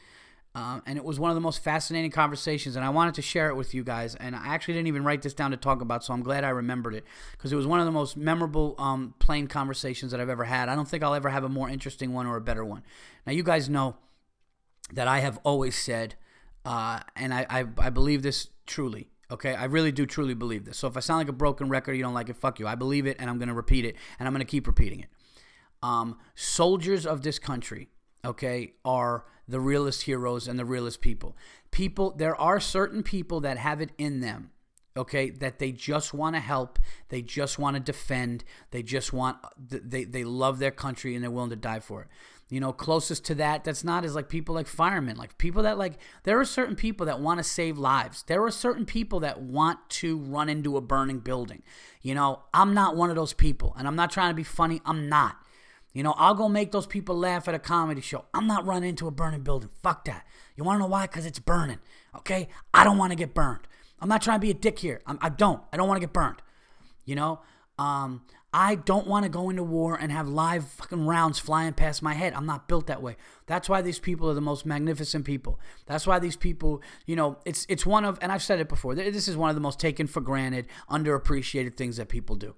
um, 0.57 0.83
and 0.87 0.97
it 0.97 1.05
was 1.05 1.21
one 1.21 1.31
of 1.31 1.35
the 1.35 1.43
most 1.43 1.63
fascinating 1.63 2.11
conversations, 2.11 2.77
and 2.77 2.85
I 2.85 2.89
wanted 2.89 3.13
to 3.17 3.23
share 3.23 3.51
it 3.51 3.57
with 3.57 3.75
you 3.75 3.85
guys. 3.85 4.15
And 4.15 4.35
I 4.35 4.55
actually 4.55 4.73
didn't 4.73 4.87
even 4.87 5.05
write 5.05 5.21
this 5.21 5.35
down 5.35 5.51
to 5.51 5.59
talk 5.59 5.83
about, 5.83 6.03
so 6.03 6.15
I'm 6.15 6.23
glad 6.23 6.45
I 6.45 6.49
remembered 6.49 6.95
it 6.95 7.05
because 7.33 7.53
it 7.53 7.57
was 7.57 7.67
one 7.67 7.79
of 7.79 7.85
the 7.85 7.93
most 7.93 8.17
memorable 8.17 8.75
um, 8.79 9.13
plane 9.19 9.49
conversations 9.49 10.13
that 10.13 10.21
I've 10.21 10.31
ever 10.31 10.45
had. 10.45 10.71
I 10.71 10.75
don't 10.75 10.89
think 10.89 11.03
I'll 11.03 11.13
ever 11.13 11.29
have 11.29 11.45
a 11.45 11.51
more 11.51 11.69
interesting 11.69 12.15
one 12.15 12.27
or 12.27 12.37
a 12.37 12.41
better 12.41 12.65
one. 12.65 12.85
Now, 13.27 13.35
you 13.35 13.43
guys 13.43 13.69
know 13.69 13.97
that 14.95 15.07
I 15.07 15.19
have 15.19 15.39
always 15.45 15.77
said, 15.77 16.15
uh, 16.65 17.01
and 17.15 17.35
I, 17.35 17.45
I, 17.51 17.67
I 17.77 17.91
believe 17.91 18.23
this 18.23 18.49
truly. 18.67 19.11
Okay, 19.31 19.55
I 19.55 19.65
really 19.65 19.93
do 19.93 20.07
truly 20.07 20.33
believe 20.33 20.65
this. 20.65 20.79
So 20.79 20.89
if 20.89 20.97
I 20.97 21.01
sound 21.01 21.19
like 21.19 21.29
a 21.29 21.33
broken 21.33 21.69
record, 21.69 21.93
you 21.99 22.03
don't 22.03 22.15
like 22.15 22.31
it, 22.31 22.37
fuck 22.37 22.59
you. 22.61 22.67
I 22.67 22.77
believe 22.77 23.07
it, 23.07 23.19
and 23.19 23.29
I'm 23.29 23.37
going 23.37 23.49
to 23.49 23.55
repeat 23.55 23.85
it, 23.85 23.95
and 24.19 24.27
I'm 24.27 24.33
going 24.33 24.47
to 24.47 24.51
keep 24.51 24.67
repeating 24.67 25.01
it. 25.01 25.09
Um, 25.83 26.17
soldiers 26.35 27.05
of 27.05 27.21
this 27.21 27.39
country, 27.39 27.91
okay, 28.25 28.75
are 28.85 29.25
the 29.49 29.61
realest 29.61 30.03
heroes 30.03 30.49
and 30.49 30.59
the 30.59 30.65
realest 30.65 31.01
people. 31.01 31.37
People, 31.71 32.13
there 32.13 32.37
are 32.37 32.61
certain 32.61 33.03
people 33.03 33.41
that 33.41 33.59
have 33.59 33.81
it 33.81 33.91
in 33.99 34.21
them, 34.21 34.51
okay, 34.97 35.31
that 35.31 35.59
they 35.59 35.73
just 35.73 36.13
want 36.13 36.35
to 36.35 36.41
help, 36.41 36.79
they 37.09 37.23
just 37.23 37.59
want 37.59 37.77
to 37.77 37.81
defend, 37.81 38.45
they 38.71 38.83
just 38.83 39.13
want, 39.13 39.39
they, 39.59 40.05
they 40.05 40.25
love 40.25 40.59
their 40.59 40.71
country 40.71 41.15
and 41.15 41.23
they're 41.23 41.31
willing 41.31 41.51
to 41.51 41.57
die 41.57 41.81
for 41.81 42.03
it. 42.03 42.09
You 42.49 42.61
know, 42.61 42.73
closest 42.73 43.25
to 43.25 43.35
that, 43.37 43.65
that's 43.65 43.83
not 43.83 44.05
is 44.05 44.15
like 44.15 44.29
people 44.29 44.55
like 44.55 44.69
firemen, 44.69 45.17
like 45.17 45.37
people 45.37 45.65
that 45.65 45.79
like, 45.79 45.99
there 46.23 46.39
are 46.39 46.45
certain 46.45 46.77
people 46.77 47.07
that 47.07 47.21
want 47.21 47.39
to 47.39 47.45
save 47.45 47.77
lives. 47.77 48.23
There 48.23 48.45
are 48.45 48.53
certain 48.53 48.87
people 48.87 49.21
that 49.21 49.41
want 49.41 49.79
to 49.91 50.19
run 50.19 50.49
into 50.49 50.77
a 50.77 50.81
burning 50.81 51.19
building. 51.19 51.65
You 52.03 52.15
know, 52.15 52.43
I'm 52.55 52.73
not 52.73 52.97
one 52.97 53.11
of 53.11 53.17
those 53.17 53.33
people, 53.33 53.75
and 53.77 53.89
I'm 53.89 53.97
not 53.97 54.13
trying 54.13 54.31
to 54.31 54.35
be 54.35 54.45
funny, 54.45 54.81
I'm 54.87 55.09
not. 55.09 55.37
You 55.97 56.03
know, 56.03 56.13
I'll 56.19 56.35
go 56.35 56.47
make 56.47 56.73
those 56.73 56.87
people 56.87 57.17
laugh 57.17 57.49
at 57.49 57.55
a 57.55 57.59
comedy 57.59 58.03
show. 58.03 58.27
I'm 58.35 58.47
not 58.47 58.67
running 58.67 58.91
into 58.91 59.07
a 59.07 59.11
burning 59.11 59.41
building. 59.41 59.71
Fuck 59.83 60.05
that. 60.05 60.27
You 60.55 60.63
want 60.63 60.77
to 60.77 60.81
know 60.81 60.89
why? 60.89 61.07
Because 61.07 61.25
it's 61.25 61.39
burning. 61.39 61.79
Okay? 62.15 62.49
I 62.75 62.85
don't 62.85 62.99
want 62.99 63.13
to 63.13 63.17
get 63.17 63.33
burned. 63.33 63.67
I'm 63.99 64.11
not 64.11 64.21
trying 64.21 64.37
to 64.37 64.43
be 64.43 64.51
a 64.51 64.55
dick 64.55 64.79
here. 64.79 65.01
I'm, 65.07 65.19
I 65.23 65.31
don't. 65.31 65.63
I 65.73 65.79
don't 65.79 65.89
want 65.89 65.99
to 65.99 66.07
get 66.07 66.13
burned. 66.13 66.43
You 67.07 67.15
know? 67.15 67.41
Um, 67.79 68.27
I 68.53 68.75
don't 68.75 69.07
want 69.07 69.23
to 69.23 69.31
go 69.31 69.49
into 69.49 69.63
war 69.63 69.97
and 69.99 70.13
have 70.13 70.29
live 70.29 70.69
fucking 70.69 71.07
rounds 71.07 71.39
flying 71.39 71.73
past 71.73 72.03
my 72.03 72.13
head. 72.13 72.35
I'm 72.35 72.45
not 72.45 72.69
built 72.69 72.89
that 72.89 73.01
way. 73.01 73.17
That's 73.47 73.67
why 73.67 73.81
these 73.81 73.99
people 73.99 74.29
are 74.29 74.35
the 74.35 74.43
most 74.43 74.67
magnificent 74.67 75.25
people. 75.25 75.59
That's 75.87 76.07
why 76.07 76.19
these 76.19 76.37
people, 76.37 76.83
you 77.07 77.17
know, 77.17 77.39
it's 77.47 77.65
it's 77.71 77.87
one 77.87 78.05
of, 78.05 78.19
and 78.21 78.31
I've 78.31 78.43
said 78.43 78.61
it 78.61 78.69
before. 78.69 78.95
This 78.95 79.29
is 79.29 79.37
one 79.39 79.49
of 79.49 79.57
the 79.57 79.63
most 79.63 79.81
taken 79.81 80.09
for 80.09 80.21
granted, 80.21 80.67
underappreciated 80.91 81.75
things 81.75 81.97
that 81.97 82.11
people 82.11 82.37
do. 82.37 82.55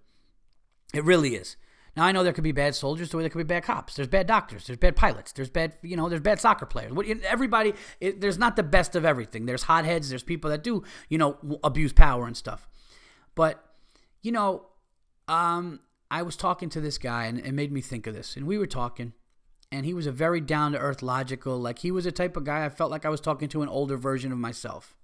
It 0.93 1.05
really 1.05 1.37
is. 1.37 1.57
Now 1.99 2.05
I 2.05 2.13
know 2.13 2.23
there 2.23 2.33
could 2.33 2.45
be 2.45 2.53
bad 2.53 2.77
soldiers, 2.77 3.11
the 3.11 3.17
way 3.17 3.25
there 3.25 3.31
could 3.31 3.39
be 3.39 3.43
bad 3.55 3.65
cops. 3.65 3.97
There's 3.97 4.07
bad 4.07 4.29
doctors. 4.29 4.69
There's 4.69 4.79
bad 4.79 4.95
pilots. 4.95 5.33
There's 5.33 5.51
bad, 5.51 5.75
you 5.83 5.97
know, 5.97 6.09
there's 6.09 6.21
bad 6.21 6.39
soccer 6.39 6.65
players. 6.65 6.93
Everybody, 7.25 7.75
it, 8.01 8.21
there's 8.21 8.39
not 8.39 8.55
the 8.55 8.63
best 8.63 8.95
of 8.95 9.05
everything. 9.05 9.47
There's 9.47 9.65
hotheads. 9.65 10.09
There's 10.09 10.23
people 10.23 10.49
that 10.51 10.63
do, 10.63 10.85
you 11.09 11.19
know, 11.19 11.59
abuse 11.65 11.93
power 11.93 12.29
and 12.29 12.37
stuff. 12.37 12.69
But, 13.35 13.65
you 14.23 14.31
know, 14.31 14.67
um, 15.27 15.81
I 16.09 16.23
was 16.23 16.37
talking 16.37 16.69
to 16.69 16.81
this 16.81 16.99
guy, 16.99 17.25
and 17.25 17.41
it 17.41 17.51
made 17.51 17.73
me 17.73 17.81
think 17.81 18.07
of 18.07 18.15
this. 18.15 18.37
And 18.37 18.47
we 18.47 18.59
were 18.59 18.69
talking, 18.69 19.13
and 19.73 19.85
he 19.85 19.93
was 19.93 20.07
a 20.07 20.13
very 20.13 20.41
down 20.41 20.71
to 20.73 20.79
earth, 20.79 21.03
logical. 21.03 21.59
Like 21.59 21.81
he 21.81 21.91
was 21.91 22.07
a 22.07 22.13
type 22.13 22.37
of 22.37 22.45
guy 22.45 22.65
I 22.65 22.69
felt 22.69 22.93
like 22.93 23.07
I 23.07 23.11
was 23.11 23.21
talking 23.21 23.49
to 23.49 23.63
an 23.63 23.69
older 23.69 23.97
version 23.97 24.31
of 24.31 24.39
myself. 24.39 24.95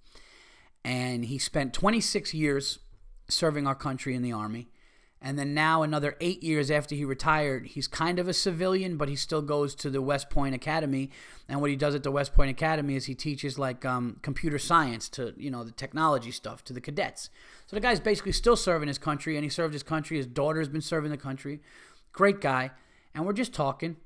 And 0.84 1.24
he 1.24 1.38
spent 1.38 1.74
26 1.74 2.34
years 2.34 2.78
serving 3.28 3.66
our 3.66 3.74
country 3.74 4.14
in 4.14 4.22
the 4.22 4.30
army 4.30 4.68
and 5.26 5.38
then 5.38 5.54
now, 5.54 5.82
another 5.82 6.18
eight 6.20 6.42
years 6.42 6.70
after 6.70 6.94
he 6.94 7.02
retired, 7.02 7.68
he's 7.68 7.88
kind 7.88 8.18
of 8.18 8.28
a 8.28 8.34
civilian, 8.34 8.98
but 8.98 9.08
he 9.08 9.16
still 9.16 9.40
goes 9.40 9.74
to 9.76 9.88
the 9.88 10.02
West 10.02 10.28
Point 10.28 10.54
Academy. 10.54 11.08
And 11.48 11.62
what 11.62 11.70
he 11.70 11.76
does 11.76 11.94
at 11.94 12.02
the 12.02 12.10
West 12.10 12.34
Point 12.34 12.50
Academy 12.50 12.94
is 12.94 13.06
he 13.06 13.14
teaches 13.14 13.58
like 13.58 13.86
um, 13.86 14.18
computer 14.20 14.58
science 14.58 15.08
to, 15.10 15.32
you 15.38 15.50
know, 15.50 15.64
the 15.64 15.72
technology 15.72 16.30
stuff 16.30 16.62
to 16.64 16.74
the 16.74 16.80
cadets. 16.80 17.30
So 17.64 17.74
the 17.74 17.80
guy's 17.80 18.00
basically 18.00 18.32
still 18.32 18.54
serving 18.54 18.86
his 18.86 18.98
country, 18.98 19.34
and 19.38 19.44
he 19.44 19.48
served 19.48 19.72
his 19.72 19.82
country. 19.82 20.18
His 20.18 20.26
daughter's 20.26 20.68
been 20.68 20.82
serving 20.82 21.10
the 21.10 21.16
country. 21.16 21.60
Great 22.12 22.42
guy. 22.42 22.72
And 23.14 23.24
we're 23.24 23.32
just 23.32 23.54
talking 23.54 23.96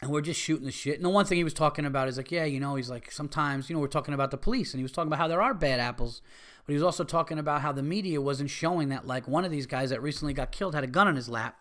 and 0.00 0.10
we're 0.10 0.22
just 0.22 0.40
shooting 0.40 0.66
the 0.66 0.72
shit. 0.72 0.96
And 0.96 1.04
the 1.04 1.08
one 1.08 1.24
thing 1.24 1.38
he 1.38 1.44
was 1.44 1.54
talking 1.54 1.86
about 1.86 2.08
is 2.08 2.16
like, 2.16 2.32
yeah, 2.32 2.44
you 2.44 2.58
know, 2.58 2.74
he's 2.74 2.90
like, 2.90 3.12
sometimes, 3.12 3.70
you 3.70 3.76
know, 3.76 3.80
we're 3.80 3.86
talking 3.86 4.12
about 4.12 4.32
the 4.32 4.38
police, 4.38 4.74
and 4.74 4.80
he 4.80 4.82
was 4.82 4.90
talking 4.90 5.06
about 5.06 5.20
how 5.20 5.28
there 5.28 5.40
are 5.40 5.54
bad 5.54 5.78
apples 5.78 6.20
but 6.64 6.72
he 6.72 6.74
was 6.74 6.82
also 6.82 7.04
talking 7.04 7.38
about 7.38 7.60
how 7.62 7.72
the 7.72 7.82
media 7.82 8.20
wasn't 8.20 8.50
showing 8.50 8.88
that, 8.90 9.06
like, 9.06 9.26
one 9.26 9.44
of 9.44 9.50
these 9.50 9.66
guys 9.66 9.90
that 9.90 10.00
recently 10.02 10.32
got 10.32 10.52
killed 10.52 10.74
had 10.74 10.84
a 10.84 10.88
gun 10.88 11.08
on 11.08 11.16
his 11.16 11.28
lap. 11.28 11.56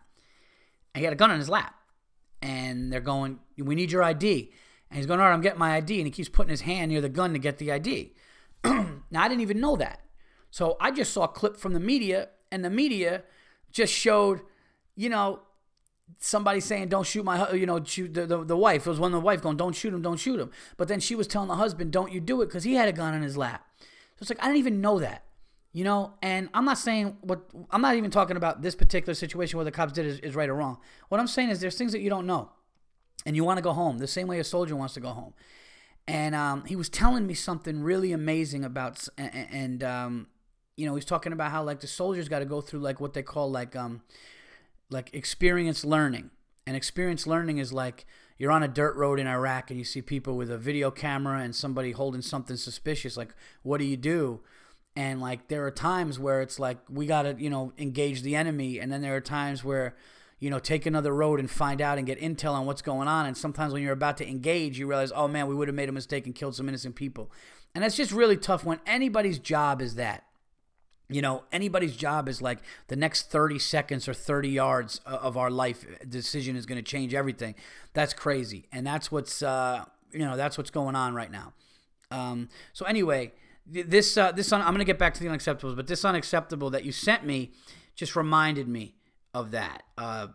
And 0.93 0.99
he 0.99 1.05
had 1.05 1.13
a 1.13 1.17
gun 1.17 1.31
on 1.31 1.39
his 1.39 1.49
lap. 1.49 1.75
and 2.43 2.91
they're 2.91 2.99
going, 3.01 3.39
"We 3.57 3.75
need 3.75 3.91
your 3.91 4.01
ID." 4.03 4.51
And 4.89 4.97
he's 4.97 5.05
going, 5.05 5.19
"All 5.19 5.27
right, 5.27 5.33
I'm 5.33 5.41
getting 5.41 5.59
my 5.59 5.75
ID," 5.75 5.99
and 5.99 6.07
he 6.07 6.11
keeps 6.11 6.27
putting 6.27 6.49
his 6.49 6.61
hand 6.61 6.91
near 6.91 6.99
the 6.99 7.07
gun 7.07 7.33
to 7.33 7.39
get 7.39 7.59
the 7.59 7.71
ID. 7.71 8.15
now 8.63 8.93
I 9.13 9.27
didn't 9.27 9.41
even 9.41 9.59
know 9.59 9.75
that, 9.75 10.01
so 10.49 10.75
I 10.81 10.89
just 10.89 11.13
saw 11.13 11.25
a 11.25 11.27
clip 11.27 11.55
from 11.55 11.73
the 11.73 11.79
media, 11.79 12.29
and 12.51 12.65
the 12.65 12.69
media 12.71 13.23
just 13.71 13.93
showed, 13.93 14.41
you 14.95 15.07
know, 15.07 15.41
somebody 16.17 16.59
saying, 16.59 16.89
"Don't 16.89 17.05
shoot 17.05 17.23
my," 17.23 17.51
you 17.51 17.67
know, 17.67 17.83
shoot 17.83 18.11
the, 18.13 18.25
the, 18.25 18.43
the 18.43 18.57
wife. 18.57 18.87
It 18.87 18.89
was 18.89 18.99
one 18.99 19.13
of 19.13 19.21
the 19.21 19.25
wife 19.25 19.41
going, 19.41 19.57
"Don't 19.57 19.75
shoot 19.75 19.93
him, 19.93 20.01
don't 20.01 20.17
shoot 20.17 20.39
him." 20.39 20.49
But 20.77 20.87
then 20.87 20.99
she 20.99 21.13
was 21.13 21.27
telling 21.27 21.47
the 21.47 21.55
husband, 21.57 21.91
"Don't 21.91 22.11
you 22.11 22.19
do 22.19 22.41
it," 22.41 22.47
because 22.47 22.63
he 22.63 22.73
had 22.73 22.89
a 22.89 22.93
gun 22.93 23.13
in 23.13 23.21
his 23.21 23.37
lap. 23.37 23.67
It's 24.21 24.29
like 24.29 24.41
I 24.41 24.45
didn't 24.45 24.59
even 24.59 24.81
know 24.81 24.99
that, 24.99 25.25
you 25.73 25.83
know. 25.83 26.13
And 26.21 26.49
I'm 26.53 26.63
not 26.63 26.77
saying 26.77 27.17
what 27.21 27.41
I'm 27.71 27.81
not 27.81 27.95
even 27.95 28.11
talking 28.11 28.37
about 28.37 28.61
this 28.61 28.75
particular 28.75 29.13
situation 29.13 29.57
where 29.57 29.65
the 29.65 29.71
cops 29.71 29.93
did 29.93 30.05
is, 30.05 30.19
is 30.19 30.35
right 30.35 30.47
or 30.47 30.55
wrong. 30.55 30.77
What 31.09 31.19
I'm 31.19 31.27
saying 31.27 31.49
is 31.49 31.59
there's 31.59 31.77
things 31.77 31.91
that 31.91 32.01
you 32.01 32.09
don't 32.09 32.27
know, 32.27 32.51
and 33.25 33.35
you 33.35 33.43
want 33.43 33.57
to 33.57 33.63
go 33.63 33.73
home 33.73 33.97
the 33.97 34.07
same 34.07 34.27
way 34.27 34.39
a 34.39 34.43
soldier 34.43 34.75
wants 34.75 34.93
to 34.93 34.99
go 34.99 35.09
home. 35.09 35.33
And 36.07 36.35
um, 36.35 36.65
he 36.65 36.75
was 36.75 36.89
telling 36.89 37.27
me 37.27 37.33
something 37.33 37.81
really 37.83 38.11
amazing 38.11 38.65
about, 38.65 39.07
and, 39.17 39.47
and 39.51 39.83
um, 39.83 40.27
you 40.75 40.85
know, 40.85 40.95
he's 40.95 41.05
talking 41.05 41.31
about 41.31 41.51
how 41.51 41.63
like 41.63 41.79
the 41.79 41.87
soldiers 41.87 42.27
got 42.29 42.39
to 42.39 42.45
go 42.45 42.61
through 42.61 42.79
like 42.79 42.99
what 42.99 43.13
they 43.13 43.23
call 43.23 43.51
like 43.51 43.75
um 43.75 44.01
like 44.89 45.09
experience 45.13 45.83
learning. 45.83 46.29
And 46.67 46.77
experience 46.77 47.25
learning 47.25 47.57
is 47.57 47.73
like 47.73 48.05
you're 48.41 48.51
on 48.51 48.63
a 48.63 48.67
dirt 48.67 48.95
road 48.95 49.19
in 49.19 49.27
Iraq 49.27 49.69
and 49.69 49.77
you 49.77 49.85
see 49.85 50.01
people 50.01 50.35
with 50.35 50.49
a 50.49 50.57
video 50.57 50.89
camera 50.89 51.41
and 51.41 51.55
somebody 51.55 51.91
holding 51.91 52.23
something 52.23 52.57
suspicious. 52.57 53.15
Like, 53.15 53.35
what 53.61 53.77
do 53.77 53.85
you 53.85 53.95
do? 53.95 54.39
And 54.95 55.21
like, 55.21 55.47
there 55.47 55.63
are 55.67 55.69
times 55.69 56.17
where 56.17 56.41
it's 56.41 56.57
like, 56.57 56.79
we 56.89 57.05
got 57.05 57.21
to, 57.21 57.35
you 57.37 57.51
know, 57.51 57.71
engage 57.77 58.23
the 58.23 58.35
enemy. 58.35 58.79
And 58.79 58.91
then 58.91 59.03
there 59.03 59.15
are 59.15 59.21
times 59.21 59.63
where, 59.63 59.95
you 60.39 60.49
know, 60.49 60.57
take 60.57 60.87
another 60.87 61.13
road 61.13 61.39
and 61.39 61.51
find 61.51 61.81
out 61.81 61.99
and 61.99 62.07
get 62.07 62.19
intel 62.19 62.53
on 62.53 62.65
what's 62.65 62.81
going 62.81 63.07
on. 63.07 63.27
And 63.27 63.37
sometimes 63.37 63.73
when 63.73 63.83
you're 63.83 63.93
about 63.93 64.17
to 64.17 64.27
engage, 64.27 64.79
you 64.79 64.87
realize, 64.87 65.11
oh 65.15 65.27
man, 65.27 65.45
we 65.45 65.53
would 65.53 65.67
have 65.67 65.75
made 65.75 65.89
a 65.89 65.91
mistake 65.91 66.25
and 66.25 66.33
killed 66.33 66.55
some 66.55 66.67
innocent 66.67 66.95
people. 66.95 67.31
And 67.75 67.83
that's 67.83 67.95
just 67.95 68.11
really 68.11 68.37
tough 68.37 68.65
when 68.65 68.79
anybody's 68.87 69.37
job 69.37 69.83
is 69.83 69.93
that 69.95 70.23
you 71.11 71.21
know 71.21 71.43
anybody's 71.51 71.95
job 71.95 72.27
is 72.27 72.41
like 72.41 72.59
the 72.87 72.95
next 72.95 73.29
30 73.29 73.59
seconds 73.59 74.07
or 74.07 74.13
30 74.13 74.49
yards 74.49 75.01
of 75.05 75.37
our 75.37 75.51
life 75.51 75.85
decision 76.07 76.55
is 76.55 76.65
going 76.65 76.77
to 76.77 76.83
change 76.83 77.13
everything. 77.13 77.55
That's 77.93 78.13
crazy. 78.13 78.67
And 78.71 78.85
that's 78.87 79.11
what's 79.11 79.43
uh, 79.43 79.85
you 80.11 80.25
know 80.25 80.37
that's 80.37 80.57
what's 80.57 80.71
going 80.71 80.95
on 80.95 81.13
right 81.13 81.31
now. 81.31 81.53
Um, 82.09 82.49
so 82.73 82.85
anyway 82.85 83.31
this 83.65 84.17
uh, 84.17 84.31
this 84.31 84.51
un- 84.51 84.61
i'm 84.61 84.67
going 84.67 84.79
to 84.79 84.85
get 84.85 84.97
back 84.97 85.13
to 85.13 85.23
the 85.23 85.29
unacceptables 85.29 85.75
but 85.75 85.87
this 85.87 86.03
unacceptable 86.03 86.69
that 86.71 86.83
you 86.83 86.91
sent 86.91 87.25
me 87.25 87.51
just 87.95 88.15
reminded 88.15 88.67
me 88.67 88.95
of 89.33 89.51
that 89.51 89.83
uh, 89.97 90.27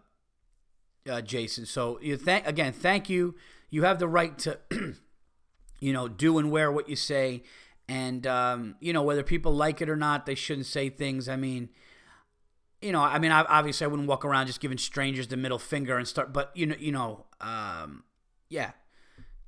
uh, 1.09 1.21
jason. 1.21 1.67
So 1.67 1.99
you 2.01 2.17
thank 2.17 2.47
again 2.47 2.73
thank 2.73 3.09
you. 3.09 3.35
You 3.71 3.83
have 3.83 3.99
the 3.99 4.09
right 4.09 4.39
to 4.41 4.59
you 5.81 5.93
know 5.93 6.09
do 6.09 6.39
and 6.39 6.51
wear 6.51 6.71
what 6.73 6.89
you 6.89 6.97
say 6.97 7.43
and 7.89 8.27
um, 8.27 8.77
you 8.81 8.93
know 8.93 9.03
whether 9.03 9.23
people 9.23 9.55
like 9.55 9.81
it 9.81 9.89
or 9.89 9.97
not, 9.97 10.27
they 10.27 10.35
shouldn't 10.35 10.67
say 10.67 10.89
things. 10.89 11.29
I 11.29 11.37
mean, 11.37 11.69
you 12.81 12.93
know, 12.93 13.03
I 13.03 13.19
mean, 13.19 13.31
obviously, 13.33 13.85
I 13.85 13.89
wouldn't 13.89 14.09
walk 14.09 14.25
around 14.25 14.47
just 14.47 14.61
giving 14.61 14.79
strangers 14.79 15.29
the 15.29 15.37
middle 15.37 15.59
finger 15.59 15.97
and 15.97 16.07
start. 16.07 16.33
But 16.33 16.51
you 16.55 16.67
know, 16.67 16.77
you 16.79 16.93
know, 16.93 17.27
um, 17.41 18.05
yeah. 18.49 18.73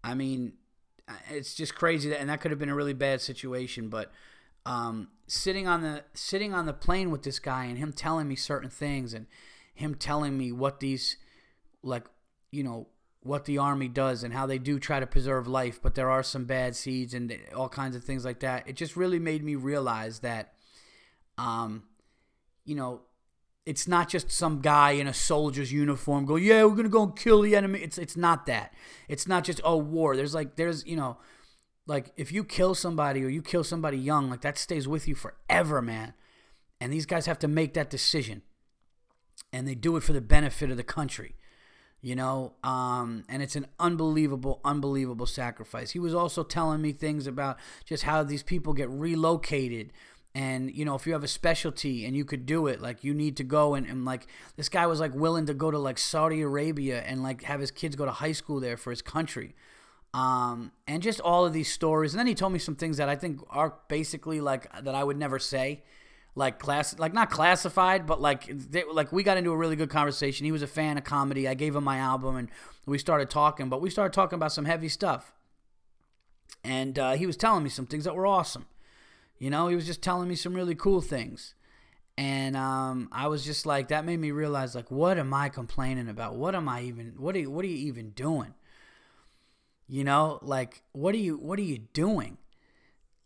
I 0.05 0.15
mean, 0.15 0.55
it's 1.31 1.55
just 1.55 1.75
crazy 1.75 2.09
that, 2.11 2.21
and 2.21 2.31
that 2.31 2.41
could 2.41 2.51
have 2.51 2.61
been 2.61 2.69
a 2.69 2.75
really 2.75 2.95
bad 2.95 3.21
situation. 3.21 3.89
But 3.89 4.13
um, 4.65 5.09
sitting 5.27 5.67
on 5.67 5.83
the 5.83 6.05
sitting 6.15 6.55
on 6.55 6.67
the 6.67 6.73
plane 6.73 7.11
with 7.11 7.23
this 7.23 7.39
guy 7.39 7.65
and 7.65 7.79
him 7.79 7.93
telling 7.93 8.29
me 8.29 8.37
certain 8.37 8.71
things 8.71 9.15
and 9.15 9.27
him 9.75 9.95
telling 9.95 10.37
me 10.37 10.53
what 10.53 10.81
these 10.81 11.17
like 11.83 12.05
you 12.51 12.63
know 12.63 12.89
what 13.29 13.45
the 13.45 13.59
army 13.59 13.89
does 13.89 14.25
and 14.25 14.33
how 14.33 14.47
they 14.47 14.57
do 14.57 14.79
try 14.79 14.99
to 14.99 15.07
preserve 15.07 15.47
life, 15.47 15.81
but 15.83 15.95
there 15.95 16.11
are 16.11 16.23
some 16.23 16.47
bad 16.47 16.75
seeds 16.75 17.13
and 17.13 17.37
all 17.55 17.69
kinds 17.69 17.95
of 17.95 18.03
things 18.03 18.25
like 18.25 18.41
that. 18.41 18.67
It 18.67 18.75
just 18.75 18.97
really 18.97 19.19
made 19.19 19.45
me 19.45 19.55
realize 19.55 20.21
that, 20.21 20.55
um, 21.37 21.83
you 22.65 22.75
know, 22.75 23.03
it's 23.67 23.87
not 23.87 24.09
just 24.09 24.31
some 24.31 24.63
guy 24.63 24.93
in 24.93 25.07
a 25.07 25.13
soldier's 25.13 25.71
uniform 25.71 26.25
go, 26.25 26.37
yeah, 26.37 26.65
we're 26.65 26.75
gonna 26.75 26.89
go 26.89 27.03
and 27.03 27.15
kill 27.15 27.43
the 27.43 27.55
enemy. 27.55 27.81
It's 27.81 27.99
it's 27.99 28.17
not 28.17 28.47
that. 28.47 28.73
It's 29.09 29.29
not 29.29 29.45
just 29.45 29.61
oh 29.63 29.77
war. 29.77 30.17
There's 30.17 30.35
like 30.35 30.57
there's 30.57 30.87
you 30.87 30.97
know, 30.97 31.19
like 31.87 32.13
if 32.17 32.33
you 32.33 32.45
kill 32.45 32.75
somebody 32.75 33.23
or 33.23 33.29
you 33.29 33.43
kill 33.43 33.63
somebody 33.63 33.99
young, 33.99 34.31
like 34.31 34.41
that 34.41 34.57
stays 34.57 34.89
with 34.89 35.07
you 35.07 35.15
forever, 35.15 35.83
man. 35.83 36.15
And 36.81 36.91
these 36.91 37.05
guys 37.05 37.27
have 37.27 37.39
to 37.41 37.49
make 37.49 37.75
that 37.75 37.91
decision, 37.91 38.41
and 39.53 39.69
they 39.69 39.75
do 39.75 39.99
it 39.99 40.03
for 40.03 40.15
the 40.15 40.23
benefit 40.23 40.71
of 40.71 40.79
the 40.79 40.83
country 40.83 41.35
you 42.01 42.15
know 42.15 42.53
um, 42.63 43.25
and 43.29 43.43
it's 43.43 43.57
an 43.57 43.67
unbelievable 43.79 44.61
unbelievable 44.65 45.27
sacrifice. 45.27 45.91
He 45.91 45.99
was 45.99 46.15
also 46.15 46.43
telling 46.43 46.81
me 46.81 46.93
things 46.93 47.27
about 47.27 47.59
just 47.85 48.05
how 48.05 48.23
these 48.23 48.43
people 48.43 48.73
get 48.73 48.89
relocated. 48.89 49.93
And 50.35 50.73
you 50.75 50.85
know 50.85 50.95
if 50.95 51.07
you 51.07 51.13
have 51.15 51.25
a 51.25 51.29
specialty 51.29 52.05
and 52.05 52.17
you 52.17 52.25
could 52.25 52.47
do 52.47 52.67
it 52.67 52.81
like 52.81 53.03
you 53.03 53.15
need 53.15 53.37
to 53.39 53.45
go 53.45 53.75
and, 53.75 53.87
and 53.87 54.05
like 54.05 54.27
this 54.57 54.69
guy 54.69 54.87
was 54.87 55.01
like 55.01 55.15
willing 55.15 55.47
to 55.47 55.55
go 55.55 55.71
to 55.71 55.79
like 55.79 55.99
saudi 55.99 56.43
arabia 56.43 57.01
and 57.01 57.23
like 57.23 57.43
have 57.45 57.61
his 57.61 57.71
kids 57.71 57.97
go 57.97 58.05
to 58.05 58.13
high 58.13 58.33
school 58.33 58.61
there 58.61 58.77
for 58.77 58.91
his 58.91 59.03
country. 59.03 59.55
Um, 60.15 60.73
and 60.87 61.03
just 61.03 61.21
all 61.21 61.45
of 61.45 61.53
these 61.53 61.71
stories. 61.71 62.15
And 62.15 62.19
then 62.19 62.27
he 62.27 62.35
told 62.35 62.53
me 62.53 62.59
some 62.59 62.77
things 62.77 62.99
that 62.99 63.09
i 63.09 63.17
think 63.17 63.41
are 63.51 63.75
basically 63.89 64.41
like 64.41 64.71
that 64.85 64.95
i 64.95 65.03
would 65.03 65.17
never 65.17 65.39
say 65.39 65.83
like 66.35 66.59
class 66.59 66.99
like 66.99 67.13
not 67.13 67.31
classified 67.31 68.07
but 68.07 68.21
like 68.21 68.47
they, 68.47 68.85
like 68.85 69.13
we 69.13 69.23
got 69.23 69.37
into 69.37 69.51
a 69.51 69.57
really 69.57 69.77
good 69.77 69.91
conversation. 69.91 70.45
He 70.45 70.53
was 70.53 70.63
a 70.63 70.67
fan 70.67 70.97
of 70.99 71.05
comedy. 71.05 71.49
I 71.49 71.55
gave 71.55 71.75
him 71.75 71.85
my 71.85 71.99
album 71.99 72.37
and 72.37 72.49
we 72.87 72.99
started 72.99 73.31
talking 73.31 73.69
but 73.69 73.81
we 73.81 73.91
started 73.91 74.13
talking 74.13 74.37
about 74.37 74.53
some 74.53 74.65
heavy 74.65 74.89
stuff. 74.89 75.33
And 76.65 76.99
uh, 76.99 77.13
he 77.13 77.27
was 77.27 77.37
telling 77.37 77.63
me 77.63 77.71
some 77.71 77.87
things 77.87 78.05
that 78.05 78.15
were 78.15 78.27
awesome. 78.27 78.67
You 79.39 79.51
know 79.51 79.69
he 79.69 79.77
was 79.77 79.87
just 79.87 80.03
telling 80.03 80.29
me 80.29 80.35
some 80.35 80.55
really 80.55 80.75
cool 80.75 81.01
things. 81.01 81.55
And 82.17 82.57
um, 82.57 83.09
i 83.13 83.29
was 83.29 83.45
just 83.45 83.65
like 83.65 83.89
that 83.89 84.05
made 84.05 84.19
me 84.19 84.33
realize 84.33 84.75
like 84.75 84.91
what 84.91 85.19
am 85.19 85.33
i 85.35 85.49
complaining 85.49 86.09
about? 86.09 86.37
What 86.37 86.55
am 86.55 86.69
i 86.69 86.83
even 86.83 87.15
what 87.17 87.35
are 87.35 87.41
you 87.41 87.51
what 87.51 87.65
are 87.65 87.69
you 87.69 87.89
even 87.89 88.11
doing? 88.11 88.55
You 89.89 90.05
know 90.05 90.39
like 90.43 90.83
what 90.93 91.15
are 91.15 91.19
you 91.19 91.37
what 91.37 91.59
are 91.59 91.63
you 91.63 91.79
doing 91.79 92.39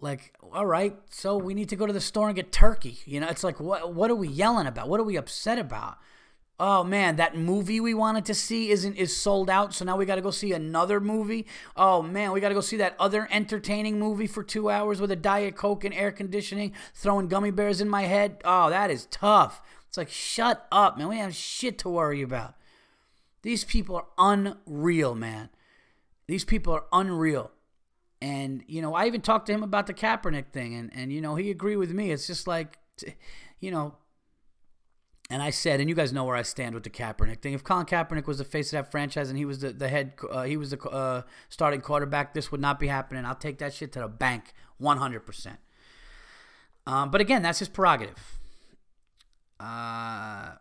like 0.03 0.35
all 0.53 0.67
right 0.67 0.97
so 1.11 1.37
we 1.37 1.55
need 1.55 1.69
to 1.69 1.77
go 1.77 1.87
to 1.87 1.93
the 1.93 2.01
store 2.01 2.27
and 2.27 2.37
get 2.37 2.53
turkey. 2.53 2.99
You 3.07 3.21
know 3.21 3.29
it's 3.29 3.45
like 3.45 3.61
what 3.61 3.95
what 3.95 4.11
are 4.11 4.17
we 4.17 4.29
yelling 4.29 4.67
about? 4.67 4.89
What 4.89 5.01
are 5.01 5.05
we 5.05 5.17
upset 5.17 5.59
about? 5.59 5.99
Oh 6.59 6.83
man 6.83 7.17
that 7.17 7.37
movie 7.37 7.81
we 7.81 7.95
wanted 7.95 8.25
to 8.27 8.35
see 8.35 8.71
isn't 8.71 8.97
is 8.97 9.17
sold 9.17 9.49
out 9.49 9.73
so 9.73 9.85
now 9.85 9.97
we 9.97 10.05
got 10.05 10.17
to 10.17 10.21
go 10.21 10.33
see 10.33 10.53
another 10.53 11.01
movie? 11.01 11.47
Oh 11.77 12.03
man 12.03 12.33
we 12.33 12.41
got 12.41 12.49
to 12.49 12.55
go 12.55 12.61
see 12.61 12.77
that 12.79 12.97
other 12.99 13.29
entertaining 13.31 13.99
movie 13.99 14.27
for 14.27 14.43
two 14.43 14.69
hours 14.69 15.01
with 15.01 15.13
a 15.13 15.17
diet 15.17 15.55
coke 15.55 15.85
and 15.85 15.95
air 15.95 16.11
conditioning 16.11 16.73
throwing 16.95 17.29
gummy 17.29 17.53
bears 17.53 17.81
in 17.81 17.89
my 17.89 18.03
head? 18.03 18.39
Oh 18.45 18.71
that 18.71 18.91
is 18.91 19.07
tough. 19.07 19.63
It's 19.89 19.97
like 19.97 20.11
shut 20.11 20.67
up 20.73 20.99
man. 20.99 21.09
We 21.09 21.19
have 21.19 21.35
shit 21.35 21.79
to 21.79 21.89
worry 21.89 22.23
about. 22.23 22.55
These 23.43 23.65
people 23.65 23.97
are 23.97 24.07
unreal 24.19 25.15
man. 25.15 25.49
These 26.27 26.45
people 26.45 26.73
are 26.73 26.85
unreal 26.93 27.53
and, 28.23 28.63
you 28.69 28.81
know, 28.81 28.95
I 28.95 29.07
even 29.07 29.21
talked 29.21 29.47
to 29.47 29.53
him 29.53 29.65
about 29.65 29.89
the 29.89 29.95
Kaepernick 29.95 30.53
thing, 30.53 30.77
and, 30.77 30.93
and 30.95 31.13
you 31.13 31.21
know, 31.21 31.35
he 31.35 31.51
agreed 31.51 31.77
with 31.77 31.91
me. 31.91 32.13
It's 32.13 32.29
just 32.29 32.47
like, 32.47 32.79
you 33.59 33.73
know, 33.73 33.97
and 35.29 35.43
I 35.43 35.51
said, 35.51 35.81
and 35.81 35.89
you 35.89 35.97
guys 35.97 36.13
know 36.13 36.23
where 36.23 36.37
I 36.37 36.43
stand 36.43 36.77
with 36.77 36.85
the 36.85 36.91
Kaepernick 36.91 37.41
thing. 37.41 37.53
If 37.53 37.65
Colin 37.65 37.85
Kaepernick 37.85 38.29
was 38.29 38.39
the 38.39 38.45
face 38.45 38.73
of 38.73 38.77
that 38.77 38.93
franchise 38.93 39.29
and 39.29 39.37
he 39.37 39.45
was 39.45 39.59
the, 39.59 39.73
the 39.73 39.89
head, 39.89 40.13
uh, 40.31 40.45
he 40.45 40.57
was 40.57 40.71
the 40.71 40.81
uh, 40.89 41.23
starting 41.49 41.81
quarterback, 41.81 42.33
this 42.33 42.53
would 42.53 42.61
not 42.61 42.79
be 42.79 42.87
happening. 42.87 43.25
I'll 43.25 43.35
take 43.35 43.59
that 43.59 43.75
shit 43.75 43.91
to 43.93 44.01
the 44.01 44.09
bank 44.09 44.53
100%. 44.81 45.57
Um, 46.87 47.11
but 47.11 47.21
again, 47.21 47.43
that's 47.43 47.59
his 47.59 47.69
prerogative. 47.69 48.39
Uh, 49.59 50.53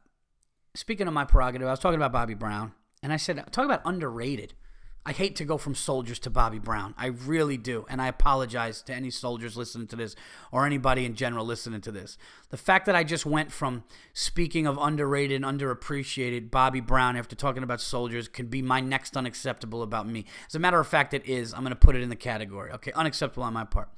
speaking 0.74 1.08
of 1.08 1.14
my 1.14 1.26
prerogative, 1.26 1.68
I 1.68 1.72
was 1.72 1.80
talking 1.80 2.00
about 2.00 2.12
Bobby 2.12 2.34
Brown, 2.34 2.72
and 3.04 3.14
I 3.14 3.18
said, 3.18 3.38
talk 3.52 3.66
about 3.66 3.82
underrated. 3.86 4.56
I 5.04 5.14
hate 5.14 5.36
to 5.38 5.46
go 5.46 5.58
from 5.58 5.74
soldiers 5.74 6.20
to 6.20 6.30
Bobby 6.30 6.60
Brown. 6.60 6.94
I 6.96 7.08
really 7.08 7.58
do. 7.58 7.88
And 7.90 8.00
I 8.00 8.08
apologize 8.08 8.84
to 8.84 8.94
any 8.94 9.10
soldiers 9.10 9.58
listening 9.58 9.88
to 9.88 9.96
this 9.96 10.16
or 10.52 10.64
anybody 10.64 11.06
in 11.06 11.16
general 11.16 11.44
listening 11.44 11.82
to 11.82 11.92
this. 11.92 12.20
The 12.52 12.58
fact 12.58 12.86
that 12.86 12.96
I 12.96 13.04
just 13.04 13.26
went 13.26 13.52
from 13.52 13.84
speaking 14.14 14.68
of 14.68 14.78
underrated 14.78 15.44
and 15.44 15.60
underappreciated 15.60 16.52
Bobby 16.52 16.82
Brown 16.82 17.18
after 17.18 17.36
talking 17.36 17.64
about 17.64 17.82
soldiers 17.82 18.28
could 18.28 18.52
be 18.52 18.62
my 18.62 18.80
next 18.80 19.18
unacceptable 19.18 19.82
about 19.82 20.08
me. 20.08 20.26
As 20.48 20.54
a 20.54 20.60
matter 20.60 20.80
of 20.80 20.88
fact, 20.88 21.16
it 21.16 21.26
is. 21.26 21.52
I'm 21.52 21.62
going 21.62 21.72
to 21.72 21.76
put 21.76 21.96
it 21.96 22.04
in 22.04 22.10
the 22.10 22.16
category. 22.16 22.72
Okay, 22.74 22.92
unacceptable 22.92 23.44
on 23.44 23.54
my 23.54 23.64
part. 23.66 23.90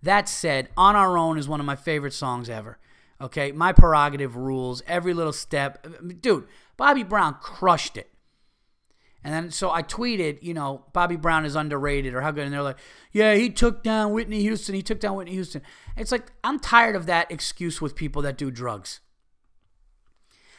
That 0.00 0.28
said, 0.28 0.68
On 0.76 0.94
Our 0.94 1.18
Own 1.18 1.38
is 1.38 1.48
one 1.48 1.58
of 1.58 1.66
my 1.66 1.76
favorite 1.76 2.12
songs 2.12 2.48
ever. 2.48 2.78
Okay, 3.20 3.50
my 3.50 3.72
prerogative 3.72 4.36
rules 4.36 4.80
every 4.86 5.12
little 5.12 5.32
step. 5.32 5.86
Dude, 6.20 6.46
Bobby 6.76 7.02
Brown 7.02 7.34
crushed 7.40 7.96
it. 7.96 8.11
And 9.24 9.32
then 9.32 9.50
so 9.50 9.70
I 9.70 9.82
tweeted, 9.82 10.42
you 10.42 10.52
know, 10.52 10.84
Bobby 10.92 11.16
Brown 11.16 11.44
is 11.44 11.54
underrated 11.54 12.14
or 12.14 12.22
how 12.22 12.32
good. 12.32 12.44
And 12.44 12.52
they're 12.52 12.62
like, 12.62 12.78
yeah, 13.12 13.34
he 13.34 13.50
took 13.50 13.84
down 13.84 14.12
Whitney 14.12 14.40
Houston. 14.40 14.74
He 14.74 14.82
took 14.82 14.98
down 14.98 15.16
Whitney 15.16 15.34
Houston. 15.34 15.62
It's 15.96 16.10
like, 16.10 16.32
I'm 16.42 16.58
tired 16.58 16.96
of 16.96 17.06
that 17.06 17.30
excuse 17.30 17.80
with 17.80 17.94
people 17.94 18.22
that 18.22 18.36
do 18.36 18.50
drugs. 18.50 19.00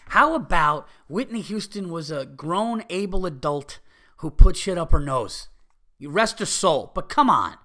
How 0.07 0.36
about 0.36 0.88
Whitney 1.07 1.41
Houston 1.41 1.89
was 1.89 2.11
a 2.11 2.26
grown, 2.26 2.84
able 2.89 3.26
adult 3.26 3.80
who 4.18 4.30
put 4.30 4.55
shit 4.55 4.78
up 4.78 4.91
her 4.91 4.99
nose? 4.99 5.49
You 5.97 6.09
rest 6.09 6.39
her 6.39 6.45
soul, 6.45 6.91
but 6.93 7.09
come 7.09 7.30
on. 7.30 7.57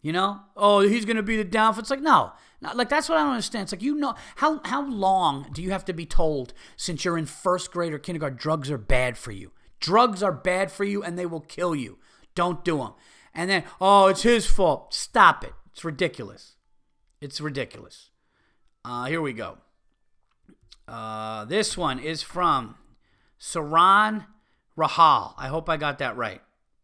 You 0.00 0.12
know? 0.12 0.40
Oh, 0.56 0.80
he's 0.80 1.04
gonna 1.04 1.22
be 1.22 1.36
the 1.36 1.44
downfall. 1.44 1.80
It's 1.80 1.90
like 1.90 2.00
no, 2.00 2.32
Not, 2.60 2.76
like 2.76 2.88
that's 2.88 3.08
what 3.08 3.18
I 3.18 3.22
don't 3.22 3.32
understand. 3.32 3.64
It's 3.64 3.72
like 3.72 3.82
you 3.82 3.96
know 3.96 4.14
how 4.36 4.60
how 4.64 4.86
long 4.88 5.48
do 5.52 5.62
you 5.62 5.72
have 5.72 5.84
to 5.86 5.92
be 5.92 6.06
told 6.06 6.54
since 6.76 7.04
you're 7.04 7.18
in 7.18 7.26
first 7.26 7.72
grade 7.72 7.92
or 7.92 7.98
kindergarten 7.98 8.38
drugs 8.38 8.70
are 8.70 8.78
bad 8.78 9.18
for 9.18 9.32
you? 9.32 9.50
Drugs 9.80 10.22
are 10.22 10.32
bad 10.32 10.70
for 10.70 10.84
you 10.84 11.02
and 11.02 11.18
they 11.18 11.26
will 11.26 11.40
kill 11.40 11.74
you. 11.74 11.98
Don't 12.34 12.64
do 12.64 12.78
them. 12.78 12.94
And 13.34 13.48
then 13.48 13.64
oh, 13.80 14.06
it's 14.06 14.22
his 14.22 14.46
fault. 14.46 14.94
Stop 14.94 15.44
it. 15.44 15.52
It's 15.72 15.84
ridiculous. 15.84 16.56
It's 17.20 17.40
ridiculous. 17.40 18.10
Uh, 18.84 19.04
here 19.04 19.20
we 19.20 19.32
go. 19.32 19.58
Uh, 20.86 21.44
this 21.44 21.76
one 21.76 21.98
is 21.98 22.22
from 22.22 22.76
Saran 23.38 24.26
Rahal. 24.76 25.34
I 25.36 25.48
hope 25.48 25.68
I 25.68 25.76
got 25.76 25.98
that 25.98 26.16
right. 26.16 26.40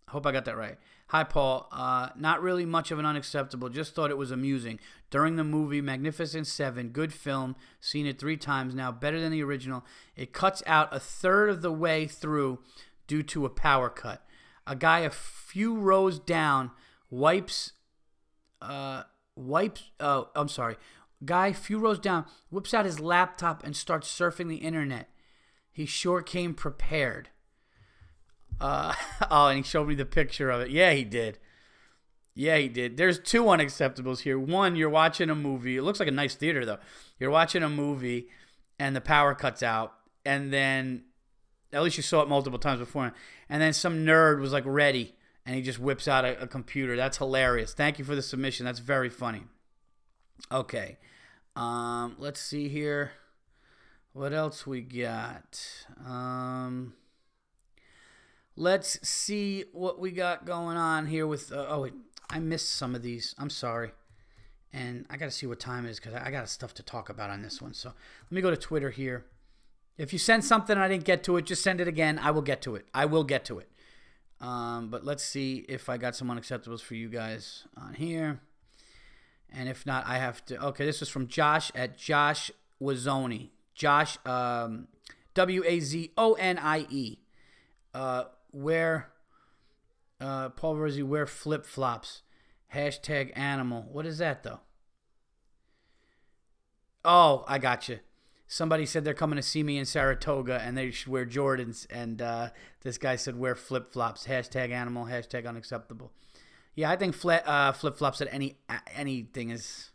I 0.07 0.11
hope 0.11 0.27
I 0.27 0.33
got 0.33 0.45
that 0.45 0.57
right. 0.57 0.77
Hi, 1.15 1.23
Paul. 1.23 1.69
Uh, 1.71 2.09
not 2.17 2.43
really 2.43 2.67
much 2.67 2.91
of 2.91 2.99
an 2.99 3.07
unacceptable. 3.07 3.69
Just 3.69 3.95
thought 3.95 4.11
it 4.11 4.19
was 4.19 4.33
amusing. 4.33 4.81
During 5.11 5.37
the 5.37 5.45
movie 5.45 5.81
Magnificent 5.81 6.45
Seven, 6.49 6.89
good 6.89 7.13
film. 7.13 7.55
Seen 7.79 8.05
it 8.05 8.19
three 8.19 8.37
times 8.37 8.75
now. 8.75 8.91
Better 8.91 9.21
than 9.21 9.31
the 9.31 9.45
original. 9.45 9.85
It 10.17 10.33
cuts 10.33 10.61
out 10.67 10.89
a 10.91 10.99
third 10.99 11.51
of 11.51 11.63
the 11.63 11.71
way 11.71 12.09
through 12.09 12.59
due 13.07 13.23
to 13.23 13.45
a 13.45 13.49
power 13.49 13.89
cut. 13.91 14.27
A 14.67 14.75
guy 14.75 15.01
a 15.01 15.11
few 15.11 15.77
rows 15.77 16.19
down 16.19 16.73
wipes. 17.11 17.75
Uh, 18.61 19.05
wipes. 19.37 19.93
Oh, 20.01 20.31
I'm 20.35 20.49
sorry. 20.49 20.75
Guy 21.25 21.53
few 21.53 21.79
rows 21.79 22.01
down 22.01 22.25
whips 22.51 22.75
out 22.75 22.87
his 22.87 22.99
laptop 22.99 23.63
and 23.63 23.77
starts 23.77 24.13
surfing 24.13 24.49
the 24.49 24.57
internet. 24.57 25.11
He 25.71 25.87
sure 25.87 26.23
came 26.23 26.55
prepared. 26.55 27.29
Uh, 28.61 28.95
oh, 29.31 29.49
and 29.49 29.59
he 29.59 29.63
showed 29.63 29.89
me 29.89 29.95
the 29.95 30.05
picture 30.05 30.51
of 30.51 30.63
it. 30.63 30.71
Yeah, 30.71 30.93
he 30.93 31.05
did. 31.05 31.39
Yeah, 32.35 32.57
he 32.57 32.69
did. 32.69 32.97
There's 32.97 33.19
two 33.19 33.45
unacceptables 33.45 34.21
here. 34.21 34.39
One, 34.39 34.75
you're 34.75 34.91
watching 34.91 35.31
a 35.31 35.35
movie. 35.35 35.77
It 35.77 35.83
looks 35.83 36.01
like 36.01 36.09
a 36.09 36.13
nice 36.13 36.35
theater, 36.35 36.65
though. 36.65 36.79
You're 37.19 37.31
watching 37.31 37.63
a 37.63 37.69
movie, 37.69 38.29
and 38.79 38.97
the 38.97 39.01
power 39.01 39.35
cuts 39.35 39.63
out, 39.63 39.95
and 40.25 40.53
then 40.53 41.05
at 41.73 41.83
least 41.83 41.97
you 41.97 42.03
saw 42.03 42.23
it 42.23 42.29
multiple 42.29 42.59
times 42.59 42.81
before, 42.81 43.13
and 43.49 43.63
then 43.63 43.73
some 43.73 44.05
nerd 44.05 44.41
was 44.41 44.53
like 44.53 44.65
ready, 44.67 45.15
and 45.47 45.55
he 45.55 45.63
just 45.63 45.79
whips 45.79 46.09
out 46.09 46.25
a, 46.25 46.43
a 46.43 46.47
computer. 46.49 46.97
That's 46.97 47.19
hilarious. 47.19 47.73
Thank 47.73 48.01
you 48.01 48.05
for 48.05 48.17
the 48.17 48.23
submission. 48.23 48.67
That's 48.67 48.81
very 48.81 49.11
funny. 49.11 49.45
Okay, 50.51 50.99
um, 51.55 52.17
let's 52.19 52.41
see 52.41 52.69
here. 52.69 53.13
What 54.13 54.33
else 54.33 54.67
we 54.67 54.81
got? 54.81 55.87
Um. 56.05 56.95
Let's 58.57 59.07
see 59.07 59.65
what 59.73 59.99
we 59.99 60.13
got 60.13 60.47
going 60.47 60.77
on 60.77 61.07
here 61.07 61.27
with. 61.27 61.53
Uh, 61.53 61.67
oh, 61.69 61.83
wait, 61.83 61.95
I 62.31 62.39
missed 62.39 62.71
some 62.71 62.95
of 62.95 63.03
these. 63.03 63.35
I'm 63.39 63.51
sorry. 63.51 63.93
And 64.73 65.07
I 65.09 65.17
got 65.17 65.27
to 65.27 65.31
see 65.31 65.47
what 65.47 65.61
time 65.61 65.87
it 65.87 65.91
is 65.91 66.01
because 66.01 66.15
I 66.15 66.31
got 66.31 66.49
stuff 66.49 66.75
to 66.75 66.83
talk 66.83 67.09
about 67.09 67.31
on 67.31 67.43
this 67.43 67.63
one. 67.63 67.75
So 67.75 67.91
let 67.91 68.33
me 68.33 68.41
go 68.41 68.51
to 68.51 68.57
Twitter 68.57 68.91
here. 68.91 69.25
If 69.97 70.13
you 70.13 70.19
send 70.19 70.45
something 70.45 70.77
I 70.77 70.89
didn't 70.89 71.05
get 71.05 71.23
to 71.25 71.37
it, 71.37 71.47
just 71.47 71.63
send 71.63 71.81
it 71.81 71.87
again. 71.87 72.19
I 72.19 72.33
will 72.33 72.43
get 72.43 72.61
to 72.63 72.75
it. 72.75 72.87
I 72.93 73.05
will 73.05 73.23
get 73.23 73.45
to 73.47 73.61
it. 73.61 73.69
Um, 74.41 74.89
but 74.89 75.05
let's 75.05 75.23
see 75.23 75.65
if 75.69 75.89
I 75.89 75.97
got 75.97 76.17
some 76.17 76.29
unacceptables 76.29 76.81
for 76.81 76.95
you 76.97 77.09
guys 77.09 77.65
on 77.77 77.95
here. 77.95 78.41
And 79.53 79.69
if 79.69 79.87
not, 79.87 80.05
I 80.07 80.19
have 80.19 80.45
to. 80.47 80.61
Okay, 80.67 80.85
this 80.85 81.01
was 81.01 81.09
from 81.09 81.29
Josh 81.29 81.71
at 81.75 81.97
Josh 81.97 82.51
Wazonie. 82.83 83.51
Josh, 83.75 84.19
um, 84.27 84.89
W 85.35 85.63
A 85.65 85.81
Z 85.81 86.11
O 86.19 86.35
N 86.35 86.59
I 86.59 86.87
E. 86.91 87.19
Uh, 87.95 88.25
wear 88.55 89.11
uh, 90.21 90.51
Paul 90.51 90.77
Virzi 90.77 91.03
wear 91.03 91.27
flip 91.27 91.67
flops. 91.67 92.23
Hashtag 92.75 93.37
animal. 93.37 93.87
What 93.91 94.07
is 94.07 94.19
that 94.19 94.43
though? 94.43 94.61
Oh, 97.05 97.45
I 97.47 97.59
got 97.59 97.89
you. 97.89 98.01
Somebody 98.47 98.87
said 98.87 99.05
they're 99.05 99.15
coming 99.15 99.37
to 99.37 99.43
see 99.43 99.63
me 99.63 99.79
in 99.79 99.85
Saratoga 99.85 100.61
and 100.63 100.77
they 100.77 100.91
should 100.91 101.09
wear 101.09 101.27
Jordans. 101.27 101.87
And 101.91 102.23
uh, 102.23 102.51
this 102.83 102.99
guy 102.99 103.17
said 103.17 103.39
wear 103.39 103.55
flip 103.55 103.93
flops. 103.93 104.27
Hashtag 104.27 104.71
animal. 104.71 105.07
Hashtag 105.07 105.47
unacceptable. 105.47 106.13
Yeah, 106.75 106.91
I 106.91 106.97
think 106.97 107.15
flat, 107.15 107.47
uh, 107.47 107.73
flip 107.73 107.97
flops 107.97 108.21
at 108.21 108.29
any 108.33 108.59
anything 108.95 109.51
is 109.51 109.91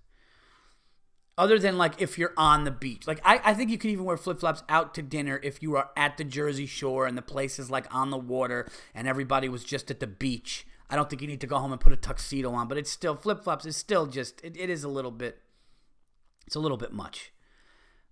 other 1.40 1.58
than 1.58 1.78
like 1.78 2.02
if 2.02 2.18
you're 2.18 2.34
on 2.36 2.66
the 2.66 2.72
beach. 2.72 3.08
Like 3.08 3.22
I, 3.24 3.40
I 3.46 3.54
think 3.54 3.72
you 3.72 3.78
could 3.78 3.90
even 3.90 4.04
wear 4.04 4.18
flip 4.18 4.42
flops 4.42 4.62
out 4.68 4.94
to 4.96 5.02
dinner 5.02 5.40
if 5.42 5.64
you 5.64 5.78
are 5.78 5.90
at 5.96 6.18
the 6.18 6.26
Jersey 6.26 6.66
Shore 6.66 7.08
and 7.08 7.18
the 7.18 7.22
place 7.22 7.58
is 7.58 7.72
like 7.72 7.88
on 7.96 8.10
the 8.10 8.18
water 8.18 8.70
and 8.94 9.08
everybody 9.08 9.48
was 9.48 9.64
just 9.64 9.90
at 9.90 10.02
the 10.02 10.08
beach. 10.08 10.68
I 10.90 10.98
don't 10.98 11.10
think 11.10 11.22
you 11.22 11.30
need 11.30 11.40
to 11.40 11.48
go 11.48 11.58
home 11.58 11.72
and 11.72 11.80
put 11.80 11.94
a 11.94 11.98
tuxedo 11.98 12.52
on, 12.52 12.68
but 12.68 12.78
it's 12.78 12.92
still 12.92 13.16
flip 13.16 13.42
flops 13.42 13.66
is 13.66 13.78
still 13.78 14.06
just 14.06 14.44
it, 14.44 14.58
it 14.58 14.70
is 14.70 14.84
a 14.84 14.90
little 14.90 15.12
bit 15.12 15.40
it's 16.46 16.58
a 16.58 16.60
little 16.60 16.78
bit 16.78 16.92
much. 16.92 17.32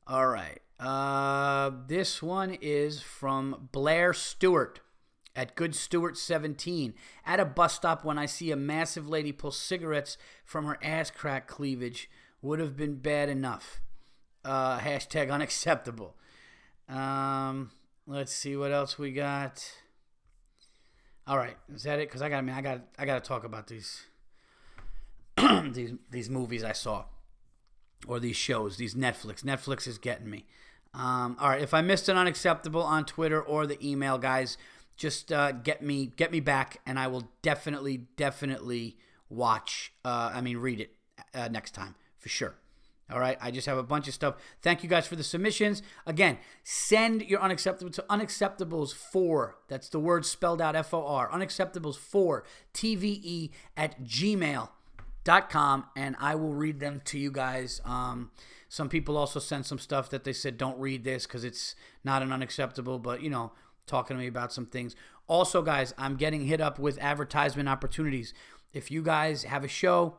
All 0.08 0.28
right. 0.28 0.62
Uh, 0.80 1.72
this 1.88 2.24
one 2.24 2.58
is 2.62 3.02
from 3.02 3.68
Blair 3.74 4.14
Stewart 4.14 4.80
at 5.36 5.56
Good 5.56 5.76
Stewart 5.76 6.18
17. 6.18 6.94
At 7.26 7.42
a 7.42 7.46
bus 7.46 7.74
stop 7.74 8.06
when 8.06 8.18
I 8.18 8.26
see 8.26 8.52
a 8.52 8.56
massive 8.56 9.10
lady 9.10 9.34
pull 9.34 9.52
cigarettes 9.52 10.18
from 10.46 10.64
her 10.64 10.78
ass 10.82 11.12
crack 11.12 11.46
cleavage 11.46 12.10
would 12.42 12.60
have 12.60 12.76
been 12.76 12.96
bad 12.96 13.30
enough. 13.30 13.82
Uh, 14.44 14.80
hashtag 14.80 15.32
unacceptable. 15.32 16.16
Um, 16.88 17.72
let's 18.06 18.34
see 18.34 18.56
what 18.56 18.72
else 18.72 18.98
we 18.98 19.12
got. 19.12 19.70
All 21.26 21.38
right, 21.38 21.58
is 21.74 21.84
that 21.84 22.00
it? 22.00 22.08
Because 22.08 22.22
I 22.22 22.30
got, 22.30 22.38
I 22.38 22.42
mean, 22.42 22.56
I 22.56 22.62
got, 22.62 22.82
I 22.98 23.06
got 23.06 23.22
to 23.22 23.28
talk 23.28 23.44
about 23.44 23.68
these, 23.68 24.06
these, 25.72 25.94
these 26.10 26.30
movies 26.30 26.64
I 26.64 26.72
saw, 26.72 27.06
or 28.08 28.20
these 28.20 28.38
shows, 28.38 28.78
these 28.78 28.96
Netflix. 28.96 29.44
Netflix 29.44 29.88
is 29.88 29.98
getting 29.98 30.30
me. 30.30 30.46
Um, 30.94 31.36
all 31.42 31.50
right, 31.50 31.62
if 31.62 31.74
I 31.74 31.82
missed 31.82 32.08
an 32.08 32.18
unacceptable 32.18 32.82
on 32.82 33.04
Twitter 33.04 33.42
or 33.42 33.68
the 33.68 33.86
email, 33.86 34.18
guys, 34.18 34.58
just 34.96 35.34
uh, 35.34 35.52
get 35.52 35.82
me, 35.82 36.14
get 36.16 36.32
me 36.32 36.40
back, 36.40 36.80
and 36.86 36.98
I 36.98 37.08
will 37.08 37.30
definitely, 37.42 37.98
definitely 38.16 38.96
watch. 39.30 39.92
Uh, 40.06 40.32
I 40.34 40.40
mean, 40.40 40.58
read 40.58 40.80
it 40.80 40.96
uh, 41.34 41.50
next 41.50 41.72
time 41.72 41.96
for 42.28 42.34
sure. 42.34 42.56
All 43.10 43.22
right, 43.22 43.38
I 43.40 43.52
just 43.52 43.68
have 43.68 43.78
a 43.78 43.84
bunch 43.84 44.10
of 44.10 44.14
stuff. 44.14 44.36
Thank 44.62 44.84
you 44.84 44.90
guys 44.90 45.08
for 45.08 45.16
the 45.16 45.24
submissions. 45.24 45.82
Again, 46.06 46.38
send 46.62 47.22
your 47.22 47.40
unacceptable 47.40 47.92
to 47.92 48.06
unacceptables 48.10 48.94
for 48.94 49.56
that's 49.70 49.88
the 49.88 50.00
word 50.00 50.26
spelled 50.26 50.62
out 50.62 50.76
F 50.76 50.94
O 50.94 51.06
R 51.08 51.30
unacceptables 51.30 51.98
for 51.98 52.44
TVE 52.74 53.52
at 53.78 54.04
gmail.com 54.04 55.86
and 55.96 56.18
I 56.20 56.36
will 56.36 56.54
read 56.54 56.82
them 56.82 57.02
to 57.06 57.18
you 57.18 57.32
guys. 57.32 57.80
Um, 57.86 58.32
some 58.68 58.90
people 58.90 59.16
also 59.16 59.40
sent 59.40 59.66
some 59.66 59.80
stuff 59.80 60.10
that 60.10 60.26
they 60.26 60.34
said 60.34 60.58
don't 60.58 60.78
read 60.78 61.06
this 61.06 61.26
because 61.26 61.46
it's 61.46 61.76
not 62.04 62.22
an 62.22 62.34
unacceptable, 62.34 63.00
but 63.00 63.22
you 63.22 63.30
know, 63.30 63.54
talking 63.86 64.18
to 64.18 64.22
me 64.22 64.28
about 64.28 64.52
some 64.52 64.66
things. 64.66 64.98
Also, 65.28 65.62
guys, 65.62 65.94
I'm 65.98 66.18
getting 66.18 66.46
hit 66.46 66.60
up 66.60 66.78
with 66.78 67.00
advertisement 67.00 67.70
opportunities. 67.70 68.34
If 68.74 68.92
you 68.92 69.02
guys 69.02 69.44
have 69.44 69.64
a 69.64 69.70
show, 69.70 70.18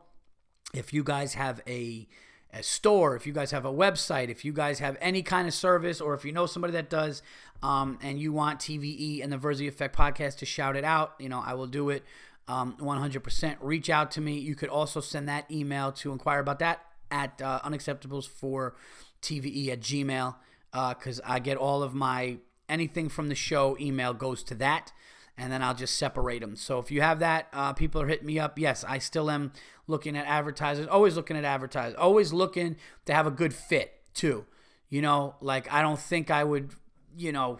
if 0.73 0.93
you 0.93 1.03
guys 1.03 1.33
have 1.33 1.61
a, 1.67 2.07
a 2.53 2.63
store, 2.63 3.15
if 3.15 3.25
you 3.25 3.33
guys 3.33 3.51
have 3.51 3.65
a 3.65 3.71
website, 3.71 4.29
if 4.29 4.43
you 4.45 4.53
guys 4.53 4.79
have 4.79 4.97
any 5.01 5.21
kind 5.21 5.47
of 5.47 5.53
service, 5.53 6.01
or 6.01 6.13
if 6.13 6.25
you 6.25 6.31
know 6.31 6.45
somebody 6.45 6.73
that 6.73 6.89
does, 6.89 7.21
um, 7.61 7.99
and 8.01 8.19
you 8.19 8.31
want 8.31 8.59
TVE 8.59 9.23
and 9.23 9.31
the 9.31 9.37
Virzi 9.37 9.67
Effect 9.67 9.95
podcast 9.95 10.37
to 10.37 10.45
shout 10.45 10.75
it 10.75 10.83
out, 10.83 11.13
you 11.19 11.29
know, 11.29 11.43
I 11.45 11.53
will 11.53 11.67
do 11.67 11.89
it 11.89 12.03
um, 12.47 12.75
100%. 12.79 13.57
Reach 13.61 13.89
out 13.89 14.11
to 14.11 14.21
me. 14.21 14.39
You 14.39 14.55
could 14.55 14.69
also 14.69 15.01
send 15.01 15.29
that 15.29 15.49
email 15.51 15.91
to 15.93 16.11
inquire 16.11 16.39
about 16.39 16.59
that 16.59 16.83
at 17.11 17.41
uh, 17.41 17.59
unacceptables 17.63 18.27
for 18.27 18.75
TVE 19.21 19.69
at 19.69 19.81
Gmail 19.81 20.35
because 20.71 21.19
uh, 21.19 21.23
I 21.25 21.39
get 21.39 21.57
all 21.57 21.83
of 21.83 21.93
my 21.93 22.37
anything 22.67 23.09
from 23.09 23.29
the 23.29 23.35
show 23.35 23.75
email 23.79 24.13
goes 24.13 24.43
to 24.43 24.55
that 24.55 24.91
and 25.39 25.51
then 25.51 25.63
I'll 25.63 25.73
just 25.73 25.97
separate 25.97 26.41
them. 26.41 26.55
So 26.57 26.79
if 26.79 26.91
you 26.91 27.01
have 27.01 27.19
that, 27.19 27.47
uh, 27.53 27.73
people 27.73 28.01
are 28.01 28.07
hitting 28.07 28.27
me 28.27 28.37
up. 28.37 28.59
Yes, 28.59 28.83
I 28.83 28.97
still 28.97 29.31
am 29.31 29.53
looking 29.87 30.17
at 30.17 30.25
advertisers, 30.27 30.85
always 30.87 31.15
looking 31.15 31.37
at 31.37 31.45
advertisers, 31.45 31.95
always 31.95 32.33
looking 32.33 32.75
to 33.05 33.13
have 33.13 33.25
a 33.25 33.31
good 33.31 33.53
fit 33.53 34.01
too. 34.13 34.45
You 34.89 35.01
know, 35.01 35.35
like 35.39 35.71
I 35.71 35.81
don't 35.81 35.99
think 35.99 36.29
I 36.29 36.43
would, 36.43 36.73
you 37.15 37.31
know, 37.31 37.59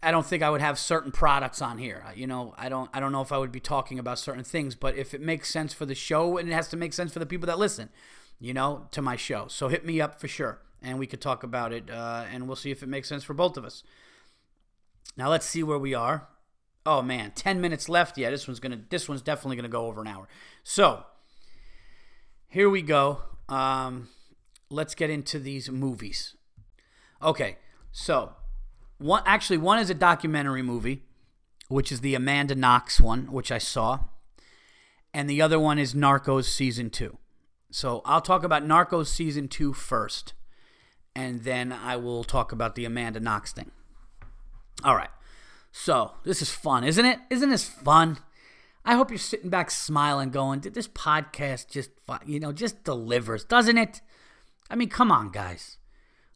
I 0.00 0.10
don't 0.10 0.24
think 0.24 0.42
I 0.42 0.50
would 0.50 0.60
have 0.60 0.78
certain 0.78 1.10
products 1.10 1.60
on 1.60 1.78
here. 1.78 2.04
You 2.14 2.26
know, 2.28 2.54
I 2.56 2.68
don't 2.68 2.88
I 2.94 3.00
don't 3.00 3.10
know 3.10 3.22
if 3.22 3.32
I 3.32 3.38
would 3.38 3.52
be 3.52 3.60
talking 3.60 3.98
about 3.98 4.18
certain 4.18 4.44
things, 4.44 4.76
but 4.76 4.96
if 4.96 5.12
it 5.12 5.20
makes 5.20 5.50
sense 5.50 5.74
for 5.74 5.86
the 5.86 5.94
show 5.94 6.38
and 6.38 6.48
it 6.48 6.52
has 6.52 6.68
to 6.68 6.76
make 6.76 6.92
sense 6.92 7.12
for 7.12 7.18
the 7.18 7.26
people 7.26 7.46
that 7.48 7.58
listen, 7.58 7.88
you 8.38 8.54
know, 8.54 8.86
to 8.92 9.02
my 9.02 9.16
show. 9.16 9.46
So 9.48 9.68
hit 9.68 9.84
me 9.84 10.00
up 10.00 10.20
for 10.20 10.28
sure, 10.28 10.60
and 10.82 10.98
we 10.98 11.06
could 11.06 11.20
talk 11.20 11.42
about 11.42 11.72
it, 11.72 11.90
uh, 11.90 12.26
and 12.30 12.46
we'll 12.46 12.54
see 12.54 12.70
if 12.70 12.82
it 12.82 12.88
makes 12.88 13.08
sense 13.08 13.24
for 13.24 13.34
both 13.34 13.56
of 13.56 13.64
us. 13.64 13.82
Now 15.16 15.30
let's 15.30 15.46
see 15.46 15.62
where 15.62 15.78
we 15.78 15.94
are. 15.94 16.28
Oh 16.86 17.00
man, 17.02 17.32
10 17.34 17.60
minutes 17.60 17.88
left. 17.88 18.18
Yeah, 18.18 18.30
this 18.30 18.46
one's 18.46 18.60
to 18.60 18.80
this 18.90 19.08
one's 19.08 19.22
definitely 19.22 19.56
to 19.62 19.68
go 19.68 19.86
over 19.86 20.02
an 20.02 20.08
hour. 20.08 20.28
So, 20.62 21.04
here 22.48 22.68
we 22.68 22.82
go. 22.82 23.20
Um 23.48 24.08
let's 24.70 24.94
get 24.94 25.10
into 25.10 25.38
these 25.38 25.70
movies. 25.70 26.36
Okay. 27.22 27.58
So, 27.92 28.32
one 28.98 29.22
actually 29.24 29.58
one 29.58 29.78
is 29.78 29.90
a 29.90 29.94
documentary 29.94 30.62
movie, 30.62 31.02
which 31.68 31.90
is 31.90 32.00
the 32.00 32.14
Amanda 32.14 32.54
Knox 32.54 33.00
one, 33.00 33.32
which 33.32 33.50
I 33.50 33.58
saw, 33.58 34.00
and 35.12 35.30
the 35.30 35.40
other 35.40 35.58
one 35.58 35.78
is 35.78 35.94
Narcos 35.94 36.44
season 36.44 36.90
two. 36.90 37.18
So 37.70 38.02
I'll 38.04 38.20
talk 38.20 38.44
about 38.44 38.64
Narcos 38.64 39.06
season 39.06 39.48
two 39.48 39.72
first, 39.72 40.34
and 41.14 41.42
then 41.42 41.72
I 41.72 41.96
will 41.96 42.24
talk 42.24 42.52
about 42.52 42.74
the 42.74 42.84
Amanda 42.84 43.20
Knox 43.20 43.52
thing. 43.52 43.70
All 44.84 44.94
right. 44.94 45.10
So 45.76 46.12
this 46.22 46.40
is 46.40 46.50
fun, 46.50 46.84
isn't 46.84 47.04
it? 47.04 47.18
Isn't 47.30 47.50
this 47.50 47.68
fun? 47.68 48.18
I 48.84 48.94
hope 48.94 49.10
you're 49.10 49.18
sitting 49.18 49.50
back 49.50 49.72
smiling, 49.72 50.30
going, 50.30 50.60
"Did 50.60 50.72
this 50.72 50.86
podcast 50.86 51.68
just, 51.68 51.90
you 52.24 52.38
know, 52.38 52.52
just 52.52 52.84
delivers, 52.84 53.44
doesn't 53.44 53.76
it?" 53.76 54.00
I 54.70 54.76
mean, 54.76 54.88
come 54.88 55.10
on, 55.10 55.30
guys. 55.30 55.78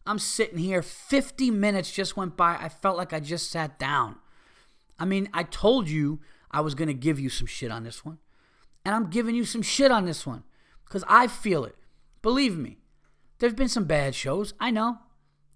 I'm 0.05 0.19
sitting 0.19 0.57
here, 0.57 0.81
50 0.81 1.51
minutes 1.51 1.89
just 1.89 2.17
went 2.17 2.35
by. 2.35 2.57
I 2.57 2.67
felt 2.67 2.97
like 2.97 3.13
I 3.13 3.21
just 3.21 3.49
sat 3.49 3.79
down. 3.79 4.17
I 4.99 5.05
mean, 5.05 5.29
I 5.33 5.43
told 5.43 5.87
you 5.87 6.19
I 6.51 6.59
was 6.59 6.75
going 6.75 6.89
to 6.89 6.93
give 6.93 7.17
you 7.17 7.29
some 7.29 7.47
shit 7.47 7.71
on 7.71 7.85
this 7.85 8.03
one. 8.03 8.19
And 8.83 8.93
I'm 8.93 9.09
giving 9.09 9.35
you 9.35 9.45
some 9.45 9.61
shit 9.61 9.89
on 9.89 10.03
this 10.03 10.27
one 10.27 10.43
because 10.83 11.05
I 11.07 11.27
feel 11.27 11.63
it. 11.63 11.77
Believe 12.21 12.57
me, 12.57 12.79
there's 13.37 13.53
been 13.53 13.69
some 13.69 13.85
bad 13.85 14.15
shows. 14.15 14.53
I 14.59 14.69
know. 14.69 14.99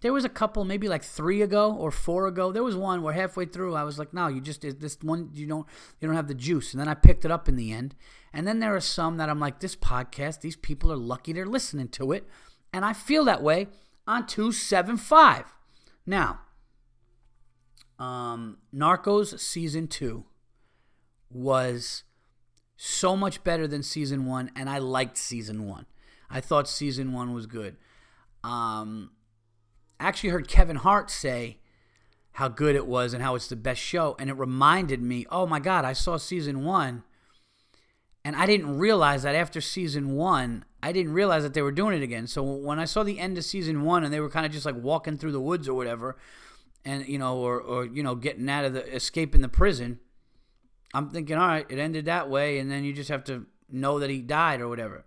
There 0.03 0.11
was 0.11 0.25
a 0.25 0.29
couple, 0.29 0.65
maybe 0.65 0.89
like 0.89 1.01
three 1.01 1.41
ago 1.41 1.73
or 1.73 1.89
four 1.89 2.27
ago. 2.27 2.51
There 2.51 2.61
was 2.61 2.75
one 2.75 3.01
where 3.01 3.13
halfway 3.13 3.45
through 3.45 3.73
I 3.73 3.83
was 3.83 3.97
like, 3.97 4.13
"No, 4.13 4.27
you 4.27 4.41
just 4.41 4.59
this 4.61 4.97
one 5.01 5.29
you 5.33 5.47
don't 5.47 5.65
you 6.01 6.07
don't 6.09 6.17
have 6.17 6.27
the 6.27 6.33
juice." 6.33 6.73
And 6.73 6.81
then 6.81 6.89
I 6.89 6.93
picked 6.93 7.23
it 7.23 7.31
up 7.31 7.47
in 7.47 7.55
the 7.55 7.71
end. 7.71 7.95
And 8.33 8.45
then 8.45 8.59
there 8.59 8.75
are 8.75 8.81
some 8.81 9.15
that 9.15 9.29
I'm 9.29 9.39
like, 9.39 9.61
"This 9.61 9.77
podcast, 9.77 10.41
these 10.41 10.57
people 10.57 10.91
are 10.91 10.97
lucky 10.97 11.31
they're 11.31 11.45
listening 11.45 11.87
to 11.89 12.11
it," 12.11 12.27
and 12.73 12.83
I 12.83 12.91
feel 12.91 13.23
that 13.23 13.41
way 13.41 13.69
on 14.05 14.27
275. 14.27 15.53
Now, 16.05 16.41
um, 17.97 18.57
Narcos 18.75 19.39
season 19.39 19.87
two 19.87 20.25
was 21.29 22.03
so 22.75 23.15
much 23.15 23.41
better 23.45 23.67
than 23.67 23.81
season 23.81 24.25
one, 24.25 24.51
and 24.53 24.69
I 24.69 24.79
liked 24.79 25.17
season 25.17 25.65
one. 25.65 25.85
I 26.29 26.41
thought 26.41 26.67
season 26.67 27.13
one 27.13 27.33
was 27.33 27.45
good. 27.45 27.77
Um, 28.43 29.11
actually 30.07 30.29
heard 30.29 30.47
Kevin 30.47 30.77
Hart 30.77 31.09
say 31.09 31.59
how 32.33 32.47
good 32.47 32.75
it 32.75 32.87
was 32.87 33.13
and 33.13 33.21
how 33.21 33.35
it's 33.35 33.47
the 33.47 33.55
best 33.55 33.81
show, 33.81 34.15
and 34.19 34.29
it 34.29 34.33
reminded 34.33 35.01
me, 35.01 35.25
oh 35.29 35.45
my 35.45 35.59
God, 35.59 35.85
I 35.85 35.93
saw 35.93 36.17
season 36.17 36.63
one, 36.63 37.03
and 38.25 38.35
I 38.35 38.45
didn't 38.45 38.77
realize 38.77 39.23
that 39.23 39.35
after 39.35 39.61
season 39.61 40.15
one, 40.15 40.65
I 40.81 40.91
didn't 40.91 41.13
realize 41.13 41.43
that 41.43 41.53
they 41.53 41.61
were 41.61 41.71
doing 41.71 41.95
it 41.95 42.03
again. 42.03 42.27
So 42.27 42.41
when 42.41 42.79
I 42.79 42.85
saw 42.85 43.03
the 43.03 43.19
end 43.19 43.37
of 43.37 43.45
season 43.45 43.83
one 43.83 44.03
and 44.03 44.13
they 44.13 44.19
were 44.19 44.29
kind 44.29 44.45
of 44.45 44.51
just 44.51 44.65
like 44.65 44.75
walking 44.75 45.17
through 45.17 45.31
the 45.31 45.39
woods 45.39 45.67
or 45.67 45.73
whatever, 45.73 46.17
and 46.83 47.07
you 47.07 47.17
know, 47.17 47.37
or 47.37 47.61
or 47.61 47.85
you 47.85 48.03
know, 48.03 48.15
getting 48.15 48.49
out 48.49 48.65
of 48.65 48.73
the 48.73 48.93
escaping 48.93 49.41
the 49.41 49.49
prison, 49.49 49.99
I'm 50.93 51.09
thinking, 51.09 51.37
all 51.37 51.47
right, 51.47 51.65
it 51.69 51.79
ended 51.79 52.05
that 52.05 52.29
way, 52.29 52.59
and 52.59 52.69
then 52.69 52.83
you 52.83 52.93
just 52.93 53.09
have 53.09 53.23
to 53.25 53.45
know 53.69 53.99
that 53.99 54.09
he 54.09 54.21
died 54.21 54.59
or 54.59 54.67
whatever. 54.67 55.05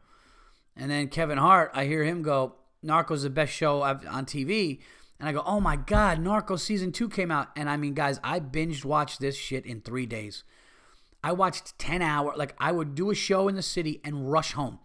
And 0.76 0.90
then 0.90 1.08
Kevin 1.08 1.38
Hart, 1.38 1.70
I 1.74 1.86
hear 1.86 2.04
him 2.04 2.22
go, 2.22 2.56
Narcos 2.86 3.16
is 3.16 3.22
the 3.24 3.30
best 3.30 3.52
show 3.52 3.82
I've, 3.82 4.06
on 4.06 4.26
TV. 4.26 4.80
And 5.18 5.28
I 5.28 5.32
go, 5.32 5.42
oh 5.46 5.60
my 5.60 5.76
God, 5.76 6.18
Narcos 6.18 6.60
season 6.60 6.92
two 6.92 7.08
came 7.08 7.30
out. 7.30 7.48
And 7.56 7.68
I 7.68 7.76
mean, 7.76 7.94
guys, 7.94 8.20
I 8.22 8.40
binged 8.40 8.84
watched 8.84 9.20
this 9.20 9.36
shit 9.36 9.64
in 9.64 9.80
three 9.80 10.06
days. 10.06 10.44
I 11.24 11.32
watched 11.32 11.78
10 11.78 12.02
hour, 12.02 12.34
like 12.36 12.54
I 12.58 12.72
would 12.72 12.94
do 12.94 13.10
a 13.10 13.14
show 13.14 13.48
in 13.48 13.56
the 13.56 13.62
city 13.62 14.00
and 14.04 14.30
rush 14.30 14.52
home. 14.52 14.78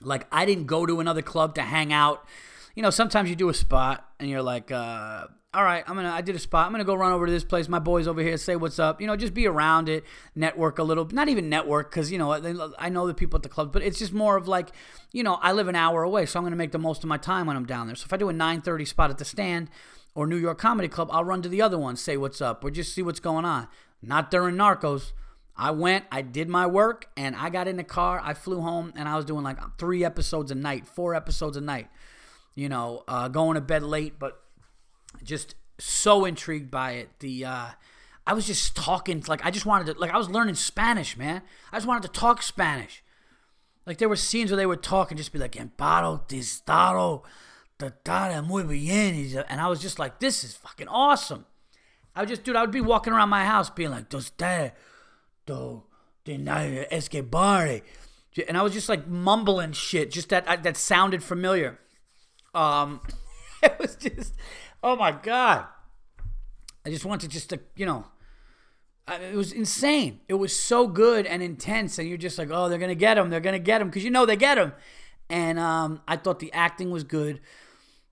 Like 0.00 0.26
I 0.32 0.44
didn't 0.44 0.66
go 0.66 0.84
to 0.86 1.00
another 1.00 1.22
club 1.22 1.54
to 1.54 1.62
hang 1.62 1.92
out. 1.92 2.26
You 2.74 2.82
know, 2.82 2.90
sometimes 2.90 3.30
you 3.30 3.36
do 3.36 3.48
a 3.48 3.54
spot 3.54 4.11
and 4.22 4.30
you're 4.30 4.42
like, 4.42 4.70
uh, 4.70 5.26
all 5.52 5.64
right, 5.64 5.84
I'm 5.86 5.96
gonna 5.96 6.10
I 6.10 6.22
did 6.22 6.34
a 6.34 6.38
spot. 6.38 6.64
I'm 6.64 6.72
gonna 6.72 6.84
go 6.84 6.94
run 6.94 7.12
over 7.12 7.26
to 7.26 7.32
this 7.32 7.44
place. 7.44 7.68
My 7.68 7.80
boys 7.80 8.06
over 8.06 8.22
here 8.22 8.36
say 8.38 8.56
what's 8.56 8.78
up. 8.78 9.00
You 9.00 9.06
know, 9.06 9.16
just 9.16 9.34
be 9.34 9.46
around 9.46 9.88
it, 9.88 10.04
network 10.34 10.78
a 10.78 10.82
little. 10.82 11.04
Not 11.06 11.28
even 11.28 11.50
network 11.50 11.90
because 11.90 12.10
you 12.10 12.16
know 12.16 12.32
I 12.78 12.88
know 12.88 13.06
the 13.06 13.14
people 13.14 13.36
at 13.36 13.42
the 13.42 13.50
club, 13.50 13.72
but 13.72 13.82
it's 13.82 13.98
just 13.98 14.14
more 14.14 14.36
of 14.36 14.48
like, 14.48 14.70
you 15.12 15.22
know, 15.22 15.34
I 15.34 15.52
live 15.52 15.68
an 15.68 15.76
hour 15.76 16.04
away, 16.04 16.24
so 16.24 16.38
I'm 16.38 16.44
gonna 16.44 16.56
make 16.56 16.72
the 16.72 16.78
most 16.78 17.02
of 17.02 17.08
my 17.08 17.18
time 17.18 17.46
when 17.46 17.56
I'm 17.56 17.66
down 17.66 17.88
there. 17.88 17.96
So 17.96 18.06
if 18.06 18.12
I 18.12 18.16
do 18.16 18.30
a 18.30 18.32
9:30 18.32 18.86
spot 18.86 19.10
at 19.10 19.18
the 19.18 19.24
stand 19.26 19.68
or 20.14 20.26
New 20.26 20.36
York 20.36 20.58
Comedy 20.58 20.88
Club, 20.88 21.10
I'll 21.12 21.24
run 21.24 21.42
to 21.42 21.48
the 21.48 21.60
other 21.60 21.78
one, 21.78 21.96
say 21.96 22.16
what's 22.16 22.40
up, 22.40 22.64
or 22.64 22.70
just 22.70 22.94
see 22.94 23.02
what's 23.02 23.20
going 23.20 23.44
on. 23.44 23.68
Not 24.00 24.30
during 24.30 24.54
Narcos. 24.54 25.12
I 25.54 25.72
went, 25.72 26.06
I 26.10 26.22
did 26.22 26.48
my 26.48 26.66
work, 26.66 27.08
and 27.14 27.36
I 27.36 27.50
got 27.50 27.68
in 27.68 27.76
the 27.76 27.84
car. 27.84 28.22
I 28.24 28.32
flew 28.32 28.62
home, 28.62 28.94
and 28.96 29.06
I 29.06 29.16
was 29.16 29.26
doing 29.26 29.44
like 29.44 29.58
three 29.78 30.02
episodes 30.02 30.50
a 30.50 30.54
night, 30.54 30.86
four 30.86 31.14
episodes 31.14 31.58
a 31.58 31.60
night. 31.60 31.88
You 32.54 32.68
know, 32.68 33.04
uh, 33.08 33.28
going 33.28 33.54
to 33.54 33.60
bed 33.60 33.82
late, 33.82 34.18
but 34.18 34.42
just 35.22 35.54
so 35.78 36.24
intrigued 36.24 36.70
by 36.70 36.92
it. 36.92 37.10
The 37.20 37.44
uh, 37.44 37.66
I 38.26 38.34
was 38.34 38.46
just 38.46 38.76
talking, 38.76 39.22
like 39.26 39.44
I 39.44 39.50
just 39.50 39.66
wanted 39.66 39.92
to, 39.92 39.98
like 39.98 40.12
I 40.12 40.18
was 40.18 40.30
learning 40.30 40.54
Spanish, 40.54 41.16
man. 41.16 41.42
I 41.72 41.76
just 41.76 41.86
wanted 41.86 42.02
to 42.02 42.20
talk 42.20 42.42
Spanish. 42.42 43.02
Like 43.86 43.98
there 43.98 44.08
were 44.08 44.16
scenes 44.16 44.50
where 44.50 44.56
they 44.56 44.66
would 44.66 44.82
talk 44.82 45.10
and 45.10 45.18
just 45.18 45.32
be 45.32 45.38
like, 45.38 45.52
"Emparo 45.52 46.28
tistaro, 46.28 47.22
tatada 47.78 48.46
muy 48.46 48.62
bien," 48.62 49.44
and 49.48 49.60
I 49.60 49.66
was 49.68 49.80
just 49.80 49.98
like, 49.98 50.20
"This 50.20 50.44
is 50.44 50.54
fucking 50.54 50.88
awesome." 50.88 51.46
I 52.14 52.20
would 52.20 52.28
just, 52.28 52.44
dude, 52.44 52.56
I 52.56 52.60
would 52.60 52.70
be 52.70 52.80
walking 52.80 53.12
around 53.12 53.30
my 53.30 53.44
house 53.44 53.70
being 53.70 53.90
like, 53.90 54.08
"Dos 54.08 54.30
do 54.30 55.82
de 56.24 56.86
escobar," 56.94 57.80
and 58.46 58.56
I 58.56 58.62
was 58.62 58.72
just 58.72 58.88
like 58.88 59.08
mumbling 59.08 59.72
shit, 59.72 60.12
just 60.12 60.28
that 60.28 60.62
that 60.62 60.76
sounded 60.76 61.24
familiar. 61.24 61.80
Um, 62.54 63.00
it 63.62 63.76
was 63.78 63.96
just, 63.96 64.34
oh 64.82 64.96
my 64.96 65.12
god! 65.12 65.66
I 66.84 66.90
just 66.90 67.04
wanted 67.04 67.30
just 67.30 67.50
to, 67.50 67.60
you 67.76 67.86
know, 67.86 68.06
it 69.08 69.34
was 69.34 69.52
insane. 69.52 70.20
It 70.28 70.34
was 70.34 70.58
so 70.58 70.86
good 70.86 71.26
and 71.26 71.42
intense, 71.42 71.98
and 71.98 72.08
you're 72.08 72.18
just 72.18 72.38
like, 72.38 72.48
oh, 72.50 72.68
they're 72.68 72.78
gonna 72.78 72.94
get 72.94 73.18
him, 73.18 73.30
they're 73.30 73.40
gonna 73.40 73.58
get 73.58 73.80
him, 73.80 73.88
because 73.88 74.04
you 74.04 74.10
know 74.10 74.26
they 74.26 74.36
get 74.36 74.58
him. 74.58 74.72
And 75.28 75.58
um, 75.58 76.02
I 76.06 76.16
thought 76.16 76.40
the 76.40 76.52
acting 76.52 76.90
was 76.90 77.04
good, 77.04 77.40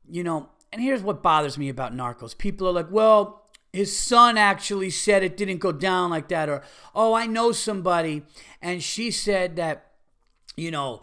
you 0.09 0.25
know. 0.25 0.49
And 0.73 0.81
here's 0.81 1.03
what 1.03 1.23
bothers 1.23 1.59
me 1.59 1.69
about 1.69 1.95
Narcos: 1.95 2.37
people 2.37 2.69
are 2.69 2.73
like, 2.73 2.91
well, 2.91 3.49
his 3.73 3.97
son 3.97 4.37
actually 4.37 4.91
said 4.91 5.23
it 5.23 5.37
didn't 5.37 5.59
go 5.59 5.73
down 5.73 6.11
like 6.11 6.29
that, 6.29 6.49
or 6.49 6.63
oh, 6.95 7.15
I 7.15 7.27
know 7.27 7.53
somebody, 7.53 8.23
and 8.61 8.83
she 8.83 9.11
said 9.11 9.57
that, 9.57 9.93
you 10.57 10.71
know, 10.71 11.01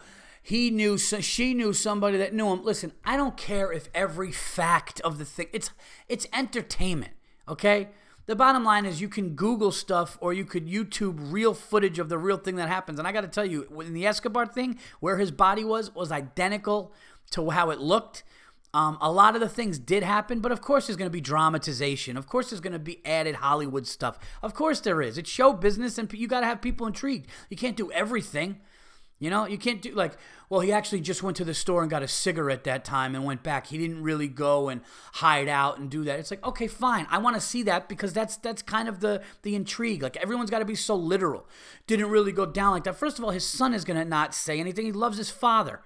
he 0.48 0.70
knew, 0.70 0.96
so 0.96 1.20
she 1.20 1.52
knew 1.52 1.74
somebody 1.74 2.16
that 2.16 2.32
knew 2.32 2.50
him. 2.50 2.64
Listen, 2.64 2.92
I 3.04 3.18
don't 3.18 3.36
care 3.36 3.70
if 3.70 3.90
every 3.94 4.32
fact 4.32 4.98
of 5.02 5.18
the 5.18 5.26
thing. 5.26 5.48
It's 5.52 5.72
it's 6.08 6.26
entertainment, 6.32 7.12
okay. 7.46 7.88
The 8.24 8.34
bottom 8.34 8.64
line 8.64 8.86
is 8.86 8.98
you 8.98 9.10
can 9.10 9.34
Google 9.34 9.70
stuff 9.70 10.16
or 10.22 10.32
you 10.32 10.46
could 10.46 10.66
YouTube 10.66 11.16
real 11.30 11.52
footage 11.52 11.98
of 11.98 12.08
the 12.08 12.16
real 12.16 12.38
thing 12.38 12.56
that 12.56 12.70
happens. 12.70 12.98
And 12.98 13.06
I 13.06 13.12
got 13.12 13.20
to 13.22 13.28
tell 13.28 13.44
you, 13.44 13.66
in 13.82 13.92
the 13.92 14.06
Escobar 14.06 14.46
thing, 14.46 14.78
where 15.00 15.18
his 15.18 15.30
body 15.30 15.64
was 15.64 15.94
was 15.94 16.10
identical 16.10 16.94
to 17.32 17.50
how 17.50 17.68
it 17.68 17.78
looked. 17.78 18.24
Um, 18.72 18.96
a 19.02 19.12
lot 19.12 19.34
of 19.34 19.42
the 19.42 19.50
things 19.50 19.78
did 19.78 20.02
happen, 20.02 20.40
but 20.40 20.50
of 20.50 20.62
course 20.62 20.86
there's 20.86 20.96
going 20.96 21.10
to 21.10 21.12
be 21.12 21.20
dramatization. 21.20 22.16
Of 22.16 22.26
course 22.26 22.48
there's 22.48 22.62
going 22.62 22.72
to 22.72 22.78
be 22.78 23.04
added 23.04 23.34
Hollywood 23.34 23.86
stuff. 23.86 24.18
Of 24.42 24.54
course 24.54 24.80
there 24.80 25.02
is. 25.02 25.18
It's 25.18 25.28
show 25.28 25.52
business, 25.52 25.98
and 25.98 26.10
you 26.10 26.26
got 26.26 26.40
to 26.40 26.46
have 26.46 26.62
people 26.62 26.86
intrigued. 26.86 27.26
You 27.50 27.58
can't 27.58 27.76
do 27.76 27.92
everything. 27.92 28.60
You 29.18 29.30
know, 29.30 29.46
you 29.46 29.58
can't 29.58 29.82
do 29.82 29.92
like, 29.92 30.12
well, 30.48 30.60
he 30.60 30.70
actually 30.70 31.00
just 31.00 31.24
went 31.24 31.36
to 31.38 31.44
the 31.44 31.54
store 31.54 31.82
and 31.82 31.90
got 31.90 32.04
a 32.04 32.08
cigarette 32.08 32.62
that 32.64 32.84
time 32.84 33.16
and 33.16 33.24
went 33.24 33.42
back. 33.42 33.66
He 33.66 33.76
didn't 33.76 34.02
really 34.02 34.28
go 34.28 34.68
and 34.68 34.80
hide 35.14 35.48
out 35.48 35.78
and 35.78 35.90
do 35.90 36.04
that. 36.04 36.20
It's 36.20 36.30
like, 36.30 36.44
okay, 36.46 36.68
fine. 36.68 37.06
I 37.10 37.18
want 37.18 37.34
to 37.34 37.40
see 37.40 37.64
that 37.64 37.88
because 37.88 38.12
that's 38.12 38.36
that's 38.36 38.62
kind 38.62 38.88
of 38.88 39.00
the 39.00 39.22
the 39.42 39.56
intrigue. 39.56 40.02
Like 40.02 40.16
everyone's 40.18 40.50
got 40.50 40.60
to 40.60 40.64
be 40.64 40.76
so 40.76 40.94
literal. 40.94 41.48
Didn't 41.88 42.10
really 42.10 42.32
go 42.32 42.46
down 42.46 42.72
like 42.72 42.84
that. 42.84 42.96
First 42.96 43.18
of 43.18 43.24
all, 43.24 43.30
his 43.30 43.44
son 43.44 43.74
is 43.74 43.84
going 43.84 43.98
to 43.98 44.04
not 44.04 44.34
say 44.34 44.60
anything. 44.60 44.86
He 44.86 44.92
loves 44.92 45.18
his 45.18 45.30
father. 45.30 45.80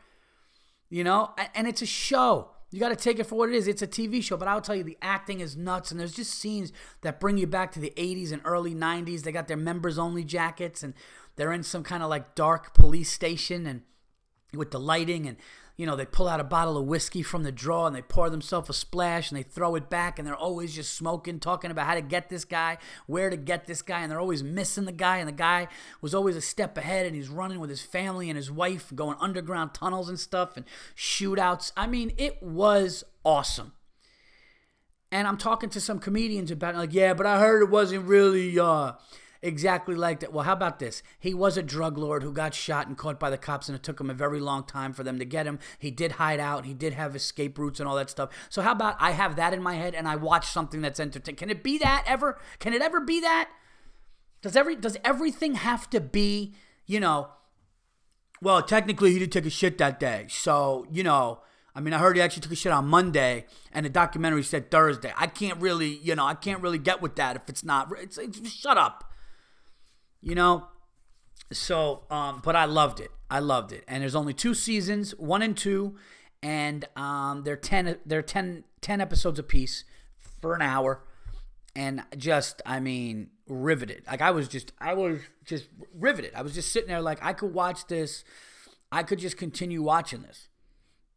You 0.90 1.04
know, 1.04 1.30
and 1.54 1.66
it's 1.66 1.80
a 1.80 1.86
show. 1.86 2.50
You 2.72 2.80
got 2.80 2.88
to 2.88 2.96
take 2.96 3.18
it 3.18 3.24
for 3.24 3.36
what 3.36 3.50
it 3.50 3.54
is. 3.54 3.68
It's 3.68 3.82
a 3.82 3.86
TV 3.86 4.22
show, 4.22 4.38
but 4.38 4.48
I'll 4.48 4.62
tell 4.62 4.74
you, 4.74 4.82
the 4.82 4.96
acting 5.02 5.40
is 5.40 5.58
nuts, 5.58 5.90
and 5.90 6.00
there's 6.00 6.14
just 6.14 6.34
scenes 6.34 6.72
that 7.02 7.20
bring 7.20 7.36
you 7.36 7.46
back 7.46 7.70
to 7.72 7.80
the 7.80 7.92
80s 7.98 8.32
and 8.32 8.40
early 8.46 8.74
90s. 8.74 9.22
They 9.22 9.32
got 9.32 9.46
their 9.46 9.58
members 9.58 9.98
only 9.98 10.24
jackets, 10.24 10.82
and 10.82 10.94
they're 11.36 11.52
in 11.52 11.62
some 11.62 11.82
kind 11.82 12.02
of 12.02 12.10
like 12.10 12.34
dark 12.34 12.74
police 12.74 13.10
station, 13.10 13.66
and 13.66 13.82
with 14.54 14.70
the 14.70 14.80
lighting, 14.80 15.26
and 15.26 15.36
you 15.76 15.86
know, 15.86 15.96
they 15.96 16.04
pull 16.04 16.28
out 16.28 16.38
a 16.38 16.44
bottle 16.44 16.76
of 16.76 16.86
whiskey 16.86 17.22
from 17.22 17.42
the 17.42 17.52
drawer 17.52 17.86
and 17.86 17.96
they 17.96 18.02
pour 18.02 18.28
themselves 18.28 18.68
a 18.68 18.74
splash 18.74 19.30
and 19.30 19.38
they 19.38 19.42
throw 19.42 19.74
it 19.74 19.88
back 19.88 20.18
and 20.18 20.28
they're 20.28 20.34
always 20.34 20.74
just 20.74 20.94
smoking, 20.94 21.40
talking 21.40 21.70
about 21.70 21.86
how 21.86 21.94
to 21.94 22.02
get 22.02 22.28
this 22.28 22.44
guy, 22.44 22.76
where 23.06 23.30
to 23.30 23.36
get 23.36 23.66
this 23.66 23.80
guy, 23.80 24.00
and 24.00 24.10
they're 24.10 24.20
always 24.20 24.42
missing 24.42 24.84
the 24.84 24.92
guy. 24.92 25.16
And 25.16 25.26
the 25.26 25.32
guy 25.32 25.68
was 26.00 26.14
always 26.14 26.36
a 26.36 26.42
step 26.42 26.76
ahead 26.76 27.06
and 27.06 27.16
he's 27.16 27.28
running 27.28 27.58
with 27.58 27.70
his 27.70 27.82
family 27.82 28.28
and 28.28 28.36
his 28.36 28.50
wife, 28.50 28.92
going 28.94 29.16
underground 29.18 29.72
tunnels 29.72 30.08
and 30.08 30.20
stuff 30.20 30.56
and 30.56 30.66
shootouts. 30.94 31.72
I 31.76 31.86
mean, 31.86 32.12
it 32.18 32.42
was 32.42 33.02
awesome. 33.24 33.72
And 35.10 35.26
I'm 35.26 35.38
talking 35.38 35.70
to 35.70 35.80
some 35.80 35.98
comedians 35.98 36.50
about 36.50 36.74
it, 36.74 36.78
like, 36.78 36.94
yeah, 36.94 37.12
but 37.14 37.26
I 37.26 37.40
heard 37.40 37.62
it 37.62 37.70
wasn't 37.70 38.04
really 38.04 38.58
uh 38.58 38.92
exactly 39.42 39.94
like 39.94 40.20
that. 40.20 40.32
Well, 40.32 40.44
how 40.44 40.52
about 40.52 40.78
this? 40.78 41.02
He 41.18 41.34
was 41.34 41.56
a 41.56 41.62
drug 41.62 41.98
lord 41.98 42.22
who 42.22 42.32
got 42.32 42.54
shot 42.54 42.86
and 42.86 42.96
caught 42.96 43.20
by 43.20 43.30
the 43.30 43.38
cops, 43.38 43.68
and 43.68 43.76
it 43.76 43.82
took 43.82 44.00
him 44.00 44.10
a 44.10 44.14
very 44.14 44.40
long 44.40 44.64
time 44.64 44.92
for 44.92 45.02
them 45.02 45.18
to 45.18 45.24
get 45.24 45.46
him. 45.46 45.58
He 45.78 45.90
did 45.90 46.12
hide 46.12 46.40
out. 46.40 46.64
He 46.64 46.74
did 46.74 46.92
have 46.94 47.16
escape 47.16 47.58
routes 47.58 47.80
and 47.80 47.88
all 47.88 47.96
that 47.96 48.10
stuff. 48.10 48.30
So 48.48 48.62
how 48.62 48.72
about 48.72 48.96
I 49.00 49.10
have 49.10 49.36
that 49.36 49.52
in 49.52 49.62
my 49.62 49.74
head 49.74 49.94
and 49.94 50.08
I 50.08 50.16
watch 50.16 50.46
something 50.46 50.80
that's 50.80 51.00
entertaining? 51.00 51.36
Can 51.36 51.50
it 51.50 51.62
be 51.62 51.78
that 51.78 52.04
ever? 52.06 52.38
Can 52.58 52.72
it 52.72 52.82
ever 52.82 53.00
be 53.00 53.20
that? 53.20 53.50
Does 54.40 54.56
every 54.56 54.76
does 54.76 54.96
everything 55.04 55.54
have 55.54 55.88
to 55.90 56.00
be, 56.00 56.54
you 56.86 57.00
know? 57.00 57.28
Well, 58.40 58.62
technically, 58.62 59.12
he 59.12 59.20
did 59.20 59.30
take 59.30 59.46
a 59.46 59.50
shit 59.50 59.78
that 59.78 60.00
day, 60.00 60.26
so 60.28 60.84
you 60.90 61.04
know 61.04 61.42
I 61.74 61.80
mean, 61.80 61.94
I 61.94 61.98
heard 61.98 62.16
he 62.16 62.22
actually 62.22 62.42
took 62.42 62.52
a 62.52 62.56
shit 62.56 62.72
on 62.72 62.86
Monday, 62.86 63.46
and 63.72 63.86
the 63.86 63.90
documentary 63.90 64.42
said 64.42 64.70
Thursday. 64.70 65.12
I 65.16 65.26
can't 65.26 65.60
really, 65.60 65.96
you 65.98 66.14
know, 66.14 66.26
I 66.26 66.34
can't 66.34 66.60
really 66.60 66.78
get 66.78 67.00
with 67.00 67.16
that 67.16 67.36
if 67.36 67.42
it's 67.48 67.64
not. 67.64 67.90
It's, 67.98 68.18
it's 68.18 68.50
shut 68.50 68.76
up. 68.76 69.10
You 70.22 70.34
know. 70.34 70.68
So, 71.52 72.04
um, 72.10 72.40
but 72.42 72.56
I 72.56 72.64
loved 72.64 73.00
it. 73.00 73.10
I 73.30 73.40
loved 73.40 73.72
it, 73.72 73.84
and 73.86 74.02
there's 74.02 74.14
only 74.14 74.32
two 74.32 74.54
seasons, 74.54 75.12
one 75.18 75.42
and 75.42 75.56
two, 75.56 75.96
and 76.42 76.86
um, 76.96 77.42
they're 77.44 77.56
ten. 77.56 77.98
They're 78.06 78.22
10, 78.22 78.64
10 78.80 79.00
episodes 79.00 79.40
piece 79.42 79.84
for 80.40 80.54
an 80.54 80.62
hour, 80.62 81.04
and 81.76 82.02
just, 82.16 82.62
I 82.64 82.80
mean, 82.80 83.30
riveted. 83.48 84.04
Like 84.06 84.22
I 84.22 84.30
was 84.30 84.48
just, 84.48 84.72
I 84.78 84.94
was 84.94 85.20
just 85.44 85.68
riveted. 85.94 86.32
I 86.34 86.42
was 86.42 86.54
just 86.54 86.72
sitting 86.72 86.88
there, 86.88 87.02
like 87.02 87.22
I 87.22 87.34
could 87.34 87.52
watch 87.52 87.86
this. 87.86 88.24
I 88.90 89.02
could 89.02 89.18
just 89.18 89.36
continue 89.36 89.82
watching 89.82 90.22
this 90.22 90.48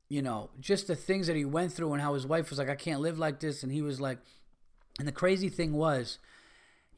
you 0.09 0.21
know, 0.21 0.49
just 0.59 0.87
the 0.87 0.95
things 0.95 1.27
that 1.27 1.35
he 1.35 1.45
went 1.45 1.73
through 1.73 1.93
and 1.93 2.01
how 2.01 2.13
his 2.13 2.27
wife 2.27 2.49
was 2.49 2.59
like, 2.59 2.69
I 2.69 2.75
can't 2.75 3.01
live 3.01 3.17
like 3.17 3.39
this. 3.39 3.63
And 3.63 3.71
he 3.71 3.81
was 3.81 3.99
like, 3.99 4.19
and 4.99 5.07
the 5.07 5.11
crazy 5.11 5.49
thing 5.49 5.73
was, 5.73 6.19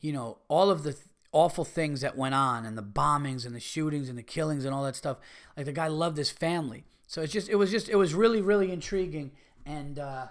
you 0.01 0.11
know, 0.11 0.39
all 0.47 0.69
of 0.69 0.83
the 0.83 0.93
th- 0.93 1.05
awful 1.31 1.65
things 1.65 2.01
that 2.01 2.17
went 2.17 2.35
on 2.35 2.65
and 2.65 2.77
the 2.77 2.83
bombings 2.83 3.45
and 3.45 3.55
the 3.55 3.59
shootings 3.59 4.09
and 4.09 4.17
the 4.17 4.23
killings 4.23 4.65
and 4.65 4.73
all 4.73 4.83
that 4.83 4.95
stuff. 4.95 5.17
Like 5.55 5.65
the 5.65 5.71
guy 5.73 5.87
loved 5.87 6.17
his 6.17 6.31
family. 6.31 6.85
So 7.07 7.21
it's 7.21 7.33
just, 7.33 7.49
it 7.49 7.55
was 7.55 7.71
just, 7.71 7.89
it 7.89 7.95
was 7.95 8.13
really, 8.13 8.41
really 8.41 8.71
intriguing. 8.71 9.31
And, 9.65 9.99
uh, 9.99 10.27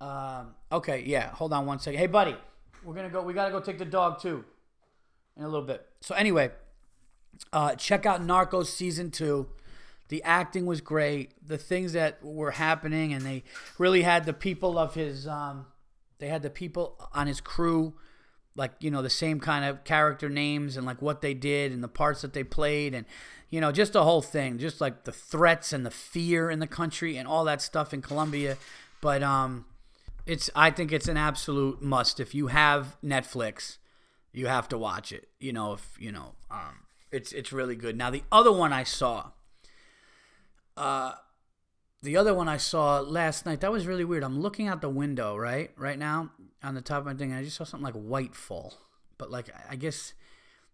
um, 0.00 0.54
okay, 0.70 1.02
yeah, 1.06 1.30
hold 1.30 1.52
on 1.52 1.66
one 1.66 1.78
second. 1.78 1.98
Hey, 1.98 2.06
buddy, 2.06 2.36
we're 2.84 2.94
going 2.94 3.06
to 3.06 3.12
go, 3.12 3.22
we 3.22 3.32
got 3.32 3.46
to 3.46 3.50
go 3.50 3.60
take 3.60 3.78
the 3.78 3.84
dog 3.84 4.20
too 4.20 4.44
in 5.36 5.44
a 5.44 5.48
little 5.48 5.66
bit. 5.66 5.86
So 6.00 6.14
anyway, 6.14 6.50
uh, 7.52 7.74
check 7.74 8.06
out 8.06 8.20
Narcos 8.20 8.66
season 8.66 9.10
two. 9.10 9.48
The 10.08 10.22
acting 10.22 10.66
was 10.66 10.80
great. 10.80 11.32
The 11.46 11.58
things 11.58 11.92
that 11.92 12.24
were 12.24 12.52
happening, 12.52 13.12
and 13.12 13.24
they 13.26 13.44
really 13.78 14.02
had 14.02 14.24
the 14.24 14.32
people 14.32 14.78
of 14.78 14.94
his. 14.94 15.26
Um, 15.26 15.66
they 16.18 16.28
had 16.28 16.42
the 16.42 16.50
people 16.50 16.96
on 17.12 17.26
his 17.26 17.40
crew, 17.40 17.94
like 18.58 18.72
you 18.80 18.90
know 18.90 19.00
the 19.00 19.08
same 19.08 19.38
kind 19.38 19.64
of 19.64 19.84
character 19.84 20.28
names 20.28 20.76
and 20.76 20.84
like 20.84 21.00
what 21.00 21.22
they 21.22 21.32
did 21.32 21.72
and 21.72 21.82
the 21.82 21.88
parts 21.88 22.22
that 22.22 22.32
they 22.32 22.42
played 22.42 22.92
and 22.92 23.06
you 23.50 23.60
know 23.60 23.70
just 23.72 23.92
the 23.92 24.02
whole 24.02 24.20
thing, 24.20 24.58
just 24.58 24.80
like 24.80 25.04
the 25.04 25.12
threats 25.12 25.72
and 25.72 25.86
the 25.86 25.90
fear 25.90 26.50
in 26.50 26.58
the 26.58 26.66
country 26.66 27.16
and 27.16 27.28
all 27.28 27.44
that 27.44 27.62
stuff 27.62 27.94
in 27.94 28.02
Colombia. 28.02 28.58
But 29.00 29.22
um, 29.22 29.64
it's 30.26 30.50
I 30.54 30.70
think 30.70 30.92
it's 30.92 31.08
an 31.08 31.16
absolute 31.16 31.80
must. 31.80 32.18
If 32.18 32.34
you 32.34 32.48
have 32.48 32.96
Netflix, 33.02 33.78
you 34.32 34.48
have 34.48 34.68
to 34.70 34.76
watch 34.76 35.12
it. 35.12 35.28
You 35.38 35.52
know 35.52 35.74
if 35.74 35.96
you 35.98 36.10
know 36.10 36.34
um, 36.50 36.80
it's 37.12 37.32
it's 37.32 37.52
really 37.52 37.76
good. 37.76 37.96
Now 37.96 38.10
the 38.10 38.24
other 38.32 38.52
one 38.52 38.72
I 38.72 38.82
saw 38.82 39.30
uh, 40.76 41.12
the 42.02 42.16
other 42.16 42.32
one 42.34 42.48
I 42.48 42.56
saw 42.56 43.00
last 43.00 43.44
night, 43.44 43.60
that 43.60 43.72
was 43.72 43.86
really 43.86 44.04
weird. 44.04 44.22
I'm 44.22 44.40
looking 44.40 44.68
out 44.68 44.80
the 44.80 44.88
window, 44.88 45.36
right? 45.36 45.72
Right 45.76 45.98
now 45.98 46.30
on 46.62 46.74
the 46.74 46.80
top 46.80 47.00
of 47.00 47.06
my 47.06 47.14
thing, 47.14 47.32
I 47.32 47.42
just 47.42 47.56
saw 47.56 47.64
something 47.64 47.84
like 47.84 47.94
white 47.94 48.34
fall. 48.34 48.74
But 49.16 49.30
like, 49.30 49.48
I 49.68 49.76
guess 49.76 50.14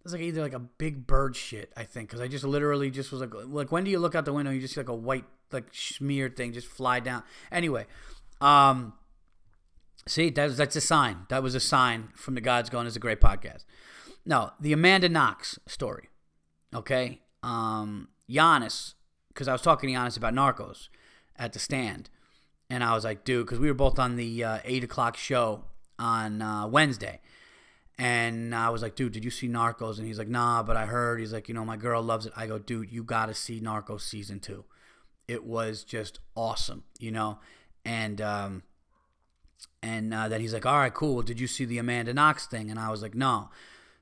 it's 0.05 0.13
like 0.13 0.23
either 0.23 0.43
like 0.43 0.53
a 0.53 0.59
big 0.59 1.07
bird 1.07 1.37
shit, 1.37 1.73
I 1.77 1.85
think. 1.85 2.09
Because 2.09 2.21
I 2.21 2.29
just 2.29 2.45
literally 2.45 2.91
just 2.91 3.13
was 3.13 3.21
like, 3.21 3.33
like, 3.35 3.73
when 3.73 3.85
do 3.85 3.91
you 3.91 3.99
look 3.99 4.15
out 4.15 4.25
the 4.25 4.33
window 4.33 4.51
you 4.51 4.61
just 4.61 4.75
see 4.75 4.81
like 4.81 4.89
a 4.89 4.95
white, 4.95 5.25
like 5.53 5.67
smear 5.73 6.29
thing 6.29 6.53
just 6.53 6.67
fly 6.67 7.01
down? 7.01 7.23
Anyway, 7.51 7.87
um, 8.41 8.95
see, 10.07 10.31
that's, 10.31 10.57
that's 10.57 10.77
a 10.77 10.81
sign. 10.81 11.27
That 11.29 11.43
was 11.43 11.55
a 11.55 11.61
sign 11.61 12.09
from 12.15 12.35
the 12.35 12.41
gods 12.41 12.71
going, 12.71 12.87
it's 12.87 12.97
a 12.97 13.01
great 13.01 13.21
podcast. 13.21 13.65
No, 14.27 14.53
the 14.61 14.73
Amanda 14.73 15.09
Knox 15.09 15.59
story. 15.67 16.09
Okay. 16.75 17.21
Um, 17.43 18.09
Yannis 18.29 18.95
because 19.35 19.49
I 19.49 19.53
was 19.53 19.63
talking 19.63 19.93
to 19.93 19.99
Yannis 19.99 20.17
about 20.17 20.33
Narcos 20.33 20.89
at 21.37 21.53
the 21.53 21.59
stand, 21.59 22.09
and 22.71 22.85
I 22.85 22.95
was 22.95 23.05
like, 23.05 23.25
dude, 23.25 23.47
because 23.47 23.59
we 23.59 23.67
were 23.67 23.75
both 23.75 23.99
on 23.99 24.17
the 24.17 24.45
uh, 24.45 24.59
eight 24.65 24.85
o'clock 24.85 25.17
show 25.17 25.65
on 25.99 26.43
uh, 26.43 26.67
Wednesday, 26.67 27.21
and 27.99 28.55
I 28.55 28.71
was 28.71 28.83
like, 28.83 28.97
dude, 28.97 29.13
did 29.13 29.25
you 29.25 29.31
see 29.31 29.49
Narcos? 29.49 29.99
And 29.99 30.07
he's 30.07 30.19
like, 30.19 30.29
nah, 30.29 30.63
but 30.63 30.77
I 30.77 30.87
heard. 30.87 31.21
He's 31.21 31.33
like, 31.33 31.49
you 31.49 31.55
know, 31.55 31.65
my 31.65 31.77
girl 31.77 32.03
loves 32.03 32.27
it. 32.27 32.33
I 32.37 32.47
go, 32.47 32.59
dude, 32.59 32.91
you 32.91 33.05
got 33.05 33.27
to 33.27 33.35
see 33.35 33.61
Narcos 33.61 34.01
season 34.01 34.41
two. 34.41 34.65
It 35.29 35.45
was 35.45 35.85
just 35.85 36.19
awesome, 36.35 36.85
you 36.99 37.11
know, 37.11 37.39
and 37.85 38.21
um, 38.21 38.63
and 39.83 40.13
uh, 40.13 40.29
then 40.29 40.41
he's 40.41 40.53
like, 40.53 40.67
all 40.67 40.79
right, 40.79 40.93
cool. 40.93 41.23
Did 41.23 41.39
you 41.39 41.47
see 41.47 41.65
the 41.65 41.79
Amanda 41.79 42.13
Knox 42.13 42.47
thing? 42.47 42.71
And 42.71 42.81
I 42.81 42.91
was 42.91 43.01
like, 43.01 43.15
no. 43.15 43.51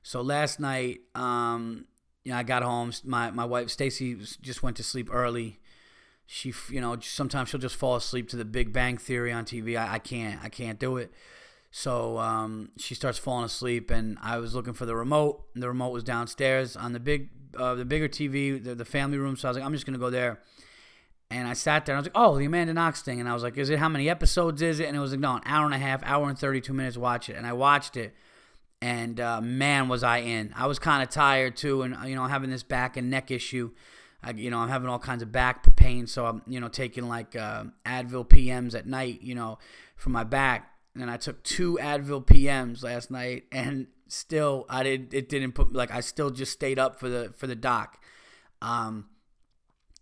So 0.01 0.21
last 0.21 0.59
night, 0.59 0.99
um, 1.15 1.85
you 2.23 2.31
know, 2.31 2.37
I 2.37 2.43
got 2.43 2.63
home. 2.63 2.91
My 3.03 3.31
my 3.31 3.45
wife 3.45 3.69
Stacy 3.69 4.15
just 4.15 4.63
went 4.63 4.77
to 4.77 4.83
sleep 4.83 5.09
early. 5.11 5.59
She, 6.25 6.53
you 6.69 6.81
know, 6.81 6.97
sometimes 7.01 7.49
she'll 7.49 7.59
just 7.59 7.75
fall 7.75 7.95
asleep 7.95 8.29
to 8.29 8.37
the 8.37 8.45
Big 8.45 8.71
Bang 8.73 8.97
Theory 8.97 9.31
on 9.31 9.45
TV. 9.45 9.77
I, 9.77 9.95
I 9.95 9.99
can't, 9.99 10.41
I 10.43 10.49
can't 10.49 10.79
do 10.79 10.97
it. 10.97 11.11
So 11.75 12.19
um, 12.19 12.69
she 12.77 12.93
starts 12.93 13.17
falling 13.17 13.45
asleep, 13.45 13.89
and 13.89 14.17
I 14.21 14.37
was 14.37 14.53
looking 14.53 14.73
for 14.73 14.85
the 14.85 14.95
remote. 14.95 15.43
And 15.55 15.63
the 15.63 15.67
remote 15.67 15.89
was 15.89 16.03
downstairs 16.03 16.75
on 16.75 16.93
the 16.93 16.99
big, 16.99 17.29
uh, 17.57 17.73
the 17.73 17.83
bigger 17.83 18.07
TV, 18.07 18.63
the, 18.63 18.75
the 18.75 18.85
family 18.85 19.17
room. 19.17 19.35
So 19.35 19.47
I 19.47 19.49
was 19.49 19.57
like, 19.57 19.65
I'm 19.65 19.73
just 19.73 19.85
gonna 19.85 19.97
go 19.97 20.11
there. 20.11 20.39
And 21.31 21.47
I 21.47 21.53
sat 21.53 21.87
there 21.87 21.95
and 21.95 21.97
I 21.97 22.01
was 22.01 22.05
like, 22.05 22.23
oh, 22.23 22.37
the 22.37 22.45
Amanda 22.45 22.73
Knox 22.73 23.01
thing. 23.01 23.19
And 23.19 23.27
I 23.27 23.33
was 23.33 23.41
like, 23.41 23.57
is 23.57 23.71
it 23.71 23.79
how 23.79 23.89
many 23.89 24.07
episodes 24.07 24.61
is 24.61 24.79
it? 24.79 24.87
And 24.87 24.95
it 24.95 24.99
was 24.99 25.11
like, 25.11 25.19
no, 25.19 25.37
an 25.37 25.41
hour 25.45 25.65
and 25.65 25.73
a 25.73 25.79
half, 25.79 26.03
hour 26.03 26.29
and 26.29 26.37
32 26.37 26.71
minutes, 26.73 26.95
watch 26.95 27.27
it. 27.27 27.35
And 27.35 27.47
I 27.47 27.53
watched 27.53 27.97
it 27.97 28.13
and 28.83 29.21
uh, 29.21 29.39
man, 29.39 29.87
was 29.87 30.03
I 30.03 30.17
in. 30.17 30.53
I 30.57 30.67
was 30.67 30.77
kind 30.77 31.01
of 31.01 31.07
tired 31.07 31.55
too, 31.55 31.83
and 31.83 31.95
you 32.05 32.15
know, 32.15 32.25
having 32.25 32.49
this 32.49 32.63
back 32.63 32.97
and 32.97 33.09
neck 33.09 33.31
issue. 33.31 33.71
I, 34.21 34.31
you 34.31 34.49
know, 34.49 34.59
I'm 34.59 34.67
having 34.67 34.89
all 34.89 34.99
kinds 34.99 35.23
of 35.23 35.31
back 35.31 35.73
pain, 35.77 36.05
so 36.05 36.25
I'm, 36.25 36.41
you 36.47 36.59
know, 36.59 36.67
taking 36.67 37.07
like 37.07 37.33
uh, 37.33 37.63
Advil 37.85 38.27
PMs 38.27 38.75
at 38.75 38.85
night, 38.85 39.21
you 39.21 39.35
know, 39.35 39.57
for 39.95 40.09
my 40.09 40.25
back. 40.25 40.69
And 40.95 41.09
I 41.09 41.17
took 41.17 41.43
two 41.43 41.79
Advil 41.81 42.25
PMs 42.25 42.83
last 42.83 43.09
night, 43.09 43.45
and 43.51 43.87
still, 44.07 44.65
I 44.69 44.83
did. 44.83 45.13
It 45.13 45.27
didn't 45.27 45.53
put 45.53 45.73
like 45.73 45.91
I 45.91 46.01
still 46.01 46.29
just 46.29 46.51
stayed 46.51 46.77
up 46.77 46.99
for 46.99 47.09
the 47.09 47.33
for 47.35 47.47
the 47.47 47.55
doc. 47.55 48.03
Um, 48.61 49.07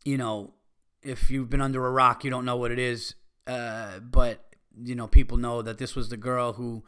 you 0.04 0.18
know, 0.18 0.54
if 1.02 1.32
you've 1.32 1.50
been 1.50 1.62
under 1.62 1.86
a 1.86 1.92
rock, 1.92 2.24
you 2.24 2.30
don't 2.30 2.46
know 2.46 2.58
what 2.58 2.72
it 2.72 2.80
is. 2.80 3.16
Uh, 3.48 4.00
but 4.00 4.52
you 4.84 4.96
know, 4.96 5.08
people 5.08 5.38
know 5.38 5.62
that 5.62 5.78
this 5.78 5.96
was 5.96 6.10
the 6.10 6.18
girl 6.18 6.54
who, 6.54 6.84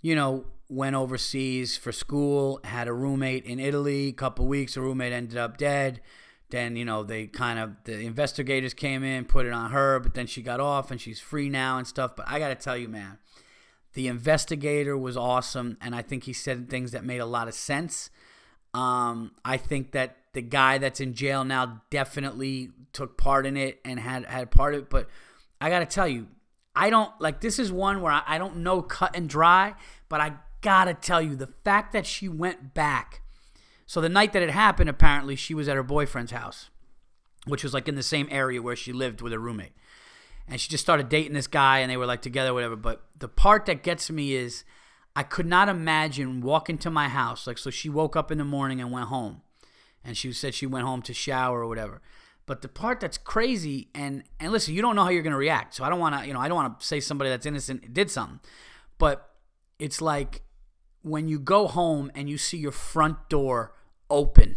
you 0.00 0.14
know, 0.14 0.46
went 0.68 0.96
overseas 0.96 1.76
for 1.76 1.92
school, 1.92 2.60
had 2.64 2.88
a 2.88 2.92
roommate 2.92 3.44
in 3.44 3.58
Italy, 3.58 4.08
a 4.08 4.12
couple 4.12 4.46
weeks, 4.46 4.76
a 4.76 4.80
roommate 4.80 5.12
ended 5.12 5.38
up 5.38 5.56
dead. 5.56 6.00
Then, 6.50 6.76
you 6.76 6.84
know, 6.84 7.02
they 7.02 7.26
kind 7.26 7.58
of, 7.58 7.76
the 7.84 8.00
investigators 8.06 8.72
came 8.72 9.04
in, 9.04 9.26
put 9.26 9.44
it 9.44 9.52
on 9.52 9.70
her, 9.70 10.00
but 10.00 10.14
then 10.14 10.26
she 10.26 10.42
got 10.42 10.60
off 10.60 10.90
and 10.90 11.00
she's 11.00 11.20
free 11.20 11.48
now 11.48 11.76
and 11.76 11.86
stuff. 11.86 12.16
But 12.16 12.26
I 12.28 12.38
got 12.38 12.48
to 12.48 12.54
tell 12.54 12.76
you, 12.76 12.88
man, 12.88 13.18
the 13.92 14.08
investigator 14.08 14.96
was 14.96 15.16
awesome. 15.16 15.76
And 15.80 15.94
I 15.94 16.02
think 16.02 16.24
he 16.24 16.32
said 16.32 16.70
things 16.70 16.92
that 16.92 17.04
made 17.04 17.18
a 17.18 17.26
lot 17.26 17.48
of 17.48 17.54
sense. 17.54 18.10
Um, 18.72 19.32
I 19.44 19.58
think 19.58 19.92
that 19.92 20.16
the 20.32 20.42
guy 20.42 20.78
that's 20.78 21.00
in 21.00 21.14
jail 21.14 21.44
now 21.44 21.82
definitely 21.90 22.70
took 22.92 23.18
part 23.18 23.44
in 23.44 23.56
it 23.56 23.80
and 23.84 24.00
had, 24.00 24.24
had 24.24 24.50
part 24.50 24.74
of 24.74 24.80
it. 24.80 24.90
But 24.90 25.08
I 25.60 25.68
got 25.68 25.80
to 25.80 25.86
tell 25.86 26.08
you, 26.08 26.28
I 26.78 26.90
don't 26.90 27.10
like 27.20 27.40
this 27.40 27.58
is 27.58 27.72
one 27.72 28.00
where 28.00 28.12
I, 28.12 28.22
I 28.24 28.38
don't 28.38 28.58
know 28.58 28.82
cut 28.82 29.16
and 29.16 29.28
dry, 29.28 29.74
but 30.08 30.20
I 30.20 30.34
gotta 30.60 30.94
tell 30.94 31.20
you, 31.20 31.34
the 31.34 31.48
fact 31.64 31.92
that 31.92 32.06
she 32.06 32.28
went 32.28 32.72
back. 32.72 33.22
So 33.88 34.02
the 34.02 34.10
night 34.10 34.34
that 34.34 34.42
it 34.42 34.50
happened, 34.50 34.90
apparently 34.90 35.34
she 35.34 35.54
was 35.54 35.66
at 35.66 35.74
her 35.74 35.82
boyfriend's 35.82 36.30
house, 36.30 36.68
which 37.46 37.64
was 37.64 37.72
like 37.72 37.88
in 37.88 37.94
the 37.94 38.02
same 38.02 38.28
area 38.30 38.60
where 38.60 38.76
she 38.76 38.92
lived 38.92 39.22
with 39.22 39.32
her 39.32 39.38
roommate. 39.38 39.72
And 40.46 40.60
she 40.60 40.68
just 40.68 40.84
started 40.84 41.08
dating 41.08 41.32
this 41.32 41.46
guy 41.46 41.78
and 41.78 41.90
they 41.90 41.96
were 41.96 42.04
like 42.04 42.20
together, 42.20 42.52
whatever. 42.52 42.76
But 42.76 43.02
the 43.18 43.28
part 43.28 43.64
that 43.64 43.82
gets 43.82 44.10
me 44.10 44.34
is 44.34 44.62
I 45.16 45.22
could 45.22 45.46
not 45.46 45.70
imagine 45.70 46.42
walking 46.42 46.76
to 46.78 46.90
my 46.90 47.08
house. 47.08 47.46
Like, 47.46 47.56
so 47.56 47.70
she 47.70 47.88
woke 47.88 48.14
up 48.14 48.30
in 48.30 48.36
the 48.36 48.44
morning 48.44 48.78
and 48.78 48.92
went 48.92 49.06
home. 49.06 49.40
And 50.04 50.18
she 50.18 50.34
said 50.34 50.54
she 50.54 50.66
went 50.66 50.84
home 50.84 51.00
to 51.02 51.14
shower 51.14 51.60
or 51.60 51.66
whatever. 51.66 52.02
But 52.44 52.60
the 52.60 52.68
part 52.68 53.00
that's 53.00 53.16
crazy, 53.16 53.88
and 53.94 54.22
and 54.38 54.52
listen, 54.52 54.74
you 54.74 54.82
don't 54.82 54.96
know 54.96 55.04
how 55.04 55.10
you're 55.10 55.22
gonna 55.22 55.36
react. 55.36 55.74
So 55.74 55.82
I 55.82 55.88
don't 55.88 55.98
wanna, 55.98 56.26
you 56.26 56.34
know, 56.34 56.40
I 56.40 56.48
don't 56.48 56.56
wanna 56.56 56.76
say 56.78 57.00
somebody 57.00 57.30
that's 57.30 57.46
innocent 57.46 57.94
did 57.94 58.10
something. 58.10 58.40
But 58.98 59.30
it's 59.78 60.02
like 60.02 60.42
when 61.00 61.28
you 61.28 61.38
go 61.38 61.66
home 61.66 62.10
and 62.14 62.28
you 62.28 62.36
see 62.36 62.58
your 62.58 62.72
front 62.72 63.30
door 63.30 63.72
open 64.10 64.56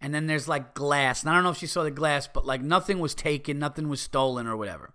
and 0.00 0.14
then 0.14 0.26
there's 0.26 0.48
like 0.48 0.74
glass 0.74 1.22
and 1.22 1.30
i 1.30 1.34
don't 1.34 1.44
know 1.44 1.50
if 1.50 1.58
she 1.58 1.66
saw 1.66 1.82
the 1.82 1.90
glass 1.90 2.28
but 2.28 2.46
like 2.46 2.62
nothing 2.62 2.98
was 2.98 3.14
taken 3.14 3.58
nothing 3.58 3.88
was 3.88 4.00
stolen 4.00 4.46
or 4.46 4.56
whatever 4.56 4.94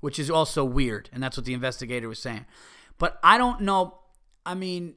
which 0.00 0.18
is 0.18 0.30
also 0.30 0.64
weird 0.64 1.08
and 1.12 1.22
that's 1.22 1.36
what 1.36 1.46
the 1.46 1.54
investigator 1.54 2.08
was 2.08 2.18
saying 2.18 2.44
but 2.98 3.18
i 3.22 3.38
don't 3.38 3.60
know 3.60 3.98
i 4.44 4.54
mean 4.54 4.94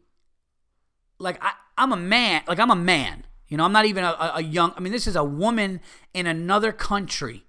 like 1.20 1.38
i 1.44 1.52
I'm 1.78 1.92
a 1.92 1.98
man. 1.98 2.44
Like 2.48 2.60
I'm 2.60 2.72
a 2.72 2.76
man. 2.76 3.26
You 3.48 3.58
know, 3.58 3.66
I'm 3.66 3.72
not 3.72 3.86
even 3.86 4.04
a, 4.04 4.34
a 4.36 4.42
young. 4.42 4.74
I 4.76 4.80
mean, 4.80 4.92
this 4.92 5.08
is 5.08 5.16
a 5.16 5.24
woman 5.24 5.82
in 6.14 6.28
another 6.28 6.72
country. 6.72 7.46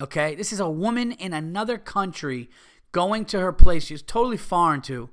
Okay, 0.00 0.34
this 0.34 0.52
is 0.52 0.60
a 0.60 0.70
woman 0.70 1.12
in 1.12 1.32
another 1.32 1.78
country 1.78 2.50
going 2.92 3.24
to 3.24 3.40
her 3.40 3.52
place 3.52 3.84
she's 3.84 4.02
totally 4.02 4.36
foreign 4.36 4.82
to, 4.82 5.10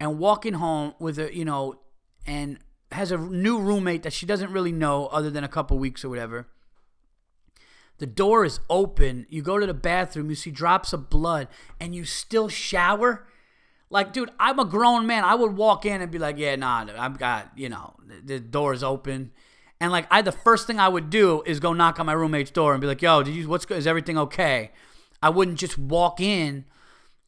and 0.00 0.18
walking 0.18 0.54
home 0.54 0.94
with 0.98 1.18
a 1.18 1.34
you 1.34 1.44
know, 1.44 1.80
and 2.26 2.58
has 2.92 3.12
a 3.12 3.18
new 3.18 3.58
roommate 3.58 4.02
that 4.02 4.12
she 4.12 4.26
doesn't 4.26 4.52
really 4.52 4.72
know 4.72 5.06
other 5.06 5.30
than 5.30 5.44
a 5.44 5.48
couple 5.48 5.78
weeks 5.78 6.04
or 6.04 6.08
whatever. 6.08 6.46
The 7.98 8.06
door 8.06 8.44
is 8.44 8.60
open. 8.70 9.26
You 9.28 9.42
go 9.42 9.58
to 9.58 9.66
the 9.66 9.74
bathroom, 9.74 10.30
you 10.30 10.36
see 10.36 10.50
drops 10.50 10.92
of 10.92 11.10
blood, 11.10 11.48
and 11.80 11.94
you 11.94 12.04
still 12.04 12.48
shower. 12.48 13.26
Like, 13.90 14.12
dude, 14.12 14.30
I'm 14.38 14.58
a 14.58 14.64
grown 14.64 15.06
man. 15.06 15.24
I 15.24 15.34
would 15.34 15.56
walk 15.56 15.84
in 15.84 16.00
and 16.00 16.10
be 16.10 16.18
like, 16.18 16.38
yeah, 16.38 16.56
nah, 16.56 16.86
I've 16.96 17.18
got, 17.18 17.50
you 17.56 17.68
know, 17.68 17.94
the 18.24 18.38
door 18.38 18.72
is 18.72 18.84
open. 18.84 19.32
And 19.80 19.92
like, 19.92 20.06
I, 20.10 20.22
the 20.22 20.32
first 20.32 20.66
thing 20.66 20.78
I 20.78 20.88
would 20.88 21.10
do 21.10 21.42
is 21.44 21.60
go 21.60 21.72
knock 21.72 21.98
on 21.98 22.06
my 22.06 22.12
roommate's 22.12 22.50
door 22.50 22.72
and 22.72 22.80
be 22.80 22.86
like, 22.86 23.02
yo, 23.02 23.22
did 23.22 23.34
you, 23.34 23.48
what's 23.48 23.64
good? 23.66 23.78
Is 23.78 23.86
everything 23.86 24.18
okay? 24.18 24.70
I 25.22 25.30
wouldn't 25.30 25.58
just 25.58 25.76
walk 25.76 26.20
in, 26.20 26.64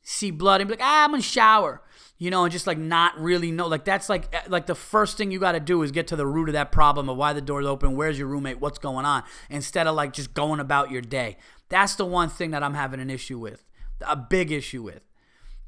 see 0.02 0.30
blood, 0.30 0.60
and 0.60 0.68
be 0.68 0.74
like, 0.74 0.84
ah, 0.84 1.04
I'm 1.04 1.10
gonna 1.10 1.22
shower 1.22 1.82
you 2.20 2.30
know, 2.30 2.44
and 2.44 2.52
just 2.52 2.66
like 2.66 2.78
not 2.78 3.18
really 3.18 3.50
know. 3.50 3.66
Like 3.66 3.84
that's 3.84 4.10
like 4.10 4.28
eh, 4.32 4.42
like 4.46 4.66
the 4.66 4.74
first 4.74 5.16
thing 5.16 5.32
you 5.32 5.40
got 5.40 5.52
to 5.52 5.60
do 5.60 5.82
is 5.82 5.90
get 5.90 6.06
to 6.08 6.16
the 6.16 6.26
root 6.26 6.50
of 6.50 6.52
that 6.52 6.70
problem 6.70 7.08
of 7.08 7.16
why 7.16 7.32
the 7.32 7.40
door's 7.40 7.64
open, 7.66 7.96
where's 7.96 8.18
your 8.18 8.28
roommate, 8.28 8.60
what's 8.60 8.78
going 8.78 9.06
on, 9.06 9.24
instead 9.48 9.86
of 9.86 9.96
like 9.96 10.12
just 10.12 10.34
going 10.34 10.60
about 10.60 10.90
your 10.90 11.00
day. 11.00 11.38
That's 11.70 11.94
the 11.94 12.04
one 12.04 12.28
thing 12.28 12.50
that 12.50 12.62
I'm 12.62 12.74
having 12.74 13.00
an 13.00 13.08
issue 13.08 13.38
with, 13.38 13.64
a 14.06 14.16
big 14.16 14.52
issue 14.52 14.82
with. 14.82 15.09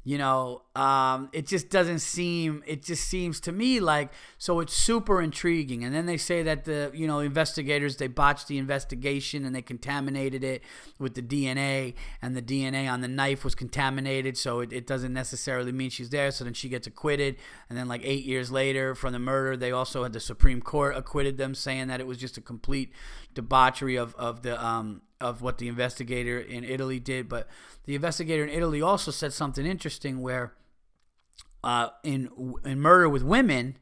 You 0.05 0.17
know, 0.17 0.63
um, 0.75 1.29
it 1.31 1.47
just 1.47 1.69
doesn't 1.69 1.99
seem. 1.99 2.61
It 2.67 2.83
just 2.83 3.07
seems 3.07 3.39
to 3.41 3.53
me 3.53 3.79
like 3.79 4.11
so. 4.37 4.59
It's 4.59 4.73
super 4.73 5.21
intriguing, 5.21 5.85
and 5.85 5.95
then 5.95 6.07
they 6.07 6.17
say 6.17 6.43
that 6.43 6.65
the 6.65 6.91
you 6.93 7.07
know 7.07 7.19
investigators 7.19 7.95
they 7.95 8.07
botched 8.07 8.49
the 8.49 8.57
investigation 8.57 9.45
and 9.45 9.55
they 9.55 9.61
contaminated 9.61 10.43
it 10.43 10.61
with 10.99 11.13
the 11.13 11.21
DNA, 11.21 11.93
and 12.21 12.35
the 12.35 12.41
DNA 12.41 12.91
on 12.91 12.99
the 12.99 13.07
knife 13.07 13.45
was 13.45 13.55
contaminated, 13.55 14.37
so 14.37 14.59
it, 14.59 14.73
it 14.73 14.85
doesn't 14.85 15.13
necessarily 15.13 15.71
mean 15.71 15.89
she's 15.89 16.09
there. 16.09 16.31
So 16.31 16.43
then 16.43 16.53
she 16.53 16.67
gets 16.67 16.85
acquitted, 16.85 17.37
and 17.69 17.77
then 17.77 17.87
like 17.87 18.01
eight 18.03 18.25
years 18.25 18.51
later 18.51 18.95
from 18.95 19.13
the 19.13 19.19
murder, 19.19 19.55
they 19.55 19.71
also 19.71 20.03
had 20.03 20.11
the 20.11 20.19
Supreme 20.19 20.61
Court 20.61 20.97
acquitted 20.97 21.37
them, 21.37 21.55
saying 21.55 21.87
that 21.87 22.01
it 22.01 22.07
was 22.07 22.17
just 22.17 22.37
a 22.37 22.41
complete 22.41 22.91
debauchery 23.33 23.95
of 23.95 24.13
of 24.15 24.41
the 24.41 24.61
um 24.61 25.01
of 25.23 25.41
what 25.41 25.57
the 25.57 25.69
investigator 25.69 26.37
in 26.37 26.65
Italy 26.65 26.99
did, 26.99 27.29
but 27.29 27.47
the 27.85 27.95
investigator 27.95 28.43
in 28.43 28.49
Italy 28.49 28.81
also 28.81 29.09
said 29.09 29.31
something 29.31 29.65
interesting 29.65 30.21
where 30.21 30.53
uh, 31.63 31.89
in 32.03 32.29
in 32.65 32.81
murder 32.81 33.07
with 33.07 33.23
women, 33.23 33.77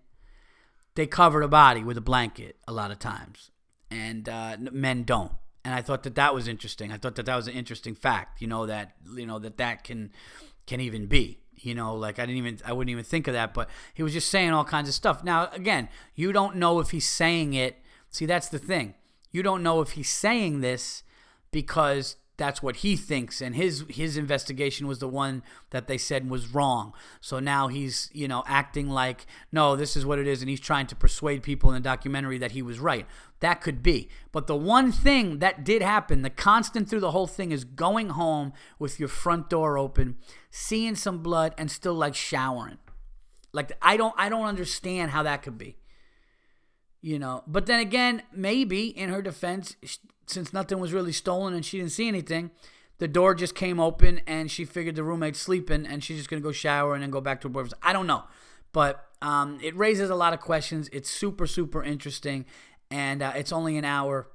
they 0.93 1.07
cover 1.07 1.41
the 1.41 1.47
body 1.47 1.83
with 1.83 1.97
a 1.97 2.01
blanket 2.01 2.57
a 2.67 2.71
lot 2.71 2.91
of 2.91 2.99
times, 2.99 3.49
and 3.89 4.29
uh, 4.29 4.55
men 4.71 5.03
don't. 5.03 5.33
And 5.65 5.73
I 5.73 5.81
thought 5.81 6.03
that 6.03 6.15
that 6.15 6.33
was 6.33 6.47
interesting. 6.47 6.91
I 6.91 6.97
thought 6.97 7.15
that 7.15 7.25
that 7.25 7.35
was 7.35 7.47
an 7.47 7.55
interesting 7.55 7.95
fact. 7.95 8.39
You 8.39 8.47
know 8.47 8.67
that 8.67 8.95
you 9.15 9.25
know 9.25 9.39
that 9.39 9.57
that 9.57 9.83
can 9.83 10.11
can 10.67 10.79
even 10.79 11.07
be. 11.07 11.39
You 11.57 11.75
know, 11.75 11.95
like 11.95 12.19
I 12.19 12.25
didn't 12.25 12.37
even 12.37 12.59
I 12.65 12.73
wouldn't 12.73 12.91
even 12.91 13.03
think 13.03 13.27
of 13.27 13.33
that, 13.33 13.53
but 13.55 13.67
he 13.95 14.03
was 14.03 14.13
just 14.13 14.29
saying 14.29 14.51
all 14.51 14.65
kinds 14.65 14.87
of 14.87 14.95
stuff. 14.95 15.23
Now, 15.23 15.49
again, 15.51 15.89
you 16.13 16.31
don't 16.31 16.57
know 16.57 16.79
if 16.79 16.91
he's 16.91 17.07
saying 17.07 17.55
it. 17.55 17.77
See, 18.11 18.27
that's 18.27 18.49
the 18.49 18.59
thing. 18.59 18.93
You 19.31 19.41
don't 19.41 19.63
know 19.63 19.81
if 19.81 19.91
he's 19.91 20.09
saying 20.09 20.61
this 20.61 21.03
because 21.51 22.15
that's 22.41 22.63
what 22.63 22.77
he 22.77 22.95
thinks 22.95 23.39
and 23.39 23.55
his 23.55 23.85
his 23.87 24.17
investigation 24.17 24.87
was 24.87 24.97
the 24.97 25.07
one 25.07 25.43
that 25.69 25.87
they 25.87 25.97
said 25.97 26.27
was 26.27 26.55
wrong. 26.55 26.91
So 27.19 27.39
now 27.39 27.67
he's 27.67 28.09
you 28.13 28.27
know 28.27 28.43
acting 28.47 28.89
like 28.89 29.27
no 29.51 29.75
this 29.75 29.95
is 29.95 30.07
what 30.07 30.17
it 30.17 30.25
is 30.25 30.41
and 30.41 30.49
he's 30.49 30.59
trying 30.59 30.87
to 30.87 30.95
persuade 30.95 31.43
people 31.43 31.69
in 31.69 31.75
the 31.75 31.87
documentary 31.87 32.39
that 32.39 32.53
he 32.53 32.63
was 32.63 32.79
right. 32.79 33.05
That 33.41 33.61
could 33.61 33.83
be. 33.83 34.09
But 34.31 34.47
the 34.47 34.55
one 34.55 34.91
thing 34.91 35.37
that 35.37 35.63
did 35.63 35.83
happen 35.83 36.23
the 36.23 36.31
constant 36.31 36.89
through 36.89 37.01
the 37.01 37.11
whole 37.11 37.27
thing 37.27 37.51
is 37.51 37.63
going 37.63 38.09
home 38.09 38.53
with 38.79 38.99
your 38.99 39.09
front 39.09 39.47
door 39.47 39.77
open 39.77 40.15
seeing 40.49 40.95
some 40.95 41.19
blood 41.19 41.53
and 41.59 41.69
still 41.69 41.93
like 41.93 42.15
showering. 42.15 42.79
Like 43.53 43.71
i 43.83 43.97
don't 43.97 44.15
i 44.17 44.29
don't 44.29 44.47
understand 44.47 45.11
how 45.11 45.21
that 45.23 45.43
could 45.43 45.59
be 45.59 45.77
you 47.01 47.17
know 47.17 47.43
but 47.47 47.65
then 47.65 47.79
again 47.79 48.21
maybe 48.31 48.87
in 48.87 49.09
her 49.09 49.21
defense 49.21 49.75
since 50.31 50.53
nothing 50.53 50.79
was 50.79 50.93
really 50.93 51.11
stolen 51.11 51.53
and 51.53 51.65
she 51.65 51.77
didn't 51.77 51.91
see 51.91 52.07
anything, 52.07 52.51
the 52.97 53.07
door 53.07 53.35
just 53.35 53.55
came 53.55 53.79
open 53.79 54.21
and 54.27 54.49
she 54.49 54.65
figured 54.65 54.95
the 54.95 55.03
roommate's 55.03 55.39
sleeping 55.39 55.85
and 55.85 56.03
she's 56.03 56.17
just 56.17 56.29
gonna 56.29 56.41
go 56.41 56.51
shower 56.51 56.93
and 56.93 57.03
then 57.03 57.11
go 57.11 57.21
back 57.21 57.41
to 57.41 57.47
her 57.47 57.51
boyfriend. 57.51 57.73
I 57.81 57.93
don't 57.93 58.07
know, 58.07 58.23
but 58.71 59.05
um, 59.21 59.59
it 59.61 59.75
raises 59.75 60.09
a 60.09 60.15
lot 60.15 60.33
of 60.33 60.39
questions. 60.39 60.89
It's 60.91 61.09
super 61.09 61.47
super 61.47 61.83
interesting, 61.83 62.45
and 62.89 63.21
uh, 63.21 63.33
it's 63.35 63.51
only 63.51 63.77
an 63.77 63.85
hour 63.85 64.27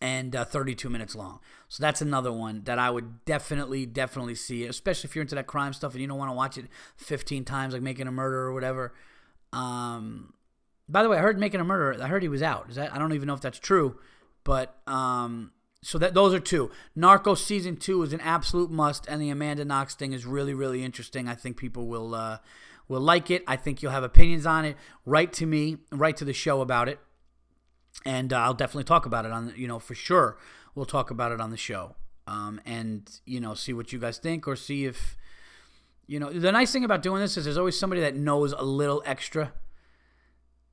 and 0.00 0.34
uh, 0.34 0.44
32 0.44 0.88
minutes 0.88 1.14
long. 1.14 1.40
So 1.68 1.82
that's 1.82 2.00
another 2.00 2.32
one 2.32 2.62
that 2.64 2.78
I 2.78 2.90
would 2.90 3.24
definitely 3.24 3.86
definitely 3.86 4.34
see, 4.34 4.64
especially 4.64 5.08
if 5.08 5.14
you're 5.14 5.22
into 5.22 5.34
that 5.34 5.46
crime 5.46 5.72
stuff 5.72 5.92
and 5.92 6.00
you 6.00 6.06
don't 6.06 6.18
want 6.18 6.30
to 6.30 6.36
watch 6.36 6.58
it 6.58 6.66
15 6.96 7.44
times, 7.44 7.74
like 7.74 7.82
making 7.82 8.06
a 8.06 8.12
murder 8.12 8.38
or 8.38 8.52
whatever. 8.52 8.94
Um, 9.52 10.32
by 10.90 11.02
the 11.02 11.08
way, 11.08 11.18
I 11.18 11.20
heard 11.20 11.38
making 11.38 11.60
a 11.60 11.64
murder. 11.64 12.02
I 12.02 12.08
heard 12.08 12.22
he 12.22 12.28
was 12.28 12.42
out. 12.42 12.68
Is 12.68 12.76
that 12.76 12.94
I 12.94 12.98
don't 12.98 13.12
even 13.12 13.26
know 13.26 13.34
if 13.34 13.40
that's 13.40 13.58
true. 13.58 13.98
But 14.44 14.76
um, 14.86 15.52
so 15.82 15.98
that 15.98 16.14
those 16.14 16.34
are 16.34 16.40
two. 16.40 16.70
Narcos 16.96 17.38
season 17.38 17.76
two 17.76 18.02
is 18.02 18.12
an 18.12 18.20
absolute 18.20 18.70
must, 18.70 19.06
and 19.06 19.20
the 19.20 19.30
Amanda 19.30 19.64
Knox 19.64 19.94
thing 19.94 20.12
is 20.12 20.26
really 20.26 20.54
really 20.54 20.84
interesting. 20.84 21.28
I 21.28 21.34
think 21.34 21.56
people 21.56 21.86
will 21.86 22.14
uh, 22.14 22.38
will 22.88 23.00
like 23.00 23.30
it. 23.30 23.44
I 23.46 23.56
think 23.56 23.82
you'll 23.82 23.92
have 23.92 24.04
opinions 24.04 24.46
on 24.46 24.64
it. 24.64 24.76
Write 25.06 25.32
to 25.34 25.46
me, 25.46 25.78
write 25.92 26.16
to 26.18 26.24
the 26.24 26.32
show 26.32 26.60
about 26.60 26.88
it, 26.88 26.98
and 28.04 28.32
uh, 28.32 28.38
I'll 28.38 28.54
definitely 28.54 28.84
talk 28.84 29.06
about 29.06 29.24
it 29.24 29.32
on 29.32 29.52
you 29.56 29.68
know 29.68 29.78
for 29.78 29.94
sure. 29.94 30.38
We'll 30.74 30.86
talk 30.86 31.10
about 31.10 31.32
it 31.32 31.40
on 31.40 31.50
the 31.50 31.56
show, 31.56 31.96
um, 32.26 32.60
and 32.66 33.10
you 33.24 33.40
know 33.40 33.54
see 33.54 33.72
what 33.72 33.92
you 33.92 33.98
guys 33.98 34.18
think 34.18 34.48
or 34.48 34.56
see 34.56 34.84
if 34.86 35.16
you 36.06 36.18
know 36.18 36.30
the 36.30 36.52
nice 36.52 36.72
thing 36.72 36.84
about 36.84 37.02
doing 37.02 37.20
this 37.20 37.36
is 37.36 37.44
there's 37.44 37.58
always 37.58 37.78
somebody 37.78 38.00
that 38.02 38.16
knows 38.16 38.52
a 38.52 38.62
little 38.62 39.02
extra 39.06 39.52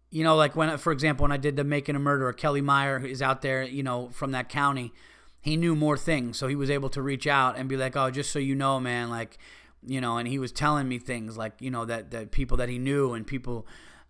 you 0.09 0.23
know, 0.23 0.35
like 0.35 0.55
when, 0.55 0.77
for 0.77 0.91
example, 0.91 1.23
when 1.23 1.31
I 1.31 1.37
did 1.37 1.55
the 1.55 1.63
Making 1.63 1.95
a 1.95 1.99
Murderer, 1.99 2.33
Kelly 2.33 2.61
Meyer 2.61 3.05
is 3.05 3.21
out 3.21 3.41
there, 3.41 3.63
you 3.63 3.83
know, 3.83 4.09
from 4.09 4.31
that 4.31 4.49
county. 4.49 4.93
He 5.41 5.57
knew 5.57 5.75
more 5.75 5.97
things, 5.97 6.37
so 6.37 6.47
he 6.47 6.55
was 6.55 6.69
able 6.69 6.89
to 6.89 7.01
reach 7.01 7.27
out 7.27 7.57
and 7.57 7.69
be 7.69 7.77
like, 7.77 7.95
"Oh, 7.95 8.09
just 8.09 8.31
so 8.31 8.39
you 8.39 8.55
know, 8.55 8.79
man, 8.79 9.09
like, 9.09 9.37
you 9.85 10.01
know," 10.01 10.17
and 10.17 10.27
he 10.27 10.39
was 10.39 10.51
telling 10.51 10.87
me 10.87 10.99
things 10.99 11.37
like, 11.37 11.53
you 11.59 11.69
know, 11.71 11.85
that 11.85 12.11
that 12.11 12.31
people 12.31 12.57
that 12.57 12.69
he 12.69 12.77
knew 12.79 13.13
and 13.13 13.25
people, 13.25 13.67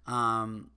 um, 0.08 0.72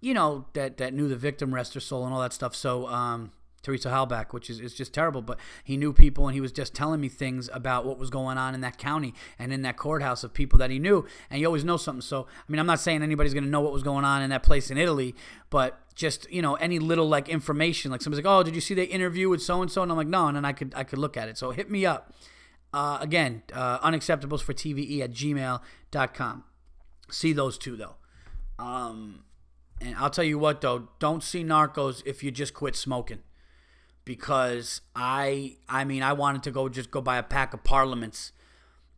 you 0.00 0.14
know, 0.14 0.46
that 0.54 0.78
that 0.78 0.94
knew 0.94 1.08
the 1.08 1.16
victim, 1.16 1.54
rest 1.54 1.74
her 1.74 1.80
soul, 1.80 2.04
and 2.04 2.14
all 2.14 2.20
that 2.20 2.32
stuff. 2.32 2.54
So, 2.54 2.88
um, 2.88 3.32
Teresa 3.64 3.88
Halbach, 3.88 4.32
which 4.32 4.50
is, 4.50 4.60
is 4.60 4.74
just 4.74 4.92
terrible. 4.92 5.22
But 5.22 5.38
he 5.64 5.76
knew 5.76 5.92
people 5.92 6.28
and 6.28 6.34
he 6.34 6.40
was 6.40 6.52
just 6.52 6.74
telling 6.74 7.00
me 7.00 7.08
things 7.08 7.50
about 7.52 7.84
what 7.84 7.98
was 7.98 8.10
going 8.10 8.38
on 8.38 8.54
in 8.54 8.60
that 8.60 8.78
county 8.78 9.14
and 9.38 9.52
in 9.52 9.62
that 9.62 9.76
courthouse 9.76 10.22
of 10.22 10.32
people 10.32 10.58
that 10.58 10.70
he 10.70 10.78
knew. 10.78 11.06
And 11.30 11.40
you 11.40 11.46
always 11.46 11.64
know 11.64 11.78
something. 11.78 12.02
So, 12.02 12.26
I 12.28 12.52
mean, 12.52 12.60
I'm 12.60 12.66
not 12.66 12.78
saying 12.78 13.02
anybody's 13.02 13.34
going 13.34 13.44
to 13.44 13.50
know 13.50 13.62
what 13.62 13.72
was 13.72 13.82
going 13.82 14.04
on 14.04 14.22
in 14.22 14.30
that 14.30 14.42
place 14.42 14.70
in 14.70 14.76
Italy, 14.78 15.14
but 15.50 15.80
just, 15.94 16.30
you 16.30 16.42
know, 16.42 16.54
any 16.56 16.78
little 16.78 17.08
like 17.08 17.28
information, 17.28 17.90
like 17.90 18.02
somebody's 18.02 18.24
like, 18.24 18.32
oh, 18.32 18.42
did 18.42 18.54
you 18.54 18.60
see 18.60 18.74
the 18.74 18.86
interview 18.86 19.28
with 19.28 19.42
so 19.42 19.62
and 19.62 19.72
so? 19.72 19.82
And 19.82 19.90
I'm 19.90 19.96
like, 19.96 20.06
no. 20.06 20.28
And 20.28 20.36
then 20.36 20.44
I 20.44 20.52
could, 20.52 20.74
I 20.76 20.84
could 20.84 20.98
look 20.98 21.16
at 21.16 21.28
it. 21.28 21.38
So 21.38 21.50
hit 21.50 21.70
me 21.70 21.86
up. 21.86 22.12
Uh, 22.72 22.98
again, 23.00 23.42
uh, 23.52 23.78
unacceptables 23.78 24.42
for 24.42 24.52
TVE 24.52 25.00
at 25.00 25.12
gmail.com. 25.12 26.44
See 27.10 27.32
those 27.32 27.56
two, 27.56 27.76
though. 27.76 27.94
Um, 28.58 29.24
and 29.80 29.94
I'll 29.96 30.10
tell 30.10 30.24
you 30.24 30.38
what, 30.38 30.60
though, 30.60 30.88
don't 30.98 31.22
see 31.22 31.44
Narcos 31.44 32.02
if 32.04 32.22
you 32.22 32.30
just 32.30 32.52
quit 32.52 32.76
smoking 32.76 33.20
because 34.04 34.80
I 34.94 35.56
I 35.68 35.84
mean 35.84 36.02
I 36.02 36.12
wanted 36.12 36.42
to 36.44 36.50
go 36.50 36.68
just 36.68 36.90
go 36.90 37.00
buy 37.00 37.18
a 37.18 37.22
pack 37.22 37.54
of 37.54 37.64
parliaments 37.64 38.32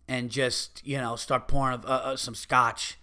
and 0.08 0.30
just 0.30 0.86
you 0.86 0.98
know 0.98 1.16
start 1.16 1.48
pouring 1.48 1.80
uh, 1.84 1.88
uh, 1.88 2.16
some 2.16 2.34
scotch. 2.34 2.98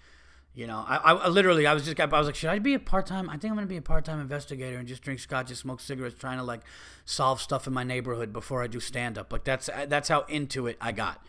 You 0.55 0.67
know, 0.67 0.85
I, 0.87 0.97
I, 0.97 1.27
literally 1.29 1.65
I 1.65 1.73
was 1.73 1.83
just 1.83 1.99
I 1.99 2.05
was 2.05 2.27
like, 2.27 2.35
should 2.35 2.51
I 2.51 2.59
be 2.59 2.75
a 2.75 2.79
part 2.79 3.07
time? 3.07 3.27
I 3.27 3.37
think 3.37 3.45
I'm 3.45 3.55
gonna 3.55 3.65
be 3.65 3.77
a 3.77 3.81
part 3.81 4.05
time 4.05 4.19
investigator 4.19 4.77
and 4.77 4.87
just 4.87 5.01
drink 5.01 5.19
scotch 5.19 5.49
and 5.49 5.57
smoke 5.57 5.79
cigarettes, 5.79 6.15
trying 6.19 6.37
to 6.37 6.43
like 6.43 6.61
solve 7.05 7.41
stuff 7.41 7.65
in 7.65 7.73
my 7.73 7.83
neighborhood 7.83 8.31
before 8.31 8.61
I 8.61 8.67
do 8.67 8.79
stand 8.79 9.17
up. 9.17 9.33
Like 9.33 9.45
that's 9.45 9.67
that's 9.87 10.09
how 10.09 10.21
into 10.23 10.67
it 10.67 10.77
I 10.79 10.91
got. 10.91 11.25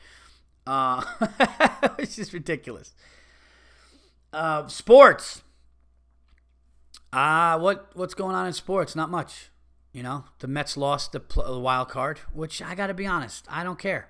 Uh, 0.66 1.02
it's 1.98 2.16
just 2.16 2.34
ridiculous. 2.34 2.92
Uh, 4.30 4.66
sports. 4.66 5.42
Ah, 7.10 7.54
uh, 7.54 7.58
what 7.60 7.92
what's 7.94 8.12
going 8.12 8.36
on 8.36 8.46
in 8.46 8.52
sports? 8.52 8.94
Not 8.94 9.10
much. 9.10 9.50
You 9.94 10.02
know, 10.02 10.24
the 10.40 10.48
Mets 10.48 10.76
lost 10.76 11.12
the, 11.12 11.20
pl- 11.20 11.62
wild 11.62 11.88
card, 11.88 12.18
which 12.32 12.60
I 12.60 12.74
got 12.74 12.88
to 12.88 12.94
be 12.94 13.06
honest, 13.06 13.46
I 13.48 13.62
don't 13.62 13.78
care. 13.78 14.08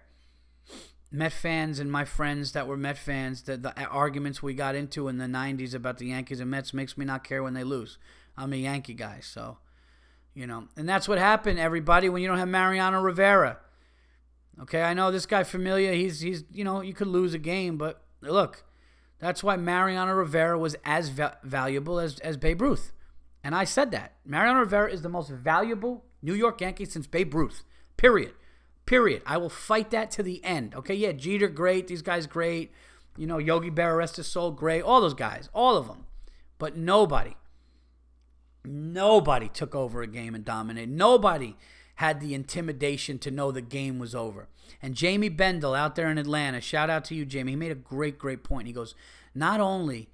Met 1.12 1.32
fans 1.32 1.78
and 1.78 1.92
my 1.92 2.06
friends 2.06 2.52
that 2.52 2.66
were 2.66 2.78
Met 2.78 2.96
fans, 2.96 3.42
the, 3.42 3.58
the 3.58 3.78
arguments 3.84 4.42
we 4.42 4.54
got 4.54 4.74
into 4.74 5.08
in 5.08 5.18
the 5.18 5.26
90s 5.26 5.74
about 5.74 5.98
the 5.98 6.06
Yankees 6.06 6.40
and 6.40 6.50
Mets 6.50 6.72
makes 6.72 6.96
me 6.96 7.04
not 7.04 7.22
care 7.22 7.42
when 7.42 7.52
they 7.52 7.64
lose. 7.64 7.98
I'm 8.34 8.54
a 8.54 8.56
Yankee 8.56 8.94
guy, 8.94 9.20
so, 9.20 9.58
you 10.32 10.46
know. 10.46 10.68
And 10.74 10.88
that's 10.88 11.06
what 11.06 11.18
happened, 11.18 11.58
everybody, 11.58 12.08
when 12.08 12.22
you 12.22 12.28
don't 12.28 12.38
have 12.38 12.48
Mariano 12.48 13.02
Rivera. 13.02 13.58
Okay, 14.62 14.82
I 14.82 14.94
know 14.94 15.10
this 15.10 15.26
guy 15.26 15.44
Familia, 15.44 15.92
he's, 15.92 16.20
he's 16.20 16.44
you 16.50 16.64
know, 16.64 16.80
you 16.80 16.94
could 16.94 17.08
lose 17.08 17.34
a 17.34 17.38
game, 17.38 17.76
but 17.76 18.02
look, 18.22 18.64
That's 19.18 19.44
why 19.44 19.56
Mariano 19.56 20.14
Rivera 20.14 20.58
was 20.58 20.76
as 20.84 21.10
va- 21.10 21.38
valuable 21.42 22.00
as, 22.00 22.18
as 22.20 22.38
Babe 22.38 22.62
Ruth. 22.62 22.92
And 23.44 23.54
I 23.54 23.64
said 23.64 23.90
that. 23.90 24.14
Mariano 24.24 24.60
Rivera 24.60 24.90
is 24.90 25.02
the 25.02 25.10
most 25.10 25.28
valuable 25.28 26.06
New 26.22 26.32
York 26.32 26.62
Yankee 26.62 26.86
since 26.86 27.06
Babe 27.06 27.34
Ruth. 27.34 27.62
Period. 27.98 28.32
Period. 28.86 29.22
I 29.26 29.36
will 29.36 29.50
fight 29.50 29.90
that 29.90 30.10
to 30.12 30.22
the 30.22 30.42
end. 30.42 30.74
Okay, 30.74 30.94
yeah, 30.94 31.12
Jeter, 31.12 31.48
great. 31.48 31.86
These 31.86 32.00
guys, 32.00 32.26
great. 32.26 32.72
You 33.18 33.26
know, 33.26 33.38
Yogi 33.38 33.70
Berra, 33.70 33.98
rest 33.98 34.16
his 34.16 34.26
soul, 34.26 34.50
great. 34.50 34.82
All 34.82 35.02
those 35.02 35.14
guys, 35.14 35.50
all 35.52 35.76
of 35.76 35.86
them. 35.86 36.06
But 36.58 36.76
nobody, 36.76 37.36
nobody 38.64 39.48
took 39.48 39.74
over 39.74 40.00
a 40.00 40.06
game 40.06 40.34
and 40.34 40.44
dominated. 40.44 40.90
Nobody 40.90 41.56
had 41.96 42.20
the 42.20 42.34
intimidation 42.34 43.18
to 43.20 43.30
know 43.30 43.52
the 43.52 43.60
game 43.60 43.98
was 43.98 44.14
over. 44.14 44.48
And 44.80 44.94
Jamie 44.94 45.28
Bendel 45.28 45.74
out 45.74 45.94
there 45.94 46.10
in 46.10 46.18
Atlanta, 46.18 46.60
shout 46.60 46.90
out 46.90 47.04
to 47.06 47.14
you, 47.14 47.24
Jamie. 47.24 47.52
He 47.52 47.56
made 47.56 47.70
a 47.70 47.76
great, 47.76 48.18
great 48.18 48.42
point. 48.42 48.66
He 48.66 48.72
goes, 48.72 48.94
not 49.34 49.60
only, 49.60 50.08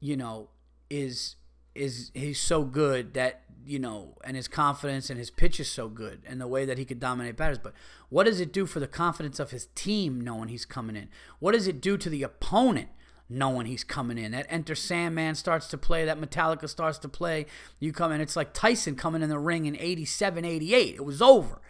you 0.00 0.16
know, 0.16 0.48
is 0.90 1.36
is 1.74 2.10
he's 2.14 2.40
so 2.40 2.64
good 2.64 3.14
that 3.14 3.42
you 3.66 3.78
know, 3.78 4.16
and 4.24 4.36
his 4.36 4.48
confidence 4.48 5.10
and 5.10 5.18
his 5.18 5.30
pitch 5.30 5.60
is 5.60 5.70
so 5.70 5.88
good 5.88 6.22
and 6.26 6.40
the 6.40 6.48
way 6.48 6.64
that 6.64 6.78
he 6.78 6.84
could 6.84 6.98
dominate 6.98 7.36
batters. 7.36 7.58
But 7.58 7.74
what 8.08 8.24
does 8.24 8.40
it 8.40 8.52
do 8.52 8.66
for 8.66 8.80
the 8.80 8.88
confidence 8.88 9.38
of 9.38 9.50
his 9.50 9.66
team 9.74 10.20
knowing 10.20 10.48
he's 10.48 10.64
coming 10.64 10.96
in? 10.96 11.08
What 11.38 11.52
does 11.52 11.68
it 11.68 11.80
do 11.80 11.96
to 11.98 12.10
the 12.10 12.22
opponent 12.22 12.88
knowing 13.28 13.66
he's 13.66 13.84
coming 13.84 14.18
in? 14.18 14.32
That 14.32 14.46
Enter 14.48 14.74
Sandman 14.74 15.34
starts 15.34 15.68
to 15.68 15.78
play, 15.78 16.04
that 16.04 16.20
Metallica 16.20 16.68
starts 16.68 16.98
to 16.98 17.08
play. 17.08 17.46
You 17.78 17.92
come 17.92 18.12
in, 18.12 18.20
it's 18.20 18.36
like 18.36 18.52
Tyson 18.52 18.96
coming 18.96 19.22
in 19.22 19.28
the 19.28 19.38
ring 19.38 19.66
in 19.66 19.76
87, 19.76 20.44
88. 20.44 20.94
It 20.96 21.04
was 21.04 21.22
over. 21.22 21.60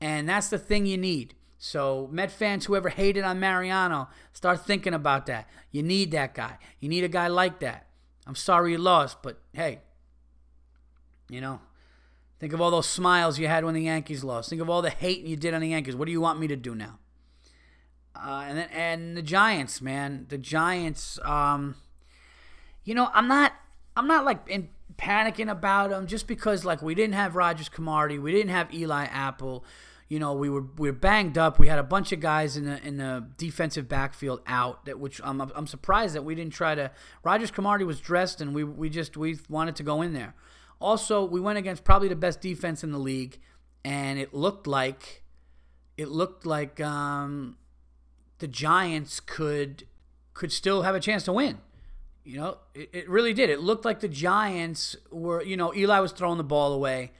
And 0.00 0.28
that's 0.28 0.48
the 0.48 0.58
thing 0.58 0.86
you 0.86 0.98
need. 0.98 1.34
So, 1.60 2.08
Met 2.12 2.30
fans, 2.30 2.66
whoever 2.66 2.88
hated 2.88 3.24
on 3.24 3.40
Mariano, 3.40 4.08
start 4.32 4.64
thinking 4.64 4.94
about 4.94 5.26
that. 5.26 5.48
You 5.72 5.82
need 5.82 6.12
that 6.12 6.32
guy. 6.34 6.58
You 6.78 6.88
need 6.88 7.02
a 7.02 7.08
guy 7.08 7.26
like 7.26 7.58
that. 7.60 7.87
I'm 8.28 8.34
sorry 8.34 8.72
you 8.72 8.78
lost, 8.78 9.22
but 9.22 9.38
hey, 9.54 9.80
you 11.30 11.40
know, 11.40 11.60
think 12.38 12.52
of 12.52 12.60
all 12.60 12.70
those 12.70 12.86
smiles 12.86 13.38
you 13.38 13.48
had 13.48 13.64
when 13.64 13.74
the 13.74 13.82
Yankees 13.82 14.22
lost. 14.22 14.50
Think 14.50 14.60
of 14.60 14.68
all 14.68 14.82
the 14.82 14.90
hate 14.90 15.24
you 15.24 15.34
did 15.34 15.54
on 15.54 15.62
the 15.62 15.68
Yankees. 15.68 15.96
What 15.96 16.04
do 16.04 16.12
you 16.12 16.20
want 16.20 16.38
me 16.38 16.46
to 16.46 16.56
do 16.56 16.74
now? 16.74 16.98
Uh, 18.14 18.44
and 18.46 18.58
then, 18.58 18.68
and 18.70 19.16
the 19.16 19.22
Giants, 19.22 19.80
man, 19.80 20.26
the 20.28 20.36
Giants. 20.36 21.18
Um, 21.24 21.76
you 22.84 22.94
know, 22.94 23.08
I'm 23.14 23.28
not, 23.28 23.54
I'm 23.96 24.06
not 24.06 24.26
like 24.26 24.46
in 24.46 24.68
panicking 24.98 25.50
about 25.50 25.88
them 25.88 26.06
just 26.06 26.26
because 26.26 26.66
like 26.66 26.82
we 26.82 26.94
didn't 26.94 27.14
have 27.14 27.34
Rodgers-Cromartie, 27.34 28.18
we 28.18 28.32
didn't 28.32 28.50
have 28.50 28.74
Eli 28.74 29.04
Apple. 29.04 29.64
You 30.08 30.18
know, 30.18 30.32
we 30.32 30.48
were 30.48 30.64
we 30.78 30.88
were 30.88 30.96
banged 30.96 31.36
up. 31.36 31.58
We 31.58 31.68
had 31.68 31.78
a 31.78 31.82
bunch 31.82 32.12
of 32.12 32.20
guys 32.20 32.56
in 32.56 32.64
the 32.64 32.82
in 32.86 32.96
the 32.96 33.26
defensive 33.36 33.88
backfield 33.88 34.40
out. 34.46 34.86
That 34.86 34.98
which 34.98 35.20
I'm 35.22 35.40
I'm 35.40 35.66
surprised 35.66 36.14
that 36.14 36.24
we 36.24 36.34
didn't 36.34 36.54
try 36.54 36.74
to. 36.74 36.90
Rodgers-Cromartie 37.24 37.84
was 37.84 38.00
dressed, 38.00 38.40
and 38.40 38.54
we 38.54 38.64
we 38.64 38.88
just 38.88 39.18
we 39.18 39.38
wanted 39.50 39.76
to 39.76 39.82
go 39.82 40.00
in 40.00 40.14
there. 40.14 40.34
Also, 40.80 41.24
we 41.24 41.40
went 41.40 41.58
against 41.58 41.84
probably 41.84 42.08
the 42.08 42.16
best 42.16 42.40
defense 42.40 42.82
in 42.82 42.90
the 42.90 42.98
league, 42.98 43.38
and 43.84 44.18
it 44.18 44.32
looked 44.32 44.66
like 44.66 45.24
it 45.98 46.08
looked 46.08 46.46
like 46.46 46.80
um, 46.80 47.58
the 48.38 48.48
Giants 48.48 49.20
could 49.20 49.86
could 50.32 50.52
still 50.52 50.82
have 50.82 50.94
a 50.94 51.00
chance 51.00 51.24
to 51.24 51.32
win. 51.34 51.58
You 52.24 52.38
know, 52.38 52.58
it, 52.74 52.90
it 52.92 53.08
really 53.10 53.34
did. 53.34 53.50
It 53.50 53.60
looked 53.60 53.84
like 53.84 54.00
the 54.00 54.08
Giants 54.08 54.96
were. 55.10 55.42
You 55.42 55.56
know, 55.58 55.74
Eli 55.74 55.98
was 56.00 56.12
throwing 56.12 56.38
the 56.38 56.44
ball 56.44 56.72
away. 56.72 57.12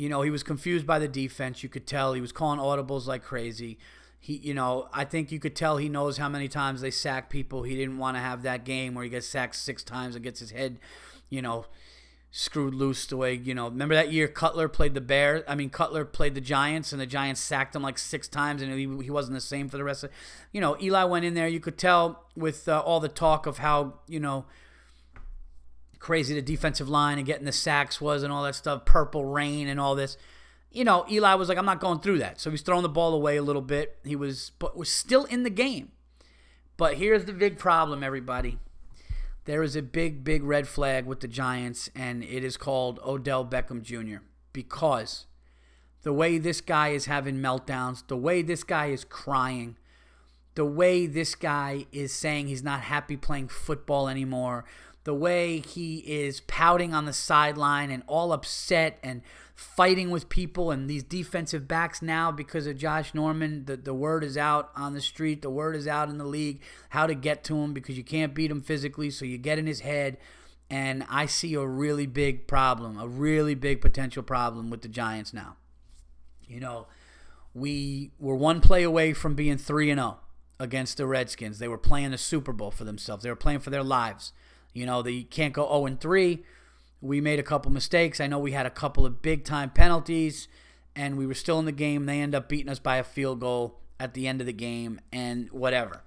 You 0.00 0.08
know, 0.08 0.22
he 0.22 0.30
was 0.30 0.42
confused 0.42 0.86
by 0.86 0.98
the 0.98 1.08
defense. 1.08 1.62
You 1.62 1.68
could 1.68 1.86
tell 1.86 2.14
he 2.14 2.22
was 2.22 2.32
calling 2.32 2.58
audibles 2.58 3.06
like 3.06 3.22
crazy. 3.22 3.76
He, 4.18 4.36
you 4.36 4.54
know, 4.54 4.88
I 4.94 5.04
think 5.04 5.30
you 5.30 5.38
could 5.38 5.54
tell 5.54 5.76
he 5.76 5.90
knows 5.90 6.16
how 6.16 6.26
many 6.26 6.48
times 6.48 6.80
they 6.80 6.90
sack 6.90 7.28
people. 7.28 7.64
He 7.64 7.76
didn't 7.76 7.98
want 7.98 8.16
to 8.16 8.20
have 8.22 8.42
that 8.44 8.64
game 8.64 8.94
where 8.94 9.04
he 9.04 9.10
gets 9.10 9.26
sacked 9.26 9.56
six 9.56 9.84
times 9.84 10.14
and 10.14 10.24
gets 10.24 10.40
his 10.40 10.52
head, 10.52 10.78
you 11.28 11.42
know, 11.42 11.66
screwed 12.30 12.72
loose 12.72 13.04
the 13.04 13.18
way 13.18 13.34
you 13.34 13.54
know. 13.54 13.68
Remember 13.68 13.94
that 13.94 14.10
year 14.10 14.26
Cutler 14.26 14.68
played 14.68 14.94
the 14.94 15.02
Bears. 15.02 15.42
I 15.46 15.54
mean 15.54 15.68
Cutler 15.68 16.06
played 16.06 16.34
the 16.34 16.40
Giants, 16.40 16.92
and 16.92 17.00
the 17.00 17.06
Giants 17.06 17.42
sacked 17.42 17.76
him 17.76 17.82
like 17.82 17.98
six 17.98 18.26
times, 18.26 18.62
and 18.62 18.72
he, 18.72 19.04
he 19.04 19.10
wasn't 19.10 19.34
the 19.34 19.40
same 19.42 19.68
for 19.68 19.76
the 19.76 19.84
rest 19.84 20.04
of. 20.04 20.10
You 20.50 20.62
know, 20.62 20.78
Eli 20.80 21.04
went 21.04 21.26
in 21.26 21.34
there. 21.34 21.46
You 21.46 21.60
could 21.60 21.76
tell 21.76 22.24
with 22.34 22.68
uh, 22.70 22.80
all 22.80 23.00
the 23.00 23.08
talk 23.08 23.44
of 23.44 23.58
how 23.58 24.00
you 24.08 24.20
know 24.20 24.46
crazy 26.00 26.34
the 26.34 26.42
defensive 26.42 26.88
line 26.88 27.18
and 27.18 27.26
getting 27.26 27.44
the 27.44 27.52
sacks 27.52 28.00
was 28.00 28.24
and 28.24 28.32
all 28.32 28.42
that 28.42 28.56
stuff, 28.56 28.84
purple 28.84 29.24
rain 29.24 29.68
and 29.68 29.78
all 29.78 29.94
this. 29.94 30.16
You 30.72 30.84
know, 30.84 31.04
Eli 31.10 31.34
was 31.34 31.48
like, 31.48 31.58
I'm 31.58 31.66
not 31.66 31.80
going 31.80 32.00
through 32.00 32.18
that. 32.18 32.40
So 32.40 32.50
he's 32.50 32.62
throwing 32.62 32.82
the 32.82 32.88
ball 32.88 33.14
away 33.14 33.36
a 33.36 33.42
little 33.42 33.62
bit. 33.62 33.98
He 34.04 34.16
was, 34.16 34.50
but 34.58 34.76
was 34.76 34.90
still 34.90 35.24
in 35.26 35.44
the 35.44 35.50
game. 35.50 35.92
But 36.76 36.96
here's 36.96 37.26
the 37.26 37.32
big 37.32 37.58
problem, 37.58 38.02
everybody 38.02 38.58
there 39.44 39.62
is 39.62 39.74
a 39.74 39.82
big, 39.82 40.22
big 40.22 40.42
red 40.42 40.68
flag 40.68 41.06
with 41.06 41.20
the 41.20 41.28
Giants, 41.28 41.90
and 41.94 42.22
it 42.22 42.44
is 42.44 42.56
called 42.56 43.00
Odell 43.04 43.44
Beckham 43.44 43.82
Jr. 43.82 44.22
Because 44.52 45.26
the 46.02 46.12
way 46.12 46.38
this 46.38 46.60
guy 46.60 46.88
is 46.88 47.06
having 47.06 47.36
meltdowns, 47.36 48.06
the 48.06 48.16
way 48.16 48.42
this 48.42 48.62
guy 48.62 48.86
is 48.86 49.04
crying, 49.04 49.76
the 50.54 50.64
way 50.64 51.06
this 51.06 51.34
guy 51.34 51.86
is 51.90 52.12
saying 52.12 52.48
he's 52.48 52.62
not 52.62 52.82
happy 52.82 53.16
playing 53.16 53.48
football 53.48 54.08
anymore, 54.08 54.64
the 55.04 55.14
way 55.14 55.60
he 55.60 55.98
is 55.98 56.40
pouting 56.42 56.94
on 56.94 57.04
the 57.06 57.12
sideline 57.12 57.90
and 57.90 58.02
all 58.06 58.32
upset 58.32 58.98
and 59.02 59.22
fighting 59.54 60.10
with 60.10 60.28
people 60.28 60.70
and 60.70 60.88
these 60.88 61.02
defensive 61.02 61.68
backs 61.68 62.00
now 62.00 62.32
because 62.32 62.66
of 62.66 62.76
Josh 62.76 63.12
Norman. 63.14 63.64
The, 63.66 63.76
the 63.76 63.94
word 63.94 64.24
is 64.24 64.36
out 64.36 64.70
on 64.74 64.94
the 64.94 65.00
street, 65.00 65.42
the 65.42 65.50
word 65.50 65.76
is 65.76 65.86
out 65.86 66.08
in 66.08 66.18
the 66.18 66.24
league 66.24 66.60
how 66.90 67.06
to 67.06 67.14
get 67.14 67.44
to 67.44 67.56
him 67.56 67.72
because 67.72 67.96
you 67.96 68.04
can't 68.04 68.34
beat 68.34 68.50
him 68.50 68.62
physically, 68.62 69.10
so 69.10 69.24
you 69.24 69.38
get 69.38 69.58
in 69.58 69.66
his 69.66 69.80
head. 69.80 70.18
And 70.70 71.04
I 71.10 71.26
see 71.26 71.54
a 71.54 71.66
really 71.66 72.06
big 72.06 72.46
problem, 72.46 72.98
a 72.98 73.08
really 73.08 73.54
big 73.54 73.80
potential 73.80 74.22
problem 74.22 74.70
with 74.70 74.82
the 74.82 74.88
Giants 74.88 75.34
now. 75.34 75.56
You 76.46 76.60
know, 76.60 76.86
we 77.54 78.12
were 78.18 78.36
one 78.36 78.60
play 78.60 78.82
away 78.82 79.12
from 79.12 79.34
being 79.34 79.58
3 79.58 79.90
and 79.90 79.98
0 79.98 80.18
against 80.58 80.96
the 80.96 81.06
Redskins. 81.06 81.58
They 81.58 81.68
were 81.68 81.78
playing 81.78 82.12
the 82.12 82.18
Super 82.18 82.52
Bowl 82.52 82.70
for 82.70 82.84
themselves. 82.84 83.24
They 83.24 83.30
were 83.30 83.36
playing 83.36 83.60
for 83.60 83.70
their 83.70 83.82
lives. 83.82 84.32
You 84.72 84.86
know, 84.86 85.02
they 85.02 85.22
can't 85.22 85.52
go 85.52 85.66
0 85.66 85.86
and 85.86 86.00
3 86.00 86.44
we 87.00 87.20
made 87.20 87.38
a 87.38 87.42
couple 87.42 87.72
mistakes. 87.72 88.20
I 88.20 88.26
know 88.26 88.38
we 88.38 88.52
had 88.52 88.66
a 88.66 88.70
couple 88.70 89.06
of 89.06 89.22
big 89.22 89.44
time 89.44 89.70
penalties, 89.70 90.48
and 90.94 91.16
we 91.16 91.26
were 91.26 91.34
still 91.34 91.58
in 91.58 91.64
the 91.64 91.72
game. 91.72 92.06
They 92.06 92.20
end 92.20 92.34
up 92.34 92.48
beating 92.48 92.68
us 92.68 92.78
by 92.78 92.96
a 92.96 93.04
field 93.04 93.40
goal 93.40 93.80
at 93.98 94.14
the 94.14 94.26
end 94.28 94.40
of 94.40 94.46
the 94.46 94.52
game, 94.52 95.00
and 95.12 95.50
whatever. 95.50 96.02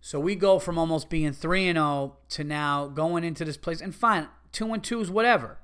So 0.00 0.18
we 0.18 0.34
go 0.34 0.58
from 0.58 0.78
almost 0.78 1.10
being 1.10 1.32
3 1.32 1.68
and 1.68 1.76
0 1.76 2.16
to 2.30 2.44
now 2.44 2.86
going 2.88 3.24
into 3.24 3.44
this 3.44 3.56
place, 3.56 3.80
and 3.80 3.94
fine, 3.94 4.28
2 4.52 4.72
and 4.72 4.84
2 4.84 5.00
is 5.00 5.10
whatever. 5.10 5.58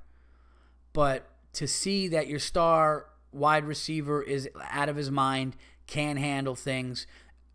But 0.93 1.29
to 1.55 1.67
see 1.67 2.09
that 2.09 2.27
your 2.27 2.39
star 2.39 3.07
wide 3.33 3.65
receiver 3.65 4.23
is 4.23 4.49
out 4.71 4.89
of 4.89 4.97
his 4.97 5.11
mind, 5.11 5.57
can't 5.87 6.19
handle 6.19 6.55
things. 6.55 7.07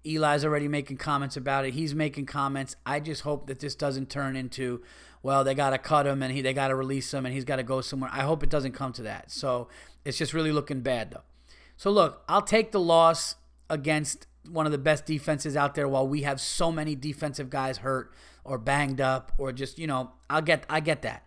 Eli's 0.06 0.44
already 0.44 0.68
making 0.68 0.98
comments 0.98 1.38
about 1.38 1.66
it. 1.66 1.74
He's 1.74 1.94
making 1.94 2.26
comments. 2.26 2.76
I 2.86 3.00
just 3.00 3.22
hope 3.22 3.48
that 3.48 3.60
this 3.60 3.76
doesn't 3.76 4.10
turn 4.10 4.36
into 4.36 4.82
well, 5.24 5.44
they 5.44 5.54
got 5.54 5.70
to 5.70 5.78
cut 5.78 6.08
him 6.08 6.24
and 6.24 6.34
he 6.34 6.42
they 6.42 6.54
got 6.54 6.70
to 6.70 6.76
release 6.76 7.14
him 7.14 7.26
and 7.26 7.34
he's 7.34 7.46
got 7.46 7.58
to 7.58 7.64
go 7.64 7.82
somewhere. 7.82 8.10
I 8.12 8.22
hope 8.22 8.44
it 8.44 8.50
doesn't 8.50 8.72
come 8.72 8.92
to 8.94 9.04
that. 9.04 9.32
So 9.32 9.68
it's 10.04 10.18
just 10.18 10.34
really 10.34 10.52
looking 10.52 10.82
bad 10.82 11.12
though. 11.12 11.22
So 11.78 11.92
look, 11.92 12.24
I'll 12.28 12.42
take 12.42 12.72
the 12.72 12.80
loss 12.80 13.36
against 13.70 14.28
one 14.50 14.66
of 14.66 14.72
the 14.72 14.78
best 14.78 15.06
defenses 15.06 15.56
out 15.56 15.76
there 15.76 15.88
while 15.88 16.08
we 16.08 16.24
have 16.24 16.42
so 16.42 16.72
many 16.72 16.96
defensive 16.96 17.50
guys 17.50 17.78
hurt 17.78 18.12
or 18.44 18.58
banged 18.58 19.00
up 19.00 19.32
or 19.38 19.52
just, 19.52 19.78
you 19.78 19.88
know, 19.88 20.12
I'll 20.30 20.42
get 20.42 20.66
I 20.70 20.80
get 20.80 21.04
that. 21.04 21.24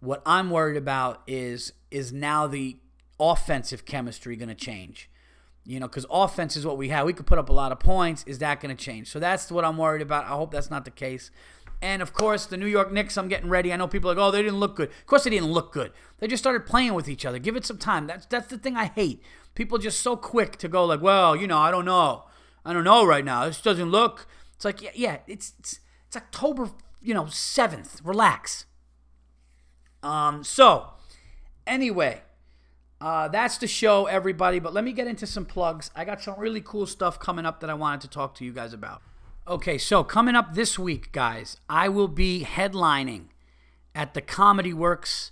What 0.00 0.22
I'm 0.26 0.50
worried 0.50 0.76
about 0.76 1.22
is 1.26 1.72
is 1.90 2.12
now 2.12 2.46
the 2.46 2.76
offensive 3.18 3.84
chemistry 3.84 4.36
going 4.36 4.48
to 4.48 4.54
change. 4.54 5.08
You 5.66 5.80
know, 5.80 5.88
because 5.88 6.06
offense 6.08 6.56
is 6.56 6.64
what 6.64 6.78
we 6.78 6.90
have. 6.90 7.06
We 7.06 7.12
could 7.12 7.26
put 7.26 7.38
up 7.38 7.48
a 7.48 7.52
lot 7.52 7.72
of 7.72 7.80
points. 7.80 8.22
Is 8.26 8.38
that 8.38 8.60
going 8.60 8.74
to 8.74 8.82
change? 8.82 9.10
So 9.10 9.18
that's 9.18 9.50
what 9.50 9.64
I'm 9.64 9.76
worried 9.76 10.00
about. 10.00 10.24
I 10.24 10.28
hope 10.28 10.52
that's 10.52 10.70
not 10.70 10.84
the 10.84 10.92
case. 10.92 11.32
And 11.82 12.00
of 12.00 12.12
course, 12.12 12.46
the 12.46 12.56
New 12.56 12.66
York 12.66 12.92
Knicks, 12.92 13.18
I'm 13.18 13.28
getting 13.28 13.50
ready. 13.50 13.72
I 13.72 13.76
know 13.76 13.88
people 13.88 14.10
are 14.10 14.14
like, 14.14 14.22
oh, 14.22 14.30
they 14.30 14.42
didn't 14.42 14.60
look 14.60 14.76
good. 14.76 14.88
Of 14.88 15.06
course, 15.06 15.24
they 15.24 15.30
didn't 15.30 15.50
look 15.50 15.72
good. 15.72 15.92
They 16.18 16.26
just 16.26 16.42
started 16.42 16.66
playing 16.66 16.94
with 16.94 17.08
each 17.08 17.26
other. 17.26 17.38
Give 17.38 17.56
it 17.56 17.66
some 17.66 17.78
time. 17.78 18.06
That's 18.06 18.26
that's 18.26 18.46
the 18.48 18.58
thing 18.58 18.76
I 18.76 18.86
hate. 18.86 19.22
People 19.54 19.78
just 19.78 20.00
so 20.00 20.16
quick 20.16 20.56
to 20.58 20.68
go 20.68 20.84
like, 20.84 21.02
well, 21.02 21.36
you 21.36 21.46
know, 21.46 21.58
I 21.58 21.70
don't 21.70 21.84
know, 21.84 22.24
I 22.64 22.72
don't 22.72 22.84
know 22.84 23.04
right 23.04 23.24
now. 23.24 23.46
This 23.46 23.60
doesn't 23.60 23.90
look. 23.90 24.26
It's 24.54 24.64
like, 24.64 24.80
yeah, 24.80 24.90
yeah 24.94 25.18
it's 25.26 25.52
it's, 25.58 25.80
it's 26.06 26.16
October, 26.16 26.70
you 27.00 27.12
know, 27.12 27.26
seventh. 27.26 28.00
Relax. 28.02 28.64
Um. 30.02 30.44
So, 30.44 30.94
anyway, 31.66 32.22
uh, 33.00 33.28
that's 33.28 33.58
the 33.58 33.66
show, 33.66 34.06
everybody. 34.06 34.58
But 34.58 34.72
let 34.72 34.84
me 34.84 34.92
get 34.92 35.06
into 35.06 35.26
some 35.26 35.44
plugs. 35.44 35.90
I 35.94 36.04
got 36.04 36.22
some 36.22 36.38
really 36.38 36.60
cool 36.60 36.86
stuff 36.86 37.20
coming 37.20 37.46
up 37.46 37.60
that 37.60 37.70
I 37.70 37.74
wanted 37.74 38.00
to 38.02 38.08
talk 38.08 38.34
to 38.36 38.44
you 38.44 38.52
guys 38.52 38.72
about. 38.72 39.02
Okay, 39.48 39.78
so 39.78 40.02
coming 40.02 40.34
up 40.34 40.54
this 40.54 40.78
week, 40.78 41.12
guys, 41.12 41.58
I 41.68 41.88
will 41.88 42.08
be 42.08 42.44
headlining 42.44 43.26
at 43.94 44.14
the 44.14 44.20
Comedy 44.20 44.72
Works 44.72 45.30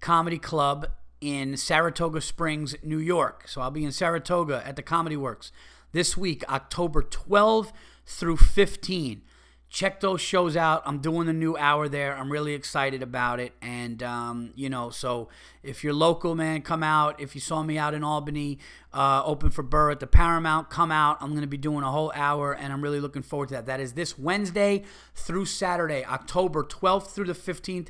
Comedy 0.00 0.38
Club 0.38 0.86
in 1.20 1.56
Saratoga 1.56 2.20
Springs, 2.20 2.76
New 2.82 2.98
York. 2.98 3.48
So 3.48 3.60
I'll 3.60 3.70
be 3.70 3.84
in 3.84 3.90
Saratoga 3.90 4.62
at 4.64 4.76
the 4.76 4.82
Comedy 4.82 5.16
Works 5.16 5.50
this 5.92 6.16
week, 6.16 6.44
October 6.48 7.02
12 7.02 7.72
through 8.06 8.36
15. 8.36 9.22
Check 9.70 10.00
those 10.00 10.20
shows 10.20 10.56
out. 10.56 10.82
I'm 10.86 10.98
doing 10.98 11.26
the 11.26 11.32
new 11.32 11.56
hour 11.56 11.88
there. 11.88 12.16
I'm 12.16 12.32
really 12.32 12.54
excited 12.54 13.02
about 13.02 13.38
it. 13.38 13.52
And, 13.60 14.02
um, 14.02 14.52
you 14.54 14.70
know, 14.70 14.88
so 14.90 15.28
if 15.62 15.84
you're 15.84 15.92
local, 15.92 16.34
man, 16.34 16.62
come 16.62 16.82
out. 16.82 17.20
If 17.20 17.34
you 17.34 17.40
saw 17.40 17.62
me 17.62 17.76
out 17.76 17.92
in 17.92 18.02
Albany, 18.02 18.58
uh, 18.94 19.22
open 19.24 19.50
for 19.50 19.62
Burr 19.62 19.90
at 19.90 20.00
the 20.00 20.06
Paramount, 20.06 20.70
come 20.70 20.90
out. 20.90 21.18
I'm 21.20 21.30
going 21.30 21.42
to 21.42 21.46
be 21.46 21.58
doing 21.58 21.84
a 21.84 21.90
whole 21.90 22.12
hour, 22.14 22.52
and 22.52 22.72
I'm 22.72 22.80
really 22.82 23.00
looking 23.00 23.22
forward 23.22 23.50
to 23.50 23.56
that. 23.56 23.66
That 23.66 23.80
is 23.80 23.92
this 23.92 24.18
Wednesday 24.18 24.84
through 25.14 25.44
Saturday, 25.44 26.04
October 26.04 26.64
12th 26.64 27.08
through 27.08 27.26
the 27.26 27.34
15th, 27.34 27.88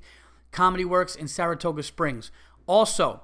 Comedy 0.50 0.84
Works 0.84 1.14
in 1.14 1.28
Saratoga 1.28 1.82
Springs. 1.82 2.32
Also, 2.66 3.22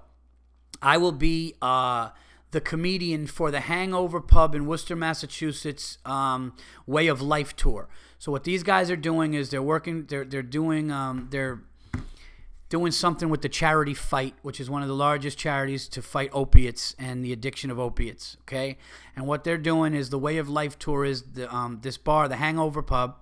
I 0.81 0.97
will 0.97 1.13
be. 1.13 1.55
Uh, 1.61 2.11
the 2.55 2.61
comedian 2.61 3.27
for 3.27 3.51
the 3.51 3.59
Hangover 3.59 4.21
Pub 4.21 4.55
in 4.55 4.65
Worcester, 4.65 4.95
Massachusetts, 4.95 5.99
um, 6.05 6.55
Way 6.87 7.09
of 7.09 7.21
Life 7.21 7.57
tour. 7.57 7.89
So 8.19 8.33
what 8.33 8.45
these 8.45 8.63
guys 8.63 8.91
are 8.91 8.97
doing 8.97 9.35
is 9.35 9.51
they're 9.51 9.63
working, 9.63 10.07
they're 10.07 10.25
they're 10.25 10.43
doing, 10.43 10.91
um, 10.91 11.29
they're 11.31 11.61
doing 12.69 12.91
something 12.91 13.29
with 13.29 13.43
the 13.43 13.49
charity 13.49 13.95
fight, 13.95 14.35
which 14.43 14.61
is 14.61 14.71
one 14.71 14.83
of 14.83 14.89
the 14.89 14.95
largest 14.95 15.39
charities 15.39 15.89
to 15.89 16.03
fight 16.03 16.31
opiates 16.33 16.95
and 16.99 17.25
the 17.25 17.33
addiction 17.33 17.71
of 17.71 17.79
opiates. 17.79 18.37
Okay, 18.43 18.79
and 19.15 19.27
what 19.27 19.45
they're 19.45 19.59
doing 19.59 19.95
is 19.95 20.11
the 20.11 20.19
Way 20.19 20.39
of 20.39 20.49
Life 20.49 20.79
tour 20.79 21.05
is 21.05 21.23
the 21.23 21.55
um, 21.55 21.81
this 21.83 21.99
bar, 21.99 22.29
the 22.29 22.37
Hangover 22.37 22.83
Pub 22.83 23.17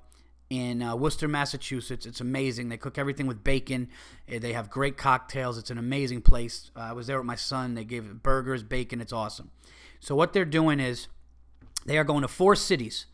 in 0.52 0.82
uh, 0.82 0.94
Worcester, 0.94 1.28
Massachusetts. 1.28 2.04
It's 2.04 2.20
amazing. 2.20 2.68
They 2.68 2.76
cook 2.76 2.98
everything 2.98 3.26
with 3.26 3.42
bacon. 3.42 3.88
Eh, 4.28 4.38
they 4.38 4.52
have 4.52 4.68
great 4.68 4.98
cocktails. 4.98 5.56
It's 5.56 5.70
an 5.70 5.78
amazing 5.78 6.20
place. 6.20 6.70
Uh, 6.76 6.80
I 6.80 6.92
was 6.92 7.06
there 7.06 7.16
with 7.16 7.26
my 7.26 7.36
son. 7.36 7.74
They 7.74 7.84
gave 7.84 8.22
burgers, 8.22 8.62
bacon. 8.62 9.00
It's 9.00 9.14
awesome. 9.14 9.50
So 9.98 10.14
what 10.14 10.34
they're 10.34 10.44
doing 10.44 10.78
is 10.78 11.08
they 11.86 11.96
are 11.96 12.04
going 12.04 12.20
to 12.20 12.28
four 12.28 12.54
cities, 12.54 13.06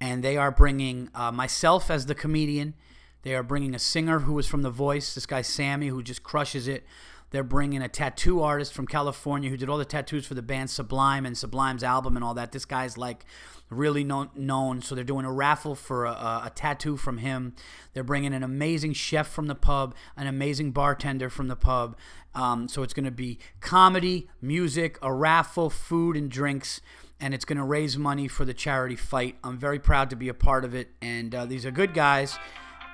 and 0.00 0.22
they 0.22 0.36
are 0.36 0.50
bringing 0.50 1.10
uh, 1.14 1.32
myself 1.32 1.90
as 1.90 2.06
the 2.06 2.14
comedian. 2.14 2.74
They 3.22 3.34
are 3.34 3.42
bringing 3.42 3.74
a 3.74 3.78
singer 3.78 4.20
who 4.20 4.38
is 4.38 4.46
from 4.46 4.62
The 4.62 4.70
Voice. 4.70 5.14
This 5.14 5.26
guy 5.26 5.42
Sammy, 5.42 5.88
who 5.88 6.02
just 6.02 6.22
crushes 6.22 6.68
it. 6.68 6.84
They're 7.30 7.42
bringing 7.42 7.82
a 7.82 7.88
tattoo 7.88 8.40
artist 8.40 8.72
from 8.72 8.86
California 8.86 9.50
who 9.50 9.56
did 9.56 9.68
all 9.68 9.78
the 9.78 9.84
tattoos 9.84 10.26
for 10.26 10.34
the 10.34 10.42
band 10.42 10.70
Sublime 10.70 11.26
and 11.26 11.36
Sublime's 11.36 11.82
album 11.82 12.16
and 12.16 12.24
all 12.24 12.34
that. 12.34 12.52
This 12.52 12.64
guy's 12.64 12.96
like 12.96 13.24
really 13.68 14.04
known. 14.04 14.80
So 14.82 14.94
they're 14.94 15.02
doing 15.02 15.24
a 15.24 15.32
raffle 15.32 15.74
for 15.74 16.04
a, 16.04 16.12
a, 16.44 16.52
tattoo 16.54 16.96
from 16.96 17.18
him. 17.18 17.54
They're 17.94 18.04
bringing 18.04 18.32
an 18.32 18.44
amazing 18.44 18.92
chef 18.92 19.26
from 19.26 19.48
the 19.48 19.56
pub, 19.56 19.94
an 20.16 20.28
amazing 20.28 20.70
bartender 20.70 21.28
from 21.28 21.48
the 21.48 21.56
pub. 21.56 21.96
Um, 22.34 22.68
so 22.68 22.82
it's 22.82 22.94
going 22.94 23.06
to 23.06 23.10
be 23.10 23.38
comedy, 23.60 24.28
music, 24.40 24.98
a 25.02 25.12
raffle, 25.12 25.68
food, 25.68 26.16
and 26.16 26.30
drinks. 26.30 26.80
And 27.20 27.32
it's 27.32 27.44
going 27.44 27.58
to 27.58 27.64
raise 27.64 27.96
money 27.96 28.28
for 28.28 28.44
the 28.44 28.54
charity 28.54 28.96
fight. 28.96 29.36
I'm 29.42 29.58
very 29.58 29.78
proud 29.78 30.10
to 30.10 30.16
be 30.16 30.28
a 30.28 30.34
part 30.34 30.64
of 30.64 30.74
it. 30.74 30.90
And 31.00 31.34
uh, 31.34 31.46
these 31.46 31.64
are 31.64 31.70
good 31.70 31.94
guys. 31.94 32.38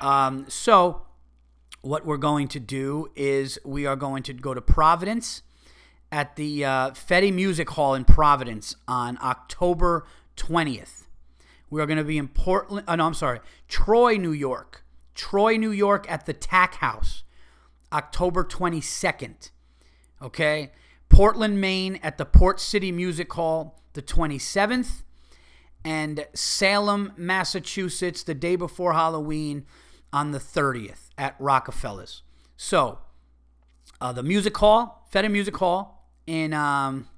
Um, 0.01 0.47
so, 0.49 1.03
what 1.81 2.07
we're 2.07 2.17
going 2.17 2.49
to 2.49 2.61
do 2.61 3.11
is 3.17 3.59
we 3.65 3.87
are 3.87 3.97
going 3.97 4.23
to 4.25 4.33
go 4.33 4.55
to 4.55 4.61
Providence 4.61 5.43
at 6.13 6.37
the 6.37 6.65
uh, 6.65 6.91
Fête 6.91 7.33
Music 7.33 7.71
Hall 7.71 7.95
in 7.95 8.05
Providence 8.05 8.77
on 8.87 9.19
October 9.23 10.07
20th. 10.37 11.05
We 11.71 11.81
are 11.81 11.87
going 11.87 11.99
to 11.99 12.05
be 12.05 12.19
in 12.19 12.29
Portland. 12.29 12.85
Oh, 12.87 12.95
no, 12.95 13.07
I'm 13.07 13.15
sorry. 13.15 13.41
Troy, 13.67 14.17
New 14.17 14.33
York. 14.33 14.85
Troy, 15.15 15.57
New 15.57 15.71
York 15.71 16.11
at 16.11 16.27
the 16.27 16.33
Tack 16.33 16.77
House, 16.77 17.25
October 17.93 18.45
22nd. 18.45 19.51
Okay. 20.21 20.73
Portland, 21.09 21.61
Maine 21.61 21.99
at 22.03 22.17
the 22.17 22.25
Port 22.25 22.61
City 22.61 22.93
Music 22.93 23.33
Hall, 23.33 23.82
the 23.93 24.03
27th. 24.03 25.03
And 25.85 26.27
Salem, 26.33 27.13
Massachusetts, 27.17 28.23
the 28.23 28.35
day 28.35 28.57
before 28.57 28.93
Halloween 28.93 29.67
on 30.13 30.31
the 30.31 30.39
30th 30.39 31.09
at 31.19 31.39
Rockafellas. 31.39 32.21
So, 32.57 32.99
uh, 34.01 34.13
the 34.13 34.23
Music 34.23 34.57
Hall, 34.57 35.09
Fête 35.13 35.31
Music 35.31 35.57
Hall 35.57 36.09
in 36.27 36.53
um, 36.53 37.09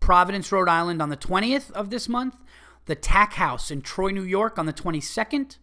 Providence, 0.00 0.50
Rhode 0.50 0.68
Island 0.68 1.02
on 1.02 1.10
the 1.10 1.16
20th 1.16 1.70
of 1.72 1.90
this 1.90 2.08
month, 2.08 2.36
the 2.86 2.94
Tack 2.94 3.34
House 3.34 3.70
in 3.70 3.82
Troy, 3.82 4.10
New 4.10 4.22
York 4.22 4.58
on 4.58 4.64
the 4.64 4.72
22nd, 4.72 5.58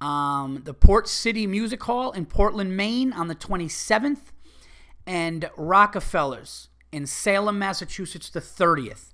um, 0.00 0.62
the 0.64 0.72
Port 0.72 1.08
City 1.08 1.46
Music 1.46 1.82
Hall 1.82 2.12
in 2.12 2.24
Portland, 2.24 2.74
Maine 2.74 3.12
on 3.12 3.28
the 3.28 3.34
27th, 3.34 4.32
and 5.06 5.42
Rockafellas 5.58 6.68
in 6.92 7.06
Salem, 7.06 7.58
Massachusetts 7.58 8.30
the 8.30 8.40
30th. 8.40 9.12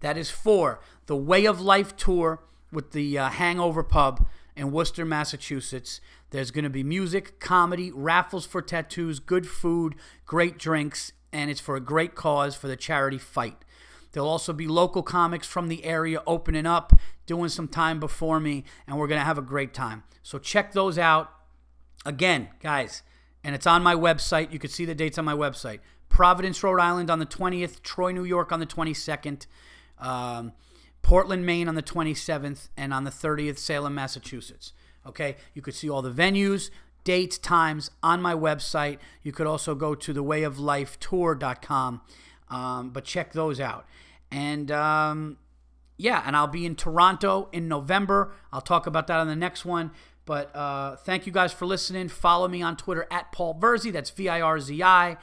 That 0.00 0.16
is 0.16 0.30
for 0.30 0.80
the 1.06 1.16
Way 1.16 1.46
of 1.46 1.60
Life 1.60 1.96
tour 1.96 2.40
with 2.70 2.92
the 2.92 3.18
uh, 3.18 3.30
Hangover 3.30 3.82
Pub 3.82 4.26
in 4.56 4.70
Worcester, 4.70 5.04
Massachusetts. 5.04 6.00
There's 6.30 6.50
going 6.50 6.64
to 6.64 6.70
be 6.70 6.82
music, 6.82 7.40
comedy, 7.40 7.90
raffles 7.90 8.46
for 8.46 8.60
tattoos, 8.60 9.20
good 9.20 9.46
food, 9.46 9.94
great 10.26 10.58
drinks, 10.58 11.12
and 11.32 11.50
it's 11.50 11.60
for 11.60 11.76
a 11.76 11.80
great 11.80 12.14
cause 12.14 12.54
for 12.54 12.68
the 12.68 12.76
charity 12.76 13.18
fight. 13.18 13.56
There'll 14.12 14.28
also 14.28 14.52
be 14.52 14.68
local 14.68 15.02
comics 15.02 15.46
from 15.46 15.68
the 15.68 15.84
area 15.84 16.22
opening 16.26 16.66
up, 16.66 16.92
doing 17.26 17.48
some 17.48 17.66
time 17.66 17.98
before 17.98 18.38
me, 18.38 18.64
and 18.86 18.96
we're 18.96 19.08
going 19.08 19.20
to 19.20 19.24
have 19.24 19.38
a 19.38 19.42
great 19.42 19.74
time. 19.74 20.04
So 20.22 20.38
check 20.38 20.72
those 20.72 20.98
out. 20.98 21.30
Again, 22.06 22.48
guys, 22.60 23.02
and 23.42 23.54
it's 23.54 23.66
on 23.66 23.82
my 23.82 23.94
website. 23.94 24.52
You 24.52 24.58
can 24.58 24.70
see 24.70 24.84
the 24.84 24.94
dates 24.94 25.18
on 25.18 25.24
my 25.24 25.34
website. 25.34 25.80
Providence, 26.14 26.62
Rhode 26.62 26.78
Island 26.78 27.10
on 27.10 27.18
the 27.18 27.26
20th, 27.26 27.82
Troy, 27.82 28.12
New 28.12 28.22
York 28.22 28.52
on 28.52 28.60
the 28.60 28.66
22nd, 28.66 29.48
um, 29.98 30.52
Portland, 31.02 31.44
Maine 31.44 31.66
on 31.66 31.74
the 31.74 31.82
27th, 31.82 32.68
and 32.76 32.94
on 32.94 33.02
the 33.02 33.10
30th, 33.10 33.58
Salem, 33.58 33.96
Massachusetts. 33.96 34.72
Okay, 35.04 35.34
you 35.54 35.60
could 35.60 35.74
see 35.74 35.90
all 35.90 36.02
the 36.02 36.12
venues, 36.12 36.70
dates, 37.02 37.36
times 37.36 37.90
on 38.00 38.22
my 38.22 38.32
website. 38.32 38.98
You 39.24 39.32
could 39.32 39.48
also 39.48 39.74
go 39.74 39.96
to 39.96 40.14
thewayoflifetour.com, 40.14 42.00
um, 42.48 42.90
but 42.90 43.02
check 43.02 43.32
those 43.32 43.58
out. 43.58 43.84
And 44.30 44.70
um, 44.70 45.38
yeah, 45.96 46.22
and 46.24 46.36
I'll 46.36 46.46
be 46.46 46.64
in 46.64 46.76
Toronto 46.76 47.48
in 47.50 47.66
November. 47.66 48.32
I'll 48.52 48.60
talk 48.60 48.86
about 48.86 49.08
that 49.08 49.18
on 49.18 49.26
the 49.26 49.34
next 49.34 49.64
one. 49.64 49.90
But 50.26 50.54
uh, 50.54 50.94
thank 50.94 51.26
you 51.26 51.32
guys 51.32 51.52
for 51.52 51.66
listening. 51.66 52.08
Follow 52.08 52.46
me 52.46 52.62
on 52.62 52.76
Twitter 52.76 53.04
at 53.10 53.32
Paul 53.32 53.58
Virzi. 53.60 53.92
That's 53.92 54.10
V 54.10 54.28
I 54.28 54.40
R 54.40 54.60
Z 54.60 54.80
I. 54.80 55.16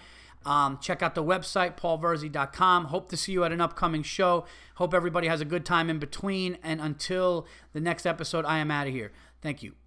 Um, 0.45 0.79
check 0.81 1.01
out 1.01 1.15
the 1.15 1.23
website, 1.23 1.77
paulvirzi.com. 1.77 2.85
Hope 2.85 3.09
to 3.09 3.17
see 3.17 3.31
you 3.31 3.43
at 3.43 3.51
an 3.51 3.61
upcoming 3.61 4.03
show. 4.03 4.45
Hope 4.75 4.93
everybody 4.93 5.27
has 5.27 5.41
a 5.41 5.45
good 5.45 5.65
time 5.65 5.89
in 5.89 5.99
between. 5.99 6.57
And 6.63 6.81
until 6.81 7.45
the 7.73 7.79
next 7.79 8.05
episode, 8.05 8.45
I 8.45 8.57
am 8.57 8.71
out 8.71 8.87
of 8.87 8.93
here. 8.93 9.11
Thank 9.41 9.63
you. 9.63 9.80